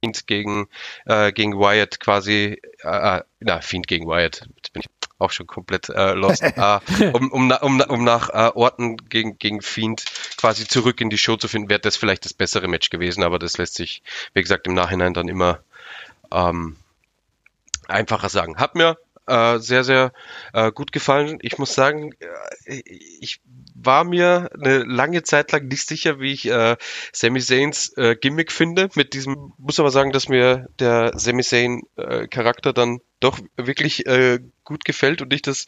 Fiend 0.00 0.26
gegen, 0.26 0.66
äh, 1.06 1.32
gegen 1.32 1.54
Wyatt 1.54 2.00
quasi, 2.00 2.60
äh, 2.82 3.18
äh, 3.18 3.22
na, 3.40 3.60
Fiend 3.60 3.86
gegen 3.86 4.06
Wyatt, 4.06 4.48
auch 5.18 5.30
schon 5.30 5.46
komplett 5.46 5.88
äh, 5.88 6.12
lost, 6.12 6.42
äh, 6.42 6.80
um, 7.12 7.30
um, 7.30 7.50
um, 7.50 7.80
um 7.80 8.04
nach 8.04 8.30
äh, 8.30 8.50
Orten 8.54 8.96
gegen, 8.96 9.38
gegen 9.38 9.62
Fiend 9.62 10.04
quasi 10.36 10.66
zurück 10.66 11.00
in 11.00 11.10
die 11.10 11.18
Show 11.18 11.36
zu 11.36 11.48
finden, 11.48 11.70
wäre 11.70 11.80
das 11.80 11.96
vielleicht 11.96 12.24
das 12.24 12.34
bessere 12.34 12.68
Match 12.68 12.90
gewesen, 12.90 13.22
aber 13.22 13.38
das 13.38 13.58
lässt 13.58 13.74
sich, 13.74 14.02
wie 14.34 14.42
gesagt, 14.42 14.66
im 14.66 14.74
Nachhinein 14.74 15.14
dann 15.14 15.28
immer 15.28 15.60
ähm, 16.32 16.76
einfacher 17.88 18.28
sagen. 18.28 18.56
Hat 18.56 18.74
mir 18.74 18.96
äh, 19.26 19.58
sehr, 19.58 19.84
sehr 19.84 20.12
äh, 20.52 20.70
gut 20.70 20.92
gefallen. 20.92 21.38
Ich 21.40 21.58
muss 21.58 21.74
sagen, 21.74 22.12
äh, 22.66 22.82
ich 23.20 23.40
war 23.74 24.04
mir 24.04 24.50
eine 24.54 24.84
lange 24.84 25.22
Zeit 25.22 25.52
lang 25.52 25.68
nicht 25.68 25.86
sicher, 25.86 26.20
wie 26.20 26.32
ich 26.32 26.46
äh, 26.46 26.76
Sami 27.12 27.40
Zayns 27.40 27.96
äh, 27.96 28.16
Gimmick 28.16 28.52
finde. 28.52 28.90
Mit 28.94 29.14
diesem, 29.14 29.52
muss 29.58 29.80
aber 29.80 29.90
sagen, 29.90 30.12
dass 30.12 30.28
mir 30.28 30.68
der 30.78 31.18
Sami 31.18 31.42
Zayn 31.42 31.82
äh, 31.96 32.26
Charakter 32.28 32.72
dann 32.72 33.00
doch 33.24 33.38
wirklich 33.56 34.06
äh, 34.06 34.38
gut 34.64 34.84
gefällt 34.84 35.22
und 35.22 35.32
ich 35.32 35.42
das 35.42 35.66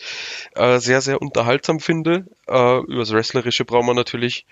äh, 0.54 0.78
sehr, 0.78 1.00
sehr 1.00 1.20
unterhaltsam 1.20 1.80
finde. 1.80 2.26
Äh, 2.46 2.78
über 2.80 3.00
das 3.00 3.12
Wrestlerische 3.12 3.64
brauchen 3.64 3.86
wir 3.86 3.94
natürlich 3.94 4.46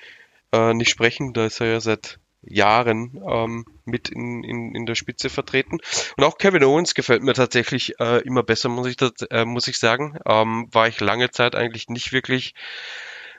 äh, 0.52 0.74
nicht 0.74 0.90
sprechen. 0.90 1.32
Da 1.32 1.46
ist 1.46 1.60
er 1.60 1.66
ja 1.68 1.80
seit 1.80 2.18
Jahren 2.46 3.22
ähm, 3.26 3.64
mit 3.84 4.08
in, 4.08 4.44
in, 4.44 4.74
in 4.74 4.86
der 4.86 4.94
Spitze 4.94 5.30
vertreten. 5.30 5.78
Und 6.16 6.24
auch 6.24 6.38
Kevin 6.38 6.64
Owens 6.64 6.94
gefällt 6.94 7.22
mir 7.22 7.34
tatsächlich 7.34 7.98
äh, 8.00 8.22
immer 8.22 8.42
besser, 8.42 8.68
muss 8.68 8.88
ich, 8.88 8.96
das, 8.96 9.12
äh, 9.30 9.44
muss 9.44 9.68
ich 9.68 9.78
sagen. 9.78 10.18
Ähm, 10.26 10.68
war 10.72 10.88
ich 10.88 11.00
lange 11.00 11.30
Zeit 11.30 11.54
eigentlich 11.54 11.88
nicht 11.88 12.12
wirklich 12.12 12.54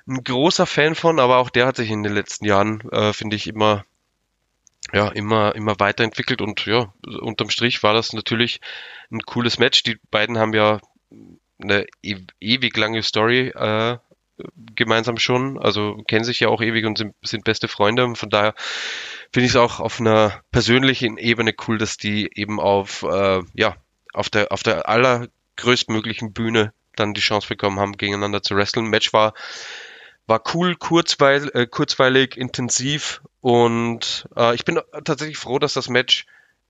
ein 0.07 0.23
großer 0.23 0.65
Fan 0.65 0.95
von, 0.95 1.19
aber 1.19 1.37
auch 1.37 1.49
der 1.49 1.67
hat 1.67 1.77
sich 1.77 1.89
in 1.89 2.03
den 2.03 2.13
letzten 2.13 2.45
Jahren, 2.45 2.81
äh, 2.91 3.13
finde 3.13 3.35
ich, 3.35 3.47
immer 3.47 3.85
ja, 4.95 5.09
immer, 5.09 5.53
immer 5.55 5.77
weiterentwickelt 5.77 6.41
und 6.41 6.65
ja, 6.65 6.93
unterm 7.19 7.49
Strich 7.49 7.83
war 7.83 7.93
das 7.93 8.13
natürlich 8.13 8.61
ein 9.11 9.19
cooles 9.19 9.59
Match. 9.59 9.83
Die 9.83 9.97
beiden 10.09 10.37
haben 10.37 10.53
ja 10.53 10.79
eine 11.61 11.85
e 12.01 12.15
ewig 12.39 12.77
lange 12.77 13.03
Story 13.03 13.49
äh, 13.49 13.97
gemeinsam 14.73 15.17
schon, 15.17 15.57
also 15.59 15.97
kennen 16.07 16.23
sich 16.23 16.39
ja 16.39 16.47
auch 16.47 16.61
ewig 16.61 16.85
und 16.85 16.97
sind, 16.97 17.13
sind 17.21 17.43
beste 17.43 17.67
Freunde. 17.67 18.05
Und 18.05 18.17
von 18.17 18.29
daher 18.29 18.53
finde 19.33 19.47
ich 19.47 19.51
es 19.51 19.57
auch 19.57 19.81
auf 19.81 19.99
einer 19.99 20.41
persönlichen 20.53 21.17
Ebene 21.17 21.53
cool, 21.67 21.77
dass 21.77 21.97
die 21.97 22.29
eben 22.33 22.61
auf, 22.61 23.03
äh, 23.03 23.41
ja, 23.53 23.75
auf 24.13 24.29
der, 24.29 24.53
auf 24.53 24.63
der 24.63 24.87
allergrößtmöglichen 24.87 26.31
Bühne 26.31 26.71
dann 26.95 27.13
die 27.13 27.21
Chance 27.21 27.49
bekommen 27.49 27.81
haben, 27.81 27.97
gegeneinander 27.97 28.41
zu 28.41 28.55
wresteln. 28.55 28.87
Match 28.87 29.11
war, 29.11 29.33
war 30.27 30.41
cool, 30.53 30.75
kurzweil, 30.75 31.49
äh, 31.53 31.67
kurzweilig, 31.67 32.37
intensiv 32.37 33.21
und 33.41 34.27
äh, 34.35 34.55
ich 34.55 34.65
bin 34.65 34.79
tatsächlich 35.03 35.37
froh, 35.37 35.59
dass 35.59 35.73
das 35.73 35.89
Match 35.89 36.25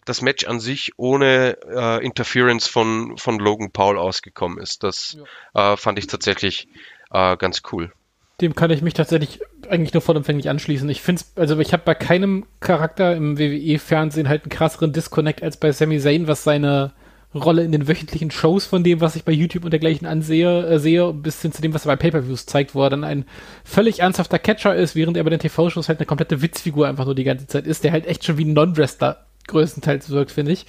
das 0.06 0.22
Match 0.22 0.46
an 0.46 0.60
sich 0.60 0.94
ohne 0.98 1.58
äh, 1.68 2.06
Interference 2.06 2.68
von, 2.68 3.18
von 3.18 3.40
Logan 3.40 3.72
Paul 3.72 3.98
ausgekommen 3.98 4.60
ist. 4.60 4.84
Das 4.84 5.18
ja. 5.56 5.74
äh, 5.74 5.78
fand 5.78 5.98
ich 5.98 6.08
tatsächlich 6.08 6.68
äh, 7.12 7.36
ganz 7.38 7.64
cool. 7.72 7.92
Dem 8.40 8.54
kann 8.54 8.70
ich 8.70 8.82
mich 8.82 8.94
tatsächlich 8.94 9.40
eigentlich 9.70 9.94
nur 9.94 10.02
vollumfänglich 10.02 10.50
anschließen. 10.50 10.88
Ich 10.90 11.02
finde 11.02 11.24
also 11.36 11.58
ich 11.60 11.74
habe 11.74 11.84
bei 11.86 11.96
keinem 11.96 12.46
Charakter 12.60 13.16
im 13.16 13.40
WWE-Fernsehen 13.40 14.30
halt 14.30 14.44
einen 14.44 14.52
krasseren 14.52 14.94
Disconnect 14.94 15.42
als 15.42 15.58
bei 15.58 15.72
Sami 15.72 16.00
Zayn, 16.00 16.28
was 16.28 16.44
seine 16.44 16.94
Rolle 17.38 17.64
in 17.64 17.72
den 17.72 17.88
wöchentlichen 17.88 18.32
Shows 18.32 18.66
von 18.66 18.84
dem, 18.84 19.02
was 19.02 19.16
ich 19.16 19.24
bei 19.24 19.32
YouTube 19.32 19.66
und 19.66 19.72
dergleichen 19.72 20.08
ansehe, 20.08 20.66
äh, 20.66 20.80
sehe, 20.80 21.14
bis 21.14 21.42
hin 21.42 21.52
zu 21.52 21.62
dem, 21.62 21.74
was 21.74 21.86
er 21.86 21.94
bei 21.94 21.96
Pay-Per-Views 21.98 22.46
zeigt, 22.46 22.76
wo 22.76 22.84
er 22.84 22.90
dann 22.90 23.04
ein 23.04 23.26
völlig 23.64 24.00
ernsthafter 24.00 24.40
Catcher 24.40 24.76
ist, 24.76 24.96
während 24.96 25.18
er 25.18 25.24
bei 25.24 25.30
den 25.30 25.40
TV-Shows 25.40 25.88
halt 25.88 26.00
eine 26.00 26.06
komplette 26.06 26.42
Witzfigur 26.42 26.88
einfach 26.88 27.06
nur 27.06 27.16
die 27.16 27.24
ganze 27.24 27.48
Zeit 27.48 27.68
ist, 27.68 27.84
der 27.84 27.92
halt 27.92 28.06
echt 28.06 28.26
schon 28.26 28.38
wie 28.38 28.46
ein 28.46 28.54
Non-Wrestler 28.54 29.26
größtenteils 29.48 30.10
wirkt, 30.10 30.32
finde 30.32 30.52
ich. 30.52 30.66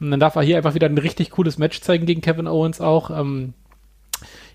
Und 0.00 0.10
dann 0.10 0.20
darf 0.20 0.36
er 0.36 0.42
hier 0.42 0.56
einfach 0.56 0.74
wieder 0.74 0.88
ein 0.88 0.98
richtig 0.98 1.30
cooles 1.30 1.58
Match 1.58 1.80
zeigen 1.80 2.06
gegen 2.06 2.20
Kevin 2.20 2.46
Owens 2.46 2.80
auch. 2.80 3.10
Ähm, 3.10 3.54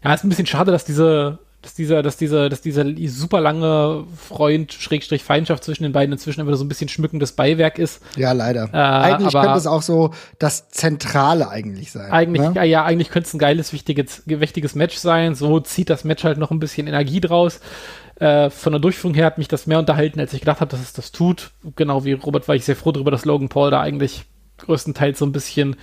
ja, 0.04 0.14
ist 0.14 0.24
ein 0.24 0.30
bisschen 0.30 0.46
schade, 0.46 0.72
dass 0.72 0.86
diese, 0.86 1.40
dass 1.64 1.74
dieser, 1.74 2.04
dass 2.04 2.18
dieser, 2.18 2.50
dass 2.50 2.62
dieser 2.62 2.86
super 3.08 3.42
lange 3.42 4.06
Freund, 4.16 4.74
Schrägstrich 4.74 5.24
Feindschaft 5.24 5.64
zwischen 5.64 5.84
den 5.84 5.94
beiden 5.94 6.12
inzwischen 6.12 6.42
immer 6.42 6.56
so 6.56 6.64
ein 6.64 6.68
bisschen 6.68 6.90
schmückendes 6.90 7.32
Beiwerk 7.32 7.80
ist. 7.80 8.02
Ja, 8.16 8.34
leider. 8.34 8.70
Äh, 8.74 8.78
eigentlich 8.78 9.34
könnte 9.34 9.58
es 9.58 9.66
auch 9.66 9.82
so 9.82 10.12
das 10.40 10.70
Zentrale 10.70 11.50
eigentlich 11.50 11.92
sein. 11.92 12.12
Eigentlich, 12.12 12.50
ne? 12.50 12.66
ja, 12.66 12.84
eigentlich 12.84 13.10
könnte 13.10 13.28
es 13.28 13.34
ein 13.34 13.40
geiles, 13.40 13.74
wichtiges, 13.74 14.24
wichtiges 14.26 14.76
Match 14.76 14.98
sein. 14.98 15.36
So 15.36 15.60
zieht 15.62 15.90
das 15.90 16.04
Match 16.04 16.24
halt 16.24 16.38
noch 16.38 16.52
ein 16.52 16.60
bisschen 16.60 16.86
Energie 16.86 17.22
draus. 17.22 17.62
Äh, 18.16 18.50
von 18.50 18.74
der 18.74 18.80
Durchführung 18.80 19.16
her 19.16 19.26
hat 19.26 19.38
mich 19.38 19.48
das 19.48 19.66
mehr 19.66 19.80
unterhalten, 19.80 20.20
als 20.20 20.34
ich 20.34 20.42
gedacht 20.42 20.62
habe, 20.62 20.70
dass 20.70 20.82
es 20.82 20.94
das 20.94 21.12
tut. 21.12 21.52
Genau 21.76 22.04
wie 22.04 22.14
Robert 22.14 22.48
war 22.48 22.56
ich 22.56 22.66
sehr 22.66 22.76
froh 22.76 22.92
darüber, 22.92 23.10
dass 23.10 23.26
Logan 23.26 23.50
Paul 23.50 23.72
da 23.72 23.82
eigentlich 23.82 24.26
größtenteils 24.58 25.18
so 25.18 25.26
ein 25.26 25.32
bisschen 25.32 25.78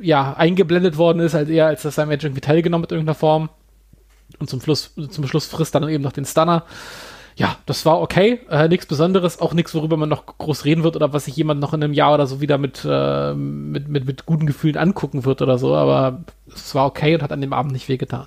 ja, 0.00 0.34
eingeblendet 0.34 0.96
worden 0.96 1.20
ist, 1.20 1.34
als 1.34 1.48
eher, 1.48 1.66
als 1.66 1.82
dass 1.82 1.94
sein 1.94 2.08
Match 2.08 2.24
irgendwie 2.24 2.40
teilgenommen 2.40 2.84
hat 2.84 2.92
in 2.92 2.98
irgendeiner 2.98 3.14
Form. 3.14 3.48
Und 4.38 4.50
zum 4.50 4.60
Schluss, 4.60 4.94
zum 5.10 5.26
Schluss 5.26 5.46
frisst 5.46 5.74
dann 5.74 5.88
eben 5.88 6.04
noch 6.04 6.12
den 6.12 6.24
Stunner. 6.24 6.64
Ja, 7.36 7.56
das 7.66 7.86
war 7.86 8.00
okay. 8.00 8.40
Äh, 8.50 8.68
nichts 8.68 8.86
Besonderes, 8.86 9.40
auch 9.40 9.54
nichts, 9.54 9.72
worüber 9.74 9.96
man 9.96 10.08
noch 10.08 10.26
groß 10.26 10.64
reden 10.64 10.82
wird 10.82 10.96
oder 10.96 11.12
was 11.12 11.26
sich 11.26 11.36
jemand 11.36 11.60
noch 11.60 11.72
in 11.72 11.82
einem 11.82 11.92
Jahr 11.92 12.14
oder 12.14 12.26
so 12.26 12.40
wieder 12.40 12.58
mit, 12.58 12.84
äh, 12.84 13.32
mit, 13.32 13.88
mit, 13.88 14.06
mit 14.06 14.26
guten 14.26 14.46
Gefühlen 14.46 14.76
angucken 14.76 15.24
wird 15.24 15.40
oder 15.40 15.56
so. 15.56 15.74
Aber 15.74 16.24
es 16.52 16.74
war 16.74 16.86
okay 16.86 17.14
und 17.14 17.22
hat 17.22 17.32
an 17.32 17.40
dem 17.40 17.52
Abend 17.52 17.72
nicht 17.72 17.88
wehgetan. 17.88 18.26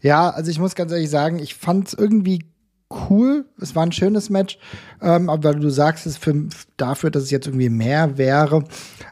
Ja, 0.00 0.30
also 0.30 0.50
ich 0.50 0.58
muss 0.58 0.74
ganz 0.74 0.90
ehrlich 0.90 1.10
sagen, 1.10 1.38
ich 1.38 1.54
fand 1.54 1.88
es 1.88 1.94
irgendwie 1.94 2.46
cool. 3.10 3.44
Es 3.60 3.74
war 3.74 3.82
ein 3.82 3.92
schönes 3.92 4.30
Match, 4.30 4.58
ähm, 5.02 5.28
aber 5.28 5.52
du 5.54 5.68
sagst 5.70 6.06
es 6.06 6.16
für, 6.16 6.48
dafür, 6.76 7.10
dass 7.10 7.24
es 7.24 7.30
jetzt 7.30 7.46
irgendwie 7.46 7.68
mehr 7.68 8.16
wäre, 8.16 8.64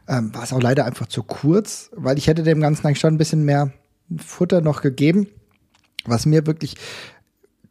ähm, 0.09 0.35
war 0.35 0.45
es 0.45 0.53
auch 0.53 0.62
leider 0.62 0.85
einfach 0.87 1.07
zu 1.07 1.22
kurz, 1.22 1.91
weil 1.95 2.18
ich 2.18 2.28
hätte 2.28 2.45
dem 2.45 2.61
Ganzen 2.61 2.87
eigentlich 2.87 3.01
schon 3.01 3.14
ein 3.14 3.18
bisschen 3.18 3.45
mehr 3.45 3.72
Futter 4.16 4.61
noch 4.61 4.80
gegeben. 4.80 5.26
Was 6.07 6.27
mir 6.27 6.47
wirklich 6.47 6.77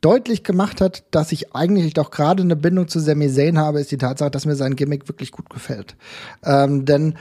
deutlich 0.01 0.43
gemacht 0.43 0.81
hat, 0.81 1.03
dass 1.11 1.31
ich 1.31 1.55
eigentlich 1.55 1.93
doch 1.93 2.11
gerade 2.11 2.43
eine 2.43 2.55
Bindung 2.55 2.87
zu 2.87 2.99
Sami 2.99 3.29
Zayn 3.31 3.57
habe, 3.57 3.79
ist 3.79 3.91
die 3.91 3.97
Tatsache, 3.97 4.31
dass 4.31 4.45
mir 4.45 4.55
sein 4.55 4.75
Gimmick 4.75 5.07
wirklich 5.07 5.31
gut 5.31 5.49
gefällt. 5.49 5.95
Ähm, 6.43 6.85
denn 6.85 7.15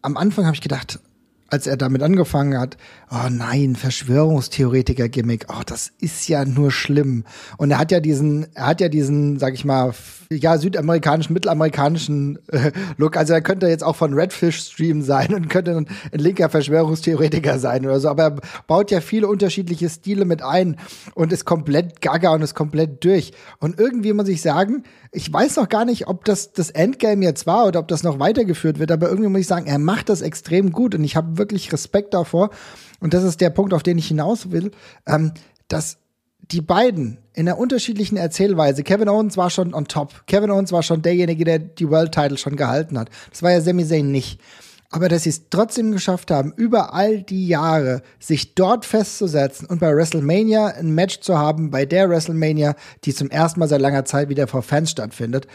am 0.00 0.16
Anfang 0.16 0.46
habe 0.46 0.54
ich 0.54 0.62
gedacht, 0.62 1.00
als 1.54 1.68
er 1.68 1.76
damit 1.76 2.02
angefangen 2.02 2.58
hat, 2.58 2.76
oh 3.12 3.28
nein, 3.30 3.76
Verschwörungstheoretiker-Gimmick, 3.76 5.46
oh, 5.48 5.62
das 5.64 5.92
ist 6.00 6.26
ja 6.26 6.44
nur 6.44 6.72
schlimm. 6.72 7.22
Und 7.58 7.70
er 7.70 7.78
hat 7.78 7.92
ja 7.92 8.00
diesen, 8.00 8.48
er 8.54 8.66
hat 8.66 8.80
ja 8.80 8.88
diesen, 8.88 9.38
sag 9.38 9.54
ich 9.54 9.64
mal, 9.64 9.94
ja, 10.32 10.58
südamerikanischen, 10.58 11.32
mittelamerikanischen 11.32 12.40
äh, 12.48 12.72
Look. 12.96 13.16
Also 13.16 13.34
er 13.34 13.40
könnte 13.40 13.68
jetzt 13.68 13.84
auch 13.84 13.94
von 13.94 14.14
Redfish 14.14 14.62
Stream 14.62 15.02
sein 15.02 15.32
und 15.32 15.48
könnte 15.48 15.76
ein, 15.76 15.86
ein, 16.12 16.18
linker 16.18 16.48
Verschwörungstheoretiker 16.48 17.60
sein 17.60 17.86
oder 17.86 18.00
so. 18.00 18.08
Aber 18.08 18.22
er 18.24 18.36
baut 18.66 18.90
ja 18.90 19.00
viele 19.00 19.28
unterschiedliche 19.28 19.88
Stile 19.88 20.24
mit 20.24 20.42
ein 20.42 20.76
und 21.14 21.32
ist 21.32 21.44
komplett 21.44 22.00
gaga 22.00 22.32
und 22.34 22.42
ist 22.42 22.54
komplett 22.54 23.04
durch. 23.04 23.32
Und 23.60 23.78
irgendwie 23.78 24.12
muss 24.12 24.28
ich 24.28 24.42
sagen, 24.42 24.82
ich 25.12 25.32
weiß 25.32 25.56
noch 25.56 25.68
gar 25.68 25.84
nicht, 25.84 26.08
ob 26.08 26.24
das 26.24 26.52
das 26.52 26.70
Endgame 26.70 27.24
jetzt 27.24 27.46
war 27.46 27.66
oder 27.66 27.78
ob 27.78 27.88
das 27.88 28.02
noch 28.02 28.18
weitergeführt 28.18 28.80
wird, 28.80 28.90
aber 28.90 29.08
irgendwie 29.08 29.28
muss 29.28 29.42
ich 29.42 29.46
sagen, 29.46 29.66
er 29.66 29.78
macht 29.78 30.08
das 30.08 30.22
extrem 30.22 30.72
gut 30.72 30.94
und 30.96 31.04
ich 31.04 31.14
habe 31.14 31.38
wirklich 31.44 31.72
Respekt 31.72 32.14
davor. 32.14 32.50
Und 33.00 33.14
das 33.14 33.22
ist 33.22 33.40
der 33.40 33.50
Punkt, 33.50 33.74
auf 33.74 33.82
den 33.82 33.98
ich 33.98 34.08
hinaus 34.08 34.50
will, 34.50 34.70
ähm, 35.06 35.32
dass 35.68 35.98
die 36.50 36.60
beiden 36.60 37.18
in 37.32 37.48
einer 37.48 37.58
unterschiedlichen 37.58 38.16
Erzählweise, 38.16 38.82
Kevin 38.82 39.08
Owens 39.08 39.36
war 39.36 39.50
schon 39.50 39.74
on 39.74 39.86
top. 39.86 40.26
Kevin 40.26 40.50
Owens 40.50 40.72
war 40.72 40.82
schon 40.82 41.02
derjenige, 41.02 41.44
der 41.44 41.58
die 41.58 41.88
World 41.88 42.12
Title 42.12 42.38
schon 42.38 42.56
gehalten 42.56 42.98
hat. 42.98 43.10
Das 43.30 43.42
war 43.42 43.50
ja 43.50 43.60
Sami 43.60 43.86
Zayn 43.86 44.10
nicht. 44.10 44.40
Aber 44.90 45.08
dass 45.08 45.24
sie 45.24 45.30
es 45.30 45.48
trotzdem 45.50 45.90
geschafft 45.90 46.30
haben, 46.30 46.52
über 46.56 46.94
all 46.94 47.22
die 47.22 47.48
Jahre 47.48 48.02
sich 48.20 48.54
dort 48.54 48.84
festzusetzen 48.84 49.66
und 49.66 49.80
bei 49.80 49.92
WrestleMania 49.94 50.66
ein 50.66 50.94
Match 50.94 51.20
zu 51.20 51.36
haben, 51.36 51.70
bei 51.70 51.84
der 51.84 52.08
WrestleMania, 52.08 52.76
die 53.04 53.12
zum 53.12 53.28
ersten 53.28 53.58
Mal 53.58 53.68
seit 53.68 53.80
langer 53.80 54.04
Zeit 54.04 54.28
wieder 54.28 54.46
vor 54.46 54.62
Fans 54.62 54.92
stattfindet. 54.92 55.48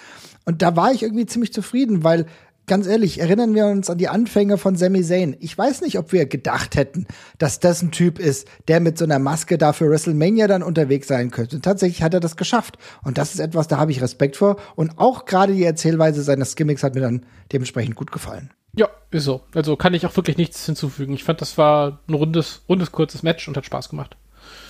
Und 0.45 0.61
da 0.61 0.75
war 0.75 0.91
ich 0.91 1.03
irgendwie 1.03 1.25
ziemlich 1.25 1.53
zufrieden, 1.53 2.03
weil 2.03 2.25
ganz 2.69 2.87
ehrlich, 2.87 3.19
erinnern 3.19 3.53
wir 3.53 3.65
uns 3.65 3.89
an 3.89 3.97
die 3.97 4.07
Anfänge 4.07 4.57
von 4.57 4.77
Sami 4.77 5.03
Zayn. 5.03 5.35
Ich 5.41 5.57
weiß 5.57 5.81
nicht, 5.81 5.97
ob 5.99 6.13
wir 6.13 6.25
gedacht 6.25 6.77
hätten, 6.77 7.05
dass 7.37 7.59
das 7.59 7.81
ein 7.81 7.91
Typ 7.91 8.19
ist, 8.19 8.47
der 8.69 8.79
mit 8.79 8.97
so 8.97 9.03
einer 9.03 9.19
Maske 9.19 9.57
da 9.57 9.73
für 9.73 9.89
WrestleMania 9.89 10.47
dann 10.47 10.63
unterwegs 10.63 11.07
sein 11.07 11.31
könnte. 11.31 11.57
Und 11.57 11.63
tatsächlich 11.63 12.03
hat 12.03 12.13
er 12.13 12.21
das 12.21 12.37
geschafft. 12.37 12.77
Und 13.03 13.17
das 13.17 13.33
ist 13.33 13.41
etwas, 13.41 13.67
da 13.67 13.77
habe 13.77 13.91
ich 13.91 14.01
Respekt 14.01 14.37
vor. 14.37 14.57
Und 14.75 14.97
auch 14.97 15.25
gerade 15.25 15.53
die 15.53 15.65
Erzählweise 15.65 16.23
seines 16.23 16.55
Gimmicks 16.55 16.83
hat 16.83 16.95
mir 16.95 17.01
dann 17.01 17.25
dementsprechend 17.51 17.95
gut 17.95 18.11
gefallen. 18.11 18.51
Ja, 18.75 18.87
ist 19.11 19.25
so. 19.25 19.41
Also 19.53 19.75
kann 19.75 19.95
ich 19.95 20.05
auch 20.05 20.15
wirklich 20.15 20.37
nichts 20.37 20.65
hinzufügen. 20.65 21.13
Ich 21.13 21.23
fand, 21.23 21.41
das 21.41 21.57
war 21.57 21.99
ein 22.07 22.13
rundes, 22.13 22.61
rundes, 22.69 22.91
kurzes 22.91 23.23
Match 23.23 23.47
und 23.47 23.57
hat 23.57 23.65
Spaß 23.65 23.89
gemacht. 23.89 24.15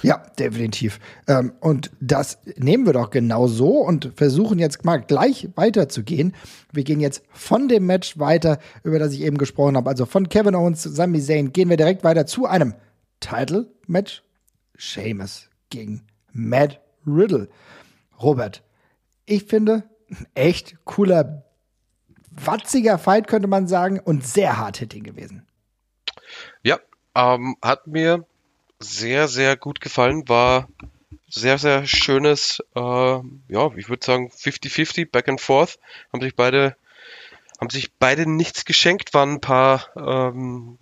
Ja, 0.01 0.23
definitiv. 0.37 0.99
Ähm, 1.27 1.53
und 1.59 1.91
das 1.99 2.39
nehmen 2.55 2.85
wir 2.85 2.93
doch 2.93 3.09
genau 3.09 3.47
so 3.47 3.79
und 3.79 4.11
versuchen 4.15 4.59
jetzt 4.59 4.85
mal 4.85 4.97
gleich 4.97 5.49
weiterzugehen. 5.55 6.35
Wir 6.71 6.83
gehen 6.83 6.99
jetzt 6.99 7.23
von 7.31 7.67
dem 7.67 7.85
Match 7.85 8.17
weiter, 8.17 8.59
über 8.83 8.99
das 8.99 9.13
ich 9.13 9.21
eben 9.21 9.37
gesprochen 9.37 9.75
habe. 9.75 9.89
Also 9.89 10.05
von 10.05 10.29
Kevin 10.29 10.55
Owens 10.55 10.81
zu 10.81 10.89
Sami 10.89 11.21
Zayn 11.21 11.51
gehen 11.51 11.69
wir 11.69 11.77
direkt 11.77 12.03
weiter 12.03 12.25
zu 12.25 12.45
einem 12.45 12.75
Title-Match. 13.19 14.23
Seamus 14.77 15.49
gegen 15.69 16.07
Matt 16.31 16.79
Riddle. 17.05 17.49
Robert, 18.21 18.63
ich 19.25 19.45
finde, 19.45 19.83
echt 20.33 20.77
cooler, 20.85 21.43
watziger 22.31 22.97
Fight, 22.97 23.27
könnte 23.27 23.47
man 23.47 23.67
sagen, 23.67 23.99
und 23.99 24.25
sehr 24.25 24.57
hard-hitting 24.57 25.03
gewesen. 25.03 25.45
Ja, 26.63 26.79
ähm, 27.15 27.55
hat 27.61 27.87
mir 27.87 28.25
sehr, 28.79 29.27
sehr 29.27 29.57
gut 29.57 29.81
gefallen. 29.81 30.27
War 30.27 30.67
sehr, 31.29 31.57
sehr 31.57 31.85
schönes, 31.85 32.63
äh, 32.75 32.79
ja, 32.79 33.71
ich 33.75 33.89
würde 33.89 34.05
sagen 34.05 34.31
50-50, 34.31 35.11
back 35.11 35.29
and 35.29 35.41
forth. 35.41 35.79
Haben 36.11 36.21
sich 36.21 36.35
beide, 36.35 36.75
haben 37.59 37.69
sich 37.69 37.93
beide 37.93 38.29
nichts 38.29 38.65
geschenkt, 38.65 39.13
waren 39.13 39.33
ein 39.33 39.41
paar, 39.41 39.89
ähm, 39.95 40.77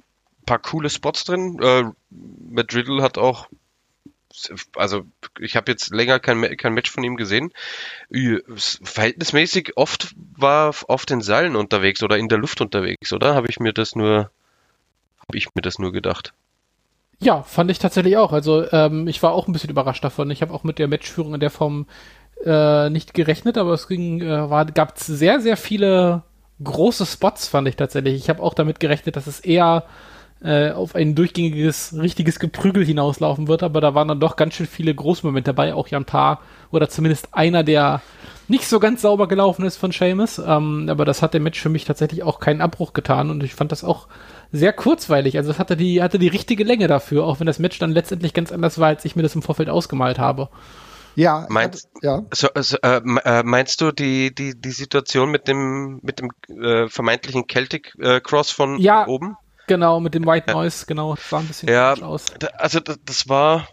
paar 0.45 0.59
coole 0.59 0.89
Spots 0.89 1.25
drin. 1.25 1.59
Äh, 1.61 1.83
Matt 2.09 2.73
Riddle 2.73 3.01
hat 3.01 3.17
auch 3.17 3.47
also 4.75 5.05
ich 5.39 5.55
habe 5.55 5.71
jetzt 5.71 5.89
länger 5.89 6.19
kein, 6.19 6.57
kein 6.57 6.73
Match 6.73 6.91
von 6.91 7.03
ihm 7.03 7.17
gesehen. 7.17 7.51
Verhältnismäßig 8.83 9.77
oft 9.77 10.13
war 10.35 10.75
auf 10.87 11.05
den 11.05 11.21
Seilen 11.21 11.55
unterwegs 11.55 12.03
oder 12.03 12.17
in 12.17 12.29
der 12.29 12.37
Luft 12.37 12.61
unterwegs, 12.61 13.11
oder? 13.13 13.35
Habe 13.35 13.47
ich 13.49 13.59
mir 13.59 13.73
das 13.73 13.95
nur, 13.95 14.31
habe 15.19 15.37
ich 15.37 15.47
mir 15.55 15.61
das 15.61 15.79
nur 15.79 15.91
gedacht? 15.91 16.33
Ja, 17.19 17.41
fand 17.41 17.71
ich 17.71 17.79
tatsächlich 17.79 18.17
auch. 18.17 18.31
Also 18.31 18.71
ähm, 18.71 19.07
ich 19.07 19.23
war 19.23 19.33
auch 19.33 19.47
ein 19.47 19.53
bisschen 19.53 19.71
überrascht 19.71 20.03
davon. 20.03 20.29
Ich 20.29 20.41
habe 20.41 20.53
auch 20.53 20.63
mit 20.63 20.77
der 20.77 20.87
Matchführung 20.87 21.33
in 21.33 21.39
der 21.39 21.49
Form 21.49 21.87
äh, 22.45 22.89
nicht 22.89 23.13
gerechnet, 23.13 23.57
aber 23.57 23.73
es 23.73 23.87
ging, 23.87 24.21
äh, 24.21 24.49
war, 24.49 24.65
gab 24.65 24.97
sehr, 24.99 25.39
sehr 25.39 25.57
viele 25.57 26.23
große 26.63 27.05
Spots, 27.05 27.47
fand 27.47 27.67
ich 27.67 27.75
tatsächlich. 27.75 28.15
Ich 28.15 28.29
habe 28.29 28.43
auch 28.43 28.53
damit 28.53 28.79
gerechnet, 28.79 29.15
dass 29.15 29.25
es 29.25 29.39
eher 29.39 29.85
äh, 30.43 30.71
auf 30.71 30.93
ein 30.93 31.15
durchgängiges, 31.15 31.95
richtiges 31.99 32.39
Geprügel 32.39 32.85
hinauslaufen 32.85 33.47
wird, 33.47 33.63
aber 33.63 33.81
da 33.81 33.95
waren 33.95 34.07
dann 34.07 34.19
doch 34.19 34.35
ganz 34.35 34.53
schön 34.53 34.67
viele 34.67 34.93
Großmomente 34.93 35.53
dabei, 35.53 35.73
auch 35.73 35.87
ja 35.87 35.97
ein 35.97 36.05
paar, 36.05 36.41
oder 36.71 36.89
zumindest 36.89 37.33
einer, 37.33 37.63
der 37.63 38.01
nicht 38.47 38.67
so 38.67 38.79
ganz 38.79 39.01
sauber 39.01 39.27
gelaufen 39.27 39.65
ist 39.65 39.77
von 39.77 39.91
Seamus, 39.91 40.39
ähm, 40.39 40.87
aber 40.89 41.05
das 41.05 41.21
hat 41.21 41.33
dem 41.33 41.43
Match 41.43 41.59
für 41.59 41.69
mich 41.69 41.85
tatsächlich 41.85 42.23
auch 42.23 42.39
keinen 42.39 42.61
Abbruch 42.61 42.93
getan 42.93 43.29
und 43.29 43.43
ich 43.43 43.53
fand 43.53 43.71
das 43.71 43.83
auch 43.83 44.07
sehr 44.51 44.73
kurzweilig, 44.73 45.37
also 45.37 45.51
es 45.51 45.59
hatte 45.59 45.75
die, 45.75 46.01
hatte 46.01 46.19
die 46.19 46.27
richtige 46.27 46.63
Länge 46.63 46.87
dafür, 46.87 47.25
auch 47.25 47.39
wenn 47.39 47.47
das 47.47 47.59
Match 47.59 47.79
dann 47.79 47.91
letztendlich 47.91 48.33
ganz 48.33 48.51
anders 48.51 48.79
war, 48.79 48.87
als 48.87 49.05
ich 49.05 49.15
mir 49.15 49.23
das 49.23 49.35
im 49.35 49.41
Vorfeld 49.41 49.69
ausgemalt 49.69 50.19
habe. 50.19 50.49
Ja, 51.15 51.47
meinst, 51.49 51.89
ja. 52.03 52.21
So, 52.31 52.47
so, 52.55 52.77
äh, 52.83 53.01
äh, 53.23 53.41
meinst 53.43 53.81
du 53.81 53.91
die, 53.91 54.33
die, 54.35 54.53
die 54.55 54.69
Situation 54.69 55.31
mit 55.31 55.47
dem, 55.47 55.99
mit 56.03 56.19
dem 56.19 56.29
äh, 56.47 56.87
vermeintlichen 56.89 57.45
Celtic 57.51 57.95
äh, 57.99 58.21
Cross 58.21 58.51
von 58.51 58.79
ja, 58.79 59.07
oben? 59.07 59.35
Genau, 59.65 59.99
mit 59.99 60.13
dem 60.13 60.27
White 60.27 60.53
Noise, 60.53 60.85
genau, 60.85 61.15
das 61.15 61.27
sah 61.27 61.39
ein 61.39 61.47
bisschen 61.47 61.69
ja, 61.69 61.93
aus. 61.95 62.25
Also 62.57 62.79
das, 62.79 62.99
das 63.03 63.27
war, 63.27 63.67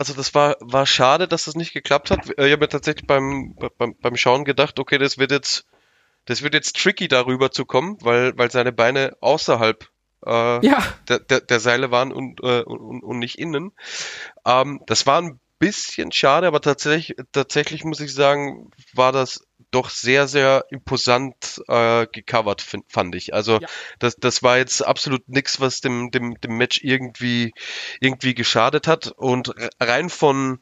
also 0.00 0.14
das 0.14 0.34
war, 0.34 0.56
war 0.60 0.86
schade, 0.86 1.28
dass 1.28 1.44
das 1.44 1.56
nicht 1.56 1.74
geklappt 1.74 2.10
hat. 2.10 2.20
Ich 2.30 2.38
habe 2.38 2.56
mir 2.56 2.68
tatsächlich 2.70 3.06
beim, 3.06 3.54
beim, 3.76 3.94
beim 4.00 4.16
Schauen 4.16 4.46
gedacht, 4.46 4.78
okay, 4.78 4.96
das 4.96 5.18
wird 5.18 5.30
jetzt, 5.30 5.66
das 6.24 6.40
wird 6.40 6.54
jetzt 6.54 6.74
tricky 6.76 7.06
darüber 7.06 7.50
zu 7.50 7.66
kommen, 7.66 7.98
weil, 8.00 8.32
weil 8.38 8.50
seine 8.50 8.72
Beine 8.72 9.18
außerhalb 9.20 9.86
äh, 10.24 10.66
ja. 10.66 10.82
der, 11.06 11.18
der, 11.18 11.42
der 11.42 11.60
Seile 11.60 11.90
waren 11.90 12.12
und, 12.12 12.40
äh, 12.42 12.62
und, 12.62 13.02
und 13.02 13.18
nicht 13.18 13.38
innen. 13.38 13.72
Ähm, 14.46 14.80
das 14.86 15.06
war 15.06 15.20
ein 15.20 15.38
bisschen 15.58 16.12
schade, 16.12 16.46
aber 16.46 16.62
tatsächlich, 16.62 17.18
tatsächlich 17.32 17.84
muss 17.84 18.00
ich 18.00 18.14
sagen, 18.14 18.70
war 18.94 19.12
das 19.12 19.46
doch 19.70 19.90
sehr, 19.90 20.26
sehr 20.28 20.64
imposant 20.70 21.62
äh, 21.68 22.06
gecovert, 22.06 22.62
find, 22.62 22.84
fand 22.88 23.14
ich. 23.14 23.34
Also 23.34 23.58
ja. 23.60 23.68
das, 23.98 24.16
das 24.16 24.42
war 24.42 24.58
jetzt 24.58 24.84
absolut 24.84 25.28
nichts, 25.28 25.60
was 25.60 25.80
dem, 25.80 26.10
dem, 26.10 26.40
dem 26.40 26.56
Match 26.56 26.80
irgendwie, 26.82 27.52
irgendwie 28.00 28.34
geschadet 28.34 28.86
hat. 28.86 29.12
Und 29.16 29.54
rein 29.80 30.10
von 30.10 30.60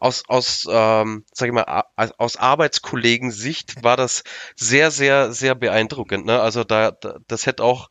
aus, 0.00 0.22
aus 0.28 0.66
ähm, 0.70 1.24
sag 1.32 1.48
ich 1.48 1.54
mal, 1.54 1.84
aus 2.18 2.36
Arbeitskollegen-Sicht 2.36 3.82
war 3.82 3.96
das 3.96 4.22
sehr, 4.56 4.90
sehr, 4.90 5.32
sehr 5.32 5.54
beeindruckend. 5.54 6.26
Ne? 6.26 6.40
Also 6.40 6.64
da, 6.64 6.92
da 6.92 7.16
das 7.26 7.46
hätte 7.46 7.64
auch 7.64 7.88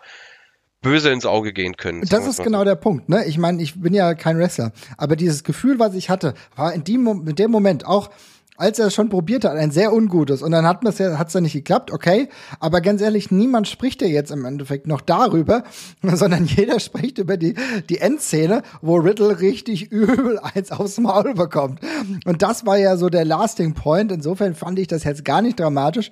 böse 0.82 1.11
ins 1.11 1.26
Auge 1.26 1.53
gehen 1.53 1.76
können. 1.76 2.03
Das 2.07 2.28
ist 2.28 2.43
genau 2.43 2.63
der 2.63 2.76
Punkt. 2.76 3.09
Ne? 3.09 3.26
Ich 3.26 3.38
meine, 3.38 3.61
ich 3.61 3.82
bin 3.82 3.93
ja 3.93 4.13
kein 4.13 4.38
Wrestler, 4.38 4.72
aber 4.97 5.15
dieses 5.15 5.43
Gefühl, 5.43 5.80
was 5.80 5.95
ich 5.95 6.09
hatte, 6.09 6.34
war 6.55 6.74
in, 6.74 6.84
dem, 6.84 7.07
in 7.28 7.36
dem 7.36 7.51
Moment 7.51 7.86
auch, 7.86 8.09
als 8.58 8.80
er 8.80 8.88
es 8.88 8.95
schon 8.95 9.10
probiert 9.10 9.45
hat, 9.45 9.53
ein 9.53 9.72
sehr 9.72 9.93
ungutes. 9.93 10.41
Und 10.41 10.51
dann 10.51 10.66
hat 10.66 10.84
es 10.84 10.97
ja, 10.97 11.18
hat's 11.18 11.34
ja 11.34 11.41
nicht 11.41 11.53
geklappt, 11.53 11.91
okay. 11.91 12.28
Aber 12.60 12.82
ganz 12.82 13.01
ehrlich, 13.01 13.32
niemand 13.32 13.68
spricht 13.68 14.01
ja 14.01 14.08
jetzt 14.08 14.32
im 14.32 14.45
Endeffekt 14.45 14.88
noch 14.88 15.01
darüber, 15.01 15.64
sondern 16.01 16.45
jeder 16.45 16.80
spricht 16.80 17.20
über 17.20 17.38
die, 17.38 17.53
die 17.89 17.99
Endszene, 17.99 18.64
wo 18.82 18.97
Riddle 18.97 19.39
richtig 19.39 19.91
übel 19.91 20.39
eins 20.39 20.72
aufs 20.72 20.97
Maul 20.97 21.36
bekommt. 21.36 21.80
Und 22.26 22.41
das 22.41 22.66
war 22.66 22.78
ja 22.78 22.97
so 22.97 23.10
der 23.10 23.26
Lasting 23.26 23.76
Point. 23.76 24.12
Insofern 24.12 24.55
fand 24.55 24.80
ich 24.80 24.88
das 24.88 25.03
jetzt 25.03 25.24
gar 25.24 25.41
nicht 25.41 25.60
dramatisch. 25.60 26.12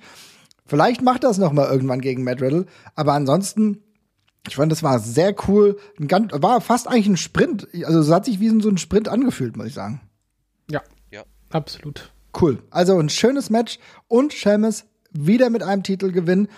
Vielleicht 0.64 1.02
macht 1.02 1.24
das 1.24 1.38
noch 1.38 1.52
mal 1.52 1.68
irgendwann 1.70 2.00
gegen 2.00 2.24
Matt 2.24 2.40
Riddle. 2.40 2.66
Aber 2.94 3.12
ansonsten 3.12 3.82
ich 4.48 4.54
fand, 4.54 4.70
das 4.70 4.84
war 4.84 5.00
sehr 5.00 5.34
cool. 5.48 5.76
Ein 5.98 6.06
ganz, 6.06 6.30
war 6.32 6.60
fast 6.60 6.86
eigentlich 6.86 7.08
ein 7.08 7.16
Sprint. 7.16 7.66
Also 7.84 7.98
es 7.98 8.10
hat 8.10 8.26
sich 8.26 8.38
wie 8.38 8.48
so 8.60 8.68
ein 8.68 8.78
Sprint 8.78 9.08
angefühlt, 9.08 9.56
muss 9.56 9.66
ich 9.66 9.74
sagen. 9.74 10.00
Ja, 10.70 10.82
ja. 11.10 11.24
absolut. 11.50 12.12
Cool. 12.38 12.58
Also 12.70 12.98
ein 12.98 13.08
schönes 13.08 13.50
Match 13.50 13.78
und 14.08 14.32
Sheamus 14.32 14.84
wieder 15.12 15.50
mit 15.50 15.62
einem 15.62 15.82
Titel 15.82 16.12
gewinnen. 16.12 16.48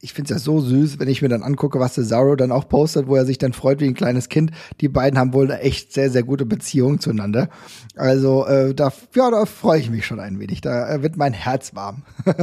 Ich 0.00 0.14
finde 0.14 0.34
es 0.34 0.40
ja 0.40 0.44
so 0.44 0.60
süß, 0.60 0.98
wenn 0.98 1.08
ich 1.08 1.22
mir 1.22 1.28
dann 1.28 1.44
angucke, 1.44 1.78
was 1.78 1.94
Cesaro 1.94 2.34
dann 2.34 2.50
auch 2.50 2.68
postet, 2.68 3.06
wo 3.06 3.14
er 3.14 3.24
sich 3.24 3.38
dann 3.38 3.52
freut 3.52 3.80
wie 3.80 3.86
ein 3.86 3.94
kleines 3.94 4.28
Kind. 4.28 4.50
Die 4.80 4.88
beiden 4.88 5.16
haben 5.16 5.32
wohl 5.32 5.44
eine 5.44 5.60
echt 5.60 5.92
sehr, 5.92 6.10
sehr 6.10 6.24
gute 6.24 6.44
Beziehung 6.44 6.98
zueinander. 6.98 7.48
Also 7.94 8.44
äh, 8.46 8.74
da, 8.74 8.92
ja, 9.14 9.30
da 9.30 9.46
freue 9.46 9.78
ich 9.78 9.90
mich 9.90 10.04
schon 10.04 10.18
ein 10.18 10.40
wenig. 10.40 10.60
Da 10.60 10.92
äh, 10.92 11.02
wird 11.02 11.16
mein 11.16 11.32
Herz 11.32 11.74
warm. 11.76 12.02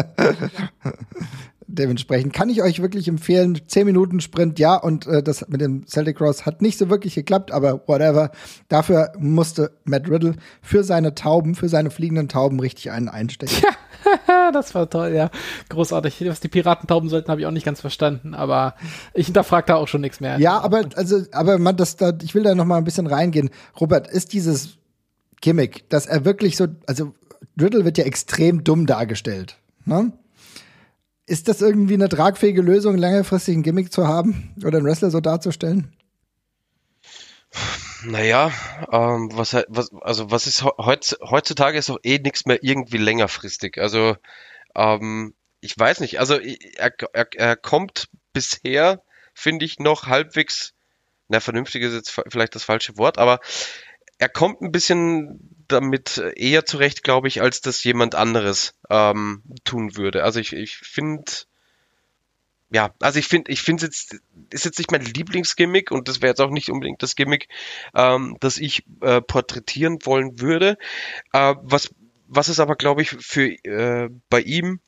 dementsprechend 1.70 2.34
kann 2.34 2.50
ich 2.50 2.62
euch 2.62 2.82
wirklich 2.82 3.08
empfehlen. 3.08 3.60
10 3.68 3.86
Minuten 3.86 4.20
Sprint, 4.20 4.60
ja, 4.60 4.76
und 4.76 5.08
äh, 5.08 5.22
das 5.22 5.48
mit 5.48 5.62
dem 5.62 5.86
Celtic 5.88 6.18
Cross 6.18 6.46
hat 6.46 6.62
nicht 6.62 6.78
so 6.78 6.90
wirklich 6.90 7.16
geklappt, 7.16 7.52
aber 7.52 7.88
whatever. 7.88 8.32
Dafür 8.68 9.14
musste 9.18 9.72
Matt 9.86 10.10
Riddle 10.10 10.36
für 10.62 10.84
seine 10.84 11.16
Tauben, 11.16 11.56
für 11.56 11.70
seine 11.70 11.92
fliegenden 11.92 12.28
Tauben 12.28 12.60
richtig 12.60 12.92
einen 12.92 13.08
einstecken. 13.08 13.56
Ja, 14.28 14.52
das 14.52 14.74
war 14.76 14.90
toll, 14.90 15.14
ja. 15.14 15.30
Großartig. 15.70 16.26
Was 16.28 16.40
die 16.40 16.48
Piraten 16.48 16.88
tauben 16.88 17.10
sollten, 17.10 17.30
habe 17.30 17.42
ich 17.42 17.48
auch 17.48 17.52
nicht 17.52 17.66
ganz 17.66 17.82
verstanden, 17.82 18.34
aber 18.34 18.76
ich 19.14 19.28
hinterfrage 19.28 19.68
da 19.68 19.76
auch 19.76 19.88
schon 19.88 20.02
nichts 20.02 20.20
mehr. 20.20 20.40
Ja, 20.40 20.60
aber 20.60 20.84
also, 20.96 21.24
aber 21.32 21.60
man, 21.60 21.78
das, 21.78 21.96
da, 21.96 22.14
ich 22.22 22.36
will 22.36 22.44
da 22.44 22.56
noch 22.56 22.66
mal 22.66 22.78
ein 22.78 22.84
bisschen 22.84 23.08
reingehen. 23.08 23.50
Robert, 23.80 24.08
ist 24.08 24.34
dieses 24.34 24.78
Gimmick, 25.42 25.90
dass 25.90 26.06
er 26.06 26.26
wirklich 26.26 26.58
so, 26.58 26.68
also 26.88 27.14
Riddle 27.60 27.86
wird 27.86 27.98
ja 27.98 28.06
extrem 28.06 28.64
dumm 28.64 28.86
dargestellt. 28.86 29.58
Ne? 29.86 30.12
Ist 31.30 31.48
das 31.48 31.62
irgendwie 31.62 31.94
eine 31.94 32.10
tragfähige 32.10 32.64
Lösung, 32.64 32.98
längerfristig 32.98 33.56
ein 33.56 33.62
Gimmick 33.62 33.94
zu 33.94 34.08
haben 34.08 34.52
oder 34.66 34.80
einen 34.80 34.88
Wrestler 34.88 35.12
so 35.12 35.20
darzustellen? 35.20 35.96
Naja, 38.04 38.52
ähm, 38.92 39.30
was, 39.34 39.54
was, 39.68 39.92
also 40.02 40.32
was 40.32 40.48
ist 40.48 40.64
heutzutage 40.64 41.78
ist 41.78 41.90
doch 41.90 42.00
eh 42.02 42.18
nichts 42.18 42.48
mehr 42.48 42.64
irgendwie 42.64 42.98
längerfristig. 42.98 43.78
Also 43.78 44.16
ähm, 44.74 45.36
ich 45.62 45.78
weiß 45.78 46.00
nicht, 46.00 46.20
also 46.20 46.34
er, 46.40 46.94
er, 47.14 47.28
er 47.36 47.56
kommt 47.56 48.10
bisher, 48.34 49.04
finde 49.36 49.66
ich, 49.66 49.78
noch 49.78 50.08
halbwegs, 50.08 50.74
na, 51.28 51.40
vernünftig 51.40 51.84
ist 51.84 51.94
jetzt 51.94 52.22
vielleicht 52.28 52.56
das 52.56 52.64
falsche 52.64 52.98
Wort, 52.98 53.20
aber 53.20 53.40
er 54.18 54.30
kommt 54.30 54.62
ein 54.62 54.72
bisschen 54.72 55.59
damit 55.72 56.22
eher 56.36 56.66
zurecht, 56.66 57.04
glaube 57.04 57.28
ich, 57.28 57.42
als 57.42 57.62
das 57.62 57.84
jemand 57.84 58.16
anderes 58.16 58.76
ähm, 58.90 59.44
tun 59.64 59.96
würde. 59.96 60.24
Also 60.24 60.40
ich, 60.40 60.54
ich 60.54 60.78
finde, 60.78 61.32
ja, 62.72 62.94
also 63.00 63.20
ich 63.20 63.28
finde, 63.28 63.52
ich 63.52 63.62
finde 63.62 63.86
jetzt 63.86 64.18
ist 64.52 64.66
jetzt 64.66 64.78
nicht 64.78 64.92
mein 64.92 65.04
Lieblingsgimmick 65.04 65.92
und 65.92 66.08
das 66.08 66.22
wäre 66.22 66.32
jetzt 66.32 66.42
auch 66.42 66.52
nicht 66.52 66.70
unbedingt 66.70 67.02
das 67.02 67.16
Gimmick, 67.16 67.48
ähm, 67.96 68.38
das 68.40 68.58
ich 68.58 68.84
äh, 69.02 69.22
porträtieren 69.22 70.00
wollen 70.06 70.40
würde. 70.40 70.78
Äh, 71.34 71.56
was 71.62 71.90
was 72.28 72.48
es 72.48 72.60
aber, 72.60 72.76
glaube 72.76 73.02
ich, 73.02 73.10
für 73.10 73.48
äh, 73.66 74.10
bei 74.30 74.42
ihm 74.42 74.80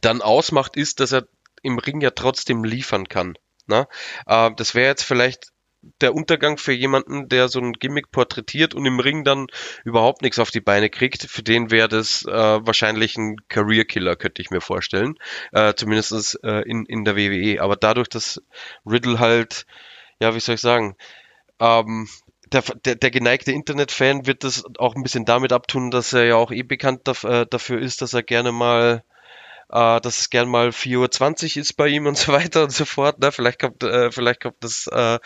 dann 0.00 0.22
ausmacht, 0.22 0.76
ist, 0.76 1.00
dass 1.00 1.12
er 1.12 1.28
im 1.62 1.78
Ring 1.78 2.00
ja 2.00 2.10
trotzdem 2.10 2.64
liefern 2.64 3.06
kann. 3.08 3.36
Ne? 3.66 3.86
Äh, 4.26 4.50
das 4.56 4.74
wäre 4.74 4.88
jetzt 4.88 5.04
vielleicht 5.04 5.52
der 6.00 6.14
Untergang 6.14 6.58
für 6.58 6.72
jemanden, 6.72 7.28
der 7.28 7.48
so 7.48 7.60
ein 7.60 7.72
Gimmick 7.72 8.10
porträtiert 8.10 8.74
und 8.74 8.86
im 8.86 9.00
Ring 9.00 9.24
dann 9.24 9.46
überhaupt 9.84 10.22
nichts 10.22 10.38
auf 10.38 10.50
die 10.50 10.60
Beine 10.60 10.90
kriegt. 10.90 11.22
Für 11.22 11.42
den 11.42 11.70
wäre 11.70 11.88
das 11.88 12.24
äh, 12.24 12.30
wahrscheinlich 12.32 13.16
ein 13.16 13.36
Career 13.48 13.84
Killer, 13.84 14.16
könnte 14.16 14.42
ich 14.42 14.50
mir 14.50 14.60
vorstellen. 14.60 15.14
Äh, 15.52 15.74
zumindest 15.74 16.38
äh, 16.42 16.62
in, 16.62 16.86
in 16.86 17.04
der 17.04 17.16
WWE. 17.16 17.60
Aber 17.60 17.76
dadurch, 17.76 18.08
dass 18.08 18.42
Riddle 18.86 19.18
halt, 19.18 19.66
ja, 20.20 20.34
wie 20.34 20.40
soll 20.40 20.56
ich 20.56 20.60
sagen, 20.60 20.96
ähm, 21.60 22.08
der, 22.52 22.62
der, 22.84 22.94
der 22.94 23.10
geneigte 23.10 23.52
Internetfan 23.52 24.26
wird 24.26 24.44
das 24.44 24.64
auch 24.78 24.94
ein 24.94 25.02
bisschen 25.02 25.24
damit 25.24 25.52
abtun, 25.52 25.90
dass 25.90 26.12
er 26.12 26.24
ja 26.24 26.36
auch 26.36 26.50
eh 26.50 26.62
bekannt 26.62 27.08
äh, 27.24 27.46
dafür 27.48 27.80
ist, 27.80 28.02
dass 28.02 28.14
er 28.14 28.22
gerne 28.22 28.52
mal 28.52 29.02
äh, 29.70 30.00
dass 30.00 30.20
es 30.20 30.30
gern 30.30 30.48
mal 30.48 30.68
4.20 30.68 31.56
Uhr 31.56 31.62
ist 31.62 31.76
bei 31.76 31.88
ihm 31.88 32.06
und 32.06 32.16
so 32.16 32.32
weiter 32.32 32.64
und 32.64 32.72
so 32.72 32.84
fort. 32.84 33.18
Ne? 33.20 33.32
Vielleicht 33.32 33.60
kommt, 33.60 33.82
äh, 33.82 34.10
vielleicht 34.10 34.42
kommt 34.42 34.56
das 34.60 34.88
äh, 34.90 35.18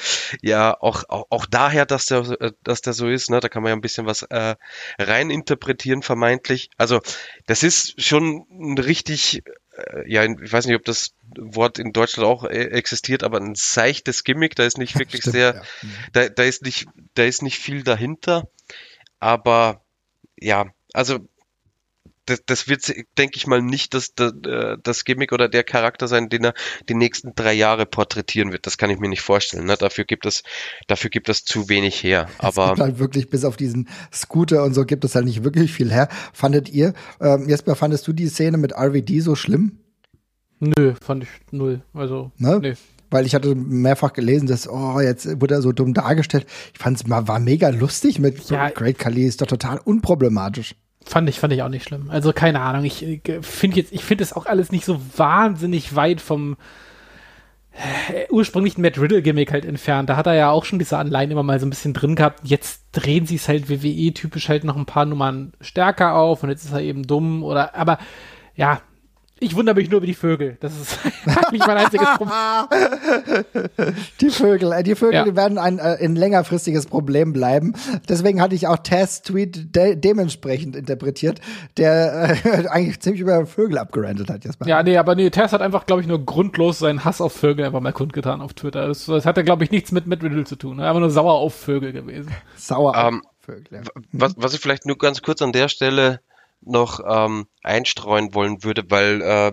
ja 0.43 0.77
auch, 0.81 1.05
auch, 1.09 1.27
auch 1.31 1.47
daher, 1.47 1.87
dass 1.87 2.07
der, 2.07 2.19
äh, 2.41 2.53
dass 2.63 2.81
der 2.81 2.93
so 2.93 3.09
ist. 3.09 3.31
Ne? 3.31 3.41
Da 3.41 3.49
kann 3.49 3.63
man 3.63 3.71
ja 3.71 3.77
ein 3.77 3.81
bisschen 3.81 4.07
was 4.07 4.23
äh, 4.23 4.57
rein 4.99 5.31
interpretieren, 5.31 6.03
vermeintlich. 6.03 6.71
Also 6.77 7.01
das 7.47 7.63
ist 7.63 8.03
schon 8.03 8.47
ein 8.51 8.79
richtig 8.79 9.43
äh, 9.79 10.13
ja, 10.13 10.25
ich 10.25 10.53
weiß 10.53 10.67
nicht, 10.67 10.77
ob 10.77 10.85
das 10.85 11.15
Wort 11.37 11.79
in 11.79 11.93
Deutschland 11.93 12.29
auch 12.29 12.45
äh, 12.45 12.65
existiert, 12.65 13.23
aber 13.23 13.41
ein 13.41 13.55
seichtes 13.55 14.25
Gimmick, 14.25 14.57
da 14.57 14.65
ist 14.65 14.79
nicht 14.79 14.99
wirklich 14.99 15.23
Stimmt, 15.23 15.37
sehr, 15.37 15.55
ja. 15.55 15.63
Mhm. 15.83 15.95
da, 16.13 16.29
da 16.29 16.43
ist 16.43 16.63
nicht, 16.63 16.87
da 17.15 17.25
ist 17.25 17.43
nicht 17.43 17.59
viel 17.59 17.83
dahinter, 17.83 18.49
aber 19.21 19.85
ja, 20.37 20.67
also 20.93 21.21
das, 22.29 22.43
das 22.45 22.69
wird, 22.69 22.93
denke 23.17 23.37
ich 23.37 23.47
mal, 23.47 23.63
nicht 23.63 23.95
das, 23.95 24.15
das, 24.15 24.33
äh, 24.47 24.77
das 24.83 25.05
Gimmick 25.05 25.33
oder 25.33 25.49
der 25.49 25.65
Charakter 25.65 26.09
sein, 26.09 26.29
den 26.29 26.45
er 26.45 26.55
die 26.89 26.95
nächsten 26.95 27.35
drei 27.35 27.53
Jahre 27.53 27.87
porträtieren 27.87 28.53
wird. 28.53 28.67
Das 28.67 28.79
kann 28.79 28.91
ich 28.91 28.99
mir 28.99 29.09
nicht 29.09 29.23
vorstellen. 29.23 29.67
Ne? 29.67 29.77
Dafür 29.79 30.05
gibt 30.05 30.27
es, 30.27 30.43
dafür 30.87 31.11
gibt 31.11 31.29
es 31.29 31.45
zu 31.45 31.69
wenig 31.69 32.03
her. 32.03 32.29
Aber 32.39 32.65
es 32.65 32.69
gibt 32.71 32.81
halt 32.81 32.99
wirklich 32.99 33.31
bis 33.31 33.45
auf 33.45 33.57
diesen 33.57 33.89
Scooter 34.13 34.65
und 34.65 34.75
so 34.75 34.85
gibt 34.85 35.05
es 35.05 35.15
halt 35.15 35.25
nicht 35.25 35.45
wirklich 35.45 35.73
viel 35.73 35.91
her. 35.91 36.09
Fandet 36.33 36.69
ihr, 36.69 36.95
ähm, 37.21 37.49
Jesper, 37.49 37.75
fandest 37.75 38.07
du 38.07 38.13
die 38.13 38.29
Szene 38.29 38.59
mit 38.59 38.73
RVD 38.73 39.21
so 39.21 39.35
schlimm? 39.35 39.79
Nö, 40.61 40.95
fand 41.01 41.25
ich 41.25 41.31
null. 41.53 41.83
Also, 41.95 42.33
ne? 42.37 42.59
nee 42.61 42.75
weil 43.11 43.25
ich 43.25 43.35
hatte 43.35 43.55
mehrfach 43.55 44.13
gelesen, 44.13 44.47
dass, 44.47 44.69
oh, 44.69 45.01
jetzt 45.01 45.41
wurde 45.41 45.55
er 45.55 45.63
so 45.63 45.73
dumm 45.73 45.95
dargestellt. 45.95 46.47
Ich 46.75 46.79
fand 46.79 46.99
es 46.99 47.07
mal, 47.07 47.27
war 47.27 47.41
mega 47.41 47.71
lustig 47.71 48.19
mit 48.19 48.43
so 48.43 48.55
ja, 48.55 48.69
Great 48.69 48.99
Kali, 48.99 49.25
ist 49.25 49.41
doch 49.41 49.47
total 49.47 49.79
unproblematisch. 49.79 50.75
Fand 51.09 51.29
ich, 51.29 51.41
fand 51.41 51.55
ich 51.55 51.63
auch 51.63 51.71
nicht 51.71 51.85
schlimm. 51.85 52.11
Also 52.11 52.35
keine 52.35 52.61
Ahnung. 52.61 52.85
Ich 52.85 52.99
finde 53.41 53.77
jetzt, 53.79 53.93
ich 53.93 54.05
finde 54.05 54.25
es 54.25 54.35
auch 54.35 54.45
alles 54.45 54.71
nicht 54.71 54.85
so 54.85 55.01
wahnsinnig 55.17 55.97
weit 55.97 56.21
vom 56.21 56.59
äh, 57.73 58.27
ursprünglichen 58.31 58.83
Matt 58.83 58.99
Riddle 58.99 59.23
Gimmick 59.23 59.51
halt 59.51 59.65
entfernt. 59.65 60.11
Da 60.11 60.17
hat 60.17 60.27
er 60.27 60.35
ja 60.35 60.51
auch 60.51 60.67
schon 60.67 60.79
diese 60.79 60.99
Anleihen 60.99 61.31
immer 61.31 61.43
mal 61.43 61.59
so 61.61 61.67
ein 61.67 61.71
bisschen 61.71 61.95
drin 61.95 62.15
gehabt. 62.15 62.41
Jetzt 62.43 62.83
drehen 62.93 63.25
sie 63.25 63.37
es 63.37 63.49
halt 63.49 63.71
WWE 63.71 64.13
typisch 64.13 64.51
halt 64.51 64.65
noch 64.65 64.77
ein 64.77 64.85
paar 64.85 65.07
Nummern 65.07 65.53
stärker 65.63 66.15
auf 66.15 66.43
und 66.43 66.51
jetzt 66.51 66.67
ist 66.67 66.73
er 66.73 66.83
eben 66.83 67.05
dumm 67.05 67.43
oder, 67.43 67.75
aber 67.75 67.99
ja, 68.55 68.83
ich 69.41 69.55
wundere 69.55 69.75
mich 69.77 69.91
nur 69.91 69.99
über 69.99 70.07
die 70.07 70.15
Vögel. 70.15 70.57
Das 70.61 70.73
ist 70.79 70.99
eigentlich 71.27 71.67
mein 71.67 71.77
einziges 71.77 72.09
Problem. 72.17 72.35
Die 74.21 74.31
Vögel, 74.31 74.73
äh, 74.73 74.83
die 74.83 74.95
Vögel 74.95 75.15
ja. 75.15 75.25
die 75.25 75.37
werden 75.37 75.59
ein, 75.59 75.79
äh, 75.79 75.99
ein 76.01 76.17
längerfristiges 76.17 76.87
Problem 76.87 77.33
bleiben. 77.33 77.75
Deswegen 78.09 78.41
hatte 78.41 78.55
ich 78.55 78.67
auch 78.67 78.79
Tess 78.79 79.23
Tweet 79.23 79.75
de 79.75 79.97
dementsprechend 79.97 80.77
interpretiert, 80.77 81.41
der 81.77 82.37
äh, 82.45 82.67
eigentlich 82.69 83.01
ziemlich 83.01 83.21
über 83.21 83.47
Vögel 83.47 83.79
abgerantet 83.79 84.31
hat. 84.31 84.45
Jetzt 84.45 84.61
mal. 84.61 84.69
Ja, 84.69 84.83
nee, 84.83 84.97
aber 84.97 85.15
nee, 85.15 85.31
Tess 85.31 85.53
hat 85.53 85.61
einfach, 85.61 85.87
glaube 85.87 86.03
ich, 86.03 86.09
nur 86.09 86.25
grundlos 86.25 86.79
seinen 86.79 87.05
Hass 87.05 87.21
auf 87.21 87.33
Vögel 87.33 87.65
einfach 87.65 87.81
mal 87.81 87.93
kundgetan 87.93 88.41
auf 88.41 88.55
Twitter. 88.55 88.87
Das, 88.89 89.07
das 89.07 89.25
hat 89.25 89.37
ja, 89.37 89.43
glaube 89.43 89.65
ich, 89.65 89.71
nichts 89.71 89.93
mit 89.93 90.07
mit 90.07 90.23
Riddle 90.23 90.45
zu 90.45 90.57
tun. 90.57 90.81
Einfach 90.81 91.01
nur 91.01 91.11
sauer 91.11 91.35
auf 91.35 91.55
Vögel 91.55 91.93
gewesen. 91.93 92.33
Sauer 92.57 92.97
auf 92.97 93.09
um, 93.09 93.15
ähm, 93.15 93.23
Vögel, 93.41 93.65
ja. 93.71 93.81
was, 94.13 94.35
was 94.37 94.55
ich 94.55 94.61
vielleicht 94.61 94.87
nur 94.87 94.99
ganz 94.99 95.23
kurz 95.23 95.41
an 95.43 95.53
der 95.53 95.69
Stelle 95.69 96.21
noch 96.61 97.01
ähm, 97.07 97.47
einstreuen 97.63 98.35
wollen 98.35 98.65
würde, 98.65 98.85
weil 98.89 99.23
äh, 99.23 99.53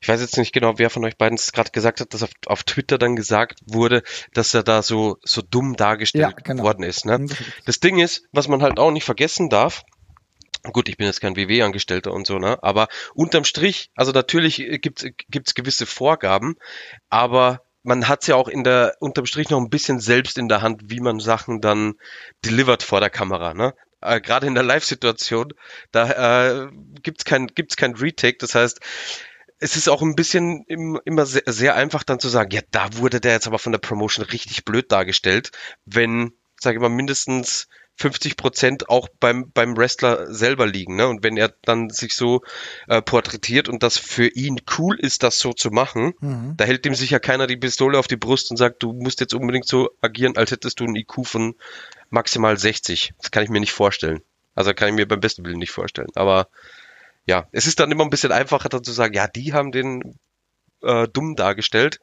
ich 0.00 0.08
weiß 0.08 0.20
jetzt 0.20 0.36
nicht 0.36 0.52
genau, 0.52 0.78
wer 0.78 0.90
von 0.90 1.04
euch 1.04 1.16
beiden 1.16 1.36
es 1.36 1.52
gerade 1.52 1.70
gesagt 1.70 2.00
hat, 2.00 2.12
dass 2.12 2.24
auf, 2.24 2.30
auf 2.46 2.64
Twitter 2.64 2.98
dann 2.98 3.14
gesagt 3.14 3.60
wurde, 3.64 4.02
dass 4.34 4.52
er 4.52 4.64
da 4.64 4.82
so, 4.82 5.16
so 5.22 5.42
dumm 5.42 5.76
dargestellt 5.76 6.34
ja, 6.36 6.42
genau. 6.42 6.64
worden 6.64 6.82
ist. 6.82 7.06
Ne? 7.06 7.26
Das 7.66 7.78
Ding 7.78 8.00
ist, 8.00 8.24
was 8.32 8.48
man 8.48 8.62
halt 8.62 8.80
auch 8.80 8.90
nicht 8.90 9.04
vergessen 9.04 9.48
darf, 9.48 9.84
Gut, 10.70 10.88
ich 10.88 10.96
bin 10.96 11.08
jetzt 11.08 11.20
kein 11.20 11.34
WW-Angestellter 11.34 12.12
und 12.12 12.24
so, 12.24 12.38
ne? 12.38 12.62
Aber 12.62 12.86
unterm 13.14 13.42
Strich, 13.42 13.90
also 13.96 14.12
natürlich 14.12 14.58
gibt 14.80 15.02
es 15.02 15.54
gewisse 15.54 15.86
Vorgaben, 15.86 16.54
aber 17.10 17.62
man 17.82 18.06
hat 18.06 18.22
es 18.22 18.28
ja 18.28 18.36
auch 18.36 18.46
in 18.46 18.62
der 18.62 18.94
unterm 19.00 19.26
Strich 19.26 19.50
noch 19.50 19.58
ein 19.58 19.70
bisschen 19.70 19.98
selbst 19.98 20.38
in 20.38 20.48
der 20.48 20.62
Hand, 20.62 20.82
wie 20.84 21.00
man 21.00 21.18
Sachen 21.18 21.60
dann 21.60 21.94
delivert 22.44 22.84
vor 22.84 23.00
der 23.00 23.10
Kamera. 23.10 23.54
Ne? 23.54 23.74
Äh, 24.02 24.20
gerade 24.20 24.46
in 24.46 24.54
der 24.54 24.64
Live-Situation, 24.64 25.54
da 25.90 26.64
äh, 26.64 26.68
gibt's 27.02 27.24
kein, 27.24 27.46
gibt's 27.48 27.76
kein 27.76 27.94
Retake. 27.94 28.38
Das 28.38 28.54
heißt, 28.54 28.80
es 29.58 29.76
ist 29.76 29.88
auch 29.88 30.02
ein 30.02 30.16
bisschen 30.16 30.64
im, 30.66 31.00
immer 31.04 31.24
sehr, 31.24 31.44
sehr 31.46 31.76
einfach 31.76 32.02
dann 32.02 32.18
zu 32.18 32.28
sagen, 32.28 32.50
ja, 32.50 32.62
da 32.72 32.96
wurde 32.96 33.20
der 33.20 33.32
jetzt 33.32 33.46
aber 33.46 33.58
von 33.58 33.72
der 33.72 33.78
Promotion 33.78 34.24
richtig 34.24 34.64
blöd 34.64 34.90
dargestellt, 34.90 35.52
wenn, 35.84 36.32
sage 36.60 36.76
ich 36.76 36.82
mal, 36.82 36.88
mindestens 36.88 37.68
50 37.96 38.36
Prozent 38.36 38.88
auch 38.88 39.08
beim, 39.20 39.50
beim 39.52 39.76
Wrestler 39.76 40.32
selber 40.32 40.66
liegen. 40.66 40.96
Ne? 40.96 41.06
Und 41.06 41.22
wenn 41.22 41.36
er 41.36 41.54
dann 41.62 41.90
sich 41.90 42.16
so 42.16 42.42
äh, 42.88 43.02
porträtiert 43.02 43.68
und 43.68 43.82
das 43.82 43.98
für 43.98 44.26
ihn 44.26 44.60
cool 44.78 44.98
ist, 44.98 45.22
das 45.22 45.38
so 45.38 45.52
zu 45.52 45.70
machen, 45.70 46.14
mhm. 46.20 46.54
da 46.56 46.64
hält 46.64 46.86
ihm 46.86 46.94
sicher 46.94 47.20
keiner 47.20 47.46
die 47.46 47.56
Pistole 47.56 47.98
auf 47.98 48.08
die 48.08 48.16
Brust 48.16 48.50
und 48.50 48.56
sagt, 48.56 48.82
du 48.82 48.92
musst 48.92 49.20
jetzt 49.20 49.34
unbedingt 49.34 49.68
so 49.68 49.90
agieren, 50.00 50.36
als 50.36 50.50
hättest 50.50 50.80
du 50.80 50.84
einen 50.84 50.96
IQ 50.96 51.26
von 51.26 51.54
maximal 52.12 52.56
60. 52.56 53.14
Das 53.18 53.30
kann 53.30 53.42
ich 53.42 53.50
mir 53.50 53.60
nicht 53.60 53.72
vorstellen. 53.72 54.20
Also 54.54 54.74
kann 54.74 54.88
ich 54.88 54.94
mir 54.94 55.08
beim 55.08 55.20
besten 55.20 55.44
Willen 55.44 55.58
nicht 55.58 55.72
vorstellen. 55.72 56.10
Aber 56.14 56.48
ja, 57.26 57.48
es 57.52 57.66
ist 57.66 57.80
dann 57.80 57.90
immer 57.90 58.04
ein 58.04 58.10
bisschen 58.10 58.32
einfacher 58.32 58.68
dann 58.68 58.84
zu 58.84 58.92
sagen, 58.92 59.14
ja, 59.14 59.26
die 59.26 59.52
haben 59.52 59.72
den 59.72 60.18
äh, 60.82 61.08
dumm 61.08 61.36
dargestellt. 61.36 62.00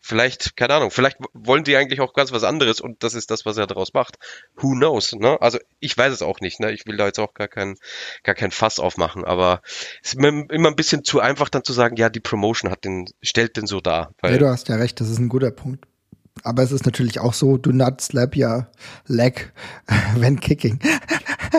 Vielleicht, 0.00 0.56
keine 0.56 0.74
Ahnung, 0.74 0.90
vielleicht 0.90 1.18
wollen 1.34 1.64
die 1.64 1.76
eigentlich 1.76 2.00
auch 2.00 2.14
ganz 2.14 2.32
was 2.32 2.42
anderes 2.42 2.80
und 2.80 3.02
das 3.02 3.12
ist 3.12 3.30
das, 3.30 3.44
was 3.44 3.58
er 3.58 3.66
daraus 3.66 3.92
macht. 3.92 4.16
Who 4.56 4.70
knows, 4.70 5.12
ne? 5.12 5.36
Also 5.42 5.58
ich 5.78 5.96
weiß 5.96 6.10
es 6.10 6.22
auch 6.22 6.40
nicht, 6.40 6.58
ne? 6.58 6.72
Ich 6.72 6.86
will 6.86 6.96
da 6.96 7.04
jetzt 7.04 7.18
auch 7.18 7.34
gar 7.34 7.48
kein, 7.48 7.76
gar 8.22 8.34
kein 8.34 8.50
Fass 8.50 8.78
aufmachen, 8.78 9.26
aber 9.26 9.60
es 10.02 10.14
ist 10.14 10.18
immer 10.18 10.68
ein 10.68 10.76
bisschen 10.76 11.04
zu 11.04 11.20
einfach 11.20 11.50
dann 11.50 11.64
zu 11.64 11.74
sagen, 11.74 11.96
ja, 11.96 12.08
die 12.08 12.20
Promotion 12.20 12.70
hat 12.70 12.84
den, 12.84 13.10
stellt 13.20 13.58
den 13.58 13.66
so 13.66 13.82
dar. 13.82 14.14
ja, 14.22 14.38
du 14.38 14.48
hast 14.48 14.68
ja 14.68 14.76
recht, 14.76 15.00
das 15.00 15.10
ist 15.10 15.18
ein 15.18 15.28
guter 15.28 15.50
Punkt. 15.50 15.86
Aber 16.42 16.62
es 16.62 16.72
ist 16.72 16.84
natürlich 16.84 17.20
auch 17.20 17.32
so, 17.32 17.56
do 17.56 17.70
not 17.70 18.00
slap 18.00 18.36
your 18.36 18.66
leg 19.06 19.52
when 20.16 20.40
kicking. 20.40 20.80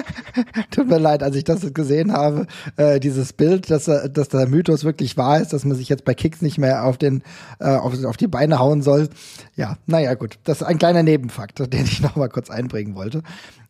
Tut 0.72 0.88
mir 0.88 1.00
leid, 1.00 1.24
als 1.24 1.36
ich 1.36 1.46
das 1.46 1.74
gesehen 1.74 2.12
habe, 2.12 2.48
äh, 2.76 3.00
dieses 3.00 3.32
Bild, 3.32 3.72
dass, 3.72 3.86
dass 3.86 4.30
der 4.30 4.48
Mythos 4.48 4.84
wirklich 4.84 5.16
wahr 5.16 5.40
ist, 5.40 5.54
dass 5.54 5.64
man 5.64 5.78
sich 5.78 5.88
jetzt 5.88 6.04
bei 6.04 6.14
Kicks 6.14 6.42
nicht 6.42 6.58
mehr 6.58 6.84
auf, 6.84 6.98
den, 6.98 7.24
äh, 7.60 7.70
auf, 7.70 8.04
auf 8.04 8.18
die 8.18 8.28
Beine 8.28 8.60
hauen 8.60 8.82
soll. 8.82 9.10
Ja, 9.56 9.78
naja 9.86 10.14
gut, 10.16 10.40
das 10.44 10.62
ist 10.62 10.68
ein 10.68 10.78
kleiner 10.78 11.04
Nebenfakt, 11.04 11.60
den 11.74 11.86
ich 11.86 12.02
noch 12.02 12.18
mal 12.18 12.30
kurz 12.30 12.50
einbringen 12.50 12.96
wollte. 12.96 13.24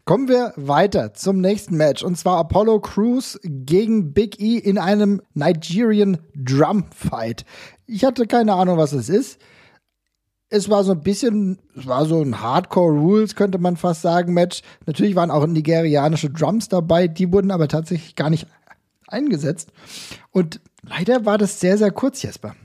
Kommen 0.05 0.27
wir 0.27 0.53
weiter 0.55 1.13
zum 1.13 1.39
nächsten 1.39 1.77
Match 1.77 2.03
und 2.03 2.17
zwar 2.17 2.37
Apollo 2.37 2.81
Crews 2.81 3.39
gegen 3.43 4.13
Big 4.13 4.39
E 4.39 4.57
in 4.57 4.77
einem 4.77 5.21
Nigerian 5.33 6.19
Drum 6.35 6.85
Fight. 6.95 7.45
Ich 7.87 8.03
hatte 8.05 8.27
keine 8.27 8.53
Ahnung, 8.53 8.77
was 8.77 8.91
es 8.91 9.09
ist 9.09 9.39
es 10.49 10.69
war 10.69 10.83
so 10.83 10.91
ein 10.91 11.01
bisschen, 11.01 11.59
es 11.75 11.87
war 11.87 12.05
so 12.05 12.21
ein 12.21 12.39
Hardcore-Rules, 12.39 13.35
könnte 13.35 13.57
man 13.57 13.77
fast 13.77 14.01
sagen, 14.01 14.33
Match. 14.33 14.61
Natürlich 14.85 15.15
waren 15.15 15.31
auch 15.31 15.45
nigerianische 15.45 16.29
Drums 16.29 16.69
dabei, 16.69 17.07
die 17.07 17.31
wurden 17.31 17.51
aber 17.51 17.67
tatsächlich 17.67 18.15
gar 18.15 18.29
nicht 18.29 18.47
eingesetzt. 19.07 19.71
Und 20.31 20.61
leider 20.83 21.25
war 21.25 21.37
das 21.37 21.59
sehr, 21.59 21.77
sehr 21.77 21.91
kurz, 21.91 22.21
Jesper. 22.21 22.55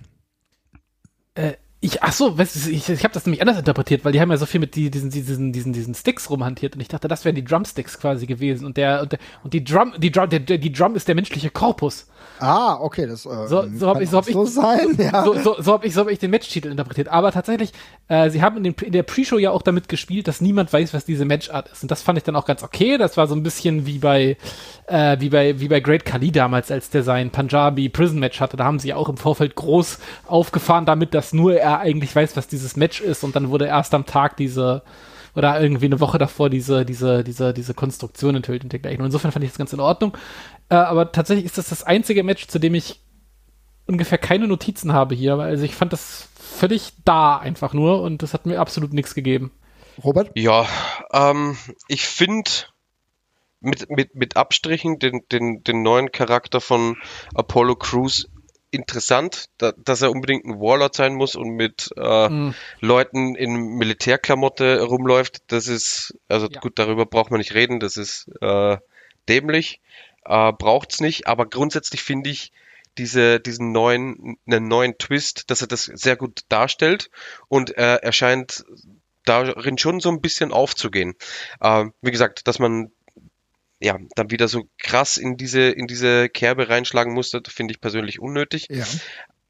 Äh, 1.34 1.54
ich, 1.82 2.02
ach 2.02 2.12
so, 2.12 2.36
ich, 2.38 2.90
ich 2.90 3.04
habe 3.04 3.14
das 3.14 3.24
nämlich 3.24 3.40
anders 3.40 3.58
interpretiert, 3.58 4.04
weil 4.04 4.12
die 4.12 4.20
haben 4.20 4.30
ja 4.30 4.36
so 4.36 4.44
viel 4.44 4.60
mit 4.60 4.74
die, 4.76 4.90
diesen, 4.90 5.08
diesen, 5.08 5.52
diesen, 5.52 5.72
diesen 5.72 5.94
Sticks 5.94 6.28
rumhantiert 6.28 6.74
und 6.74 6.82
ich 6.82 6.88
dachte, 6.88 7.08
das 7.08 7.24
wären 7.24 7.36
die 7.36 7.44
Drumsticks 7.44 7.98
quasi 7.98 8.26
gewesen 8.26 8.66
und 8.66 8.76
der 8.76 9.00
und, 9.00 9.12
der, 9.12 9.18
und 9.42 9.54
die 9.54 9.64
Drum, 9.64 9.94
die 9.96 10.10
Drum, 10.10 10.28
der, 10.28 10.40
die 10.40 10.72
Drum 10.72 10.94
ist 10.94 11.08
der 11.08 11.14
menschliche 11.14 11.48
Korpus. 11.48 12.06
Ah, 12.38 12.78
okay, 12.80 13.06
das 13.06 13.26
äh, 13.26 13.46
so, 13.46 13.64
so 13.74 13.88
habe 13.88 14.02
ich, 14.02 14.10
so 14.10 14.16
hab 14.16 14.26
ich, 14.26 14.34
so 14.34 14.44
sein, 14.44 14.96
ja. 14.98 15.24
So, 15.24 15.34
so, 15.38 15.56
so 15.60 15.72
habe 15.72 15.86
ich, 15.86 15.94
so 15.94 16.00
hab 16.00 16.08
ich 16.08 16.18
den 16.18 16.30
Matchtitel 16.30 16.70
interpretiert. 16.70 17.08
Aber 17.08 17.32
tatsächlich, 17.32 17.72
äh, 18.08 18.30
sie 18.30 18.42
haben 18.42 18.56
in, 18.58 18.64
den, 18.64 18.74
in 18.74 18.92
der 18.92 19.02
Pre-Show 19.02 19.38
ja 19.38 19.50
auch 19.50 19.62
damit 19.62 19.88
gespielt, 19.88 20.28
dass 20.28 20.40
niemand 20.40 20.72
weiß, 20.72 20.94
was 20.94 21.04
diese 21.04 21.24
Matchart 21.24 21.68
ist 21.68 21.82
und 21.82 21.90
das 21.90 22.02
fand 22.02 22.18
ich 22.18 22.24
dann 22.24 22.36
auch 22.36 22.46
ganz 22.46 22.62
okay. 22.62 22.98
Das 22.98 23.16
war 23.16 23.26
so 23.26 23.34
ein 23.34 23.42
bisschen 23.42 23.86
wie 23.86 23.98
bei 23.98 24.36
äh, 24.86 25.16
wie 25.20 25.28
bei 25.28 25.60
wie 25.60 25.68
bei 25.68 25.80
Great 25.80 26.04
Khali 26.04 26.32
damals, 26.32 26.70
als 26.70 26.90
der 26.90 27.02
sein 27.02 27.30
Punjabi 27.30 27.88
Prison 27.88 28.18
Match 28.18 28.40
hatte. 28.40 28.56
Da 28.56 28.64
haben 28.64 28.78
sie 28.78 28.88
ja 28.88 28.96
auch 28.96 29.08
im 29.08 29.16
Vorfeld 29.16 29.54
groß 29.54 29.98
aufgefahren, 30.26 30.86
damit 30.86 31.14
dass 31.14 31.32
nur 31.32 31.54
er 31.54 31.80
eigentlich 31.80 32.14
weiß, 32.14 32.36
was 32.36 32.48
dieses 32.48 32.76
Match 32.76 33.00
ist 33.00 33.24
und 33.24 33.36
dann 33.36 33.50
wurde 33.50 33.66
erst 33.66 33.94
am 33.94 34.06
Tag 34.06 34.36
diese 34.36 34.82
oder 35.34 35.60
irgendwie 35.60 35.86
eine 35.86 36.00
Woche 36.00 36.18
davor 36.18 36.50
diese, 36.50 36.84
diese, 36.84 37.24
diese, 37.24 37.52
diese 37.54 37.74
Konstruktion 37.74 38.34
enthüllt 38.34 38.64
und 38.64 38.72
dergleichen. 38.72 39.00
Und 39.00 39.06
insofern 39.06 39.32
fand 39.32 39.44
ich 39.44 39.50
das 39.50 39.58
ganz 39.58 39.72
in 39.72 39.80
Ordnung. 39.80 40.16
Äh, 40.70 40.76
aber 40.76 41.12
tatsächlich 41.12 41.44
ist 41.44 41.58
das 41.58 41.68
das 41.68 41.84
einzige 41.84 42.22
Match, 42.22 42.46
zu 42.46 42.58
dem 42.58 42.74
ich 42.74 43.00
ungefähr 43.86 44.18
keine 44.18 44.46
Notizen 44.46 44.92
habe 44.92 45.14
hier, 45.14 45.36
weil 45.36 45.50
also 45.50 45.64
ich 45.64 45.74
fand 45.74 45.92
das 45.92 46.28
völlig 46.36 46.92
da 47.04 47.36
einfach 47.36 47.74
nur 47.74 48.02
und 48.02 48.22
das 48.22 48.32
hat 48.34 48.46
mir 48.46 48.60
absolut 48.60 48.92
nichts 48.92 49.14
gegeben. 49.14 49.50
Robert? 50.02 50.30
Ja, 50.34 50.66
ähm, 51.12 51.56
ich 51.88 52.06
finde 52.06 52.50
mit, 53.60 53.90
mit, 53.90 54.14
mit 54.14 54.36
Abstrichen 54.36 54.98
den, 54.98 55.22
den, 55.30 55.62
den 55.64 55.82
neuen 55.82 56.12
Charakter 56.12 56.60
von 56.60 56.96
Apollo 57.34 57.76
Crews 57.76 58.28
interessant, 58.70 59.46
da, 59.58 59.72
dass 59.72 60.02
er 60.02 60.12
unbedingt 60.12 60.44
ein 60.44 60.60
Warlord 60.60 60.94
sein 60.94 61.14
muss 61.14 61.34
und 61.34 61.50
mit 61.50 61.90
äh, 61.96 62.28
mhm. 62.28 62.54
Leuten 62.80 63.34
in 63.34 63.56
Militärklamotte 63.76 64.82
rumläuft. 64.82 65.42
Das 65.48 65.66
ist, 65.66 66.16
also 66.28 66.48
ja. 66.48 66.60
gut, 66.60 66.78
darüber 66.78 67.04
braucht 67.04 67.30
man 67.32 67.38
nicht 67.38 67.54
reden, 67.54 67.80
das 67.80 67.96
ist 67.96 68.30
äh, 68.40 68.76
dämlich, 69.28 69.80
äh, 70.30 70.52
braucht's 70.52 71.00
nicht, 71.00 71.26
aber 71.26 71.46
grundsätzlich 71.46 72.02
finde 72.02 72.30
ich 72.30 72.52
diese, 72.98 73.40
diesen 73.40 73.72
neuen, 73.72 74.36
einen 74.46 74.68
neuen 74.68 74.96
Twist, 74.98 75.50
dass 75.50 75.60
er 75.60 75.68
das 75.68 75.84
sehr 75.84 76.16
gut 76.16 76.40
darstellt 76.48 77.10
und 77.48 77.76
äh, 77.76 77.96
er 77.96 78.12
scheint 78.12 78.64
darin 79.24 79.78
schon 79.78 80.00
so 80.00 80.08
ein 80.10 80.20
bisschen 80.20 80.52
aufzugehen. 80.52 81.14
Äh, 81.60 81.86
wie 82.00 82.10
gesagt, 82.10 82.46
dass 82.48 82.58
man 82.58 82.90
ja, 83.80 83.98
dann 84.14 84.30
wieder 84.30 84.46
so 84.46 84.68
krass 84.78 85.16
in 85.16 85.36
diese, 85.36 85.62
in 85.70 85.86
diese 85.86 86.28
Kerbe 86.28 86.68
reinschlagen 86.68 87.14
musste, 87.14 87.42
finde 87.48 87.72
ich 87.72 87.80
persönlich 87.80 88.20
unnötig. 88.20 88.68
Ja. 88.68 88.84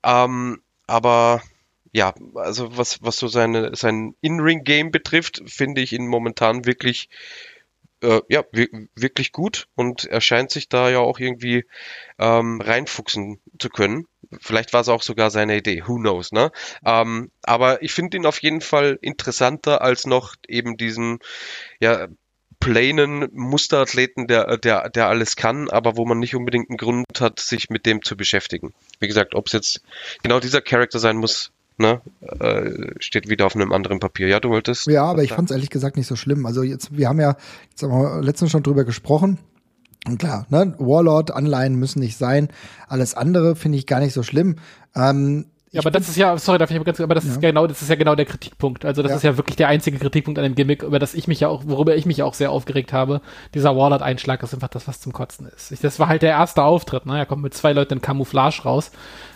Ähm, 0.04 0.62
aber 0.86 1.42
ja, 1.92 2.14
also 2.36 2.76
was, 2.76 3.02
was 3.02 3.16
so 3.16 3.26
seine, 3.26 3.74
sein 3.74 4.14
In-Ring-Game 4.20 4.92
betrifft, 4.92 5.42
finde 5.46 5.80
ich 5.80 5.92
ihn 5.92 6.06
momentan 6.06 6.64
wirklich 6.64 7.08
äh, 8.02 8.20
ja, 8.28 8.44
wirklich 8.94 9.32
gut 9.32 9.68
und 9.74 10.04
er 10.04 10.20
scheint 10.20 10.50
sich 10.50 10.68
da 10.68 10.90
ja 10.90 10.98
auch 10.98 11.18
irgendwie 11.18 11.64
ähm, 12.18 12.60
reinfuchsen 12.60 13.40
zu 13.58 13.68
können. 13.68 14.06
Vielleicht 14.40 14.72
war 14.72 14.82
es 14.82 14.88
auch 14.88 15.02
sogar 15.02 15.30
seine 15.30 15.56
Idee, 15.56 15.82
who 15.86 15.96
knows, 15.96 16.32
ne? 16.32 16.52
Ähm, 16.84 17.30
aber 17.42 17.82
ich 17.82 17.92
finde 17.92 18.16
ihn 18.16 18.26
auf 18.26 18.40
jeden 18.42 18.60
Fall 18.60 18.98
interessanter 19.02 19.82
als 19.82 20.06
noch 20.06 20.36
eben 20.46 20.76
diesen, 20.76 21.18
ja, 21.80 22.08
planen 22.60 23.30
Musterathleten, 23.32 24.26
der, 24.26 24.58
der, 24.58 24.90
der 24.90 25.08
alles 25.08 25.34
kann, 25.34 25.70
aber 25.70 25.96
wo 25.96 26.04
man 26.04 26.18
nicht 26.18 26.36
unbedingt 26.36 26.68
einen 26.68 26.76
Grund 26.76 27.06
hat, 27.18 27.40
sich 27.40 27.70
mit 27.70 27.86
dem 27.86 28.02
zu 28.02 28.16
beschäftigen. 28.16 28.74
Wie 29.00 29.08
gesagt, 29.08 29.34
ob 29.34 29.46
es 29.46 29.54
jetzt 29.54 29.82
genau 30.22 30.40
dieser 30.40 30.60
Charakter 30.60 30.98
sein 30.98 31.16
muss, 31.16 31.52
ne, 31.80 32.00
äh, 32.20 32.94
steht 33.00 33.28
wieder 33.28 33.46
auf 33.46 33.56
einem 33.56 33.72
anderen 33.72 33.98
Papier. 33.98 34.28
Ja, 34.28 34.38
du 34.38 34.50
wolltest. 34.50 34.86
Ja, 34.86 35.04
aber 35.04 35.24
ich 35.24 35.32
fand 35.32 35.50
es 35.50 35.54
ehrlich 35.54 35.70
gesagt 35.70 35.96
nicht 35.96 36.06
so 36.06 36.16
schlimm. 36.16 36.46
Also 36.46 36.62
jetzt, 36.62 36.96
wir 36.96 37.08
haben 37.08 37.20
ja 37.20 37.36
jetzt 37.70 37.82
haben 37.82 37.90
wir 37.90 38.22
letztens 38.22 38.50
schon 38.50 38.62
drüber 38.62 38.84
gesprochen. 38.84 39.38
Und 40.06 40.18
klar, 40.18 40.46
ne, 40.48 40.74
Warlord-Anleihen 40.78 41.74
müssen 41.74 42.00
nicht 42.00 42.16
sein. 42.16 42.48
Alles 42.88 43.14
andere 43.14 43.56
finde 43.56 43.78
ich 43.78 43.86
gar 43.86 44.00
nicht 44.00 44.14
so 44.14 44.22
schlimm. 44.22 44.56
Ähm, 44.94 45.46
ja, 45.72 45.80
aber 45.82 45.92
das 45.92 46.08
ist 46.08 46.16
ja, 46.16 46.36
sorry, 46.36 46.58
darf 46.58 46.70
ich 46.70 46.84
ganz, 46.84 47.00
aber 47.00 47.14
das 47.14 47.24
ja. 47.24 47.30
ist 47.30 47.40
genau, 47.40 47.66
das 47.68 47.80
ist 47.80 47.88
ja 47.88 47.94
genau 47.94 48.16
der 48.16 48.26
Kritikpunkt. 48.26 48.84
Also 48.84 49.02
das 49.02 49.10
ja. 49.10 49.16
ist 49.16 49.22
ja 49.22 49.36
wirklich 49.36 49.54
der 49.54 49.68
einzige 49.68 49.98
Kritikpunkt 49.98 50.36
an 50.38 50.42
dem 50.42 50.56
Gimmick, 50.56 50.82
über 50.82 50.98
das 50.98 51.14
ich 51.14 51.28
mich 51.28 51.38
ja 51.38 51.48
auch, 51.48 51.62
worüber 51.64 51.94
ich 51.94 52.06
mich 52.06 52.16
ja 52.16 52.24
auch 52.24 52.34
sehr 52.34 52.50
aufgeregt 52.50 52.92
habe. 52.92 53.20
Dieser 53.54 53.76
Warlord-Einschlag 53.76 54.42
ist 54.42 54.52
einfach 54.52 54.68
das, 54.68 54.88
was 54.88 55.00
zum 55.00 55.12
Kotzen 55.12 55.46
ist. 55.46 55.70
Ich, 55.70 55.78
das 55.78 56.00
war 56.00 56.08
halt 56.08 56.22
der 56.22 56.30
erste 56.30 56.64
Auftritt, 56.64 57.06
ne? 57.06 57.18
Er 57.18 57.26
kommt 57.26 57.42
mit 57.42 57.54
zwei 57.54 57.72
Leuten 57.72 57.94
in 57.94 58.00
Camouflage 58.02 58.62
raus 58.64 58.90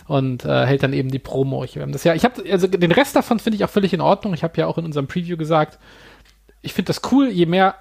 und 0.07 0.43
äh, 0.43 0.65
hält 0.65 0.83
dann 0.83 0.91
eben 0.91 1.09
die 1.09 1.19
Promo. 1.19 1.63
Ich, 1.63 1.79
das 1.87 2.03
ja, 2.03 2.13
ich 2.13 2.25
habe, 2.25 2.43
also 2.51 2.67
den 2.67 2.91
Rest 2.91 3.15
davon 3.15 3.39
finde 3.39 3.55
ich 3.55 3.63
auch 3.63 3.69
völlig 3.69 3.93
in 3.93 4.01
Ordnung. 4.01 4.33
Ich 4.33 4.43
habe 4.43 4.57
ja 4.57 4.67
auch 4.67 4.77
in 4.77 4.83
unserem 4.83 5.07
Preview 5.07 5.37
gesagt, 5.37 5.79
ich 6.61 6.73
finde 6.73 6.87
das 6.87 7.01
cool, 7.11 7.29
je 7.29 7.45
mehr 7.45 7.75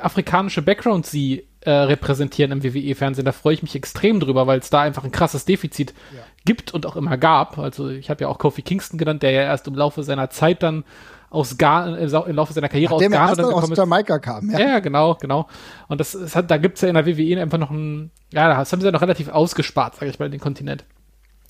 afrikanische 0.00 0.62
Backgrounds 0.62 1.10
sie 1.10 1.46
äh, 1.60 1.70
repräsentieren 1.70 2.52
im 2.52 2.62
WWE-Fernsehen. 2.62 3.24
Da 3.24 3.32
freue 3.32 3.54
ich 3.54 3.62
mich 3.62 3.74
extrem 3.74 4.20
drüber, 4.20 4.46
weil 4.46 4.60
es 4.60 4.70
da 4.70 4.82
einfach 4.82 5.04
ein 5.04 5.10
krasses 5.10 5.44
Defizit 5.44 5.94
ja. 6.14 6.20
gibt 6.44 6.72
und 6.74 6.86
auch 6.86 6.96
immer 6.96 7.16
gab. 7.16 7.58
Also 7.58 7.88
ich 7.88 8.10
habe 8.10 8.22
ja 8.22 8.28
auch 8.28 8.38
Kofi 8.38 8.62
Kingston 8.62 8.98
genannt, 8.98 9.22
der 9.22 9.32
ja 9.32 9.42
erst 9.42 9.66
im 9.66 9.74
Laufe 9.74 10.02
seiner 10.02 10.30
Zeit 10.30 10.62
dann 10.62 10.84
aus 11.28 11.58
Ghana, 11.58 11.96
im 11.96 12.36
Laufe 12.36 12.52
seiner 12.52 12.68
Karriere 12.68 12.94
Nachdem 12.94 13.12
aus 13.12 13.18
Ghana 13.18 13.34
dann 13.34 13.52
aus 13.52 13.76
Jamaika 13.76 14.18
kam. 14.18 14.50
Ja. 14.50 14.60
ja, 14.60 14.78
genau, 14.78 15.16
genau. 15.16 15.48
Und 15.88 16.00
das, 16.00 16.12
das 16.12 16.36
hat, 16.36 16.50
da 16.50 16.56
gibt's 16.56 16.80
ja 16.82 16.88
in 16.88 16.94
der 16.94 17.06
WWE 17.06 17.40
einfach 17.40 17.58
noch 17.58 17.70
ein, 17.70 18.10
ja, 18.32 18.48
das 18.48 18.72
haben 18.72 18.80
sie 18.80 18.86
ja 18.86 18.92
noch 18.92 19.02
relativ 19.02 19.28
ausgespart, 19.28 19.96
sage 19.96 20.10
ich 20.10 20.18
mal, 20.18 20.30
den 20.30 20.40
Kontinent. 20.40 20.84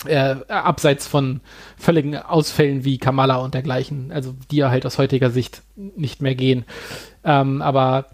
Äh, 0.05 0.35
abseits 0.47 1.07
von 1.07 1.41
völligen 1.75 2.15
Ausfällen 2.15 2.85
wie 2.85 2.99
Kamala 2.99 3.37
und 3.37 3.55
dergleichen, 3.55 4.11
also 4.11 4.35
die 4.51 4.57
ja 4.57 4.69
halt 4.69 4.85
aus 4.85 4.99
heutiger 4.99 5.31
Sicht 5.31 5.63
nicht 5.75 6.21
mehr 6.21 6.35
gehen. 6.35 6.65
Ähm, 7.23 7.63
aber 7.63 8.05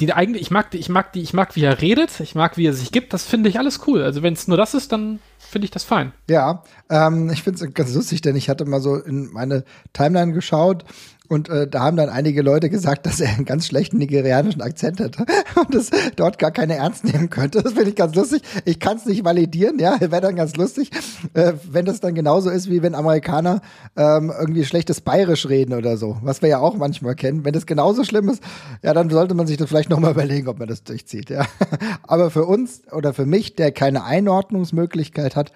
die 0.00 0.12
eigentlich, 0.12 0.42
ich 0.42 0.50
mag 0.50 0.70
die, 0.70 0.78
ich 0.78 0.88
mag 0.88 1.12
die, 1.12 1.22
ich 1.22 1.32
mag, 1.32 1.56
wie 1.56 1.64
er 1.64 1.80
redet, 1.80 2.20
ich 2.20 2.34
mag, 2.34 2.56
wie 2.56 2.66
er 2.66 2.72
sich 2.72 2.92
gibt, 2.92 3.12
das 3.12 3.24
finde 3.24 3.48
ich 3.48 3.58
alles 3.58 3.80
cool. 3.86 4.02
Also 4.02 4.22
wenn 4.22 4.34
es 4.34 4.46
nur 4.48 4.56
das 4.56 4.74
ist, 4.74 4.92
dann 4.92 5.18
finde 5.38 5.64
ich 5.64 5.70
das 5.70 5.82
fein. 5.82 6.12
Ja, 6.28 6.62
ähm, 6.88 7.30
ich 7.30 7.42
finde 7.42 7.64
es 7.64 7.74
ganz 7.74 7.94
lustig, 7.94 8.20
denn 8.20 8.36
ich 8.36 8.48
hatte 8.48 8.64
mal 8.64 8.80
so 8.80 8.96
in 8.96 9.32
meine 9.32 9.64
Timeline 9.92 10.32
geschaut 10.32 10.84
und 11.28 11.50
äh, 11.50 11.68
da 11.68 11.80
haben 11.80 11.96
dann 11.96 12.08
einige 12.08 12.40
Leute 12.40 12.70
gesagt, 12.70 13.04
dass 13.04 13.20
er 13.20 13.28
einen 13.28 13.44
ganz 13.44 13.66
schlechten 13.66 13.98
nigerianischen 13.98 14.62
Akzent 14.62 14.98
hätte 14.98 15.26
und 15.56 15.74
es 15.74 15.90
dort 16.16 16.38
gar 16.38 16.50
keine 16.50 16.76
ernst 16.76 17.04
nehmen 17.04 17.28
könnte. 17.28 17.62
Das 17.62 17.74
finde 17.74 17.90
ich 17.90 17.96
ganz 17.96 18.14
lustig. 18.14 18.42
Ich 18.64 18.80
kann 18.80 18.96
es 18.96 19.04
nicht 19.04 19.24
validieren, 19.24 19.78
ja, 19.78 19.96
wäre 20.00 20.22
dann 20.22 20.36
ganz 20.36 20.56
lustig, 20.56 20.90
äh, 21.34 21.52
wenn 21.70 21.84
das 21.84 22.00
dann 22.00 22.14
genauso 22.14 22.48
ist, 22.48 22.70
wie 22.70 22.82
wenn 22.82 22.94
Amerikaner 22.94 23.60
ähm, 23.96 24.32
irgendwie 24.38 24.64
schlechtes 24.64 25.02
Bayerisch 25.02 25.48
reden 25.48 25.74
oder 25.74 25.98
so, 25.98 26.16
was 26.22 26.40
wir 26.40 26.48
ja 26.48 26.58
auch 26.60 26.76
manchmal 26.76 27.14
kennen. 27.14 27.44
Wenn 27.44 27.52
das 27.52 27.66
genauso 27.66 28.04
schlimm 28.04 28.28
ist, 28.30 28.42
ja, 28.82 28.94
dann 28.94 29.10
sollte 29.10 29.34
man 29.34 29.46
sich 29.46 29.58
das 29.58 29.68
vielleicht 29.68 29.90
nochmal 29.90 30.12
überlegen, 30.12 30.48
ob 30.48 30.58
man 30.58 30.68
das 30.68 30.82
durchzieht, 30.82 31.28
ja. 31.28 31.44
Aber 32.04 32.30
für 32.30 32.46
uns 32.46 32.82
oder 32.90 33.12
für 33.12 33.26
mich, 33.26 33.54
der 33.54 33.70
keine 33.72 34.04
Einordnungsmöglichkeit 34.04 35.36
hat, 35.36 35.52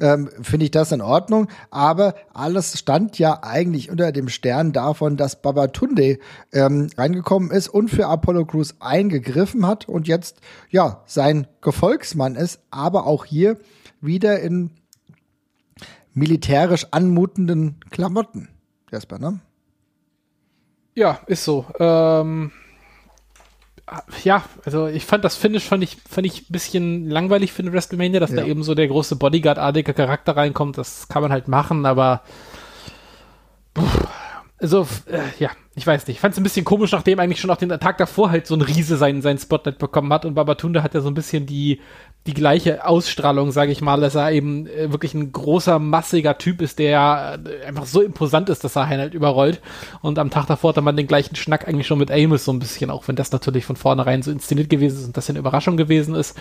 ähm, 0.00 0.30
finde 0.42 0.64
ich 0.64 0.70
das 0.70 0.92
in 0.92 1.00
Ordnung. 1.00 1.48
Aber 1.70 2.14
alles 2.32 2.78
stand 2.78 3.18
ja 3.18 3.40
eigentlich 3.42 3.90
unter 3.90 4.12
dem 4.12 4.28
Stern 4.28 4.72
davon, 4.72 5.16
dass 5.16 5.40
Babatunde 5.40 6.18
ähm, 6.52 6.90
reingekommen 6.96 7.50
ist 7.50 7.68
und 7.68 7.88
für 7.90 8.06
Apollo 8.06 8.46
Crews 8.46 8.76
eingegriffen 8.80 9.66
hat 9.66 9.88
und 9.88 10.08
jetzt 10.08 10.40
ja 10.70 11.02
sein 11.06 11.46
Gefolgsmann 11.60 12.36
ist, 12.36 12.60
aber 12.70 13.06
auch 13.06 13.24
hier 13.24 13.58
wieder 14.00 14.40
in 14.40 14.70
militärisch 16.14 16.86
anmutenden 16.90 17.76
Klamotten. 17.90 18.48
Jasper, 18.90 19.18
ne? 19.18 19.40
Ja, 20.94 21.20
ist 21.26 21.44
so. 21.44 21.66
Ähm 21.78 22.50
ja, 24.24 24.42
also 24.64 24.86
ich 24.86 25.04
fand 25.04 25.24
das 25.24 25.36
Finish 25.36 25.64
fand 25.64 25.82
ich, 25.82 25.96
fand 26.08 26.26
ich 26.26 26.42
ein 26.42 26.52
bisschen 26.52 27.08
langweilig 27.10 27.52
für 27.52 27.62
eine 27.62 27.72
WrestleMania, 27.72 28.20
dass 28.20 28.30
ja. 28.30 28.36
da 28.36 28.44
eben 28.44 28.62
so 28.62 28.74
der 28.74 28.88
große 28.88 29.16
Bodyguard-artige 29.16 29.94
Charakter 29.94 30.36
reinkommt. 30.36 30.78
Das 30.78 31.08
kann 31.08 31.22
man 31.22 31.32
halt 31.32 31.48
machen, 31.48 31.86
aber 31.86 32.22
also, 34.60 34.88
äh, 35.06 35.20
ja, 35.38 35.50
ich 35.76 35.86
weiß 35.86 36.06
nicht. 36.06 36.16
Ich 36.16 36.20
fand 36.20 36.32
es 36.32 36.40
ein 36.40 36.42
bisschen 36.42 36.64
komisch, 36.64 36.90
nachdem 36.90 37.20
eigentlich 37.20 37.40
schon 37.40 37.50
auch 37.50 37.56
den 37.56 37.68
Tag 37.68 37.98
davor 37.98 38.30
halt 38.30 38.46
so 38.46 38.56
ein 38.56 38.60
Riese 38.60 38.96
sein, 38.96 39.22
sein 39.22 39.38
Spotlight 39.38 39.78
bekommen 39.78 40.12
hat 40.12 40.24
und 40.24 40.34
Babatunde 40.34 40.82
hat 40.82 40.94
ja 40.94 41.00
so 41.00 41.08
ein 41.08 41.14
bisschen 41.14 41.46
die, 41.46 41.80
die 42.28 42.34
gleiche 42.34 42.84
Ausstrahlung, 42.84 43.52
sage 43.52 43.72
ich 43.72 43.80
mal, 43.80 44.02
dass 44.02 44.14
er 44.14 44.30
eben 44.32 44.66
äh, 44.66 44.92
wirklich 44.92 45.14
ein 45.14 45.32
großer, 45.32 45.78
massiger 45.78 46.36
Typ 46.36 46.60
ist, 46.60 46.78
der 46.78 47.40
äh, 47.42 47.64
einfach 47.64 47.86
so 47.86 48.02
imposant 48.02 48.50
ist, 48.50 48.62
dass 48.64 48.76
er 48.76 48.84
einen 48.84 49.00
halt 49.00 49.14
überrollt. 49.14 49.62
Und 50.02 50.18
am 50.18 50.28
Tag 50.28 50.46
davor 50.46 50.76
hat 50.76 50.84
man 50.84 50.94
den 50.94 51.06
gleichen 51.06 51.36
Schnack 51.36 51.66
eigentlich 51.66 51.86
schon 51.86 51.98
mit 51.98 52.10
Amos 52.10 52.44
so 52.44 52.52
ein 52.52 52.58
bisschen, 52.58 52.90
auch 52.90 53.08
wenn 53.08 53.16
das 53.16 53.32
natürlich 53.32 53.64
von 53.64 53.76
vornherein 53.76 54.20
so 54.20 54.30
inszeniert 54.30 54.68
gewesen 54.68 54.98
ist 54.98 55.06
und 55.06 55.16
das 55.16 55.30
eine 55.30 55.38
Überraschung 55.38 55.78
gewesen 55.78 56.14
ist. 56.14 56.38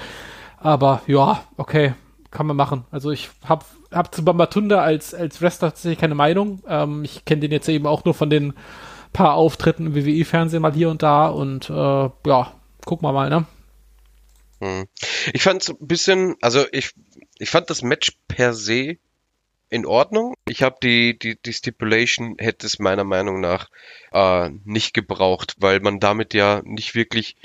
Aber 0.60 1.04
ja, 1.08 1.40
okay, 1.56 1.94
kann 2.32 2.48
man 2.48 2.58
machen. 2.58 2.84
Also 2.92 3.12
ich 3.12 3.30
habe 3.46 3.64
hab 3.90 4.14
zu 4.14 4.26
Bambatunda 4.26 4.82
als, 4.82 5.14
als 5.14 5.42
Wrestler 5.42 5.70
tatsächlich 5.70 6.00
keine 6.00 6.16
Meinung. 6.16 6.62
Ähm, 6.68 7.06
ich 7.06 7.24
kenne 7.24 7.40
den 7.40 7.52
jetzt 7.52 7.70
eben 7.70 7.88
auch 7.88 8.04
nur 8.04 8.14
von 8.14 8.30
den 8.30 8.56
paar 9.14 9.36
Auftritten 9.36 9.86
im 9.86 9.96
WWE-Fernsehen 9.96 10.62
mal 10.62 10.74
hier 10.74 10.90
und 10.90 11.02
da 11.02 11.28
und 11.28 11.70
äh, 11.70 11.74
ja, 11.74 12.52
guck 12.86 13.02
mal 13.02 13.14
mal, 13.14 13.30
ne? 13.30 13.46
Hm. 14.60 14.88
Ich 15.34 15.44
fand 15.44 15.62
es 15.62 15.70
ein 15.70 15.78
bisschen, 15.80 16.36
also 16.42 16.66
ich, 16.72 16.92
ich 17.38 17.50
fand 17.50 17.70
das 17.70 17.82
Match 17.82 18.14
per 18.28 18.54
se 18.54 18.98
in 19.70 19.86
Ordnung. 19.86 20.34
Ich 20.48 20.64
habe 20.64 20.78
die, 20.82 21.18
die, 21.18 21.36
die 21.40 21.54
Stipulation 21.54 22.36
hätte 22.40 22.66
es 22.66 22.80
meiner 22.80 23.04
Meinung 23.04 23.42
nach 23.42 23.70
äh, 24.12 24.50
nicht 24.64 24.94
gebraucht, 24.94 25.56
weil 25.60 25.80
man 25.80 26.00
damit 26.00 26.34
ja 26.34 26.62
nicht 26.64 26.96
wirklich 26.96 27.36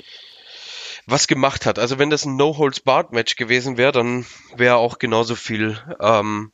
was 1.05 1.27
gemacht 1.27 1.65
hat. 1.65 1.79
Also 1.79 1.99
wenn 1.99 2.09
das 2.09 2.25
ein 2.25 2.37
No-Holds-Barred-Match 2.37 3.35
gewesen 3.35 3.77
wäre, 3.77 3.91
dann 3.91 4.25
wäre 4.55 4.77
auch 4.77 4.99
genauso 4.99 5.35
viel, 5.35 5.77
ähm, 5.99 6.51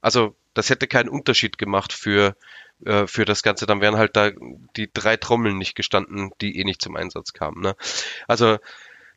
also 0.00 0.34
das 0.54 0.70
hätte 0.70 0.86
keinen 0.86 1.10
Unterschied 1.10 1.58
gemacht 1.58 1.92
für, 1.92 2.34
äh, 2.84 3.06
für 3.06 3.26
das 3.26 3.42
Ganze. 3.42 3.66
Dann 3.66 3.82
wären 3.82 3.98
halt 3.98 4.16
da 4.16 4.30
die 4.76 4.90
drei 4.92 5.18
Trommeln 5.18 5.58
nicht 5.58 5.74
gestanden, 5.74 6.30
die 6.40 6.58
eh 6.58 6.64
nicht 6.64 6.80
zum 6.80 6.96
Einsatz 6.96 7.34
kamen. 7.34 7.60
Ne? 7.60 7.76
Also 8.26 8.58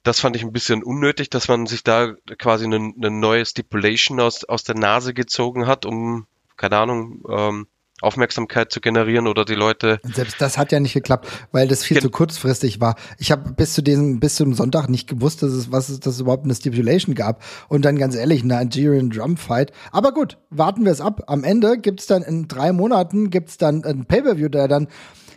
das 0.04 0.20
fand 0.20 0.36
ich 0.36 0.44
ein 0.44 0.54
bisschen 0.54 0.84
unnötig, 0.84 1.30
dass 1.30 1.48
man 1.48 1.66
sich 1.66 1.84
da 1.84 2.14
quasi 2.38 2.66
eine, 2.66 2.78
eine 2.78 3.12
neue 3.12 3.46
Stipulation 3.46 4.20
aus, 4.20 4.44
aus 4.46 4.64
der 4.64 4.76
Nase 4.76 5.14
gezogen 5.14 5.68
hat, 5.68 5.86
um, 5.86 6.28
keine 6.58 6.78
Ahnung, 6.78 7.24
ähm, 7.30 7.68
Aufmerksamkeit 8.02 8.72
zu 8.72 8.80
generieren 8.80 9.28
oder 9.28 9.46
die 9.46 9.56
Leute. 9.56 10.00
selbst 10.04 10.40
das 10.40 10.58
hat 10.58 10.72
ja 10.72 10.80
nicht 10.80 10.94
geklappt, 10.94 11.28
weil 11.52 11.68
das 11.68 11.84
viel 11.84 12.02
zu 12.02 12.10
kurzfristig 12.10 12.80
war. 12.80 12.96
Ich 13.18 13.32
habe 13.32 13.52
bis 13.52 13.74
zu 13.74 13.82
diesem, 13.82 14.20
bis 14.20 14.36
zum 14.36 14.54
Sonntag 14.54 14.88
nicht 14.88 15.08
gewusst, 15.08 15.44
dass 15.44 15.52
es, 15.52 15.72
was 15.72 15.90
es, 15.90 16.00
dass 16.00 16.16
es 16.16 16.22
überhaupt 16.22 16.46
eine 16.46 16.56
Stipulation 16.56 17.16
gab. 17.16 17.44
Und 17.68 17.84
dann 17.84 17.98
ganz 17.98 18.16
ehrlich, 18.16 18.44
Nigerian 18.44 19.10
Drum 19.10 19.38
Fight. 19.38 19.72
Aber 19.92 20.14
gut, 20.14 20.38
warten 20.50 20.86
wir 20.86 20.92
es 20.92 21.02
ab. 21.02 21.24
Am 21.28 21.44
Ende 21.44 21.78
gibt's 21.78 22.08
dann 22.08 22.24
in 22.24 22.48
drei 22.48 22.72
Monaten 22.72 23.30
gibt's 23.30 23.58
dann 23.58 23.84
ein 23.84 24.06
Pay-Per-View, 24.06 24.50
der 24.50 24.68
dann 24.68 24.88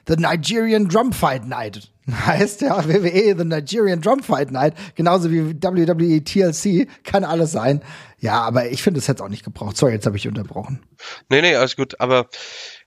The 0.06 0.16
Nigerian 0.16 0.88
Drum 0.88 1.12
Fight 1.12 1.46
Night 1.46 1.92
heißt 2.10 2.62
ja 2.62 2.84
WWE 2.86 3.36
The 3.36 3.44
Nigerian 3.44 4.00
Drum 4.00 4.22
Fight 4.22 4.50
Night, 4.50 4.74
genauso 4.94 5.30
wie 5.30 5.54
WWE 5.54 6.24
TLC, 6.24 6.88
kann 7.04 7.24
alles 7.24 7.52
sein. 7.52 7.82
Ja, 8.18 8.40
aber 8.42 8.70
ich 8.70 8.82
finde, 8.82 8.98
es 8.98 9.08
hätte 9.08 9.22
auch 9.24 9.28
nicht 9.28 9.44
gebraucht. 9.44 9.76
Sorry, 9.76 9.92
jetzt 9.92 10.06
habe 10.06 10.16
ich 10.16 10.28
unterbrochen. 10.28 10.84
Nee, 11.28 11.42
nee, 11.42 11.54
alles 11.54 11.76
gut, 11.76 12.00
aber 12.00 12.28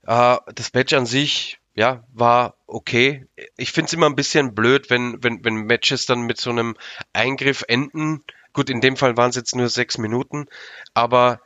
äh, 0.06 0.38
das 0.54 0.74
Match 0.74 0.94
an 0.94 1.06
sich, 1.06 1.60
ja, 1.74 2.06
war 2.14 2.56
okay. 2.68 3.26
Ich 3.58 3.72
finde 3.72 3.88
es 3.88 3.94
immer 3.94 4.08
ein 4.08 4.16
bisschen 4.16 4.54
blöd, 4.56 4.90
wenn, 4.90 5.18
wenn, 5.22 5.44
wenn 5.44 5.66
Matches 5.66 6.06
dann 6.06 6.22
mit 6.22 6.38
so 6.38 6.50
einem 6.50 6.76
Eingriff 7.14 7.64
enden. 7.68 8.24
Gut, 8.54 8.70
in 8.70 8.80
dem 8.80 8.96
Fall 8.96 9.18
waren 9.18 9.30
es 9.30 9.36
jetzt 9.36 9.56
nur 9.56 9.68
sechs 9.68 9.98
Minuten, 9.98 10.46
aber 10.94 11.42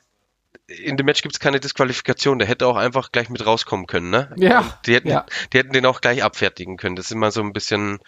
in 0.70 0.98
dem 0.98 1.06
Match 1.06 1.22
gibt 1.22 1.36
es 1.36 1.40
keine 1.40 1.60
Disqualifikation. 1.60 2.40
Der 2.40 2.48
hätte 2.48 2.68
auch 2.68 2.76
einfach 2.76 3.12
gleich 3.12 3.30
mit 3.30 3.46
rauskommen 3.46 3.88
können, 3.88 4.10
ne? 4.10 4.34
Ja. 4.38 4.80
Die 4.86 4.94
hätten, 4.94 5.10
ja. 5.10 5.26
die 5.52 5.58
hätten 5.58 5.74
den 5.74 5.86
auch 5.86 6.02
gleich 6.02 6.24
abfertigen 6.24 6.78
können. 6.78 6.96
Das 6.96 7.06
ist 7.06 7.12
immer 7.12 7.32
so 7.32 7.42
ein 7.42 7.54
bisschen 7.54 8.00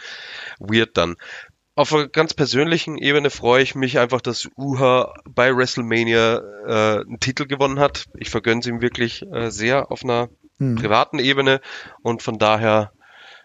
weird 0.59 0.97
dann. 0.97 1.15
Auf 1.73 1.93
einer 1.93 2.07
ganz 2.07 2.33
persönlichen 2.33 2.97
Ebene 2.97 3.29
freue 3.29 3.63
ich 3.63 3.75
mich 3.75 3.97
einfach, 3.97 4.21
dass 4.21 4.49
Uha 4.57 5.13
bei 5.25 5.55
WrestleMania 5.55 6.41
äh, 6.67 7.01
einen 7.01 7.19
Titel 7.19 7.47
gewonnen 7.47 7.79
hat. 7.79 8.05
Ich 8.17 8.29
vergönne 8.29 8.59
es 8.59 8.67
ihm 8.67 8.81
wirklich 8.81 9.25
äh, 9.31 9.49
sehr 9.49 9.89
auf 9.89 10.03
einer 10.03 10.29
hm. 10.59 10.75
privaten 10.75 11.17
Ebene 11.17 11.61
und 12.01 12.21
von 12.21 12.37
daher, 12.37 12.91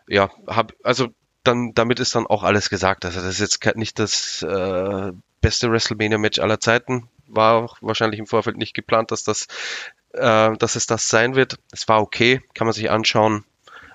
ja, 0.09 0.31
hab, 0.49 0.73
also 0.83 1.09
dann, 1.45 1.73
damit 1.75 2.01
ist 2.01 2.15
dann 2.15 2.27
auch 2.27 2.43
alles 2.43 2.69
gesagt. 2.69 3.05
Also 3.05 3.21
das 3.21 3.41
ist 3.41 3.63
jetzt 3.63 3.77
nicht 3.77 3.99
das 4.01 4.43
äh, 4.43 5.13
beste 5.41 5.71
WrestleMania-Match 5.71 6.41
aller 6.41 6.59
Zeiten. 6.59 7.09
War 7.29 7.55
auch 7.57 7.79
wahrscheinlich 7.81 8.21
im 8.21 8.27
Vorfeld 8.27 8.57
nicht 8.57 8.75
geplant, 8.75 9.11
dass 9.11 9.25
das, 9.25 9.47
äh, 10.13 10.57
dass 10.57 10.77
es 10.77 10.87
das 10.87 11.09
sein 11.09 11.35
wird. 11.35 11.59
Es 11.73 11.89
war 11.89 12.01
okay, 12.01 12.41
kann 12.55 12.67
man 12.67 12.75
sich 12.75 12.91
anschauen. 12.91 13.45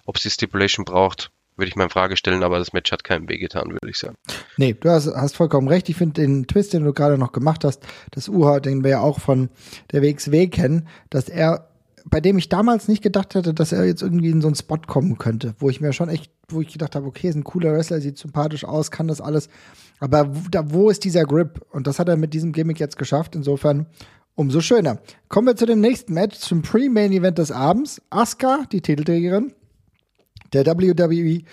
Ob 0.05 0.17
es 0.17 0.23
die 0.23 0.29
Stipulation 0.29 0.85
braucht, 0.85 1.31
würde 1.57 1.69
ich 1.69 1.75
mal 1.75 1.85
in 1.85 1.89
Frage 1.89 2.17
stellen, 2.17 2.43
aber 2.43 2.57
das 2.57 2.73
Match 2.73 2.91
hat 2.91 3.03
keinem 3.03 3.29
wehgetan, 3.29 3.71
würde 3.71 3.89
ich 3.89 3.97
sagen. 3.97 4.15
Nee, 4.57 4.73
du 4.73 4.89
hast, 4.89 5.07
hast 5.07 5.35
vollkommen 5.35 5.67
recht. 5.67 5.89
Ich 5.89 5.95
finde 5.95 6.21
den 6.21 6.47
Twist, 6.47 6.73
den 6.73 6.83
du 6.83 6.93
gerade 6.93 7.17
noch 7.17 7.31
gemacht 7.31 7.63
hast, 7.63 7.83
das 8.11 8.27
Uha, 8.27 8.59
den 8.59 8.83
wir 8.83 8.91
ja 8.91 8.99
auch 8.99 9.19
von 9.19 9.49
der 9.91 10.01
WXW 10.01 10.47
kennen, 10.47 10.87
dass 11.09 11.29
er, 11.29 11.70
bei 12.05 12.19
dem 12.21 12.37
ich 12.37 12.49
damals 12.49 12.87
nicht 12.87 13.01
gedacht 13.01 13.35
hätte, 13.35 13.53
dass 13.53 13.71
er 13.71 13.85
jetzt 13.85 14.01
irgendwie 14.01 14.29
in 14.29 14.41
so 14.41 14.47
einen 14.47 14.55
Spot 14.55 14.77
kommen 14.77 15.17
könnte, 15.17 15.55
wo 15.59 15.69
ich 15.69 15.81
mir 15.81 15.93
schon 15.93 16.09
echt, 16.09 16.31
wo 16.49 16.61
ich 16.61 16.71
gedacht 16.71 16.95
habe, 16.95 17.05
okay, 17.05 17.29
ist 17.29 17.35
ein 17.35 17.43
cooler 17.43 17.73
Wrestler, 17.73 18.01
sieht 18.01 18.17
sympathisch 18.17 18.65
aus, 18.65 18.91
kann 18.91 19.07
das 19.07 19.21
alles. 19.21 19.49
Aber 19.99 20.35
wo, 20.35 20.49
da, 20.49 20.71
wo 20.71 20.89
ist 20.89 21.03
dieser 21.03 21.25
Grip? 21.25 21.65
Und 21.71 21.87
das 21.87 21.99
hat 21.99 22.09
er 22.09 22.17
mit 22.17 22.33
diesem 22.33 22.51
Gimmick 22.51 22.79
jetzt 22.79 22.97
geschafft. 22.97 23.35
Insofern 23.35 23.87
umso 24.35 24.61
schöner. 24.61 24.99
Kommen 25.29 25.47
wir 25.47 25.55
zu 25.55 25.65
dem 25.65 25.81
nächsten 25.81 26.13
Match, 26.13 26.39
zum 26.39 26.61
Pre-Main-Event 26.61 27.37
des 27.37 27.51
Abends. 27.51 28.01
Asuka, 28.09 28.65
die 28.71 28.81
Titelträgerin, 28.81 29.53
der 30.53 30.65
WWE 30.65 31.43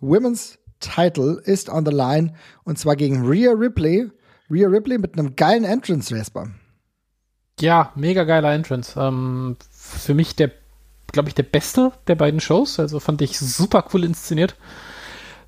Women's 0.00 0.58
Title 0.80 1.40
ist 1.44 1.70
on 1.70 1.86
the 1.86 1.92
line 1.92 2.34
und 2.64 2.78
zwar 2.78 2.96
gegen 2.96 3.26
Rhea 3.26 3.52
Ripley. 3.52 4.10
Rhea 4.50 4.68
Ripley 4.68 4.98
mit 4.98 5.18
einem 5.18 5.34
geilen 5.36 5.64
Entrance, 5.64 6.14
Vesper. 6.14 6.48
Ja, 7.60 7.92
mega 7.94 8.24
geiler 8.24 8.52
Entrance. 8.52 8.98
Ähm, 8.98 9.56
für 9.84 10.14
mich 10.14 10.36
der, 10.36 10.50
glaube 11.12 11.28
ich, 11.28 11.34
der 11.34 11.42
beste 11.42 11.92
der 12.06 12.14
beiden 12.14 12.40
Shows. 12.40 12.78
Also 12.80 13.00
fand 13.00 13.22
ich 13.22 13.38
super 13.38 13.86
cool 13.92 14.04
inszeniert 14.04 14.56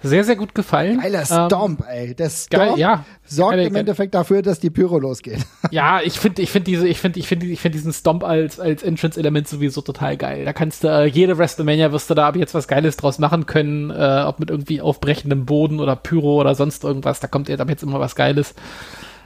sehr, 0.03 0.25
sehr 0.25 0.37
gut 0.37 0.55
gefallen. 0.55 1.01
Geiler 1.01 1.25
Stomp, 1.25 1.81
ähm, 1.81 1.87
ey. 1.89 2.15
Der 2.15 2.31
Stomp 2.31 2.63
geil, 2.63 2.79
ja. 2.79 3.05
sorgt 3.25 3.57
geil, 3.57 3.67
im 3.67 3.75
Endeffekt 3.75 4.15
dafür, 4.15 4.43
dass 4.43 4.61
die 4.61 4.71
Pyro 4.71 4.99
losgeht. 4.99 5.45
Ja, 5.73 6.01
ich 6.01 6.21
finde 6.21 6.43
ich 6.43 6.51
finde 6.51 6.71
diese, 6.71 6.87
ich 6.87 6.99
finde, 6.99 7.19
ich 7.19 7.27
finde, 7.27 7.47
ich 7.47 7.61
finde 7.61 7.77
diesen 7.77 7.93
Stomp 7.93 8.23
als, 8.23 8.61
als 8.61 8.85
Entrance-Element 8.85 9.49
sowieso 9.49 9.81
total 9.81 10.17
geil. 10.17 10.45
Da 10.45 10.53
kannst 10.53 10.85
du, 10.85 10.89
äh, 10.89 11.07
jede 11.07 11.39
WrestleMania 11.39 11.91
wirst 11.91 12.09
du 12.09 12.15
da 12.15 12.29
ab 12.29 12.37
jetzt 12.37 12.55
was 12.55 12.69
Geiles 12.69 12.97
draus 12.97 13.19
machen 13.19 13.47
können, 13.47 13.91
äh, 13.91 14.25
ob 14.27 14.39
mit 14.39 14.51
irgendwie 14.51 14.81
aufbrechendem 14.81 15.45
Boden 15.45 15.81
oder 15.81 15.97
Pyro 15.97 16.41
oder 16.41 16.55
sonst 16.55 16.85
irgendwas. 16.85 17.19
Da 17.19 17.27
kommt 17.27 17.51
ab 17.51 17.69
jetzt 17.69 17.83
immer 17.83 17.99
was 17.99 18.15
Geiles. 18.15 18.55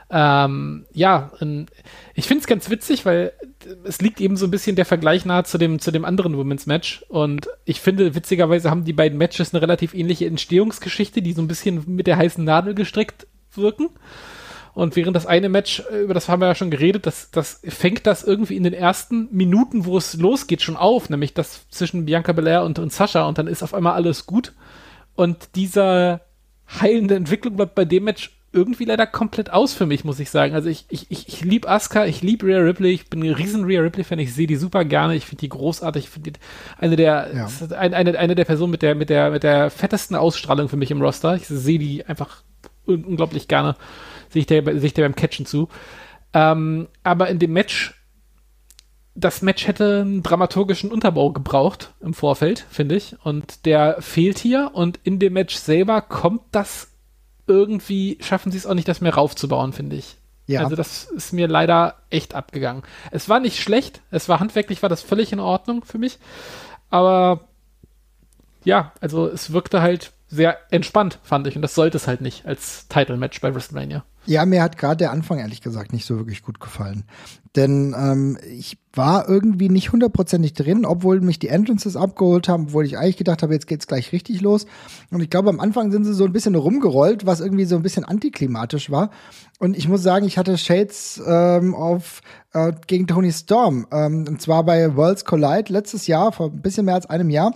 Ähm, 0.09 0.85
ja, 0.91 1.31
ich 2.15 2.27
finde 2.27 2.41
es 2.41 2.47
ganz 2.47 2.69
witzig, 2.69 3.05
weil 3.05 3.33
es 3.83 4.01
liegt 4.01 4.21
eben 4.21 4.37
so 4.37 4.45
ein 4.45 4.51
bisschen 4.51 4.75
der 4.75 4.85
Vergleich 4.85 5.25
nahe 5.25 5.43
zu 5.43 5.57
dem, 5.57 5.79
zu 5.79 5.91
dem 5.91 6.05
anderen 6.05 6.37
Women's 6.37 6.65
Match. 6.65 7.03
Und 7.09 7.47
ich 7.65 7.81
finde, 7.81 8.15
witzigerweise 8.15 8.69
haben 8.69 8.85
die 8.85 8.93
beiden 8.93 9.17
Matches 9.17 9.53
eine 9.53 9.61
relativ 9.61 9.93
ähnliche 9.93 10.25
Entstehungsgeschichte, 10.25 11.21
die 11.21 11.33
so 11.33 11.41
ein 11.41 11.47
bisschen 11.47 11.83
mit 11.87 12.07
der 12.07 12.17
heißen 12.17 12.43
Nadel 12.43 12.73
gestrickt 12.73 13.27
wirken. 13.53 13.89
Und 14.73 14.95
während 14.95 15.15
das 15.15 15.25
eine 15.25 15.49
Match, 15.49 15.83
über 15.91 16.13
das 16.13 16.29
haben 16.29 16.41
wir 16.41 16.47
ja 16.47 16.55
schon 16.55 16.71
geredet, 16.71 17.05
das, 17.05 17.29
das 17.31 17.61
fängt 17.67 18.07
das 18.07 18.23
irgendwie 18.23 18.55
in 18.55 18.63
den 18.63 18.73
ersten 18.73 19.27
Minuten, 19.31 19.85
wo 19.85 19.97
es 19.97 20.13
losgeht, 20.15 20.61
schon 20.61 20.77
auf, 20.77 21.09
nämlich 21.09 21.33
das 21.33 21.67
zwischen 21.69 22.05
Bianca 22.05 22.31
Belair 22.31 22.63
und, 22.63 22.79
und 22.79 22.93
Sascha 22.93 23.27
und 23.27 23.37
dann 23.37 23.47
ist 23.47 23.63
auf 23.63 23.73
einmal 23.73 23.93
alles 23.93 24.25
gut. 24.25 24.53
Und 25.15 25.55
dieser 25.55 26.21
heilende 26.79 27.15
Entwicklung 27.15 27.57
bleibt 27.57 27.75
bei 27.75 27.83
dem 27.83 28.05
Match 28.05 28.31
irgendwie 28.53 28.83
leider 28.85 29.07
komplett 29.07 29.51
aus 29.51 29.73
für 29.73 29.85
mich, 29.85 30.03
muss 30.03 30.19
ich 30.19 30.29
sagen. 30.29 30.55
Also 30.55 30.67
ich, 30.67 30.85
ich, 30.89 31.09
ich, 31.09 31.27
ich 31.27 31.41
liebe 31.41 31.69
Asuka, 31.69 32.05
ich 32.05 32.21
liebe 32.21 32.45
Rhea 32.45 32.59
Ripley, 32.59 32.91
ich 32.91 33.09
bin 33.09 33.23
ein 33.23 33.33
riesen 33.33 33.63
Rhea 33.63 33.81
Ripley-Fan, 33.81 34.19
ich 34.19 34.33
sehe 34.33 34.47
die 34.47 34.57
super 34.57 34.83
gerne, 34.83 35.15
ich 35.15 35.25
finde 35.25 35.41
die 35.41 35.49
großartig, 35.49 36.05
ich 36.05 36.09
finde 36.09 36.33
eine 36.77 36.97
der, 36.97 37.31
ja. 37.33 37.49
eine, 37.77 37.95
eine, 37.95 38.19
eine 38.19 38.35
der 38.35 38.45
Personen 38.45 38.71
mit 38.71 38.81
der, 38.81 38.95
mit 38.95 39.09
der, 39.09 39.31
mit 39.31 39.43
der 39.43 39.69
fettesten 39.69 40.17
Ausstrahlung 40.17 40.67
für 40.67 40.77
mich 40.77 40.91
im 40.91 41.01
Roster. 41.01 41.35
Ich 41.35 41.47
sehe 41.47 41.79
die 41.79 42.05
einfach 42.05 42.43
un 42.85 43.05
unglaublich 43.05 43.47
gerne, 43.47 43.75
sehe 44.29 44.41
ich 44.41 44.47
der, 44.47 44.63
sehe 44.63 44.87
ich 44.87 44.93
der 44.93 45.03
beim 45.03 45.15
Catchen 45.15 45.45
zu. 45.45 45.69
Ähm, 46.33 46.87
aber 47.03 47.29
in 47.29 47.39
dem 47.39 47.53
Match, 47.53 47.95
das 49.15 49.41
Match 49.41 49.67
hätte 49.67 50.01
einen 50.01 50.23
dramaturgischen 50.23 50.91
Unterbau 50.91 51.31
gebraucht 51.31 51.93
im 52.01 52.13
Vorfeld, 52.13 52.65
finde 52.69 52.95
ich. 52.95 53.15
Und 53.23 53.65
der 53.65 54.01
fehlt 54.01 54.39
hier. 54.39 54.71
Und 54.73 54.99
in 55.03 55.19
dem 55.19 55.33
Match 55.33 55.55
selber 55.55 56.01
kommt 56.01 56.41
das 56.51 56.90
irgendwie 57.47 58.17
schaffen 58.21 58.51
sie 58.51 58.57
es 58.57 58.65
auch 58.65 58.73
nicht, 58.73 58.87
das 58.87 59.01
mehr 59.01 59.13
raufzubauen, 59.13 59.73
finde 59.73 59.95
ich. 59.95 60.17
Ja. 60.47 60.63
Also 60.63 60.75
das 60.75 61.05
ist 61.05 61.33
mir 61.33 61.47
leider 61.47 61.95
echt 62.09 62.35
abgegangen. 62.35 62.83
Es 63.11 63.29
war 63.29 63.39
nicht 63.39 63.61
schlecht, 63.61 64.01
es 64.11 64.27
war 64.27 64.39
handwerklich, 64.39 64.81
war 64.81 64.89
das 64.89 65.01
völlig 65.01 65.31
in 65.31 65.39
Ordnung 65.39 65.83
für 65.83 65.97
mich. 65.97 66.19
Aber 66.89 67.47
ja, 68.63 68.91
also 68.99 69.27
es 69.27 69.53
wirkte 69.53 69.81
halt 69.81 70.11
sehr 70.27 70.57
entspannt, 70.71 71.19
fand 71.23 71.47
ich. 71.47 71.55
Und 71.55 71.61
das 71.61 71.75
sollte 71.75 71.97
es 71.97 72.07
halt 72.07 72.21
nicht 72.21 72.45
als 72.45 72.87
Title-Match 72.87 73.39
bei 73.41 73.53
WrestleMania. 73.53 74.03
Ja, 74.25 74.45
mir 74.45 74.61
hat 74.61 74.77
gerade 74.77 74.97
der 74.97 75.11
Anfang 75.11 75.39
ehrlich 75.39 75.61
gesagt 75.61 75.93
nicht 75.93 76.05
so 76.05 76.17
wirklich 76.17 76.43
gut 76.43 76.59
gefallen. 76.59 77.05
Denn 77.55 77.93
ähm, 77.97 78.37
ich 78.47 78.77
war 78.93 79.27
irgendwie 79.27 79.67
nicht 79.67 79.91
hundertprozentig 79.91 80.53
drin, 80.53 80.85
obwohl 80.85 81.19
mich 81.21 81.39
die 81.39 81.49
Entrances 81.49 81.97
abgeholt 81.97 82.47
haben, 82.47 82.67
obwohl 82.67 82.85
ich 82.85 82.97
eigentlich 82.97 83.17
gedacht 83.17 83.43
habe, 83.43 83.53
jetzt 83.53 83.67
geht's 83.67 83.87
gleich 83.87 84.11
richtig 84.13 84.41
los. 84.41 84.65
Und 85.09 85.21
ich 85.21 85.29
glaube, 85.29 85.49
am 85.49 85.59
Anfang 85.59 85.91
sind 85.91 86.05
sie 86.05 86.13
so 86.13 86.23
ein 86.23 86.33
bisschen 86.33 86.55
rumgerollt, 86.55 87.25
was 87.25 87.41
irgendwie 87.41 87.65
so 87.65 87.75
ein 87.75 87.81
bisschen 87.81 88.05
antiklimatisch 88.05 88.89
war. 88.89 89.09
Und 89.59 89.75
ich 89.75 89.89
muss 89.89 90.03
sagen, 90.03 90.25
ich 90.25 90.37
hatte 90.37 90.57
Shades 90.57 91.21
ähm, 91.25 91.75
auf 91.75 92.21
äh, 92.53 92.71
gegen 92.87 93.07
Tony 93.07 93.33
Storm. 93.33 93.87
Ähm, 93.91 94.25
und 94.29 94.41
zwar 94.41 94.63
bei 94.63 94.95
Worlds 94.95 95.25
Collide 95.25 95.73
letztes 95.73 96.07
Jahr, 96.07 96.31
vor 96.31 96.51
ein 96.51 96.61
bisschen 96.61 96.85
mehr 96.85 96.95
als 96.95 97.07
einem 97.07 97.29
Jahr 97.29 97.53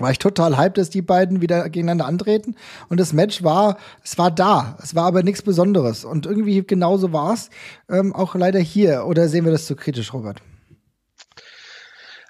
war 0.00 0.10
ich 0.10 0.18
total 0.18 0.56
hyped, 0.56 0.78
dass 0.78 0.90
die 0.90 1.02
beiden 1.02 1.40
wieder 1.40 1.64
gegeneinander 1.68 2.06
antreten. 2.06 2.56
Und 2.88 3.00
das 3.00 3.12
Match 3.12 3.42
war, 3.42 3.78
es 4.02 4.18
war 4.18 4.30
da. 4.30 4.76
Es 4.82 4.94
war 4.94 5.06
aber 5.06 5.22
nichts 5.22 5.42
Besonderes. 5.42 6.04
Und 6.04 6.26
irgendwie 6.26 6.62
genauso 6.62 7.12
war 7.12 7.34
es 7.34 7.50
ähm, 7.88 8.14
auch 8.14 8.34
leider 8.34 8.60
hier. 8.60 9.06
Oder 9.06 9.28
sehen 9.28 9.44
wir 9.44 9.52
das 9.52 9.66
zu 9.66 9.76
kritisch, 9.76 10.12
Robert? 10.12 10.40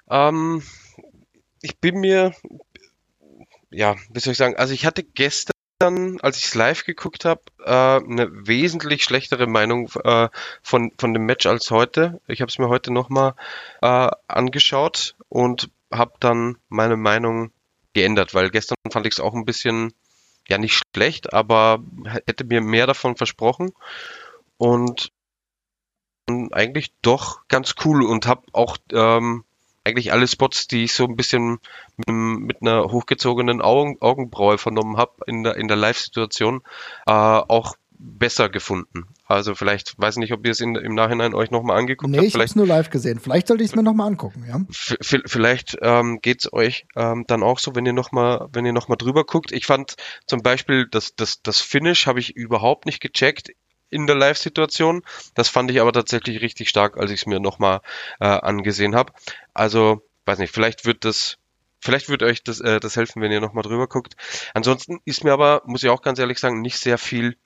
Ähm, 0.09 0.61
ich 1.61 1.79
bin 1.79 1.99
mir, 1.99 2.33
ja, 3.69 3.95
wie 4.11 4.19
soll 4.19 4.33
ich 4.33 4.37
sagen, 4.37 4.57
also 4.57 4.73
ich 4.73 4.85
hatte 4.85 5.03
gestern, 5.03 6.19
als 6.21 6.37
ich 6.37 6.45
es 6.45 6.55
live 6.55 6.83
geguckt 6.83 7.25
habe, 7.25 7.41
äh, 7.63 7.71
eine 7.71 8.29
wesentlich 8.47 9.03
schlechtere 9.03 9.47
Meinung 9.47 9.89
äh, 10.03 10.27
von, 10.61 10.91
von 10.97 11.13
dem 11.13 11.25
Match 11.25 11.45
als 11.45 11.71
heute. 11.71 12.19
Ich 12.27 12.41
habe 12.41 12.49
es 12.49 12.59
mir 12.59 12.67
heute 12.67 12.91
nochmal 12.91 13.35
äh, 13.81 14.09
angeschaut 14.27 15.15
und 15.29 15.69
habe 15.91 16.13
dann 16.19 16.57
meine 16.69 16.97
Meinung 16.97 17.51
geändert, 17.93 18.33
weil 18.33 18.49
gestern 18.49 18.77
fand 18.91 19.05
ich 19.05 19.13
es 19.13 19.19
auch 19.19 19.33
ein 19.33 19.45
bisschen, 19.45 19.93
ja 20.47 20.57
nicht 20.57 20.81
schlecht, 20.95 21.33
aber 21.33 21.83
hätte 22.27 22.43
mir 22.43 22.61
mehr 22.61 22.87
davon 22.87 23.15
versprochen 23.15 23.71
und 24.57 25.11
eigentlich 26.51 26.93
doch 27.01 27.47
ganz 27.47 27.75
cool 27.83 28.03
und 28.03 28.27
habe 28.27 28.43
auch 28.53 28.77
ähm, 28.93 29.43
eigentlich 29.83 30.13
alle 30.13 30.27
Spots, 30.27 30.67
die 30.67 30.83
ich 30.83 30.93
so 30.93 31.05
ein 31.05 31.15
bisschen 31.15 31.59
mit, 31.97 32.09
mit 32.09 32.61
einer 32.61 32.91
hochgezogenen 32.91 33.61
Augen, 33.61 33.97
Augenbraue 33.99 34.57
vernommen 34.57 34.97
habe 34.97 35.13
in 35.25 35.43
der, 35.43 35.55
in 35.55 35.67
der 35.67 35.77
Live-Situation, 35.77 36.61
äh, 37.07 37.11
auch 37.11 37.75
besser 37.89 38.49
gefunden. 38.49 39.07
Also 39.31 39.55
vielleicht, 39.55 39.97
weiß 39.97 40.17
nicht, 40.17 40.33
ob 40.33 40.45
ihr 40.45 40.51
es 40.51 40.59
in, 40.59 40.75
im 40.75 40.93
Nachhinein 40.93 41.33
euch 41.33 41.51
nochmal 41.51 41.77
angeguckt 41.77 42.11
nee, 42.11 42.17
habt. 42.17 42.27
Ich 42.27 42.35
habe 42.35 42.51
nur 42.55 42.67
live 42.67 42.89
gesehen. 42.89 43.19
Vielleicht 43.19 43.47
sollte 43.47 43.63
ich 43.63 43.69
es 43.69 43.75
mir 43.75 43.83
nochmal 43.83 44.07
angucken, 44.07 44.45
ja. 44.47 44.61
Vielleicht 44.71 45.77
ähm, 45.81 46.19
geht 46.21 46.41
es 46.41 46.53
euch 46.53 46.85
ähm, 46.95 47.25
dann 47.27 47.41
auch 47.41 47.59
so, 47.59 47.75
wenn 47.75 47.85
ihr 47.85 47.93
nochmal, 47.93 48.49
wenn 48.51 48.65
ihr 48.65 48.73
nochmal 48.73 48.97
drüber 48.97 49.23
guckt. 49.23 49.51
Ich 49.51 49.65
fand 49.65 49.95
zum 50.27 50.41
Beispiel 50.41 50.87
das, 50.89 51.15
das, 51.15 51.41
das 51.41 51.61
Finish 51.61 52.07
habe 52.07 52.19
ich 52.19 52.35
überhaupt 52.35 52.85
nicht 52.85 52.99
gecheckt 52.99 53.51
in 53.89 54.05
der 54.05 54.15
Live-Situation. 54.15 55.03
Das 55.33 55.49
fand 55.49 55.71
ich 55.71 55.79
aber 55.79 55.93
tatsächlich 55.93 56.41
richtig 56.41 56.69
stark, 56.69 56.97
als 56.97 57.11
ich 57.11 57.21
es 57.21 57.25
mir 57.25 57.39
nochmal 57.39 57.81
äh, 58.19 58.25
angesehen 58.25 58.95
habe. 58.95 59.13
Also, 59.53 60.01
weiß 60.25 60.39
nicht, 60.39 60.53
vielleicht 60.53 60.85
wird 60.85 61.05
das 61.05 61.37
Vielleicht 61.83 62.09
wird 62.09 62.21
euch 62.21 62.43
das, 62.43 62.59
äh, 62.59 62.79
das 62.79 62.95
helfen, 62.95 63.23
wenn 63.23 63.31
ihr 63.31 63.41
nochmal 63.41 63.63
drüber 63.63 63.87
guckt. 63.87 64.15
Ansonsten 64.53 64.99
ist 65.03 65.23
mir 65.23 65.33
aber, 65.33 65.63
muss 65.65 65.81
ich 65.81 65.89
auch 65.89 66.03
ganz 66.03 66.19
ehrlich 66.19 66.37
sagen, 66.37 66.61
nicht 66.61 66.77
sehr 66.77 66.99
viel 66.99 67.37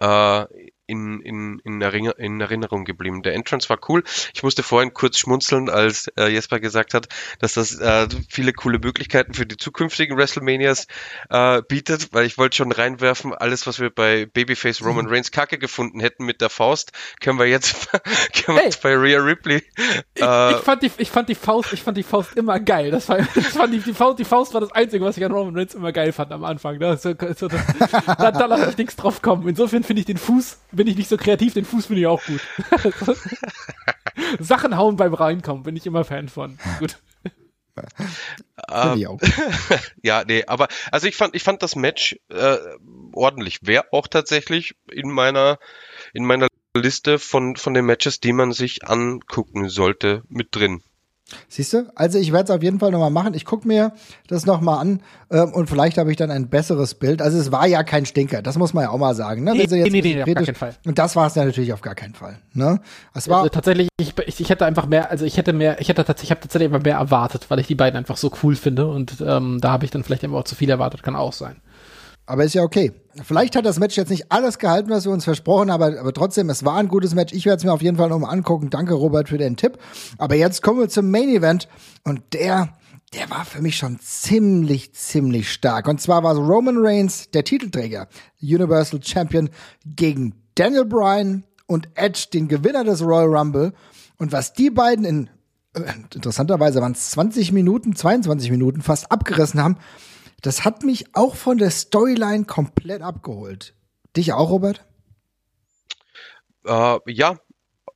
äh, 0.00 0.44
in, 0.86 1.20
in, 1.20 1.58
in, 1.60 1.80
in 2.18 2.40
Erinnerung 2.40 2.84
geblieben. 2.84 3.22
Der 3.22 3.34
Entrance 3.34 3.68
war 3.68 3.78
cool. 3.88 4.02
Ich 4.34 4.42
musste 4.42 4.62
vorhin 4.62 4.92
kurz 4.92 5.18
schmunzeln, 5.18 5.70
als 5.70 6.08
äh, 6.18 6.28
Jesper 6.28 6.60
gesagt 6.60 6.94
hat, 6.94 7.08
dass 7.38 7.54
das 7.54 7.78
äh, 7.80 8.08
viele 8.28 8.52
coole 8.52 8.78
Möglichkeiten 8.78 9.34
für 9.34 9.46
die 9.46 9.56
zukünftigen 9.56 10.16
WrestleManias 10.16 10.86
äh, 11.30 11.62
bietet, 11.62 12.12
weil 12.12 12.26
ich 12.26 12.38
wollte 12.38 12.56
schon 12.56 12.72
reinwerfen, 12.72 13.32
alles, 13.34 13.66
was 13.66 13.80
wir 13.80 13.90
bei 13.90 14.26
Babyface 14.26 14.82
Roman 14.82 15.06
mhm. 15.06 15.12
Reigns 15.12 15.30
Kacke 15.30 15.58
gefunden 15.58 16.00
hätten 16.00 16.24
mit 16.24 16.40
der 16.40 16.50
Faust, 16.50 16.92
können 17.20 17.38
wir 17.38 17.46
jetzt, 17.46 17.88
können 18.44 18.58
wir 18.58 18.64
jetzt 18.64 18.82
bei 18.82 18.94
Rhea 18.94 19.20
Ripley. 19.20 19.62
Äh, 20.18 20.50
ich, 20.50 20.56
ich, 20.56 20.62
fand 20.62 20.82
die, 20.82 20.90
ich 20.98 21.10
fand 21.10 21.28
die 21.28 21.34
Faust, 21.34 21.72
ich 21.72 21.82
fand 21.82 21.96
die 21.96 22.02
Faust 22.02 22.36
immer 22.36 22.60
geil. 22.60 22.90
Das 22.90 23.08
war, 23.08 23.18
das 23.34 23.48
fand 23.48 23.72
die, 23.72 23.78
die 23.78 23.94
Faust, 23.94 24.18
die 24.18 24.24
Faust 24.24 24.54
war 24.54 24.60
das 24.60 24.72
Einzige, 24.72 25.04
was 25.04 25.16
ich 25.16 25.24
an 25.24 25.32
Roman 25.32 25.56
Reigns 25.56 25.74
immer 25.74 25.92
geil 25.92 26.12
fand 26.12 26.32
am 26.32 26.44
Anfang. 26.44 26.78
Da, 26.78 26.96
so, 26.96 27.14
so, 27.36 27.48
das, 27.48 27.62
da, 28.06 28.30
da 28.30 28.46
lasse 28.46 28.70
ich 28.70 28.76
nichts 28.76 28.96
drauf 28.96 29.22
kommen. 29.22 29.48
Insofern 29.48 29.82
finde 29.82 30.00
ich 30.00 30.06
den 30.06 30.18
Fuß 30.18 30.58
bin 30.74 30.86
ich 30.86 30.96
nicht 30.96 31.08
so 31.08 31.16
kreativ, 31.16 31.54
den 31.54 31.64
Fuß 31.64 31.86
finde 31.86 32.02
ich 32.02 32.06
auch 32.06 32.22
gut. 32.24 32.40
Sachen 34.38 34.76
hauen 34.76 34.96
beim 34.96 35.14
Reinkommen, 35.14 35.62
bin 35.62 35.76
ich 35.76 35.86
immer 35.86 36.04
Fan 36.04 36.28
von. 36.28 36.58
Gut. 36.78 36.98
Ähm, 38.70 39.18
ja, 40.02 40.24
nee, 40.24 40.44
aber 40.46 40.68
also 40.92 41.06
ich 41.08 41.16
fand, 41.16 41.34
ich 41.34 41.42
fand 41.42 41.62
das 41.62 41.74
Match 41.74 42.16
äh, 42.28 42.58
ordentlich. 43.12 43.58
Wäre 43.62 43.86
auch 43.92 44.06
tatsächlich 44.06 44.76
in 44.90 45.10
meiner 45.10 45.58
in 46.12 46.24
meiner 46.24 46.46
Liste 46.76 47.18
von 47.18 47.56
von 47.56 47.74
den 47.74 47.84
Matches, 47.84 48.20
die 48.20 48.32
man 48.32 48.52
sich 48.52 48.86
angucken 48.86 49.68
sollte, 49.68 50.22
mit 50.28 50.54
drin. 50.54 50.82
Siehst 51.48 51.72
du? 51.72 51.90
Also 51.94 52.18
ich 52.18 52.32
werde 52.32 52.44
es 52.44 52.56
auf 52.56 52.62
jeden 52.62 52.78
Fall 52.78 52.90
nochmal 52.90 53.10
machen. 53.10 53.32
Ich 53.32 53.46
gucke 53.46 53.66
mir 53.66 53.92
das 54.26 54.44
nochmal 54.44 54.80
an 54.80 55.00
ähm, 55.30 55.52
und 55.54 55.70
vielleicht 55.70 55.96
habe 55.96 56.10
ich 56.10 56.18
dann 56.18 56.30
ein 56.30 56.48
besseres 56.48 56.94
Bild. 56.94 57.22
Also 57.22 57.38
es 57.38 57.50
war 57.50 57.66
ja 57.66 57.82
kein 57.82 58.04
Stinker, 58.04 58.42
das 58.42 58.58
muss 58.58 58.74
man 58.74 58.84
ja 58.84 58.90
auch 58.90 58.98
mal 58.98 59.14
sagen. 59.14 59.42
Ne? 59.42 59.54
Nee, 59.54 59.66
nee, 59.70 59.88
nee, 59.88 60.00
nee, 60.02 60.22
auf 60.22 60.26
gar 60.26 60.44
keinen 60.44 60.54
Fall. 60.54 60.74
Und 60.84 60.98
das 60.98 61.16
war 61.16 61.26
es 61.26 61.34
ja 61.34 61.44
natürlich 61.44 61.72
auf 61.72 61.80
gar 61.80 61.94
keinen 61.94 62.14
Fall. 62.14 62.38
Ne? 62.52 62.78
Es 63.14 63.28
war 63.28 63.38
also 63.38 63.48
tatsächlich, 63.48 63.88
ich, 63.98 64.14
ich, 64.18 64.50
hätte 64.50 64.66
einfach 64.66 64.86
mehr, 64.86 65.10
also 65.10 65.24
ich 65.24 65.38
hätte 65.38 65.54
mehr, 65.54 65.80
ich 65.80 65.88
hätte 65.88 66.04
tatsächlich, 66.04 66.24
ich 66.24 66.30
habe 66.30 66.40
tatsächlich 66.42 66.68
immer 66.68 66.80
mehr 66.80 66.96
erwartet, 66.96 67.46
weil 67.48 67.58
ich 67.58 67.66
die 67.66 67.74
beiden 67.74 67.96
einfach 67.96 68.18
so 68.18 68.30
cool 68.42 68.54
finde 68.54 68.86
und 68.86 69.24
ähm, 69.26 69.60
da 69.62 69.70
habe 69.70 69.86
ich 69.86 69.90
dann 69.90 70.04
vielleicht 70.04 70.24
immer 70.24 70.38
auch 70.38 70.44
zu 70.44 70.54
viel 70.54 70.68
erwartet, 70.68 71.02
kann 71.02 71.16
auch 71.16 71.32
sein. 71.32 71.56
Aber 72.26 72.44
ist 72.44 72.54
ja 72.54 72.62
okay. 72.62 72.92
Vielleicht 73.22 73.54
hat 73.54 73.66
das 73.66 73.78
Match 73.78 73.96
jetzt 73.96 74.10
nicht 74.10 74.32
alles 74.32 74.58
gehalten, 74.58 74.90
was 74.90 75.04
wir 75.04 75.12
uns 75.12 75.24
versprochen 75.24 75.70
haben, 75.70 75.82
aber, 75.82 76.00
aber 76.00 76.12
trotzdem, 76.12 76.50
es 76.50 76.64
war 76.64 76.76
ein 76.76 76.88
gutes 76.88 77.14
Match. 77.14 77.32
Ich 77.32 77.44
werde 77.44 77.58
es 77.58 77.64
mir 77.64 77.72
auf 77.72 77.82
jeden 77.82 77.96
Fall 77.96 78.08
nochmal 78.08 78.32
angucken. 78.32 78.70
Danke, 78.70 78.94
Robert, 78.94 79.28
für 79.28 79.38
den 79.38 79.56
Tipp. 79.56 79.78
Aber 80.18 80.34
jetzt 80.34 80.62
kommen 80.62 80.80
wir 80.80 80.88
zum 80.88 81.10
Main 81.10 81.28
Event 81.28 81.68
und 82.02 82.22
der, 82.32 82.70
der 83.12 83.30
war 83.30 83.44
für 83.44 83.60
mich 83.60 83.76
schon 83.76 83.98
ziemlich, 84.00 84.94
ziemlich 84.94 85.52
stark. 85.52 85.86
Und 85.86 86.00
zwar 86.00 86.22
war 86.22 86.32
es 86.32 86.38
Roman 86.38 86.78
Reigns, 86.78 87.30
der 87.30 87.44
Titelträger, 87.44 88.08
Universal 88.42 89.00
Champion, 89.02 89.50
gegen 89.84 90.34
Daniel 90.54 90.86
Bryan 90.86 91.44
und 91.66 91.88
Edge, 91.94 92.26
den 92.32 92.48
Gewinner 92.48 92.84
des 92.84 93.02
Royal 93.02 93.36
Rumble. 93.36 93.74
Und 94.18 94.32
was 94.32 94.54
die 94.54 94.70
beiden 94.70 95.04
in, 95.04 95.30
äh, 95.74 95.82
interessanterweise 96.14 96.80
waren 96.80 96.92
es 96.92 97.10
20 97.10 97.52
Minuten, 97.52 97.94
22 97.94 98.50
Minuten 98.50 98.80
fast 98.80 99.12
abgerissen 99.12 99.62
haben, 99.62 99.76
das 100.44 100.64
hat 100.64 100.82
mich 100.82 101.14
auch 101.14 101.36
von 101.36 101.56
der 101.56 101.70
Storyline 101.70 102.44
komplett 102.44 103.00
abgeholt. 103.00 103.74
Dich 104.14 104.34
auch, 104.34 104.50
Robert? 104.50 104.84
Äh, 106.66 106.98
ja, 107.06 107.38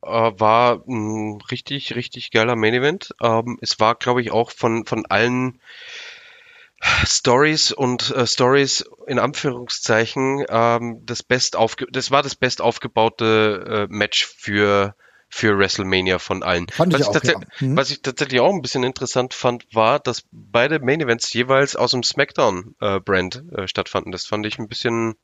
äh, 0.02 0.08
war 0.08 0.82
ein 0.88 1.40
richtig, 1.50 1.94
richtig 1.94 2.30
geiler 2.30 2.56
Main 2.56 2.72
Event. 2.72 3.14
Ähm, 3.22 3.58
es 3.60 3.78
war, 3.80 3.96
glaube 3.96 4.22
ich, 4.22 4.30
auch 4.30 4.50
von, 4.50 4.86
von 4.86 5.04
allen 5.04 5.60
Stories 7.04 7.70
und 7.72 8.10
äh, 8.12 8.26
Stories 8.26 8.84
in 9.06 9.18
Anführungszeichen 9.18 10.46
ähm, 10.48 11.02
das 11.04 11.24
best 11.24 11.56
aufge 11.56 11.86
das 11.90 12.12
war 12.12 12.22
das 12.22 12.36
best 12.36 12.62
aufgebaute 12.62 13.88
äh, 13.90 13.92
Match 13.92 14.24
für 14.24 14.94
für 15.28 15.58
WrestleMania 15.58 16.18
von 16.18 16.42
allen. 16.42 16.68
Fand 16.68 16.92
was, 16.92 17.02
ich 17.02 17.06
auch, 17.06 17.22
ja. 17.22 17.38
mhm. 17.60 17.76
was 17.76 17.90
ich 17.90 18.02
tatsächlich 18.02 18.40
auch 18.40 18.52
ein 18.52 18.62
bisschen 18.62 18.82
interessant 18.82 19.34
fand, 19.34 19.66
war, 19.74 19.98
dass 20.00 20.24
beide 20.32 20.80
Main 20.80 21.00
Events 21.00 21.32
jeweils 21.32 21.76
aus 21.76 21.90
dem 21.90 22.02
SmackDown-Brand 22.02 23.44
äh, 23.52 23.62
äh, 23.62 23.68
stattfanden. 23.68 24.12
Das 24.12 24.26
fand 24.26 24.46
ich 24.46 24.58
ein 24.58 24.68
bisschen, 24.68 25.16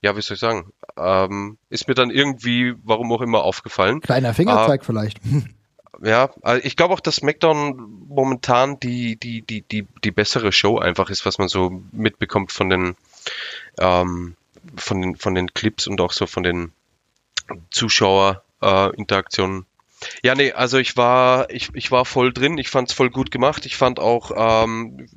ja, 0.00 0.16
wie 0.16 0.22
soll 0.22 0.34
ich 0.34 0.40
sagen, 0.40 0.72
ähm, 0.96 1.58
ist 1.68 1.88
mir 1.88 1.94
dann 1.94 2.10
irgendwie, 2.10 2.74
warum 2.84 3.12
auch 3.12 3.20
immer, 3.20 3.42
aufgefallen. 3.42 4.00
Kleiner 4.00 4.32
Fingerzeig 4.32 4.82
äh, 4.82 4.84
vielleicht. 4.84 5.20
Ja, 6.02 6.30
also 6.40 6.64
ich 6.64 6.76
glaube 6.76 6.94
auch, 6.94 7.00
dass 7.00 7.16
SmackDown 7.16 8.06
momentan 8.08 8.80
die, 8.80 9.16
die, 9.16 9.42
die, 9.42 9.60
die, 9.60 9.86
die 10.02 10.10
bessere 10.10 10.50
Show 10.50 10.78
einfach 10.78 11.10
ist, 11.10 11.26
was 11.26 11.36
man 11.36 11.48
so 11.48 11.82
mitbekommt 11.92 12.52
von 12.52 12.70
den, 12.70 12.96
ähm, 13.78 14.34
von 14.76 15.02
den, 15.02 15.16
von 15.16 15.34
den 15.34 15.52
Clips 15.52 15.86
und 15.86 16.00
auch 16.00 16.12
so 16.12 16.26
von 16.26 16.42
den 16.42 16.72
Zuschauer, 17.70 18.42
äh, 18.62 18.94
Interaktionen. 18.96 19.66
Ja, 20.22 20.34
nee, 20.34 20.52
also 20.52 20.78
ich 20.78 20.96
war, 20.96 21.50
ich, 21.50 21.70
ich 21.74 21.90
war 21.90 22.04
voll 22.04 22.32
drin, 22.32 22.58
ich 22.58 22.70
fand's 22.70 22.92
voll 22.92 23.10
gut 23.10 23.30
gemacht. 23.30 23.66
Ich 23.66 23.76
fand 23.76 24.00
auch 24.00 24.30
ähm, 24.34 25.08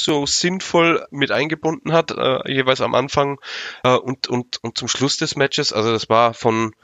so 0.00 0.26
sinnvoll 0.26 1.06
mit 1.10 1.30
eingebunden 1.30 1.92
hat, 1.92 2.10
äh, 2.10 2.40
jeweils 2.52 2.80
am 2.80 2.94
Anfang 2.94 3.40
äh, 3.84 3.94
und, 3.94 4.28
und, 4.28 4.62
und 4.62 4.78
zum 4.78 4.88
Schluss 4.88 5.16
des 5.16 5.36
Matches. 5.36 5.72
Also 5.72 5.92
das 5.92 6.08
war 6.08 6.34
von, 6.34 6.74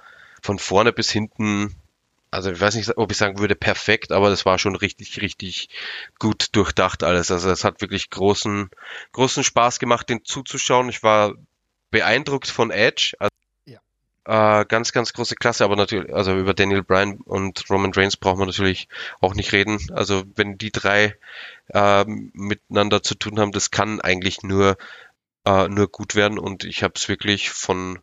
von 0.42 0.58
vorne 0.58 0.92
bis 0.92 1.10
hinten, 1.10 1.74
also 2.30 2.50
ich 2.50 2.60
weiß 2.60 2.74
nicht, 2.74 2.96
ob 2.96 3.10
ich 3.10 3.18
sagen 3.18 3.38
würde 3.38 3.54
perfekt, 3.54 4.10
aber 4.12 4.30
das 4.30 4.44
war 4.44 4.58
schon 4.58 4.76
richtig, 4.76 5.20
richtig 5.20 5.68
gut 6.18 6.48
durchdacht 6.52 7.02
alles. 7.02 7.30
Also 7.30 7.50
es 7.50 7.64
hat 7.64 7.80
wirklich 7.80 8.10
großen, 8.10 8.70
großen 9.12 9.44
Spaß 9.44 9.78
gemacht, 9.78 10.08
den 10.08 10.24
zuzuschauen. 10.24 10.88
Ich 10.88 11.02
war 11.02 11.34
beeindruckt 11.90 12.48
von 12.48 12.70
Edge. 12.70 13.14
Also 13.18 13.30
äh, 14.26 14.64
ganz, 14.64 14.92
ganz 14.92 15.12
große 15.12 15.36
Klasse, 15.36 15.64
aber 15.64 15.76
natürlich, 15.76 16.14
also 16.14 16.36
über 16.36 16.54
Daniel 16.54 16.82
Bryan 16.82 17.18
und 17.18 17.68
Roman 17.70 17.92
Reigns 17.92 18.16
braucht 18.16 18.38
man 18.38 18.48
natürlich 18.48 18.88
auch 19.20 19.34
nicht 19.34 19.52
reden. 19.52 19.78
Also 19.92 20.24
wenn 20.34 20.56
die 20.58 20.70
drei 20.70 21.16
äh, 21.68 22.04
miteinander 22.06 23.02
zu 23.02 23.14
tun 23.14 23.38
haben, 23.38 23.52
das 23.52 23.70
kann 23.70 24.00
eigentlich 24.00 24.42
nur, 24.42 24.76
äh, 25.44 25.68
nur 25.68 25.88
gut 25.88 26.14
werden 26.14 26.38
und 26.38 26.64
ich 26.64 26.82
habe 26.82 26.94
es 26.96 27.08
wirklich 27.08 27.50
von 27.50 27.98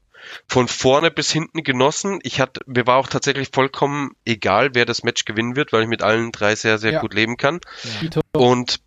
von 0.48 0.68
vorne 0.68 1.10
bis 1.10 1.31
hinten 1.31 1.64
genossen. 1.64 2.19
Ich 2.22 2.39
hatte, 2.39 2.61
mir 2.68 2.85
war 2.85 2.98
auch 2.98 3.07
tatsächlich 3.07 3.49
vollkommen 3.52 4.11
egal, 4.23 4.76
wer 4.76 4.85
das 4.85 5.02
Match 5.02 5.26
gewinnen 5.26 5.56
wird, 5.56 5.73
weil 5.73 5.81
ich 5.81 5.88
mit 5.88 6.03
allen 6.03 6.31
drei 6.31 6.56
sehr, 6.56 6.77
sehr 6.77 6.93
ja. 6.93 7.02
gut 7.02 7.15
leben 7.15 7.38
kann. 7.38 7.60
Ja. 8.02 8.22
Und 8.34 8.80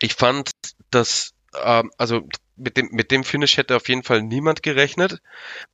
ich 0.00 0.14
fand, 0.14 0.50
dass, 0.90 1.34
ähm, 1.62 1.90
also 1.98 2.26
mit 2.60 2.76
dem, 2.76 2.88
mit 2.92 3.10
dem 3.10 3.24
Finish 3.24 3.56
hätte 3.56 3.76
auf 3.76 3.88
jeden 3.88 4.02
Fall 4.02 4.22
niemand 4.22 4.62
gerechnet. 4.62 5.20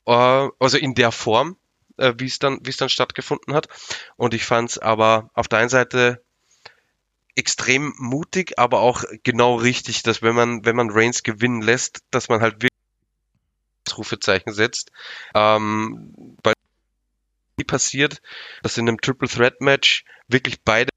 Äh, 0.07 0.49
also 0.59 0.79
in 0.79 0.95
der 0.95 1.13
Form, 1.13 1.57
äh, 1.99 2.15
wie 2.19 2.27
es 2.27 2.39
dann, 2.39 2.61
wie 2.63 2.71
es 2.71 2.77
dann 2.77 2.89
stattgefunden 2.89 3.55
hat. 3.55 3.69
Und 4.17 4.35
ich 4.35 4.45
fand 4.45 4.71
es 4.71 4.79
aber 4.79 5.31
auf 5.35 5.49
der 5.49 5.59
einen 5.59 5.69
Seite 5.69 6.23
extrem 7.35 7.95
mutig, 7.99 8.59
aber 8.59 8.81
auch 8.81 9.05
genau 9.23 9.57
richtig, 9.57 10.03
dass 10.03 10.23
wenn 10.23 10.35
man, 10.35 10.65
wenn 10.65 10.77
man 10.77 10.91
Reigns 10.91 11.23
gewinnen 11.23 11.61
lässt, 11.61 12.01
dass 12.11 12.29
man 12.29 12.41
halt 12.41 12.63
wirklich 12.63 12.71
Rufezeichen 13.97 14.53
setzt. 14.53 14.91
Ähm, 15.35 16.15
weil 16.43 16.55
passiert, 17.67 18.21
dass 18.63 18.77
in 18.77 18.89
einem 18.89 19.01
Triple 19.01 19.29
Threat 19.29 19.61
Match 19.61 20.05
wirklich 20.29 20.63
beide 20.63 20.91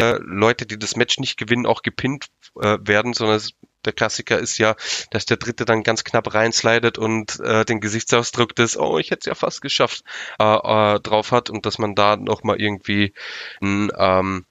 äh, 0.00 0.18
Leute, 0.20 0.66
die 0.66 0.78
das 0.78 0.96
Match 0.96 1.18
nicht 1.18 1.36
gewinnen, 1.36 1.66
auch 1.66 1.82
gepinnt 1.82 2.26
äh, 2.60 2.78
werden, 2.80 3.14
sondern 3.14 3.36
es 3.36 3.52
der 3.84 3.92
Klassiker 3.92 4.38
ist 4.38 4.58
ja, 4.58 4.76
dass 5.10 5.26
der 5.26 5.36
Dritte 5.36 5.64
dann 5.64 5.82
ganz 5.82 6.04
knapp 6.04 6.32
reinslidet 6.32 6.98
und 6.98 7.40
äh, 7.40 7.64
den 7.64 7.80
Gesichtsausdruck 7.80 8.54
des, 8.54 8.78
oh, 8.78 8.98
ich 8.98 9.10
hätte 9.10 9.20
es 9.20 9.26
ja 9.26 9.34
fast 9.34 9.60
geschafft, 9.60 10.04
äh, 10.38 10.44
äh, 10.44 11.00
drauf 11.00 11.32
hat 11.32 11.50
und 11.50 11.66
dass 11.66 11.78
man 11.78 11.94
da 11.94 12.16
nochmal 12.16 12.60
irgendwie 12.60 13.12
ein, 13.60 13.90
ähm, 13.96 14.44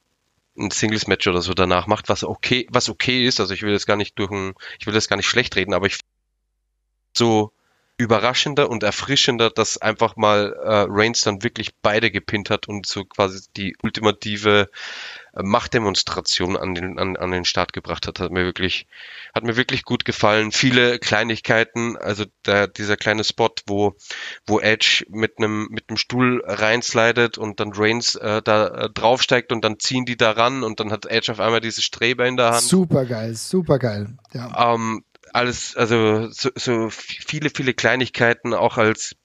ein 0.57 0.71
Singles-Match 0.71 1.27
oder 1.27 1.41
so 1.41 1.53
danach 1.53 1.87
macht, 1.87 2.09
was 2.09 2.23
okay, 2.23 2.67
was 2.69 2.89
okay 2.89 3.25
ist. 3.25 3.39
Also 3.39 3.53
ich 3.53 3.61
will 3.61 3.73
das 3.73 3.85
gar 3.85 3.95
nicht 3.95 4.19
durch 4.19 4.31
ein, 4.31 4.53
ich 4.79 4.85
will 4.85 4.93
das 4.93 5.07
gar 5.07 5.15
nicht 5.15 5.27
schlecht 5.27 5.55
reden, 5.55 5.73
aber 5.73 5.87
ich 5.87 5.99
so 7.15 7.51
überraschender 7.97 8.69
und 8.69 8.83
erfrischender, 8.83 9.49
dass 9.49 9.77
einfach 9.77 10.15
mal 10.15 10.53
äh, 10.63 10.85
Reigns 10.89 11.21
dann 11.21 11.43
wirklich 11.43 11.69
beide 11.81 12.09
gepinnt 12.09 12.49
hat 12.49 12.67
und 12.67 12.87
so 12.87 13.05
quasi 13.05 13.41
die 13.55 13.75
ultimative 13.83 14.69
Machtdemonstration 15.33 16.57
an 16.57 16.75
den, 16.75 16.99
an, 16.99 17.15
an 17.15 17.31
den 17.31 17.45
Start 17.45 17.71
gebracht 17.73 18.07
hat, 18.07 18.19
hat 18.19 18.31
mir 18.31 18.43
wirklich, 18.43 18.87
hat 19.33 19.43
mir 19.43 19.55
wirklich 19.55 19.83
gut 19.83 20.03
gefallen. 20.03 20.51
Viele 20.51 20.99
Kleinigkeiten, 20.99 21.97
also 21.97 22.25
der, 22.45 22.67
dieser 22.67 22.97
kleine 22.97 23.23
Spot, 23.23 23.53
wo, 23.65 23.95
wo 24.45 24.59
Edge 24.59 25.05
mit 25.09 25.37
einem, 25.37 25.67
mit 25.71 25.89
einem 25.89 25.97
Stuhl 25.97 26.43
reinslidet 26.45 27.37
und 27.37 27.59
dann 27.59 27.71
Reigns 27.73 28.15
äh, 28.15 28.41
da 28.41 28.67
äh, 28.67 28.89
draufsteigt 28.89 29.51
und 29.51 29.63
dann 29.63 29.79
ziehen 29.79 30.05
die 30.05 30.17
da 30.17 30.31
ran 30.31 30.63
und 30.63 30.79
dann 30.79 30.91
hat 30.91 31.05
Edge 31.05 31.31
auf 31.31 31.39
einmal 31.39 31.61
diese 31.61 31.81
Strebe 31.81 32.27
in 32.27 32.35
der 32.35 32.51
Hand. 32.51 32.61
Super 32.61 33.05
geil, 33.05 33.33
super 33.35 33.79
geil. 33.79 34.17
Ja. 34.33 34.73
Ähm, 34.73 35.05
alles, 35.33 35.75
also 35.77 36.29
so, 36.31 36.49
so 36.55 36.89
viele, 36.89 37.49
viele 37.49 37.73
Kleinigkeiten, 37.73 38.53
auch 38.53 38.77
als 38.77 39.15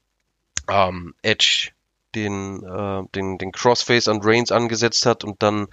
ähm, 0.68 1.14
Edge 1.22 1.70
den, 2.16 2.62
äh, 2.64 3.02
den, 3.14 3.38
den 3.38 3.52
Crossface 3.52 4.08
an 4.08 4.20
Reigns 4.22 4.50
angesetzt 4.50 5.06
hat 5.06 5.22
und 5.22 5.42
dann 5.42 5.66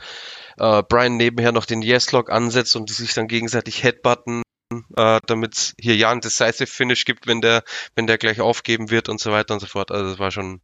äh, 0.58 0.84
Brian 0.84 1.18
nebenher 1.18 1.52
noch 1.52 1.66
den 1.66 1.82
Yes-Lock 1.82 2.32
ansetzt 2.32 2.76
und 2.76 2.90
die 2.90 2.94
sich 2.94 3.14
dann 3.14 3.28
gegenseitig 3.28 3.84
headbutten, 3.84 4.44
äh, 4.96 5.20
damit 5.26 5.58
es 5.58 5.74
hier 5.80 5.96
ja 5.96 6.12
ein 6.12 6.22
Decisive 6.22 6.68
Finish 6.68 7.06
gibt, 7.06 7.28
wenn 7.28 7.42
der, 7.42 7.64
wenn 7.96 8.08
der 8.08 8.18
gleich 8.18 8.42
aufgeben 8.42 8.92
wird 8.92 9.10
und 9.10 9.20
so 9.20 9.32
weiter 9.32 9.54
und 9.54 9.62
so 9.62 9.68
fort. 9.68 9.92
Also 9.92 10.12
das 10.12 10.20
war 10.20 10.32
schon, 10.32 10.62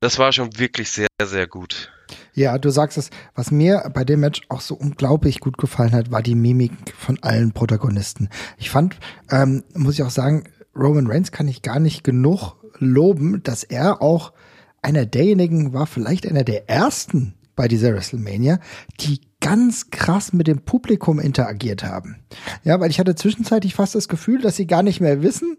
das 0.00 0.18
war 0.18 0.32
schon 0.32 0.58
wirklich 0.58 0.90
sehr, 0.90 1.08
sehr 1.22 1.46
gut. 1.46 1.92
Ja, 2.32 2.56
du 2.58 2.70
sagst 2.70 2.98
es, 2.98 3.10
was 3.34 3.50
mir 3.50 3.90
bei 3.92 4.04
dem 4.04 4.20
Match 4.20 4.42
auch 4.48 4.60
so 4.60 4.74
unglaublich 4.74 5.40
gut 5.40 5.58
gefallen 5.58 5.92
hat, 5.92 6.10
war 6.10 6.22
die 6.22 6.34
Mimik 6.34 6.72
von 6.96 7.18
allen 7.22 7.52
Protagonisten. 7.52 8.30
Ich 8.56 8.70
fand, 8.70 8.96
ähm, 9.30 9.64
muss 9.74 9.94
ich 9.94 10.02
auch 10.02 10.10
sagen, 10.10 10.44
Roman 10.74 11.08
Reigns 11.08 11.32
kann 11.32 11.48
ich 11.48 11.62
gar 11.62 11.80
nicht 11.80 12.04
genug 12.04 12.54
loben, 12.78 13.42
dass 13.42 13.64
er 13.64 14.00
auch 14.00 14.32
einer 14.82 15.06
derjenigen 15.06 15.72
war, 15.72 15.86
vielleicht 15.86 16.26
einer 16.26 16.44
der 16.44 16.68
ersten 16.68 17.34
bei 17.56 17.68
dieser 17.68 17.92
WrestleMania, 17.92 18.60
die 19.00 19.20
ganz 19.40 19.90
krass 19.90 20.32
mit 20.32 20.48
dem 20.48 20.60
Publikum 20.62 21.20
interagiert 21.20 21.84
haben. 21.84 22.16
Ja, 22.64 22.80
weil 22.80 22.90
ich 22.90 22.98
hatte 22.98 23.14
zwischenzeitlich 23.14 23.74
fast 23.74 23.94
das 23.94 24.08
Gefühl, 24.08 24.40
dass 24.40 24.56
sie 24.56 24.66
gar 24.66 24.82
nicht 24.82 25.00
mehr 25.00 25.22
wissen, 25.22 25.56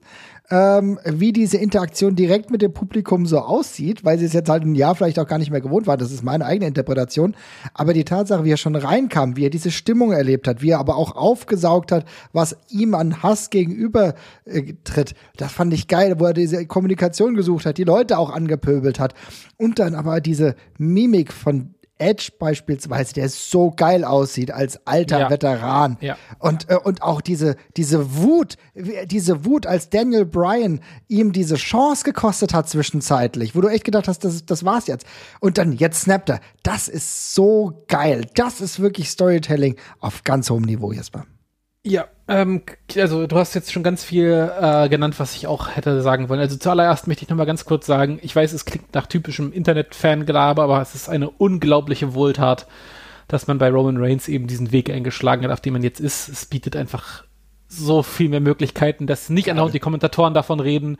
ähm, 0.52 1.00
wie 1.06 1.32
diese 1.32 1.58
Interaktion 1.58 2.16
direkt 2.16 2.50
mit 2.50 2.62
dem 2.62 2.74
Publikum 2.74 3.26
so 3.26 3.40
aussieht, 3.40 4.04
weil 4.04 4.18
sie 4.18 4.26
es 4.26 4.34
jetzt 4.34 4.50
halt 4.50 4.64
ein 4.64 4.76
Jahr 4.76 4.96
vielleicht 4.96 5.20
auch 5.20 5.28
gar 5.28 5.38
nicht 5.38 5.52
mehr 5.52 5.62
gewohnt 5.62 5.88
war. 5.88 5.96
Das 5.96 6.12
ist 6.12 6.24
meine 6.24 6.46
eigene 6.46 6.68
Interpretation. 6.68 7.36
Aber 7.74 7.94
die 7.94 8.04
Tatsache, 8.04 8.44
wie 8.44 8.52
er 8.52 8.58
schon 8.58 8.76
reinkam, 8.76 9.38
wie 9.38 9.46
er 9.46 9.50
diese 9.50 9.72
Stimmung 9.72 10.12
erlebt 10.12 10.48
hat, 10.48 10.62
wie 10.62 10.72
er 10.72 10.80
aber 10.80 10.96
auch 10.96 11.16
aufgesaugt 11.16 11.92
hat, 11.92 12.06
was 12.34 12.58
ihm 12.70 12.96
an 12.96 13.22
Hass 13.22 13.50
gegenüber 13.50 14.16
äh, 14.46 14.74
tritt, 14.84 15.14
das 15.38 15.52
fand 15.52 15.74
ich 15.74 15.88
geil, 15.88 16.20
wo 16.20 16.26
er 16.26 16.34
diese 16.34 16.66
Kommunikation 16.66 17.36
gesucht 17.36 17.66
hat, 17.66 17.78
die 17.78 17.84
Leute 17.84 18.18
auch 18.18 18.32
angepöbelt 18.32 19.00
hat. 19.00 19.14
Und 19.58 19.80
dann 19.80 19.96
aber 19.96 20.20
diese 20.20 20.56
Mimik 20.78 21.32
von 21.32 21.76
Edge 22.00 22.32
beispielsweise, 22.40 23.14
der 23.14 23.30
so 23.30 23.72
geil 23.72 24.04
aussieht 24.04 24.52
als 24.52 24.86
alter 24.88 25.20
ja. 25.20 25.30
Veteran. 25.30 25.98
Ja. 26.02 26.18
Und, 26.40 26.70
äh, 26.70 26.78
und 26.78 27.02
auch 27.02 27.22
diese, 27.22 27.56
diese 27.78 28.18
Wut, 28.18 28.56
diese 29.06 29.46
Wut, 29.46 29.68
als 29.68 29.90
Daniel 29.90 30.26
Bryan 30.26 30.80
ihm 31.08 31.32
diese 31.32 31.56
Chance 31.56 32.04
gekostet 32.04 32.54
hat 32.54 32.70
zwischenzeitlich, 32.70 33.56
wo 33.56 33.62
du 33.62 33.68
echt 33.68 33.84
gedacht 33.84 34.08
hast, 34.08 34.24
das, 34.24 34.46
das 34.46 34.66
war's 34.66 34.88
jetzt. 34.88 35.06
Und 35.40 35.58
dann, 35.58 35.74
jetzt 35.74 36.02
snappt 36.02 36.30
er. 36.30 36.40
Das 36.64 36.88
ist 36.88 37.36
so 37.36 37.84
geil. 37.88 38.26
Das 38.36 38.62
ist 38.62 38.80
wirklich 38.80 39.10
Storytelling 39.10 39.76
auf 40.00 40.24
ganz 40.24 40.50
hohem 40.50 40.64
Niveau, 40.64 40.92
Jesper. 40.92 41.26
Ja, 41.86 42.08
ähm, 42.30 42.62
also 42.96 43.26
du 43.26 43.36
hast 43.36 43.56
jetzt 43.56 43.72
schon 43.72 43.84
ganz 43.84 44.04
viel 44.04 44.52
äh, 44.62 44.88
genannt, 44.88 45.20
was 45.20 45.36
ich 45.36 45.48
auch 45.48 45.76
hätte 45.76 46.02
sagen 46.02 46.30
wollen. 46.30 46.40
Also 46.40 46.58
zuallererst 46.58 47.08
möchte 47.08 47.24
ich 47.24 47.30
noch 47.30 47.38
mal 47.38 47.46
ganz 47.46 47.66
kurz 47.66 47.86
sagen, 47.86 48.20
ich 48.22 48.36
weiß, 48.36 48.54
es 48.54 48.66
klingt 48.66 48.94
nach 48.94 49.08
typischem 49.08 49.52
Internet-Fangelaber, 49.52 50.64
aber 50.64 50.82
es 50.82 50.94
ist 50.94 51.10
eine 51.10 51.30
unglaubliche 51.30 52.14
Wohltat, 52.14 52.68
dass 53.28 53.48
man 53.48 53.58
bei 53.58 53.72
Roman 53.72 53.98
Reigns 53.98 54.28
eben 54.28 54.48
diesen 54.48 54.72
Weg 54.72 54.92
eingeschlagen 54.92 55.44
hat, 55.44 55.52
auf 55.52 55.62
dem 55.62 55.74
man 55.74 55.84
jetzt 55.84 56.00
ist. 56.00 56.30
Es 56.30 56.46
bietet 56.46 56.76
einfach 56.76 57.24
so 57.68 58.04
viel 58.04 58.30
mehr 58.30 58.42
Möglichkeiten, 58.42 59.08
dass 59.08 59.30
nicht 59.30 59.50
andauernd 59.50 59.74
die 59.74 59.80
Kommentatoren 59.80 60.34
davon 60.34 60.60
reden, 60.60 60.98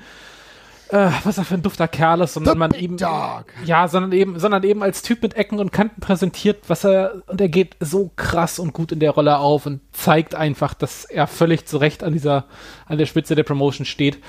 äh, 0.90 1.10
was 1.24 1.38
er 1.38 1.46
für 1.46 1.56
ein 1.56 1.62
dufter 1.62 1.88
Kerl 1.88 2.22
ist, 2.22 2.34
sondern 2.34 2.56
The 2.56 2.60
man 2.60 2.72
eben 2.74 2.98
Dog. 2.98 3.46
ja, 3.66 3.88
sondern 3.88 4.12
eben, 4.12 4.40
sondern 4.40 4.64
eben 4.64 4.84
als 4.84 5.02
Typ 5.02 5.22
mit 5.22 5.36
Ecken 5.36 5.60
und 5.60 5.72
Kanten 5.72 6.02
präsentiert, 6.02 6.64
was 6.68 6.84
er 6.84 7.22
und 7.28 7.40
er 7.40 7.50
geht 7.50 7.76
so 7.80 8.12
krass 8.16 8.60
und 8.60 8.74
gut 8.74 8.92
in 8.92 9.00
der 9.00 9.12
Rolle 9.12 9.38
auf 9.38 9.66
und 9.66 9.82
zeigt 9.92 10.36
einfach, 10.36 10.74
dass 10.74 11.06
er 11.06 11.28
völlig 11.28 11.66
zu 11.66 11.78
Recht 11.78 12.04
an 12.04 12.14
dieser 12.14 12.46
an 12.86 12.98
der 12.98 13.06
Spitze 13.06 13.36
der 13.36 13.44
Promotion 13.44 13.86
steht. 13.86 14.20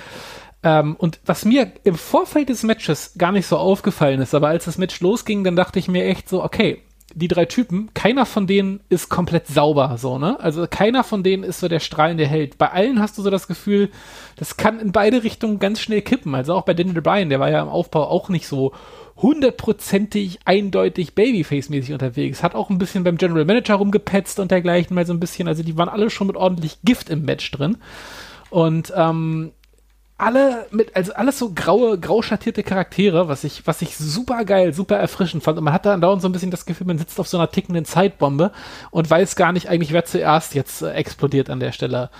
Ähm, 0.62 0.96
und 0.96 1.20
was 1.24 1.44
mir 1.44 1.72
im 1.84 1.94
Vorfeld 1.94 2.50
des 2.50 2.62
Matches 2.62 3.14
gar 3.16 3.32
nicht 3.32 3.46
so 3.46 3.56
aufgefallen 3.56 4.20
ist, 4.20 4.34
aber 4.34 4.48
als 4.48 4.66
das 4.66 4.76
Match 4.76 5.00
losging, 5.00 5.42
dann 5.44 5.56
dachte 5.56 5.78
ich 5.78 5.88
mir 5.88 6.04
echt 6.04 6.28
so, 6.28 6.44
okay, 6.44 6.82
die 7.14 7.28
drei 7.28 7.44
Typen, 7.44 7.90
keiner 7.94 8.26
von 8.26 8.46
denen 8.46 8.80
ist 8.88 9.08
komplett 9.08 9.46
sauber, 9.46 9.96
so, 9.98 10.18
ne? 10.18 10.38
Also 10.40 10.66
keiner 10.68 11.04
von 11.04 11.22
denen 11.22 11.42
ist 11.42 11.60
so 11.60 11.68
der 11.68 11.80
strahlende 11.80 12.26
Held. 12.26 12.58
Bei 12.58 12.70
allen 12.70 13.00
hast 13.00 13.18
du 13.18 13.22
so 13.22 13.30
das 13.30 13.48
Gefühl, 13.48 13.90
das 14.36 14.56
kann 14.56 14.80
in 14.80 14.92
beide 14.92 15.22
Richtungen 15.22 15.58
ganz 15.58 15.80
schnell 15.80 16.02
kippen. 16.02 16.34
Also 16.34 16.54
auch 16.54 16.62
bei 16.62 16.74
Daniel 16.74 17.02
Bryan, 17.02 17.28
der 17.28 17.40
war 17.40 17.50
ja 17.50 17.62
im 17.62 17.68
Aufbau 17.68 18.08
auch 18.08 18.28
nicht 18.28 18.46
so 18.46 18.72
hundertprozentig 19.16 20.40
eindeutig 20.44 21.12
Babyface-mäßig 21.14 21.92
unterwegs. 21.92 22.42
Hat 22.42 22.54
auch 22.54 22.70
ein 22.70 22.78
bisschen 22.78 23.04
beim 23.04 23.18
General 23.18 23.44
Manager 23.44 23.74
rumgepetzt 23.74 24.40
und 24.40 24.50
dergleichen 24.50 24.94
mal 24.94 25.06
so 25.06 25.12
ein 25.12 25.20
bisschen. 25.20 25.48
Also 25.48 25.62
die 25.62 25.76
waren 25.76 25.88
alle 25.88 26.10
schon 26.10 26.26
mit 26.26 26.36
ordentlich 26.36 26.78
Gift 26.84 27.10
im 27.10 27.24
Match 27.24 27.50
drin. 27.50 27.76
Und 28.48 28.92
ähm, 28.96 29.52
alle 30.20 30.66
mit, 30.70 30.94
also 30.94 31.12
alles 31.14 31.38
so 31.38 31.52
graue, 31.54 31.98
grau 31.98 32.22
schattierte 32.22 32.62
Charaktere, 32.62 33.28
was 33.28 33.44
ich, 33.44 33.66
was 33.66 33.82
ich 33.82 33.96
super 33.96 34.44
geil, 34.44 34.72
super 34.74 34.96
erfrischend 34.96 35.42
fand. 35.42 35.58
Und 35.58 35.64
man 35.64 35.72
hat 35.72 35.86
da 35.86 35.96
dauernd 35.96 36.22
so 36.22 36.28
ein 36.28 36.32
bisschen 36.32 36.50
das 36.50 36.66
Gefühl, 36.66 36.86
man 36.86 36.98
sitzt 36.98 37.18
auf 37.18 37.28
so 37.28 37.38
einer 37.38 37.50
tickenden 37.50 37.84
Zeitbombe 37.84 38.52
und 38.90 39.08
weiß 39.08 39.36
gar 39.36 39.52
nicht 39.52 39.68
eigentlich, 39.68 39.92
wer 39.92 40.04
zuerst 40.04 40.54
jetzt 40.54 40.82
äh, 40.82 40.92
explodiert 40.92 41.50
an 41.50 41.60
der 41.60 41.72
Stelle. 41.72 42.10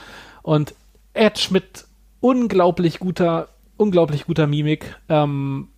Und 0.43 0.75
Edge 1.13 1.49
mit 1.51 1.85
unglaublich 2.21 2.99
guter, 2.99 3.49
unglaublich 3.77 4.27
guter 4.27 4.47
Mimik, 4.47 4.97
ähm, 5.09 5.69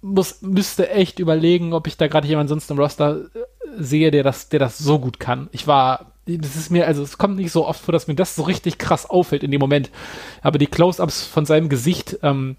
muss, 0.00 0.42
müsste 0.42 0.90
echt 0.90 1.18
überlegen, 1.18 1.72
ob 1.72 1.86
ich 1.86 1.96
da 1.96 2.08
gerade 2.08 2.26
jemanden 2.26 2.48
sonst 2.48 2.70
im 2.70 2.78
Roster 2.78 3.26
äh, 3.34 3.38
sehe, 3.78 4.10
der 4.10 4.22
das, 4.22 4.48
der 4.48 4.58
das 4.58 4.78
so 4.78 4.98
gut 4.98 5.20
kann. 5.20 5.48
Ich 5.52 5.66
war 5.66 6.12
das 6.26 6.54
ist 6.54 6.70
mir, 6.70 6.86
also 6.86 7.02
es 7.02 7.18
kommt 7.18 7.36
nicht 7.36 7.50
so 7.50 7.66
oft 7.66 7.80
vor, 7.80 7.92
dass 7.92 8.06
mir 8.06 8.14
das 8.14 8.36
so 8.36 8.42
richtig 8.42 8.78
krass 8.78 9.10
auffällt 9.10 9.42
in 9.42 9.50
dem 9.50 9.60
Moment. 9.60 9.90
Aber 10.40 10.58
die 10.58 10.68
Close-ups 10.68 11.24
von 11.24 11.46
seinem 11.46 11.68
Gesicht, 11.68 12.18
ähm, 12.22 12.56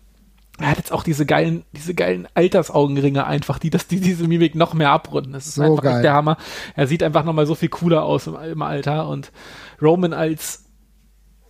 er 0.59 0.69
hat 0.69 0.77
jetzt 0.77 0.91
auch 0.91 1.03
diese 1.03 1.25
geilen, 1.25 1.63
diese 1.71 1.93
geilen 1.93 2.27
Altersaugenringe 2.35 3.25
einfach, 3.25 3.59
die 3.59 3.69
das, 3.69 3.87
die 3.87 3.99
diese 3.99 4.27
Mimik 4.27 4.53
noch 4.55 4.73
mehr 4.73 4.91
abrunden. 4.91 5.33
Das 5.33 5.47
ist 5.47 5.55
so 5.55 5.63
einfach 5.63 5.83
geil. 5.83 6.01
der 6.01 6.13
Hammer. 6.13 6.37
Er 6.75 6.87
sieht 6.87 7.03
einfach 7.03 7.23
noch 7.23 7.33
mal 7.33 7.47
so 7.47 7.55
viel 7.55 7.69
cooler 7.69 8.03
aus 8.03 8.27
im, 8.27 8.35
im 8.35 8.61
Alter 8.61 9.07
und 9.07 9.31
Roman 9.81 10.13
als 10.13 10.62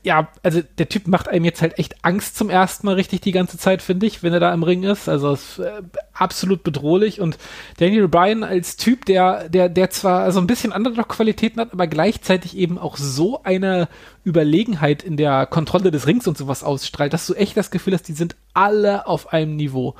ja, 0.04 0.28
also 0.44 0.62
der 0.78 0.90
Typ 0.90 1.08
macht 1.08 1.30
einem 1.30 1.46
jetzt 1.46 1.62
halt 1.62 1.80
echt 1.80 2.04
Angst 2.04 2.36
zum 2.36 2.50
ersten 2.50 2.86
Mal 2.86 2.96
richtig 2.96 3.22
die 3.22 3.32
ganze 3.32 3.58
Zeit, 3.58 3.82
finde 3.82 4.06
ich, 4.06 4.22
wenn 4.22 4.34
er 4.34 4.42
da 4.42 4.54
im 4.54 4.64
Ring 4.64 4.84
ist. 4.84 5.08
Also 5.08 5.32
ist, 5.32 5.60
äh, 5.60 5.82
absolut 6.12 6.64
bedrohlich. 6.64 7.22
Und 7.22 7.38
Daniel 7.78 8.10
Bryan 8.10 8.44
als 8.44 8.76
Typ, 8.76 9.06
der, 9.06 9.48
der, 9.48 9.70
der 9.70 9.90
zwar 9.92 10.30
so 10.34 10.42
ein 10.42 10.48
bisschen 10.48 10.74
andere 10.74 11.06
Qualitäten 11.06 11.62
hat, 11.62 11.72
aber 11.72 11.88
gleichzeitig 11.88 12.58
eben 12.58 12.78
auch 12.78 12.98
so 12.98 13.44
eine 13.44 13.88
Überlegenheit 14.26 15.04
in 15.04 15.16
der 15.16 15.46
Kontrolle 15.46 15.90
des 15.90 16.06
Rings 16.06 16.28
und 16.28 16.38
sowas 16.38 16.64
ausstrahlt, 16.64 17.14
dass 17.14 17.26
du 17.26 17.34
echt 17.34 17.56
das 17.56 17.72
Gefühl 17.72 17.94
hast, 17.94 18.08
die 18.10 18.14
sind 18.14 18.36
alle 18.54 19.08
auf 19.08 19.32
einem 19.32 19.56
Niveau. 19.56 19.96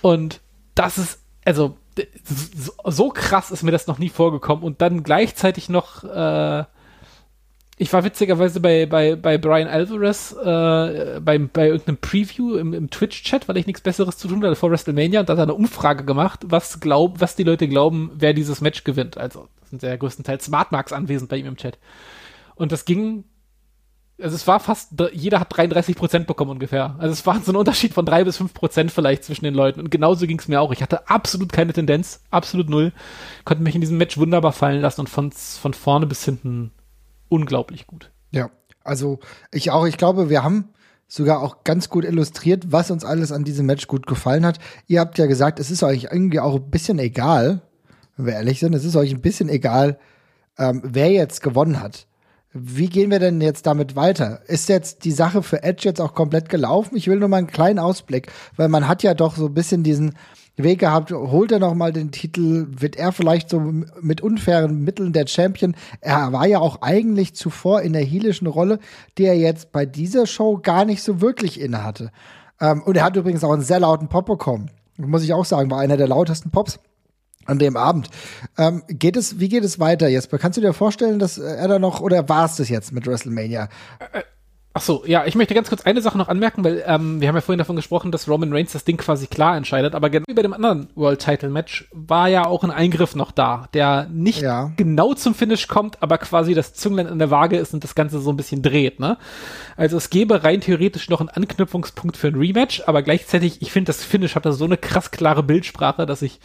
Und 0.00 0.40
das 0.74 0.96
ist, 0.96 1.20
also 1.44 1.76
so, 2.24 2.72
so 2.86 3.08
krass 3.10 3.50
ist 3.50 3.62
mir 3.64 3.70
das 3.70 3.86
noch 3.86 3.98
nie 3.98 4.08
vorgekommen. 4.08 4.64
Und 4.64 4.80
dann 4.80 5.02
gleichzeitig 5.02 5.68
noch 5.68 6.04
äh, 6.04 6.64
ich 7.80 7.90
war 7.94 8.04
witzigerweise 8.04 8.60
bei, 8.60 8.84
bei, 8.84 9.16
bei 9.16 9.38
Brian 9.38 9.66
Alvarez 9.66 10.32
äh, 10.32 11.18
bei, 11.18 11.38
bei 11.38 11.68
irgendeinem 11.68 11.96
Preview 11.96 12.56
im, 12.56 12.74
im 12.74 12.90
Twitch-Chat, 12.90 13.48
weil 13.48 13.56
ich 13.56 13.66
nichts 13.66 13.80
Besseres 13.80 14.18
zu 14.18 14.28
tun 14.28 14.44
hatte 14.44 14.54
vor 14.54 14.70
WrestleMania 14.70 15.20
und 15.20 15.30
da 15.30 15.32
hat 15.32 15.38
er 15.38 15.44
eine 15.44 15.54
Umfrage 15.54 16.04
gemacht, 16.04 16.40
was 16.44 16.80
glaub, 16.80 17.22
was 17.22 17.36
die 17.36 17.42
Leute 17.42 17.68
glauben, 17.68 18.10
wer 18.14 18.34
dieses 18.34 18.60
Match 18.60 18.84
gewinnt. 18.84 19.16
Also 19.16 19.48
sind 19.70 19.82
ja 19.82 19.96
größtenteils 19.96 20.44
Smartmarks 20.44 20.92
anwesend 20.92 21.30
bei 21.30 21.38
ihm 21.38 21.46
im 21.46 21.56
Chat. 21.56 21.78
Und 22.54 22.70
das 22.70 22.84
ging, 22.84 23.24
also 24.20 24.36
es 24.36 24.46
war 24.46 24.60
fast, 24.60 24.92
jeder 25.14 25.40
hat 25.40 25.56
33 25.56 25.96
Prozent 25.96 26.26
bekommen 26.26 26.50
ungefähr. 26.50 26.96
Also 26.98 27.14
es 27.14 27.24
war 27.24 27.40
so 27.40 27.50
ein 27.50 27.56
Unterschied 27.56 27.94
von 27.94 28.04
drei 28.04 28.24
bis 28.24 28.36
fünf 28.36 28.52
Prozent 28.52 28.92
vielleicht 28.92 29.24
zwischen 29.24 29.46
den 29.46 29.54
Leuten. 29.54 29.80
Und 29.80 29.90
genauso 29.90 30.26
ging 30.26 30.38
es 30.38 30.48
mir 30.48 30.60
auch. 30.60 30.72
Ich 30.72 30.82
hatte 30.82 31.08
absolut 31.08 31.50
keine 31.50 31.72
Tendenz, 31.72 32.22
absolut 32.30 32.68
null. 32.68 32.92
Konnte 33.46 33.62
mich 33.62 33.74
in 33.74 33.80
diesem 33.80 33.96
Match 33.96 34.18
wunderbar 34.18 34.52
fallen 34.52 34.82
lassen 34.82 35.00
und 35.00 35.08
von, 35.08 35.32
von 35.32 35.72
vorne 35.72 36.04
bis 36.04 36.26
hinten 36.26 36.72
unglaublich 37.30 37.86
gut. 37.86 38.10
Ja, 38.30 38.50
also 38.84 39.18
ich 39.50 39.70
auch. 39.70 39.86
Ich 39.86 39.96
glaube, 39.96 40.28
wir 40.28 40.44
haben 40.44 40.68
sogar 41.08 41.42
auch 41.42 41.64
ganz 41.64 41.88
gut 41.88 42.04
illustriert, 42.04 42.70
was 42.70 42.90
uns 42.90 43.04
alles 43.04 43.32
an 43.32 43.44
diesem 43.44 43.66
Match 43.66 43.86
gut 43.86 44.06
gefallen 44.06 44.44
hat. 44.44 44.58
Ihr 44.86 45.00
habt 45.00 45.18
ja 45.18 45.26
gesagt, 45.26 45.58
es 45.58 45.70
ist 45.70 45.82
euch 45.82 46.08
irgendwie 46.10 46.40
auch 46.40 46.56
ein 46.56 46.70
bisschen 46.70 46.98
egal, 46.98 47.62
wenn 48.16 48.26
wir 48.26 48.34
ehrlich 48.34 48.60
sind, 48.60 48.74
es 48.74 48.84
ist 48.84 48.96
euch 48.96 49.10
ein 49.10 49.20
bisschen 49.22 49.48
egal, 49.48 49.98
ähm, 50.58 50.82
wer 50.84 51.10
jetzt 51.10 51.42
gewonnen 51.42 51.80
hat. 51.80 52.06
Wie 52.52 52.88
gehen 52.88 53.10
wir 53.10 53.20
denn 53.20 53.40
jetzt 53.40 53.66
damit 53.66 53.96
weiter? 53.96 54.40
Ist 54.46 54.68
jetzt 54.68 55.04
die 55.04 55.12
Sache 55.12 55.42
für 55.42 55.62
Edge 55.62 55.82
jetzt 55.84 56.00
auch 56.00 56.14
komplett 56.14 56.48
gelaufen? 56.48 56.96
Ich 56.96 57.06
will 57.06 57.18
nur 57.18 57.28
mal 57.28 57.38
einen 57.38 57.46
kleinen 57.46 57.78
Ausblick, 57.78 58.30
weil 58.56 58.68
man 58.68 58.88
hat 58.88 59.02
ja 59.02 59.14
doch 59.14 59.36
so 59.36 59.46
ein 59.46 59.54
bisschen 59.54 59.84
diesen, 59.84 60.16
Weg 60.62 60.80
gehabt, 60.80 61.12
holt 61.12 61.52
er 61.52 61.58
noch 61.58 61.74
mal 61.74 61.92
den 61.92 62.10
Titel, 62.10 62.66
wird 62.70 62.96
er 62.96 63.12
vielleicht 63.12 63.50
so 63.50 63.60
mit 64.00 64.20
unfairen 64.20 64.82
Mitteln 64.82 65.12
der 65.12 65.26
Champion. 65.26 65.74
Er 66.00 66.32
war 66.32 66.46
ja 66.46 66.60
auch 66.60 66.82
eigentlich 66.82 67.34
zuvor 67.34 67.82
in 67.82 67.92
der 67.92 68.02
heelischen 68.02 68.46
Rolle, 68.46 68.78
die 69.18 69.24
er 69.24 69.36
jetzt 69.36 69.72
bei 69.72 69.86
dieser 69.86 70.26
Show 70.26 70.58
gar 70.62 70.84
nicht 70.84 71.02
so 71.02 71.20
wirklich 71.20 71.60
innehatte. 71.60 72.10
Ähm, 72.60 72.82
und 72.82 72.96
er 72.96 73.04
hat 73.04 73.16
übrigens 73.16 73.44
auch 73.44 73.52
einen 73.52 73.62
sehr 73.62 73.80
lauten 73.80 74.08
Pop 74.08 74.26
bekommen. 74.26 74.70
Muss 74.96 75.24
ich 75.24 75.32
auch 75.32 75.44
sagen, 75.44 75.70
war 75.70 75.80
einer 75.80 75.96
der 75.96 76.08
lautesten 76.08 76.50
Pops 76.50 76.78
an 77.46 77.58
dem 77.58 77.76
Abend. 77.76 78.10
Ähm, 78.58 78.82
geht 78.88 79.16
es, 79.16 79.40
wie 79.40 79.48
geht 79.48 79.64
es 79.64 79.78
weiter, 79.78 80.08
Jesper? 80.08 80.38
Kannst 80.38 80.56
du 80.58 80.60
dir 80.60 80.72
vorstellen, 80.72 81.18
dass 81.18 81.38
er 81.38 81.68
da 81.68 81.78
noch, 81.78 82.00
oder 82.00 82.28
war 82.28 82.44
es 82.44 82.56
das 82.56 82.68
jetzt 82.68 82.92
mit 82.92 83.06
WrestleMania? 83.06 83.68
Ach 84.72 84.82
so, 84.82 85.02
ja, 85.04 85.26
ich 85.26 85.34
möchte 85.34 85.52
ganz 85.52 85.68
kurz 85.68 85.82
eine 85.82 86.00
Sache 86.00 86.16
noch 86.16 86.28
anmerken, 86.28 86.62
weil 86.62 86.84
ähm, 86.86 87.20
wir 87.20 87.26
haben 87.26 87.34
ja 87.34 87.40
vorhin 87.40 87.58
davon 87.58 87.74
gesprochen, 87.74 88.12
dass 88.12 88.28
Roman 88.28 88.52
Reigns 88.52 88.70
das 88.70 88.84
Ding 88.84 88.98
quasi 88.98 89.26
klar 89.26 89.56
entscheidet, 89.56 89.96
aber 89.96 90.10
genau 90.10 90.26
wie 90.28 90.34
bei 90.34 90.42
dem 90.42 90.52
anderen 90.52 90.88
World 90.94 91.20
Title 91.20 91.48
Match 91.48 91.88
war 91.90 92.28
ja 92.28 92.46
auch 92.46 92.62
ein 92.62 92.70
Eingriff 92.70 93.16
noch 93.16 93.32
da, 93.32 93.68
der 93.74 94.06
nicht 94.12 94.42
ja. 94.42 94.70
genau 94.76 95.14
zum 95.14 95.34
Finish 95.34 95.66
kommt, 95.66 96.00
aber 96.00 96.18
quasi 96.18 96.54
das 96.54 96.72
Zünglein 96.72 97.08
in 97.08 97.18
der 97.18 97.32
Waage 97.32 97.56
ist 97.56 97.74
und 97.74 97.82
das 97.82 97.96
Ganze 97.96 98.20
so 98.20 98.30
ein 98.30 98.36
bisschen 98.36 98.62
dreht, 98.62 99.00
ne? 99.00 99.18
Also 99.76 99.96
es 99.96 100.08
gäbe 100.08 100.44
rein 100.44 100.60
theoretisch 100.60 101.08
noch 101.10 101.18
einen 101.18 101.30
Anknüpfungspunkt 101.30 102.16
für 102.16 102.28
ein 102.28 102.36
Rematch, 102.36 102.84
aber 102.86 103.02
gleichzeitig, 103.02 103.62
ich 103.62 103.72
finde, 103.72 103.88
das 103.88 104.04
Finish 104.04 104.36
hat 104.36 104.46
da 104.46 104.52
so 104.52 104.66
eine 104.66 104.76
krass 104.76 105.10
klare 105.10 105.42
Bildsprache, 105.42 106.06
dass 106.06 106.22
ich 106.22 106.38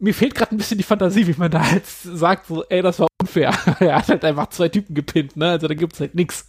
mir 0.00 0.12
fehlt 0.12 0.34
gerade 0.34 0.52
ein 0.52 0.58
bisschen 0.58 0.78
die 0.78 0.84
Fantasie, 0.84 1.28
wie 1.28 1.38
man 1.38 1.52
da 1.52 1.62
jetzt 1.72 2.02
sagt, 2.02 2.46
so, 2.46 2.64
ey, 2.68 2.82
das 2.82 2.98
war 2.98 3.06
unfair. 3.22 3.52
er 3.80 3.96
hat 3.98 4.08
halt 4.08 4.24
einfach 4.24 4.50
zwei 4.50 4.68
Typen 4.68 4.94
gepinnt, 4.94 5.36
ne? 5.36 5.50
Also 5.50 5.68
da 5.68 5.74
gibt's 5.74 6.00
halt 6.00 6.14
nix. 6.14 6.48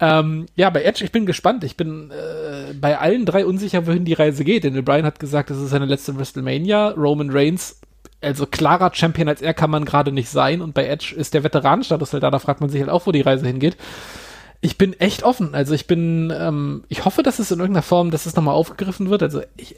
Ähm, 0.00 0.46
ja, 0.54 0.70
bei 0.70 0.82
Edge, 0.82 1.04
ich 1.04 1.12
bin 1.12 1.26
gespannt. 1.26 1.64
Ich 1.64 1.76
bin 1.76 2.10
äh, 2.10 2.72
bei 2.74 2.98
allen 2.98 3.26
drei 3.26 3.44
unsicher, 3.44 3.86
wohin 3.86 4.04
die 4.04 4.12
Reise 4.12 4.44
geht. 4.44 4.64
Denn 4.64 4.84
Brian 4.84 5.06
hat 5.06 5.18
gesagt, 5.18 5.50
das 5.50 5.58
ist 5.58 5.70
seine 5.70 5.86
letzte 5.86 6.16
WrestleMania. 6.18 6.90
Roman 6.90 7.30
Reigns 7.30 7.80
also 8.22 8.46
klarer 8.46 8.90
Champion 8.94 9.28
als 9.28 9.42
er 9.42 9.54
kann 9.54 9.70
man 9.70 9.84
gerade 9.84 10.10
nicht 10.10 10.30
sein 10.30 10.62
und 10.62 10.74
bei 10.74 10.86
Edge 10.86 11.14
ist 11.14 11.34
der 11.34 11.44
Veteranenstatus 11.44 12.12
halt 12.12 12.22
da, 12.22 12.30
da 12.30 12.38
fragt 12.38 12.60
man 12.60 12.70
sich 12.70 12.80
halt 12.80 12.90
auch, 12.90 13.06
wo 13.06 13.12
die 13.12 13.20
Reise 13.20 13.46
hingeht. 13.46 13.76
Ich 14.62 14.78
bin 14.78 14.94
echt 14.94 15.22
offen, 15.22 15.54
also 15.54 15.74
ich 15.74 15.86
bin, 15.86 16.32
ähm, 16.36 16.84
ich 16.88 17.04
hoffe, 17.04 17.22
dass 17.22 17.38
es 17.38 17.50
in 17.50 17.60
irgendeiner 17.60 17.82
Form, 17.82 18.10
dass 18.10 18.26
es 18.26 18.34
nochmal 18.34 18.54
aufgegriffen 18.54 19.10
wird, 19.10 19.22
also 19.22 19.42
ich, 19.56 19.76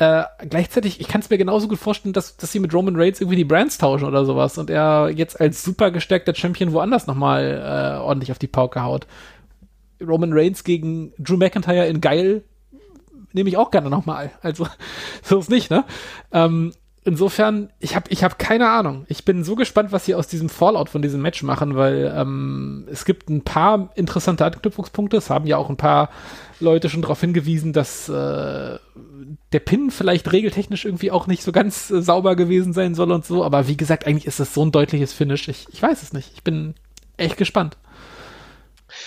äh, 0.00 0.24
gleichzeitig, 0.48 0.98
ich 0.98 1.08
kann 1.08 1.20
es 1.20 1.28
mir 1.28 1.36
genauso 1.36 1.68
gut 1.68 1.78
vorstellen, 1.78 2.14
dass, 2.14 2.38
dass 2.38 2.50
sie 2.50 2.58
mit 2.58 2.72
Roman 2.72 2.96
Reigns 2.96 3.20
irgendwie 3.20 3.36
die 3.36 3.44
Brands 3.44 3.76
tauschen 3.76 4.06
oder 4.06 4.24
sowas 4.24 4.56
und 4.56 4.70
er 4.70 5.10
jetzt 5.14 5.38
als 5.38 5.62
super 5.62 5.90
gestärkter 5.90 6.34
Champion 6.34 6.72
woanders 6.72 7.06
nochmal 7.06 7.60
äh, 7.62 8.00
ordentlich 8.00 8.32
auf 8.32 8.38
die 8.38 8.46
Pauke 8.46 8.82
haut. 8.82 9.06
Roman 10.00 10.32
Reigns 10.32 10.64
gegen 10.64 11.12
Drew 11.18 11.36
McIntyre 11.36 11.86
in 11.86 12.00
geil 12.00 12.44
nehme 13.32 13.50
ich 13.50 13.58
auch 13.58 13.70
gerne 13.70 13.90
nochmal. 13.90 14.30
Also, 14.40 14.66
so 15.22 15.38
ist 15.38 15.50
nicht, 15.50 15.70
ne? 15.70 15.84
Ähm, 16.32 16.72
insofern, 17.04 17.70
ich 17.78 17.94
habe 17.94 18.10
ich 18.10 18.24
hab 18.24 18.38
keine 18.38 18.70
Ahnung. 18.70 19.04
Ich 19.08 19.26
bin 19.26 19.44
so 19.44 19.54
gespannt, 19.54 19.92
was 19.92 20.06
sie 20.06 20.14
aus 20.14 20.28
diesem 20.28 20.48
Fallout 20.48 20.88
von 20.88 21.02
diesem 21.02 21.20
Match 21.20 21.42
machen, 21.42 21.76
weil 21.76 22.10
ähm, 22.16 22.88
es 22.90 23.04
gibt 23.04 23.28
ein 23.28 23.42
paar 23.42 23.90
interessante 23.96 24.46
Anknüpfungspunkte. 24.46 25.18
Es 25.18 25.28
haben 25.28 25.46
ja 25.46 25.58
auch 25.58 25.68
ein 25.68 25.76
paar 25.76 26.08
Leute 26.58 26.88
schon 26.88 27.02
darauf 27.02 27.20
hingewiesen, 27.20 27.74
dass 27.74 28.08
äh, 28.08 28.78
der 29.52 29.60
Pin 29.60 29.90
vielleicht 29.90 30.30
regeltechnisch 30.32 30.84
irgendwie 30.84 31.10
auch 31.10 31.26
nicht 31.26 31.42
so 31.42 31.52
ganz 31.52 31.90
äh, 31.90 32.02
sauber 32.02 32.36
gewesen 32.36 32.72
sein 32.72 32.94
soll 32.94 33.12
und 33.12 33.24
so. 33.24 33.44
Aber 33.44 33.68
wie 33.68 33.76
gesagt, 33.76 34.06
eigentlich 34.06 34.26
ist 34.26 34.40
das 34.40 34.54
so 34.54 34.64
ein 34.64 34.72
deutliches 34.72 35.12
Finish. 35.12 35.48
Ich, 35.48 35.66
ich 35.72 35.82
weiß 35.82 36.02
es 36.02 36.12
nicht. 36.12 36.32
Ich 36.34 36.42
bin 36.42 36.74
echt 37.16 37.36
gespannt. 37.36 37.76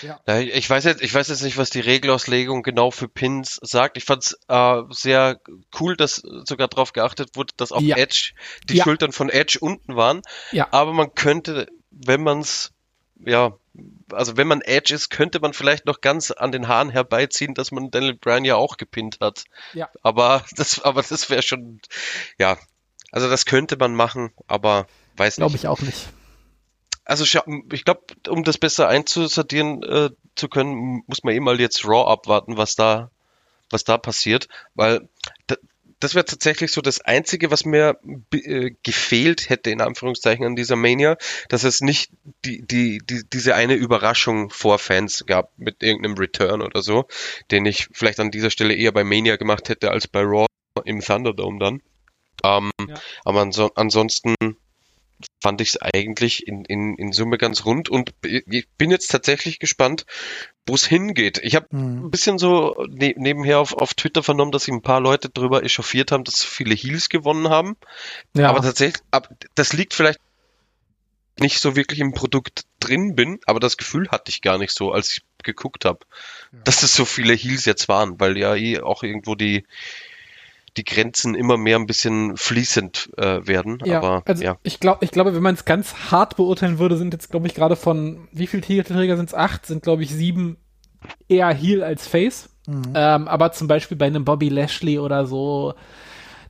Ja. 0.02 0.20
Ich 0.38 0.68
weiß 0.68 0.84
jetzt, 0.84 1.02
ich 1.02 1.12
weiß 1.12 1.28
jetzt 1.28 1.42
nicht, 1.42 1.56
was 1.56 1.70
die 1.70 1.80
Regelauslegung 1.80 2.62
genau 2.62 2.90
für 2.90 3.08
Pins 3.08 3.58
sagt. 3.62 3.96
Ich 3.96 4.04
fand 4.04 4.24
es 4.24 4.38
äh, 4.48 4.82
sehr 4.90 5.40
cool, 5.78 5.96
dass 5.96 6.22
sogar 6.44 6.68
darauf 6.68 6.92
geachtet 6.92 7.30
wurde, 7.34 7.52
dass 7.56 7.72
auch 7.72 7.80
ja. 7.80 7.96
Edge, 7.96 8.32
die 8.68 8.76
ja. 8.76 8.84
Schultern 8.84 9.12
von 9.12 9.28
Edge 9.28 9.58
unten 9.60 9.96
waren. 9.96 10.22
Ja. 10.52 10.68
Aber 10.70 10.92
man 10.92 11.14
könnte, 11.14 11.68
wenn 11.90 12.22
man 12.22 12.40
es, 12.40 12.72
ja, 13.24 13.56
also 14.12 14.36
wenn 14.36 14.46
man 14.46 14.60
Edge 14.60 14.94
ist, 14.94 15.10
könnte 15.10 15.40
man 15.40 15.52
vielleicht 15.52 15.86
noch 15.86 16.00
ganz 16.00 16.30
an 16.30 16.52
den 16.52 16.68
Haaren 16.68 16.90
herbeiziehen, 16.90 17.54
dass 17.54 17.72
man 17.72 17.90
Daniel 17.90 18.14
Bryan 18.14 18.44
ja 18.44 18.56
auch 18.56 18.76
gepinnt 18.76 19.18
hat. 19.20 19.44
Ja. 19.72 19.88
Aber 20.02 20.44
das, 20.56 20.80
aber 20.82 21.02
das 21.02 21.30
wäre 21.30 21.42
schon, 21.42 21.80
ja, 22.38 22.58
also 23.10 23.28
das 23.28 23.46
könnte 23.46 23.76
man 23.76 23.94
machen, 23.94 24.32
aber 24.46 24.86
weiß 25.16 25.36
Glaube 25.36 25.56
ich 25.56 25.66
auch 25.66 25.80
nicht 25.80 26.08
also 27.04 27.24
ich 27.24 27.84
glaube, 27.84 28.02
um 28.28 28.44
das 28.44 28.58
besser 28.58 28.88
einzusortieren 28.88 29.82
äh, 29.82 30.10
zu 30.34 30.48
können, 30.48 31.02
muss 31.06 31.22
man 31.22 31.34
eh 31.34 31.40
mal 31.40 31.60
jetzt 31.60 31.84
Raw 31.84 32.10
abwarten, 32.10 32.56
was 32.56 32.76
da, 32.76 33.10
was 33.70 33.84
da 33.84 33.98
passiert, 33.98 34.48
weil 34.74 35.08
das 36.00 36.14
wäre 36.14 36.24
tatsächlich 36.24 36.72
so 36.72 36.80
das 36.80 37.00
Einzige, 37.00 37.50
was 37.50 37.64
mir 37.64 37.98
äh, 38.32 38.72
gefehlt 38.82 39.48
hätte, 39.48 39.70
in 39.70 39.80
Anführungszeichen, 39.80 40.44
an 40.44 40.56
dieser 40.56 40.76
Mania, 40.76 41.16
dass 41.48 41.64
es 41.64 41.80
nicht 41.80 42.10
die, 42.44 42.62
die, 42.62 42.98
die, 42.98 43.22
diese 43.32 43.54
eine 43.54 43.74
Überraschung 43.74 44.50
vor 44.50 44.78
Fans 44.78 45.24
gab 45.26 45.52
mit 45.56 45.82
irgendeinem 45.82 46.16
Return 46.16 46.62
oder 46.62 46.82
so, 46.82 47.06
den 47.50 47.66
ich 47.66 47.88
vielleicht 47.92 48.20
an 48.20 48.30
dieser 48.30 48.50
Stelle 48.50 48.74
eher 48.74 48.92
bei 48.92 49.04
Mania 49.04 49.36
gemacht 49.36 49.68
hätte 49.68 49.90
als 49.90 50.08
bei 50.08 50.20
Raw 50.20 50.46
im 50.84 51.00
Thunderdome 51.00 51.58
dann. 51.58 51.82
Ähm, 52.44 52.70
ja. 52.88 52.94
Aber 53.24 53.40
anso 53.42 53.70
ansonsten 53.74 54.34
fand 55.42 55.60
ich 55.60 55.70
es 55.70 55.82
eigentlich 55.82 56.46
in, 56.46 56.64
in, 56.64 56.96
in 56.96 57.12
Summe 57.12 57.38
ganz 57.38 57.64
rund 57.64 57.88
und 57.88 58.12
ich 58.24 58.68
bin 58.78 58.90
jetzt 58.90 59.08
tatsächlich 59.10 59.58
gespannt, 59.58 60.06
wo 60.66 60.74
es 60.74 60.86
hingeht. 60.86 61.40
Ich 61.42 61.54
habe 61.54 61.66
hm. 61.70 62.06
ein 62.06 62.10
bisschen 62.10 62.38
so 62.38 62.74
ne 62.88 63.14
nebenher 63.16 63.58
auf, 63.58 63.74
auf 63.74 63.94
Twitter 63.94 64.22
vernommen, 64.22 64.52
dass 64.52 64.64
sich 64.64 64.74
ein 64.74 64.82
paar 64.82 65.00
Leute 65.00 65.28
darüber 65.28 65.62
echauffiert 65.62 66.12
haben, 66.12 66.24
dass 66.24 66.38
so 66.38 66.46
viele 66.46 66.74
Heals 66.74 67.08
gewonnen 67.08 67.48
haben. 67.50 67.76
Ja. 68.34 68.48
Aber 68.48 68.62
tatsächlich, 68.62 69.02
ab, 69.10 69.28
das 69.54 69.72
liegt 69.72 69.94
vielleicht 69.94 70.20
nicht 71.38 71.60
so 71.60 71.76
wirklich 71.76 72.00
im 72.00 72.14
Produkt 72.14 72.62
drin 72.80 73.16
bin, 73.16 73.40
aber 73.46 73.60
das 73.60 73.76
Gefühl 73.76 74.08
hatte 74.10 74.30
ich 74.30 74.40
gar 74.40 74.58
nicht 74.58 74.72
so, 74.72 74.92
als 74.92 75.10
ich 75.10 75.22
geguckt 75.42 75.84
habe, 75.84 76.00
ja. 76.52 76.60
dass 76.64 76.82
es 76.82 76.94
so 76.94 77.04
viele 77.04 77.34
Heals 77.34 77.64
jetzt 77.64 77.88
waren, 77.88 78.18
weil 78.20 78.38
ja 78.38 78.54
eh 78.54 78.80
auch 78.80 79.02
irgendwo 79.02 79.34
die 79.34 79.66
die 80.76 80.84
Grenzen 80.84 81.34
immer 81.34 81.56
mehr 81.56 81.78
ein 81.78 81.86
bisschen 81.86 82.36
fließend 82.36 83.10
äh, 83.16 83.46
werden. 83.46 83.78
Ja, 83.84 83.98
aber 83.98 84.22
also 84.26 84.42
ja. 84.42 84.56
ich 84.62 84.80
glaube, 84.80 85.04
ich 85.04 85.10
glaube, 85.10 85.34
wenn 85.34 85.42
man 85.42 85.54
es 85.54 85.64
ganz 85.64 85.94
hart 86.10 86.36
beurteilen 86.36 86.78
würde, 86.78 86.96
sind 86.96 87.12
jetzt, 87.12 87.30
glaube 87.30 87.46
ich, 87.46 87.54
gerade 87.54 87.76
von 87.76 88.28
wie 88.32 88.46
viele 88.46 88.62
Titelträger 88.62 89.16
sind 89.16 89.28
es? 89.28 89.34
Acht, 89.34 89.66
sind, 89.66 89.82
glaube 89.82 90.02
ich, 90.02 90.10
sieben 90.10 90.56
eher 91.28 91.52
Heal 91.52 91.82
als 91.82 92.08
Face. 92.08 92.50
Mhm. 92.66 92.92
Ähm, 92.94 93.28
aber 93.28 93.52
zum 93.52 93.68
Beispiel 93.68 93.96
bei 93.96 94.06
einem 94.06 94.24
Bobby 94.24 94.48
Lashley 94.48 94.98
oder 94.98 95.26
so, 95.26 95.74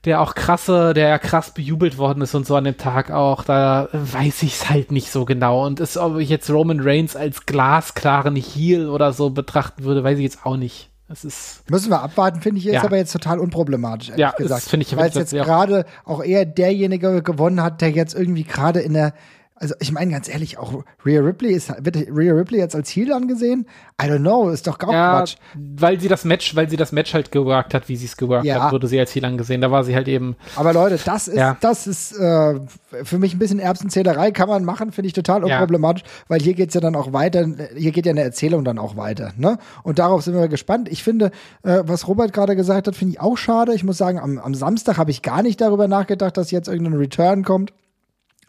der 0.05 0.21
auch 0.21 0.35
krasse, 0.35 0.95
der 0.95 1.09
ja 1.09 1.19
krass 1.19 1.53
bejubelt 1.53 1.99
worden 1.99 2.23
ist 2.23 2.35
und 2.35 2.47
so 2.47 2.57
an 2.57 2.65
dem 2.65 2.77
Tag 2.77 3.11
auch, 3.11 3.43
da 3.43 3.89
weiß 3.93 4.43
ich 4.43 4.55
es 4.55 4.71
halt 4.71 4.93
nicht 4.93 5.11
so 5.11 5.25
genau. 5.25 5.65
Und 5.67 5.81
ist, 5.81 5.97
ob 5.97 6.19
ich 6.19 6.29
jetzt 6.29 6.51
Roman 6.51 6.81
Reigns 6.81 7.17
als 7.17 7.47
glasklaren 7.47 8.37
Heal 8.37 8.89
oder 8.89 9.13
so 9.13 9.31
betrachten 9.31 9.85
würde, 9.85 10.05
weiß 10.05 10.19
ich 10.19 10.25
jetzt 10.25 10.47
auch 10.47 10.57
nicht. 10.57 10.91
Müssen 11.69 11.91
wir 11.91 12.01
abwarten, 12.01 12.41
finde 12.41 12.59
ich, 12.61 12.67
ist 12.67 12.75
ja. 12.75 12.85
aber 12.85 12.97
jetzt 12.97 13.13
total 13.13 13.39
unproblematisch, 13.39 14.09
ehrlich 14.09 14.21
ja, 14.21 14.31
gesagt. 14.31 14.63
finde 14.63 14.87
ich, 14.87 14.97
Weil 14.97 15.11
es 15.11 15.15
jetzt 15.15 15.33
gerade 15.33 15.85
auch 16.05 16.23
eher 16.25 16.47
derjenige 16.47 17.23
gewonnen 17.23 17.63
hat, 17.63 17.83
der 17.83 17.91
jetzt 17.91 18.15
irgendwie 18.15 18.45
gerade 18.45 18.81
in 18.81 18.95
der 18.95 19.13
also 19.57 19.75
ich 19.79 19.93
meine 19.93 20.11
ganz 20.11 20.29
ehrlich, 20.29 20.59
auch 20.59 20.83
Rhea 21.07 21.21
Ripley 21.21 21.53
ist, 21.53 21.73
wird 21.85 21.97
Rhea 21.97 22.33
Ripley 22.33 22.59
jetzt 22.59 22.75
als 22.75 22.91
Heel 22.91 23.13
angesehen? 23.13 23.67
I 24.03 24.07
don't 24.07 24.19
know, 24.19 24.51
ist 24.51 24.67
doch 24.67 24.79
gar 24.79 24.93
ja, 24.93 25.19
Quatsch. 25.19 25.37
Weil 25.55 26.01
sie 26.01 26.09
das 26.09 26.25
Match, 26.25 26.57
weil 26.57 26.69
sie 26.69 26.77
das 26.77 26.91
Match 26.91 27.15
halt 27.15 27.31
gewagt 27.31 27.73
hat, 27.73 27.89
wie 27.89 27.95
sie 27.95 28.07
es 28.07 28.17
gewagt 28.17 28.45
ja. 28.45 28.65
hat, 28.65 28.73
wurde 28.73 28.89
sie 28.89 28.99
als 28.99 29.15
Heel 29.15 29.25
angesehen. 29.25 29.61
Da 29.61 29.71
war 29.71 29.85
sie 29.85 29.95
halt 29.95 30.09
eben. 30.09 30.35
Aber 30.57 30.73
Leute, 30.73 30.99
das 31.05 31.29
ist, 31.29 31.37
ja. 31.37 31.57
das 31.61 31.87
ist 31.87 32.19
äh, 32.19 32.61
für 33.05 33.19
mich 33.19 33.35
ein 33.35 33.39
bisschen 33.39 33.61
Erbsenzählerei, 33.61 34.33
kann 34.33 34.49
man 34.49 34.65
machen, 34.65 34.91
finde 34.91 35.07
ich 35.07 35.13
total 35.13 35.45
unproblematisch, 35.45 36.03
weil 36.27 36.41
hier 36.41 36.55
geht's 36.55 36.75
ja 36.75 36.81
dann 36.81 36.97
auch 36.97 37.13
weiter, 37.13 37.47
hier 37.77 37.93
geht 37.93 38.07
ja 38.07 38.11
eine 38.11 38.23
Erzählung 38.23 38.65
dann 38.65 38.81
auch 38.81 38.97
weiter. 38.97 39.35
Ne? 39.37 39.59
Und 39.85 40.01
darauf 40.01 40.23
sind 40.23 40.35
wir 40.35 40.49
gespannt. 40.49 40.89
Ich 40.89 41.05
finde, 41.05 41.31
äh, 41.63 41.83
was 41.85 42.09
Robert 42.09 42.33
gerade 42.33 42.57
gesagt 42.57 42.89
hat, 42.89 42.97
finde 42.97 43.13
ich 43.13 43.21
auch 43.21 43.37
schade. 43.37 43.73
Ich 43.75 43.85
muss 43.85 43.99
sagen, 43.99 44.19
am, 44.19 44.39
am 44.39 44.55
Samstag 44.55 44.99
habe 44.99 45.13
ich 45.13 45.23
gar 45.23 45.43
nicht 45.43 45.61
darüber 45.61 45.87
nachgedacht, 45.87 46.37
dass 46.37 46.51
jetzt 46.51 46.67
irgendein 46.67 46.95
Return 46.95 47.45
kommt. 47.45 47.73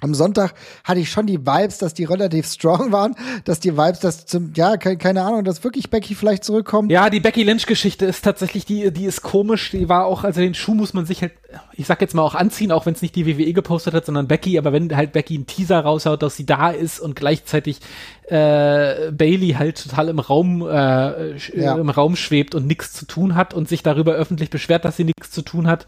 Am 0.02 0.14
Sonntag 0.14 0.54
hatte 0.84 1.00
ich 1.00 1.10
schon 1.10 1.26
die 1.26 1.46
Vibes, 1.46 1.78
dass 1.78 1.94
die 1.94 2.04
relativ 2.04 2.48
strong 2.48 2.92
waren, 2.92 3.16
dass 3.46 3.60
die 3.60 3.78
Vibes, 3.78 4.00
dass 4.00 4.26
zum, 4.26 4.52
ja, 4.56 4.78
keine, 4.78 4.98
keine 4.98 5.24
Ahnung, 5.24 5.44
dass 5.44 5.64
wirklich 5.64 5.90
Becky 5.90 6.16
vielleicht 6.16 6.44
zurückkommt. 6.44 6.92
Ja, 6.92 7.10
die 7.10 7.20
Becky 7.20 7.44
Lynch-Geschichte 7.44 8.06
ist 8.06 8.24
tatsächlich, 8.24 8.66
die, 8.66 8.92
die 8.92 9.06
ist 9.06 9.22
komisch. 9.22 9.72
Die 9.72 9.88
war 9.88 10.06
auch, 10.06 10.24
also 10.24 10.42
den 10.42 10.54
Schuh 10.54 10.74
muss 10.74 10.94
man 10.94 11.06
sich 11.06 11.22
halt, 11.22 11.32
ich 11.74 11.88
sag 11.88 12.02
jetzt 12.02 12.14
mal 12.14 12.24
auch 12.24 12.36
anziehen, 12.36 12.72
auch 12.72 12.86
wenn 12.86 12.94
es 12.94 13.02
nicht 13.02 13.16
die 13.16 13.26
WWE 13.26 13.54
gepostet 13.54 13.94
hat, 13.94 14.06
sondern 14.06 14.28
Becky, 14.28 14.58
aber 14.58 14.74
wenn 14.74 14.96
halt 14.96 15.14
Becky 15.14 15.36
einen 15.36 15.48
Teaser 15.48 15.80
raushaut, 15.80 16.22
dass 16.22 16.36
sie 16.36 16.46
da 16.46 16.72
ist 16.72 17.00
und 17.00 17.16
gleichzeitig 17.16 17.80
äh, 18.28 19.12
Bailey 19.12 19.56
halt 19.58 19.82
total 19.82 20.10
im 20.10 20.20
Raum, 20.20 20.62
äh, 20.62 21.38
ja. 21.38 21.76
im 21.76 21.90
Raum 21.90 22.16
schwebt 22.16 22.56
und 22.56 22.68
nichts 22.68 22.94
zu 22.94 23.06
tun 23.06 23.36
hat 23.36 23.54
und 23.54 23.70
sich 23.70 23.84
darüber 23.84 24.14
öffentlich 24.14 24.50
beschwert, 24.50 24.84
dass 24.84 24.98
sie 24.98 25.06
nichts 25.06 25.32
zu 25.32 25.42
tun 25.42 25.68
hat 25.68 25.86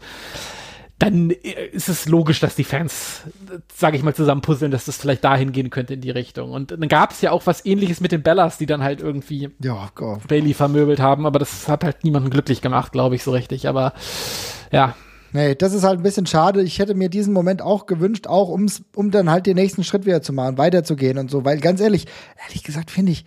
dann 0.98 1.30
äh, 1.30 1.66
ist 1.72 1.88
es 1.88 2.06
logisch, 2.06 2.40
dass 2.40 2.56
die 2.56 2.64
Fans, 2.64 3.22
sage 3.74 3.96
ich 3.96 4.02
mal, 4.02 4.14
zusammen 4.14 4.40
puzzeln, 4.40 4.70
dass 4.70 4.86
das 4.86 4.96
vielleicht 4.96 5.24
dahin 5.24 5.52
gehen 5.52 5.70
könnte 5.70 5.94
in 5.94 6.00
die 6.00 6.10
Richtung. 6.10 6.50
Und 6.50 6.72
dann 6.72 6.88
gab 6.88 7.12
es 7.12 7.20
ja 7.20 7.30
auch 7.30 7.46
was 7.46 7.64
ähnliches 7.64 8.00
mit 8.00 8.12
den 8.12 8.22
Bellas, 8.22 8.58
die 8.58 8.66
dann 8.66 8.82
halt 8.82 9.00
irgendwie 9.00 9.50
ja, 9.62 9.90
Bailey 10.26 10.54
vermöbelt 10.54 11.00
haben, 11.00 11.26
aber 11.26 11.38
das 11.38 11.68
hat 11.68 11.84
halt 11.84 12.04
niemanden 12.04 12.30
glücklich 12.30 12.60
gemacht, 12.60 12.92
glaube 12.92 13.14
ich, 13.14 13.22
so 13.22 13.30
richtig. 13.30 13.68
Aber 13.68 13.92
ja. 14.72 14.94
Nee, 15.30 15.54
das 15.54 15.74
ist 15.74 15.84
halt 15.84 16.00
ein 16.00 16.02
bisschen 16.02 16.24
schade. 16.24 16.62
Ich 16.62 16.78
hätte 16.78 16.94
mir 16.94 17.10
diesen 17.10 17.34
Moment 17.34 17.60
auch 17.60 17.84
gewünscht, 17.84 18.26
auch 18.26 18.48
ums, 18.48 18.82
um 18.96 19.10
dann 19.10 19.30
halt 19.30 19.44
den 19.44 19.56
nächsten 19.56 19.84
Schritt 19.84 20.06
wieder 20.06 20.22
zu 20.22 20.32
machen, 20.32 20.56
weiterzugehen 20.56 21.18
und 21.18 21.30
so. 21.30 21.44
Weil 21.44 21.58
ganz 21.60 21.82
ehrlich, 21.82 22.06
ehrlich 22.46 22.64
gesagt, 22.64 22.90
finde 22.90 23.12
ich, 23.12 23.26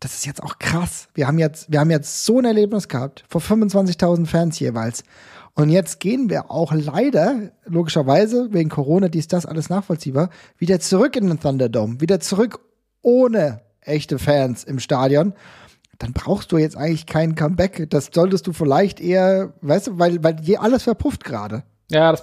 das 0.00 0.14
ist 0.14 0.26
jetzt 0.26 0.42
auch 0.42 0.58
krass. 0.58 1.08
Wir 1.14 1.28
haben 1.28 1.38
jetzt, 1.38 1.70
wir 1.70 1.78
haben 1.78 1.90
jetzt 1.90 2.24
so 2.24 2.40
ein 2.40 2.44
Erlebnis 2.44 2.88
gehabt, 2.88 3.24
vor 3.28 3.40
25.000 3.40 4.26
Fans 4.26 4.58
jeweils. 4.58 5.04
Und 5.56 5.70
jetzt 5.70 6.00
gehen 6.00 6.28
wir 6.28 6.50
auch 6.50 6.74
leider, 6.74 7.50
logischerweise, 7.64 8.52
wegen 8.52 8.68
Corona, 8.68 9.08
dies, 9.08 9.26
das, 9.26 9.46
alles 9.46 9.70
nachvollziehbar, 9.70 10.28
wieder 10.58 10.80
zurück 10.80 11.16
in 11.16 11.28
den 11.28 11.40
Thunderdome, 11.40 11.98
wieder 12.02 12.20
zurück 12.20 12.60
ohne 13.00 13.62
echte 13.80 14.18
Fans 14.18 14.64
im 14.64 14.78
Stadion. 14.78 15.32
Dann 15.98 16.12
brauchst 16.12 16.52
du 16.52 16.58
jetzt 16.58 16.76
eigentlich 16.76 17.06
kein 17.06 17.34
Comeback. 17.34 17.88
Das 17.88 18.10
solltest 18.12 18.46
du 18.46 18.52
vielleicht 18.52 19.00
eher, 19.00 19.54
weißt 19.62 19.86
du, 19.86 19.98
weil, 19.98 20.22
weil 20.22 20.36
alles 20.58 20.82
verpufft 20.82 21.24
gerade. 21.24 21.64
Ja, 21.90 22.10
das 22.10 22.22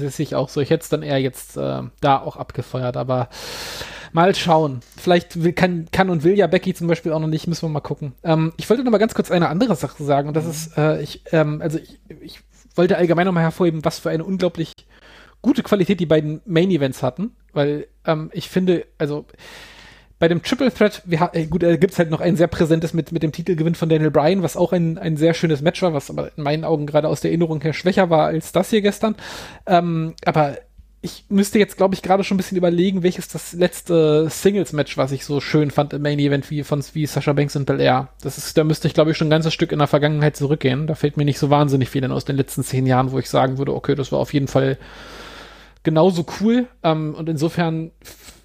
ist, 0.00 0.16
sich 0.16 0.34
auch 0.34 0.48
so. 0.48 0.60
Ich 0.60 0.70
hätte 0.70 0.82
es 0.82 0.88
dann 0.88 1.02
eher 1.02 1.20
jetzt 1.20 1.56
äh, 1.56 1.82
da 2.00 2.18
auch 2.18 2.36
abgefeuert, 2.36 2.96
aber 2.96 3.28
mal 4.12 4.34
schauen. 4.34 4.80
Vielleicht 4.96 5.42
will, 5.42 5.52
kann, 5.52 5.88
kann 5.90 6.08
und 6.08 6.22
will 6.22 6.38
ja 6.38 6.46
Becky 6.46 6.72
zum 6.72 6.86
Beispiel 6.86 7.12
auch 7.12 7.18
noch 7.18 7.26
nicht, 7.26 7.48
müssen 7.48 7.62
wir 7.62 7.68
mal 7.68 7.80
gucken. 7.80 8.12
Ähm, 8.22 8.52
ich 8.56 8.70
wollte 8.70 8.84
noch 8.84 8.92
mal 8.92 8.98
ganz 8.98 9.14
kurz 9.14 9.30
eine 9.30 9.48
andere 9.48 9.74
Sache 9.74 10.04
sagen 10.04 10.28
und 10.28 10.34
das 10.34 10.46
ist, 10.46 10.78
äh, 10.78 11.02
ich, 11.02 11.22
ähm, 11.32 11.60
also 11.60 11.78
ich, 11.78 11.98
ich 12.20 12.40
wollte 12.76 12.96
allgemein 12.96 13.26
nochmal 13.26 13.42
hervorheben, 13.42 13.84
was 13.84 13.98
für 13.98 14.10
eine 14.10 14.24
unglaublich 14.24 14.72
gute 15.42 15.62
Qualität 15.62 15.98
die 15.98 16.06
beiden 16.06 16.40
Main 16.44 16.70
Events 16.70 17.02
hatten, 17.02 17.34
weil 17.52 17.88
ähm, 18.04 18.30
ich 18.32 18.48
finde, 18.48 18.86
also 18.98 19.26
bei 20.18 20.28
dem 20.28 20.42
Triple 20.42 20.72
Threat, 20.72 21.02
wir, 21.04 21.30
äh, 21.34 21.46
gut, 21.46 21.62
äh, 21.62 21.76
gibt's 21.76 21.98
halt 21.98 22.10
noch 22.10 22.20
ein 22.20 22.36
sehr 22.36 22.46
präsentes 22.46 22.94
mit, 22.94 23.12
mit 23.12 23.22
dem 23.22 23.32
Titelgewinn 23.32 23.74
von 23.74 23.88
Daniel 23.88 24.10
Bryan, 24.10 24.42
was 24.42 24.56
auch 24.56 24.72
ein, 24.72 24.96
ein 24.96 25.16
sehr 25.16 25.34
schönes 25.34 25.60
Match 25.60 25.82
war, 25.82 25.92
was 25.92 26.10
aber 26.10 26.30
in 26.36 26.42
meinen 26.42 26.64
Augen 26.64 26.86
gerade 26.86 27.08
aus 27.08 27.20
der 27.20 27.30
Erinnerung 27.30 27.60
her 27.60 27.74
schwächer 27.74 28.08
war 28.08 28.26
als 28.26 28.52
das 28.52 28.70
hier 28.70 28.80
gestern. 28.80 29.14
Ähm, 29.66 30.14
aber 30.24 30.56
ich 31.02 31.24
müsste 31.28 31.58
jetzt, 31.58 31.76
glaube 31.76 31.94
ich, 31.94 32.02
gerade 32.02 32.24
schon 32.24 32.34
ein 32.34 32.38
bisschen 32.38 32.56
überlegen, 32.56 33.02
welches 33.02 33.28
das 33.28 33.52
letzte 33.52 34.28
Singles-Match, 34.28 34.96
was 34.96 35.12
ich 35.12 35.24
so 35.24 35.40
schön 35.40 35.70
fand 35.70 35.92
im 35.92 36.02
Main 36.02 36.18
Event 36.18 36.50
wie 36.50 36.64
von 36.64 36.82
wie 36.94 37.06
Sasha 37.06 37.32
Banks 37.32 37.54
und 37.54 37.66
Belair. 37.66 38.08
Das 38.22 38.38
ist, 38.38 38.56
da 38.56 38.64
müsste 38.64 38.88
ich, 38.88 38.94
glaube 38.94 39.10
ich, 39.10 39.16
schon 39.16 39.28
ein 39.28 39.30
ganzes 39.30 39.54
Stück 39.54 39.70
in 39.70 39.78
der 39.78 39.86
Vergangenheit 39.86 40.36
zurückgehen. 40.36 40.86
Da 40.86 40.94
fällt 40.94 41.16
mir 41.16 41.24
nicht 41.24 41.38
so 41.38 41.50
wahnsinnig 41.50 41.90
viel 41.90 42.10
aus 42.10 42.24
den 42.24 42.36
letzten 42.36 42.64
zehn 42.64 42.86
Jahren, 42.86 43.12
wo 43.12 43.18
ich 43.18 43.28
sagen 43.28 43.58
würde, 43.58 43.74
okay, 43.74 43.94
das 43.94 44.10
war 44.12 44.18
auf 44.18 44.32
jeden 44.32 44.48
Fall 44.48 44.78
genauso 45.86 46.26
cool. 46.40 46.66
Ähm, 46.82 47.14
und 47.14 47.28
insofern 47.28 47.92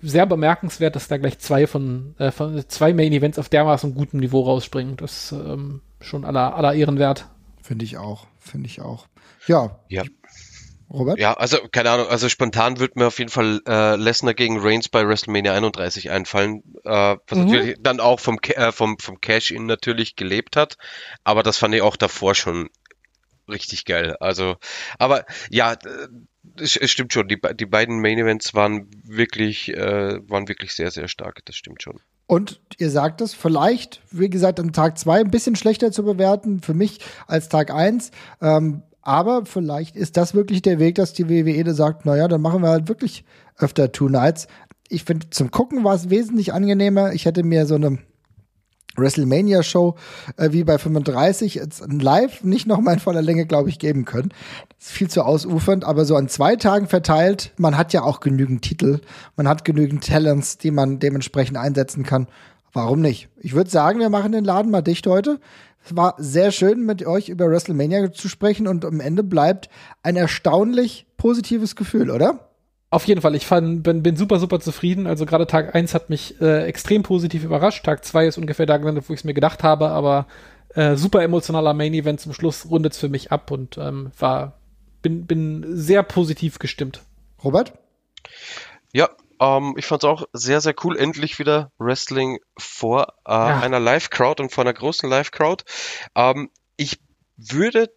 sehr 0.01 0.25
bemerkenswert, 0.25 0.95
dass 0.95 1.09
da 1.09 1.17
gleich 1.17 1.39
zwei 1.39 1.67
von, 1.67 2.15
äh, 2.19 2.31
von 2.31 2.63
zwei 2.69 2.93
Main 2.93 3.11
Events 3.11 3.39
auf 3.39 3.49
dermaßen 3.49 3.95
gutem 3.95 4.19
Niveau 4.21 4.41
rausspringen. 4.41 4.95
Das 4.95 5.33
ähm, 5.33 5.81
schon 5.99 6.23
aller, 6.23 6.55
aller 6.55 6.73
Ehren 6.73 6.99
wert. 6.99 7.27
Finde 7.61 7.83
ich 7.83 7.97
auch, 7.97 8.27
finde 8.39 8.67
ich 8.67 8.79
auch. 8.79 9.07
Ja. 9.47 9.79
Ja. 9.89 10.03
Robert? 10.91 11.19
Ja, 11.19 11.33
also 11.33 11.57
keine 11.71 11.89
Ahnung, 11.89 12.07
also 12.07 12.29
spontan 12.29 12.79
wird 12.79 12.95
mir 12.95 13.07
auf 13.07 13.17
jeden 13.17 13.31
Fall 13.31 13.61
äh, 13.65 13.95
Lesnar 13.95 14.33
gegen 14.33 14.59
Reigns 14.59 14.89
bei 14.89 15.07
WrestleMania 15.07 15.53
31 15.53 16.11
einfallen, 16.11 16.63
äh, 16.83 17.15
was 17.27 17.37
mhm. 17.37 17.45
natürlich 17.45 17.77
dann 17.79 18.01
auch 18.01 18.19
vom, 18.19 18.39
äh, 18.43 18.73
vom, 18.73 18.99
vom 18.99 19.21
Cash-In 19.21 19.65
natürlich 19.65 20.17
gelebt 20.17 20.57
hat, 20.57 20.75
aber 21.23 21.43
das 21.43 21.57
fand 21.57 21.73
ich 21.73 21.81
auch 21.81 21.95
davor 21.95 22.35
schon 22.35 22.69
richtig 23.47 23.85
geil. 23.85 24.17
Also, 24.19 24.57
aber 24.99 25.25
ja, 25.49 25.77
es, 26.59 26.75
es 26.77 26.91
stimmt 26.91 27.13
schon, 27.13 27.27
die, 27.27 27.39
die 27.55 27.65
beiden 27.65 28.01
Main 28.01 28.17
Events 28.17 28.53
waren 28.53 28.87
wirklich, 29.03 29.69
äh, 29.75 30.19
waren 30.29 30.47
wirklich 30.47 30.73
sehr, 30.73 30.91
sehr 30.91 31.07
stark, 31.07 31.39
das 31.45 31.55
stimmt 31.55 31.81
schon. 31.81 31.99
Und 32.27 32.61
ihr 32.77 32.89
sagt 32.89 33.19
es, 33.21 33.33
vielleicht, 33.33 34.01
wie 34.11 34.29
gesagt, 34.29 34.59
am 34.59 34.71
Tag 34.71 34.97
zwei 34.97 35.19
ein 35.19 35.31
bisschen 35.31 35.55
schlechter 35.55 35.91
zu 35.91 36.03
bewerten 36.03 36.61
für 36.61 36.73
mich 36.73 36.99
als 37.27 37.49
Tag 37.49 37.71
eins. 37.71 38.11
Ähm, 38.41 38.83
aber 39.01 39.45
vielleicht 39.45 39.95
ist 39.95 40.15
das 40.15 40.33
wirklich 40.33 40.61
der 40.61 40.79
Weg, 40.79 40.95
dass 40.95 41.13
die 41.13 41.27
WWE 41.27 41.63
da 41.63 41.73
sagt, 41.73 42.05
naja, 42.05 42.27
dann 42.27 42.41
machen 42.41 42.61
wir 42.61 42.69
halt 42.69 42.87
wirklich 42.87 43.25
öfter 43.57 43.91
Two 43.91 44.09
Nights. 44.09 44.47
Ich 44.87 45.03
finde, 45.03 45.29
zum 45.29 45.51
Gucken 45.51 45.83
war 45.83 45.95
es 45.95 46.09
wesentlich 46.09 46.53
angenehmer. 46.53 47.13
Ich 47.13 47.25
hätte 47.25 47.43
mir 47.43 47.65
so 47.65 47.75
eine 47.75 47.99
WrestleMania-Show 48.95 49.95
äh, 50.37 50.51
wie 50.51 50.63
bei 50.63 50.77
35 50.77 51.55
jetzt 51.55 51.83
live 51.91 52.43
nicht 52.43 52.67
noch 52.67 52.81
mal 52.81 52.93
in 52.93 52.99
voller 52.99 53.21
Länge, 53.21 53.45
glaube 53.45 53.69
ich, 53.69 53.79
geben 53.79 54.05
können. 54.05 54.29
Das 54.77 54.87
ist 54.87 54.91
viel 54.91 55.09
zu 55.09 55.23
ausufernd, 55.23 55.83
aber 55.85 56.05
so 56.05 56.15
an 56.15 56.27
zwei 56.27 56.55
Tagen 56.55 56.87
verteilt, 56.87 57.53
man 57.57 57.77
hat 57.77 57.93
ja 57.93 58.03
auch 58.03 58.19
genügend 58.19 58.61
Titel, 58.61 59.01
man 59.35 59.47
hat 59.47 59.65
genügend 59.65 60.05
Talents, 60.05 60.57
die 60.57 60.71
man 60.71 60.99
dementsprechend 60.99 61.57
einsetzen 61.57 62.03
kann. 62.03 62.27
Warum 62.73 63.01
nicht? 63.01 63.29
Ich 63.37 63.53
würde 63.53 63.69
sagen, 63.69 63.99
wir 63.99 64.09
machen 64.09 64.31
den 64.31 64.45
Laden 64.45 64.71
mal 64.71 64.81
dicht 64.81 65.05
heute. 65.07 65.39
Es 65.83 65.95
war 65.95 66.15
sehr 66.17 66.51
schön, 66.51 66.85
mit 66.85 67.05
euch 67.05 67.29
über 67.29 67.49
WrestleMania 67.49 68.11
zu 68.11 68.29
sprechen 68.29 68.67
und 68.67 68.85
am 68.85 68.99
Ende 68.99 69.23
bleibt 69.23 69.69
ein 70.03 70.15
erstaunlich 70.15 71.07
positives 71.17 71.75
Gefühl, 71.75 72.11
oder? 72.11 72.50
Auf 72.93 73.07
jeden 73.07 73.21
Fall, 73.21 73.35
ich 73.35 73.45
fand, 73.45 73.83
bin, 73.83 74.03
bin 74.03 74.17
super, 74.17 74.37
super 74.37 74.59
zufrieden. 74.59 75.07
Also 75.07 75.25
gerade 75.25 75.47
Tag 75.47 75.73
1 75.73 75.93
hat 75.93 76.09
mich 76.09 76.41
äh, 76.41 76.65
extrem 76.65 77.03
positiv 77.03 77.45
überrascht. 77.45 77.85
Tag 77.85 78.03
2 78.03 78.27
ist 78.27 78.37
ungefähr 78.37 78.65
da 78.65 78.75
gelandet, 78.75 79.05
wo 79.07 79.13
ich 79.13 79.21
es 79.21 79.23
mir 79.23 79.33
gedacht 79.33 79.63
habe, 79.63 79.89
aber 79.89 80.27
äh, 80.75 80.97
super 80.97 81.23
emotionaler 81.23 81.73
Main-Event 81.73 82.19
zum 82.19 82.33
Schluss 82.33 82.69
rundet 82.69 82.91
es 82.91 82.99
für 82.99 83.07
mich 83.07 83.31
ab 83.31 83.49
und 83.49 83.77
ähm, 83.77 84.11
war, 84.19 84.59
bin, 85.01 85.25
bin 85.25 85.65
sehr 85.67 86.03
positiv 86.03 86.59
gestimmt. 86.59 87.01
Robert? 87.41 87.71
Ja, 88.91 89.09
ähm, 89.39 89.75
ich 89.77 89.85
fand 89.85 90.03
es 90.03 90.09
auch 90.09 90.25
sehr, 90.33 90.59
sehr 90.59 90.75
cool. 90.83 90.97
Endlich 90.97 91.39
wieder 91.39 91.71
Wrestling 91.77 92.39
vor 92.57 93.13
äh, 93.25 93.31
ja. 93.31 93.59
einer 93.61 93.79
Live-Crowd 93.79 94.43
und 94.43 94.51
vor 94.51 94.65
einer 94.65 94.73
großen 94.73 95.09
Live-Crowd. 95.09 95.63
Ähm, 96.15 96.49
ich 96.75 96.99
würde 97.37 97.89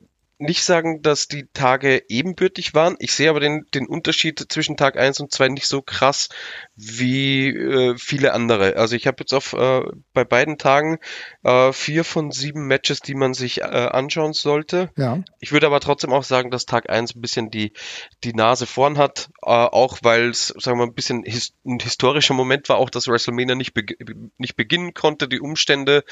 nicht 0.44 0.64
sagen, 0.64 1.02
dass 1.02 1.28
die 1.28 1.48
Tage 1.52 2.02
ebenbürtig 2.08 2.74
waren. 2.74 2.96
Ich 2.98 3.12
sehe 3.12 3.30
aber 3.30 3.40
den, 3.40 3.66
den 3.74 3.86
Unterschied 3.86 4.44
zwischen 4.48 4.76
Tag 4.76 4.98
1 4.98 5.20
und 5.20 5.32
2 5.32 5.48
nicht 5.48 5.66
so 5.66 5.82
krass 5.82 6.28
wie 6.76 7.48
äh, 7.48 7.96
viele 7.98 8.32
andere. 8.32 8.76
Also 8.76 8.96
ich 8.96 9.06
habe 9.06 9.16
jetzt 9.20 9.32
auf 9.32 9.52
äh, 9.52 9.82
bei 10.12 10.24
beiden 10.24 10.58
Tagen 10.58 10.98
äh, 11.42 11.72
vier 11.72 12.04
von 12.04 12.30
sieben 12.30 12.66
Matches, 12.66 13.00
die 13.00 13.14
man 13.14 13.34
sich 13.34 13.60
äh, 13.60 13.64
anschauen 13.64 14.32
sollte. 14.32 14.90
Ja. 14.96 15.22
Ich 15.40 15.52
würde 15.52 15.66
aber 15.66 15.80
trotzdem 15.80 16.12
auch 16.12 16.24
sagen, 16.24 16.50
dass 16.50 16.66
Tag 16.66 16.90
1 16.90 17.14
ein 17.14 17.20
bisschen 17.20 17.50
die, 17.50 17.72
die 18.22 18.34
Nase 18.34 18.66
vorn 18.66 18.98
hat, 18.98 19.30
äh, 19.42 19.50
auch 19.50 19.98
weil 20.02 20.30
es, 20.30 20.48
sagen 20.48 20.78
wir 20.78 20.86
mal, 20.86 20.90
ein 20.90 20.94
bisschen 20.94 21.24
his 21.24 21.54
ein 21.66 21.78
historischer 21.80 22.34
Moment 22.34 22.68
war, 22.68 22.76
auch 22.76 22.90
dass 22.90 23.08
WrestleMania 23.08 23.54
nicht, 23.54 23.72
be 23.72 23.84
nicht 24.36 24.56
beginnen 24.56 24.94
konnte, 24.94 25.28
die 25.28 25.40
Umstände. 25.40 26.04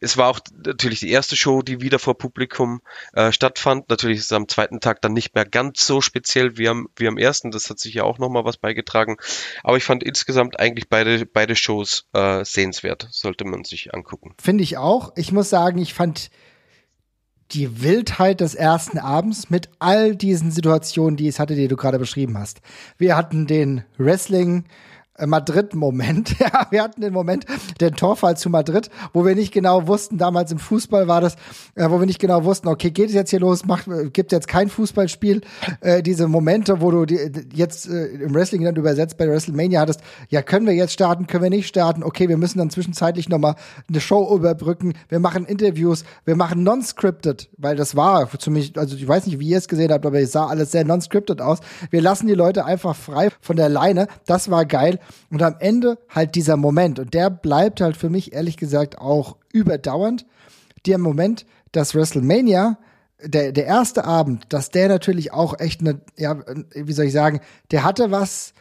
Es 0.00 0.16
war 0.16 0.28
auch 0.28 0.40
natürlich 0.64 1.00
die 1.00 1.10
erste 1.10 1.36
Show, 1.36 1.62
die 1.62 1.80
wieder 1.80 1.98
vor 1.98 2.18
Publikum 2.18 2.80
äh, 3.12 3.30
stattfand 3.32 3.75
fand. 3.76 3.90
Natürlich 3.90 4.18
ist 4.18 4.26
es 4.26 4.32
am 4.32 4.48
zweiten 4.48 4.80
Tag 4.80 5.00
dann 5.02 5.12
nicht 5.12 5.34
mehr 5.34 5.44
ganz 5.44 5.86
so 5.86 6.00
speziell 6.00 6.56
wie 6.56 6.68
am, 6.68 6.88
wie 6.96 7.08
am 7.08 7.18
ersten. 7.18 7.50
Das 7.50 7.70
hat 7.70 7.78
sich 7.78 7.94
ja 7.94 8.04
auch 8.04 8.18
nochmal 8.18 8.44
was 8.44 8.56
beigetragen. 8.56 9.16
Aber 9.62 9.76
ich 9.76 9.84
fand 9.84 10.02
insgesamt 10.02 10.58
eigentlich 10.58 10.88
beide, 10.88 11.26
beide 11.26 11.56
Shows 11.56 12.06
äh, 12.12 12.44
sehenswert. 12.44 13.08
Sollte 13.10 13.44
man 13.44 13.64
sich 13.64 13.94
angucken. 13.94 14.34
Finde 14.40 14.64
ich 14.64 14.76
auch. 14.76 15.12
Ich 15.16 15.32
muss 15.32 15.50
sagen, 15.50 15.78
ich 15.78 15.94
fand 15.94 16.30
die 17.52 17.82
Wildheit 17.82 18.40
des 18.40 18.54
ersten 18.54 18.98
Abends 18.98 19.50
mit 19.50 19.68
all 19.78 20.16
diesen 20.16 20.50
Situationen, 20.50 21.16
die 21.16 21.28
es 21.28 21.38
hatte, 21.38 21.54
die 21.54 21.68
du 21.68 21.76
gerade 21.76 21.98
beschrieben 21.98 22.36
hast. 22.38 22.60
Wir 22.98 23.16
hatten 23.16 23.46
den 23.46 23.84
Wrestling 23.98 24.64
Madrid-Moment. 25.24 26.38
ja, 26.38 26.66
wir 26.70 26.82
hatten 26.82 27.00
den 27.00 27.12
Moment, 27.12 27.46
den 27.80 27.94
Torfall 27.94 28.36
zu 28.36 28.50
Madrid, 28.50 28.90
wo 29.12 29.24
wir 29.24 29.34
nicht 29.34 29.52
genau 29.52 29.86
wussten, 29.86 30.18
damals 30.18 30.52
im 30.52 30.58
Fußball 30.58 31.08
war 31.08 31.20
das, 31.20 31.36
äh, 31.74 31.88
wo 31.88 31.98
wir 31.98 32.06
nicht 32.06 32.18
genau 32.18 32.44
wussten, 32.44 32.68
okay, 32.68 32.90
geht 32.90 33.08
es 33.08 33.14
jetzt 33.14 33.30
hier 33.30 33.40
los, 33.40 33.64
macht, 33.64 33.88
gibt 34.12 34.32
jetzt 34.32 34.48
kein 34.48 34.68
Fußballspiel. 34.68 35.40
Äh, 35.80 36.02
diese 36.02 36.28
Momente, 36.28 36.80
wo 36.80 36.90
du 36.90 37.06
die, 37.06 37.18
jetzt 37.54 37.88
äh, 37.88 38.06
im 38.06 38.34
Wrestling 38.34 38.64
dann 38.64 38.76
übersetzt 38.76 39.16
bei 39.16 39.28
WrestleMania 39.28 39.80
hattest, 39.80 40.00
ja, 40.28 40.42
können 40.42 40.66
wir 40.66 40.74
jetzt 40.74 40.92
starten, 40.92 41.26
können 41.26 41.44
wir 41.44 41.50
nicht 41.50 41.68
starten, 41.68 42.02
okay, 42.02 42.28
wir 42.28 42.36
müssen 42.36 42.58
dann 42.58 42.70
zwischenzeitlich 42.70 43.28
nochmal 43.28 43.54
eine 43.88 44.00
Show 44.00 44.34
überbrücken, 44.36 44.94
wir 45.08 45.20
machen 45.20 45.44
Interviews, 45.46 46.04
wir 46.24 46.36
machen 46.36 46.62
non-scripted, 46.62 47.48
weil 47.56 47.76
das 47.76 47.96
war 47.96 48.26
für 48.26 48.50
mich, 48.50 48.78
also 48.78 48.96
ich 48.96 49.06
weiß 49.06 49.26
nicht, 49.26 49.38
wie 49.38 49.48
ihr 49.48 49.58
es 49.58 49.68
gesehen 49.68 49.92
habt, 49.92 50.06
aber 50.06 50.20
es 50.20 50.32
sah 50.32 50.46
alles 50.46 50.72
sehr 50.72 50.84
non-scripted 50.84 51.40
aus. 51.40 51.58
Wir 51.90 52.02
lassen 52.02 52.26
die 52.26 52.34
Leute 52.34 52.64
einfach 52.64 52.96
frei 52.96 53.28
von 53.40 53.56
der 53.56 53.68
Leine, 53.68 54.08
das 54.26 54.50
war 54.50 54.64
geil. 54.64 54.98
Und 55.30 55.42
am 55.42 55.56
Ende 55.58 55.98
halt 56.08 56.34
dieser 56.34 56.56
Moment. 56.56 56.98
Und 56.98 57.14
der 57.14 57.30
bleibt 57.30 57.80
halt 57.80 57.96
für 57.96 58.10
mich 58.10 58.32
ehrlich 58.32 58.56
gesagt 58.56 58.98
auch 58.98 59.36
überdauernd. 59.52 60.26
Der 60.86 60.98
Moment, 60.98 61.46
dass 61.72 61.94
WrestleMania, 61.94 62.78
der, 63.22 63.52
der 63.52 63.66
erste 63.66 64.04
Abend, 64.04 64.44
dass 64.50 64.70
der 64.70 64.88
natürlich 64.88 65.32
auch 65.32 65.58
echt 65.58 65.80
eine, 65.80 66.00
ja, 66.16 66.38
wie 66.74 66.92
soll 66.92 67.06
ich 67.06 67.12
sagen, 67.12 67.40
der 67.70 67.84
hatte 67.84 68.10
was 68.10 68.52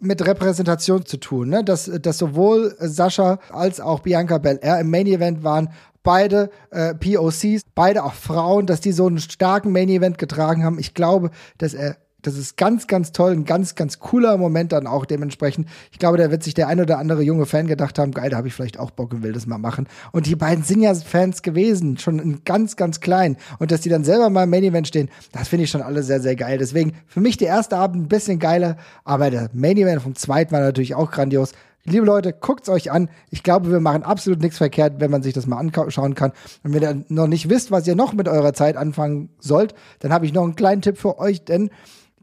mit 0.00 0.26
Repräsentation 0.26 1.04
zu 1.04 1.18
tun, 1.18 1.50
ne? 1.50 1.62
Dass, 1.62 1.90
dass 2.00 2.16
sowohl 2.16 2.74
Sascha 2.78 3.38
als 3.50 3.80
auch 3.80 4.00
Bianca 4.00 4.38
Belair 4.38 4.80
im 4.80 4.90
Main 4.90 5.06
Event 5.06 5.44
waren, 5.44 5.68
beide 6.02 6.50
äh, 6.70 6.94
POCs, 6.94 7.64
beide 7.74 8.04
auch 8.04 8.14
Frauen, 8.14 8.66
dass 8.66 8.80
die 8.80 8.92
so 8.92 9.06
einen 9.06 9.18
starken 9.18 9.72
Main 9.72 9.88
Event 9.88 10.18
getragen 10.18 10.64
haben. 10.64 10.78
Ich 10.78 10.94
glaube, 10.94 11.30
dass 11.58 11.74
er 11.74 11.98
das 12.22 12.36
ist 12.36 12.56
ganz, 12.56 12.86
ganz 12.86 13.12
toll, 13.12 13.32
ein 13.32 13.44
ganz, 13.44 13.74
ganz 13.74 13.98
cooler 13.98 14.36
Moment 14.36 14.72
dann 14.72 14.86
auch 14.86 15.04
dementsprechend. 15.04 15.68
Ich 15.92 15.98
glaube, 15.98 16.18
da 16.18 16.30
wird 16.30 16.42
sich 16.42 16.54
der 16.54 16.68
ein 16.68 16.80
oder 16.80 16.98
andere 16.98 17.22
junge 17.22 17.46
Fan 17.46 17.66
gedacht 17.66 17.98
haben, 17.98 18.12
geil, 18.12 18.30
da 18.30 18.36
habe 18.36 18.48
ich 18.48 18.54
vielleicht 18.54 18.78
auch 18.78 18.90
Bock 18.90 19.12
und 19.12 19.22
will 19.22 19.32
das 19.32 19.46
mal 19.46 19.58
machen. 19.58 19.86
Und 20.12 20.26
die 20.26 20.36
beiden 20.36 20.64
sind 20.64 20.82
ja 20.82 20.94
Fans 20.94 21.42
gewesen, 21.42 21.98
schon 21.98 22.44
ganz, 22.44 22.76
ganz 22.76 23.00
klein. 23.00 23.36
Und 23.58 23.70
dass 23.70 23.80
die 23.80 23.88
dann 23.88 24.04
selber 24.04 24.30
mal 24.30 24.44
im 24.44 24.50
Main 24.50 24.64
Event 24.64 24.88
stehen, 24.88 25.08
das 25.32 25.48
finde 25.48 25.64
ich 25.64 25.70
schon 25.70 25.82
alle 25.82 26.02
sehr, 26.02 26.20
sehr 26.20 26.36
geil. 26.36 26.58
Deswegen 26.58 26.92
für 27.06 27.20
mich 27.20 27.36
der 27.36 27.48
erste 27.48 27.76
Abend 27.76 28.04
ein 28.04 28.08
bisschen 28.08 28.38
geiler, 28.38 28.76
aber 29.04 29.30
der 29.30 29.50
Main 29.52 29.76
Event 29.76 30.02
vom 30.02 30.14
zweiten 30.14 30.52
war 30.52 30.60
natürlich 30.60 30.94
auch 30.94 31.10
grandios. 31.10 31.52
Liebe 31.84 32.04
Leute, 32.04 32.34
guckt's 32.34 32.68
euch 32.68 32.92
an. 32.92 33.08
Ich 33.30 33.42
glaube, 33.42 33.70
wir 33.70 33.80
machen 33.80 34.02
absolut 34.02 34.40
nichts 34.42 34.58
verkehrt, 34.58 35.00
wenn 35.00 35.10
man 35.10 35.22
sich 35.22 35.32
das 35.32 35.46
mal 35.46 35.58
anschauen 35.58 36.14
kann. 36.14 36.32
Und 36.62 36.74
wenn 36.74 36.82
ihr 36.82 37.04
noch 37.08 37.26
nicht 37.26 37.48
wisst, 37.48 37.70
was 37.70 37.86
ihr 37.86 37.94
noch 37.94 38.12
mit 38.12 38.28
eurer 38.28 38.52
Zeit 38.52 38.76
anfangen 38.76 39.30
sollt, 39.38 39.74
dann 40.00 40.12
habe 40.12 40.26
ich 40.26 40.34
noch 40.34 40.42
einen 40.42 40.56
kleinen 40.56 40.82
Tipp 40.82 40.98
für 40.98 41.18
euch, 41.18 41.42
denn 41.42 41.70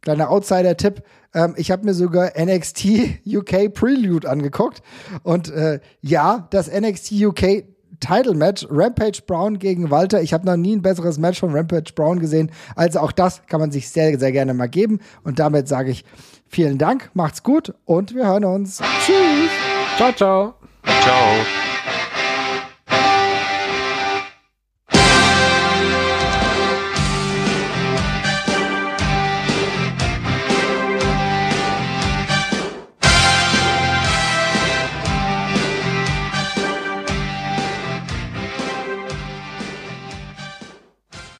Kleiner 0.08 0.30
Outsider-Tipp. 0.30 1.04
Ähm, 1.34 1.54
ich 1.58 1.70
habe 1.70 1.84
mir 1.84 1.94
sogar 1.94 2.32
NXT 2.40 2.86
UK 3.28 3.74
Prelude 3.74 4.30
angeguckt. 4.30 4.82
Und 5.24 5.52
äh, 5.52 5.82
ja, 6.00 6.48
das 6.52 6.72
NXT 6.72 7.12
UK 7.24 7.66
Title 8.00 8.34
Match, 8.34 8.66
Rampage 8.70 9.24
Brown 9.28 9.60
gegen 9.60 9.92
Walter. 9.92 10.22
Ich 10.22 10.34
habe 10.34 10.46
noch 10.46 10.56
nie 10.56 10.78
ein 10.78 10.82
besseres 10.82 11.18
Match 11.18 11.42
von 11.42 11.54
Rampage 11.54 11.92
Brown 11.94 12.20
gesehen. 12.20 12.52
Also 12.78 13.02
auch 13.02 13.12
das 13.12 13.46
kann 13.48 13.60
man 13.60 13.72
sich 13.72 13.90
sehr, 13.90 14.18
sehr 14.18 14.32
gerne 14.32 14.54
mal 14.54 14.70
geben. 14.70 15.02
Und 15.26 15.40
damit 15.40 15.68
sage 15.68 15.92
ich 15.92 16.06
vielen 16.48 16.78
Dank, 16.78 17.10
macht's 17.14 17.44
gut 17.44 17.74
und 17.84 18.16
wir 18.16 18.28
hören 18.28 18.46
uns. 18.46 18.78
Tschüss. 19.06 19.52
Ciao, 19.98 20.14
ciao. 20.14 20.54
Ciao. 21.02 21.66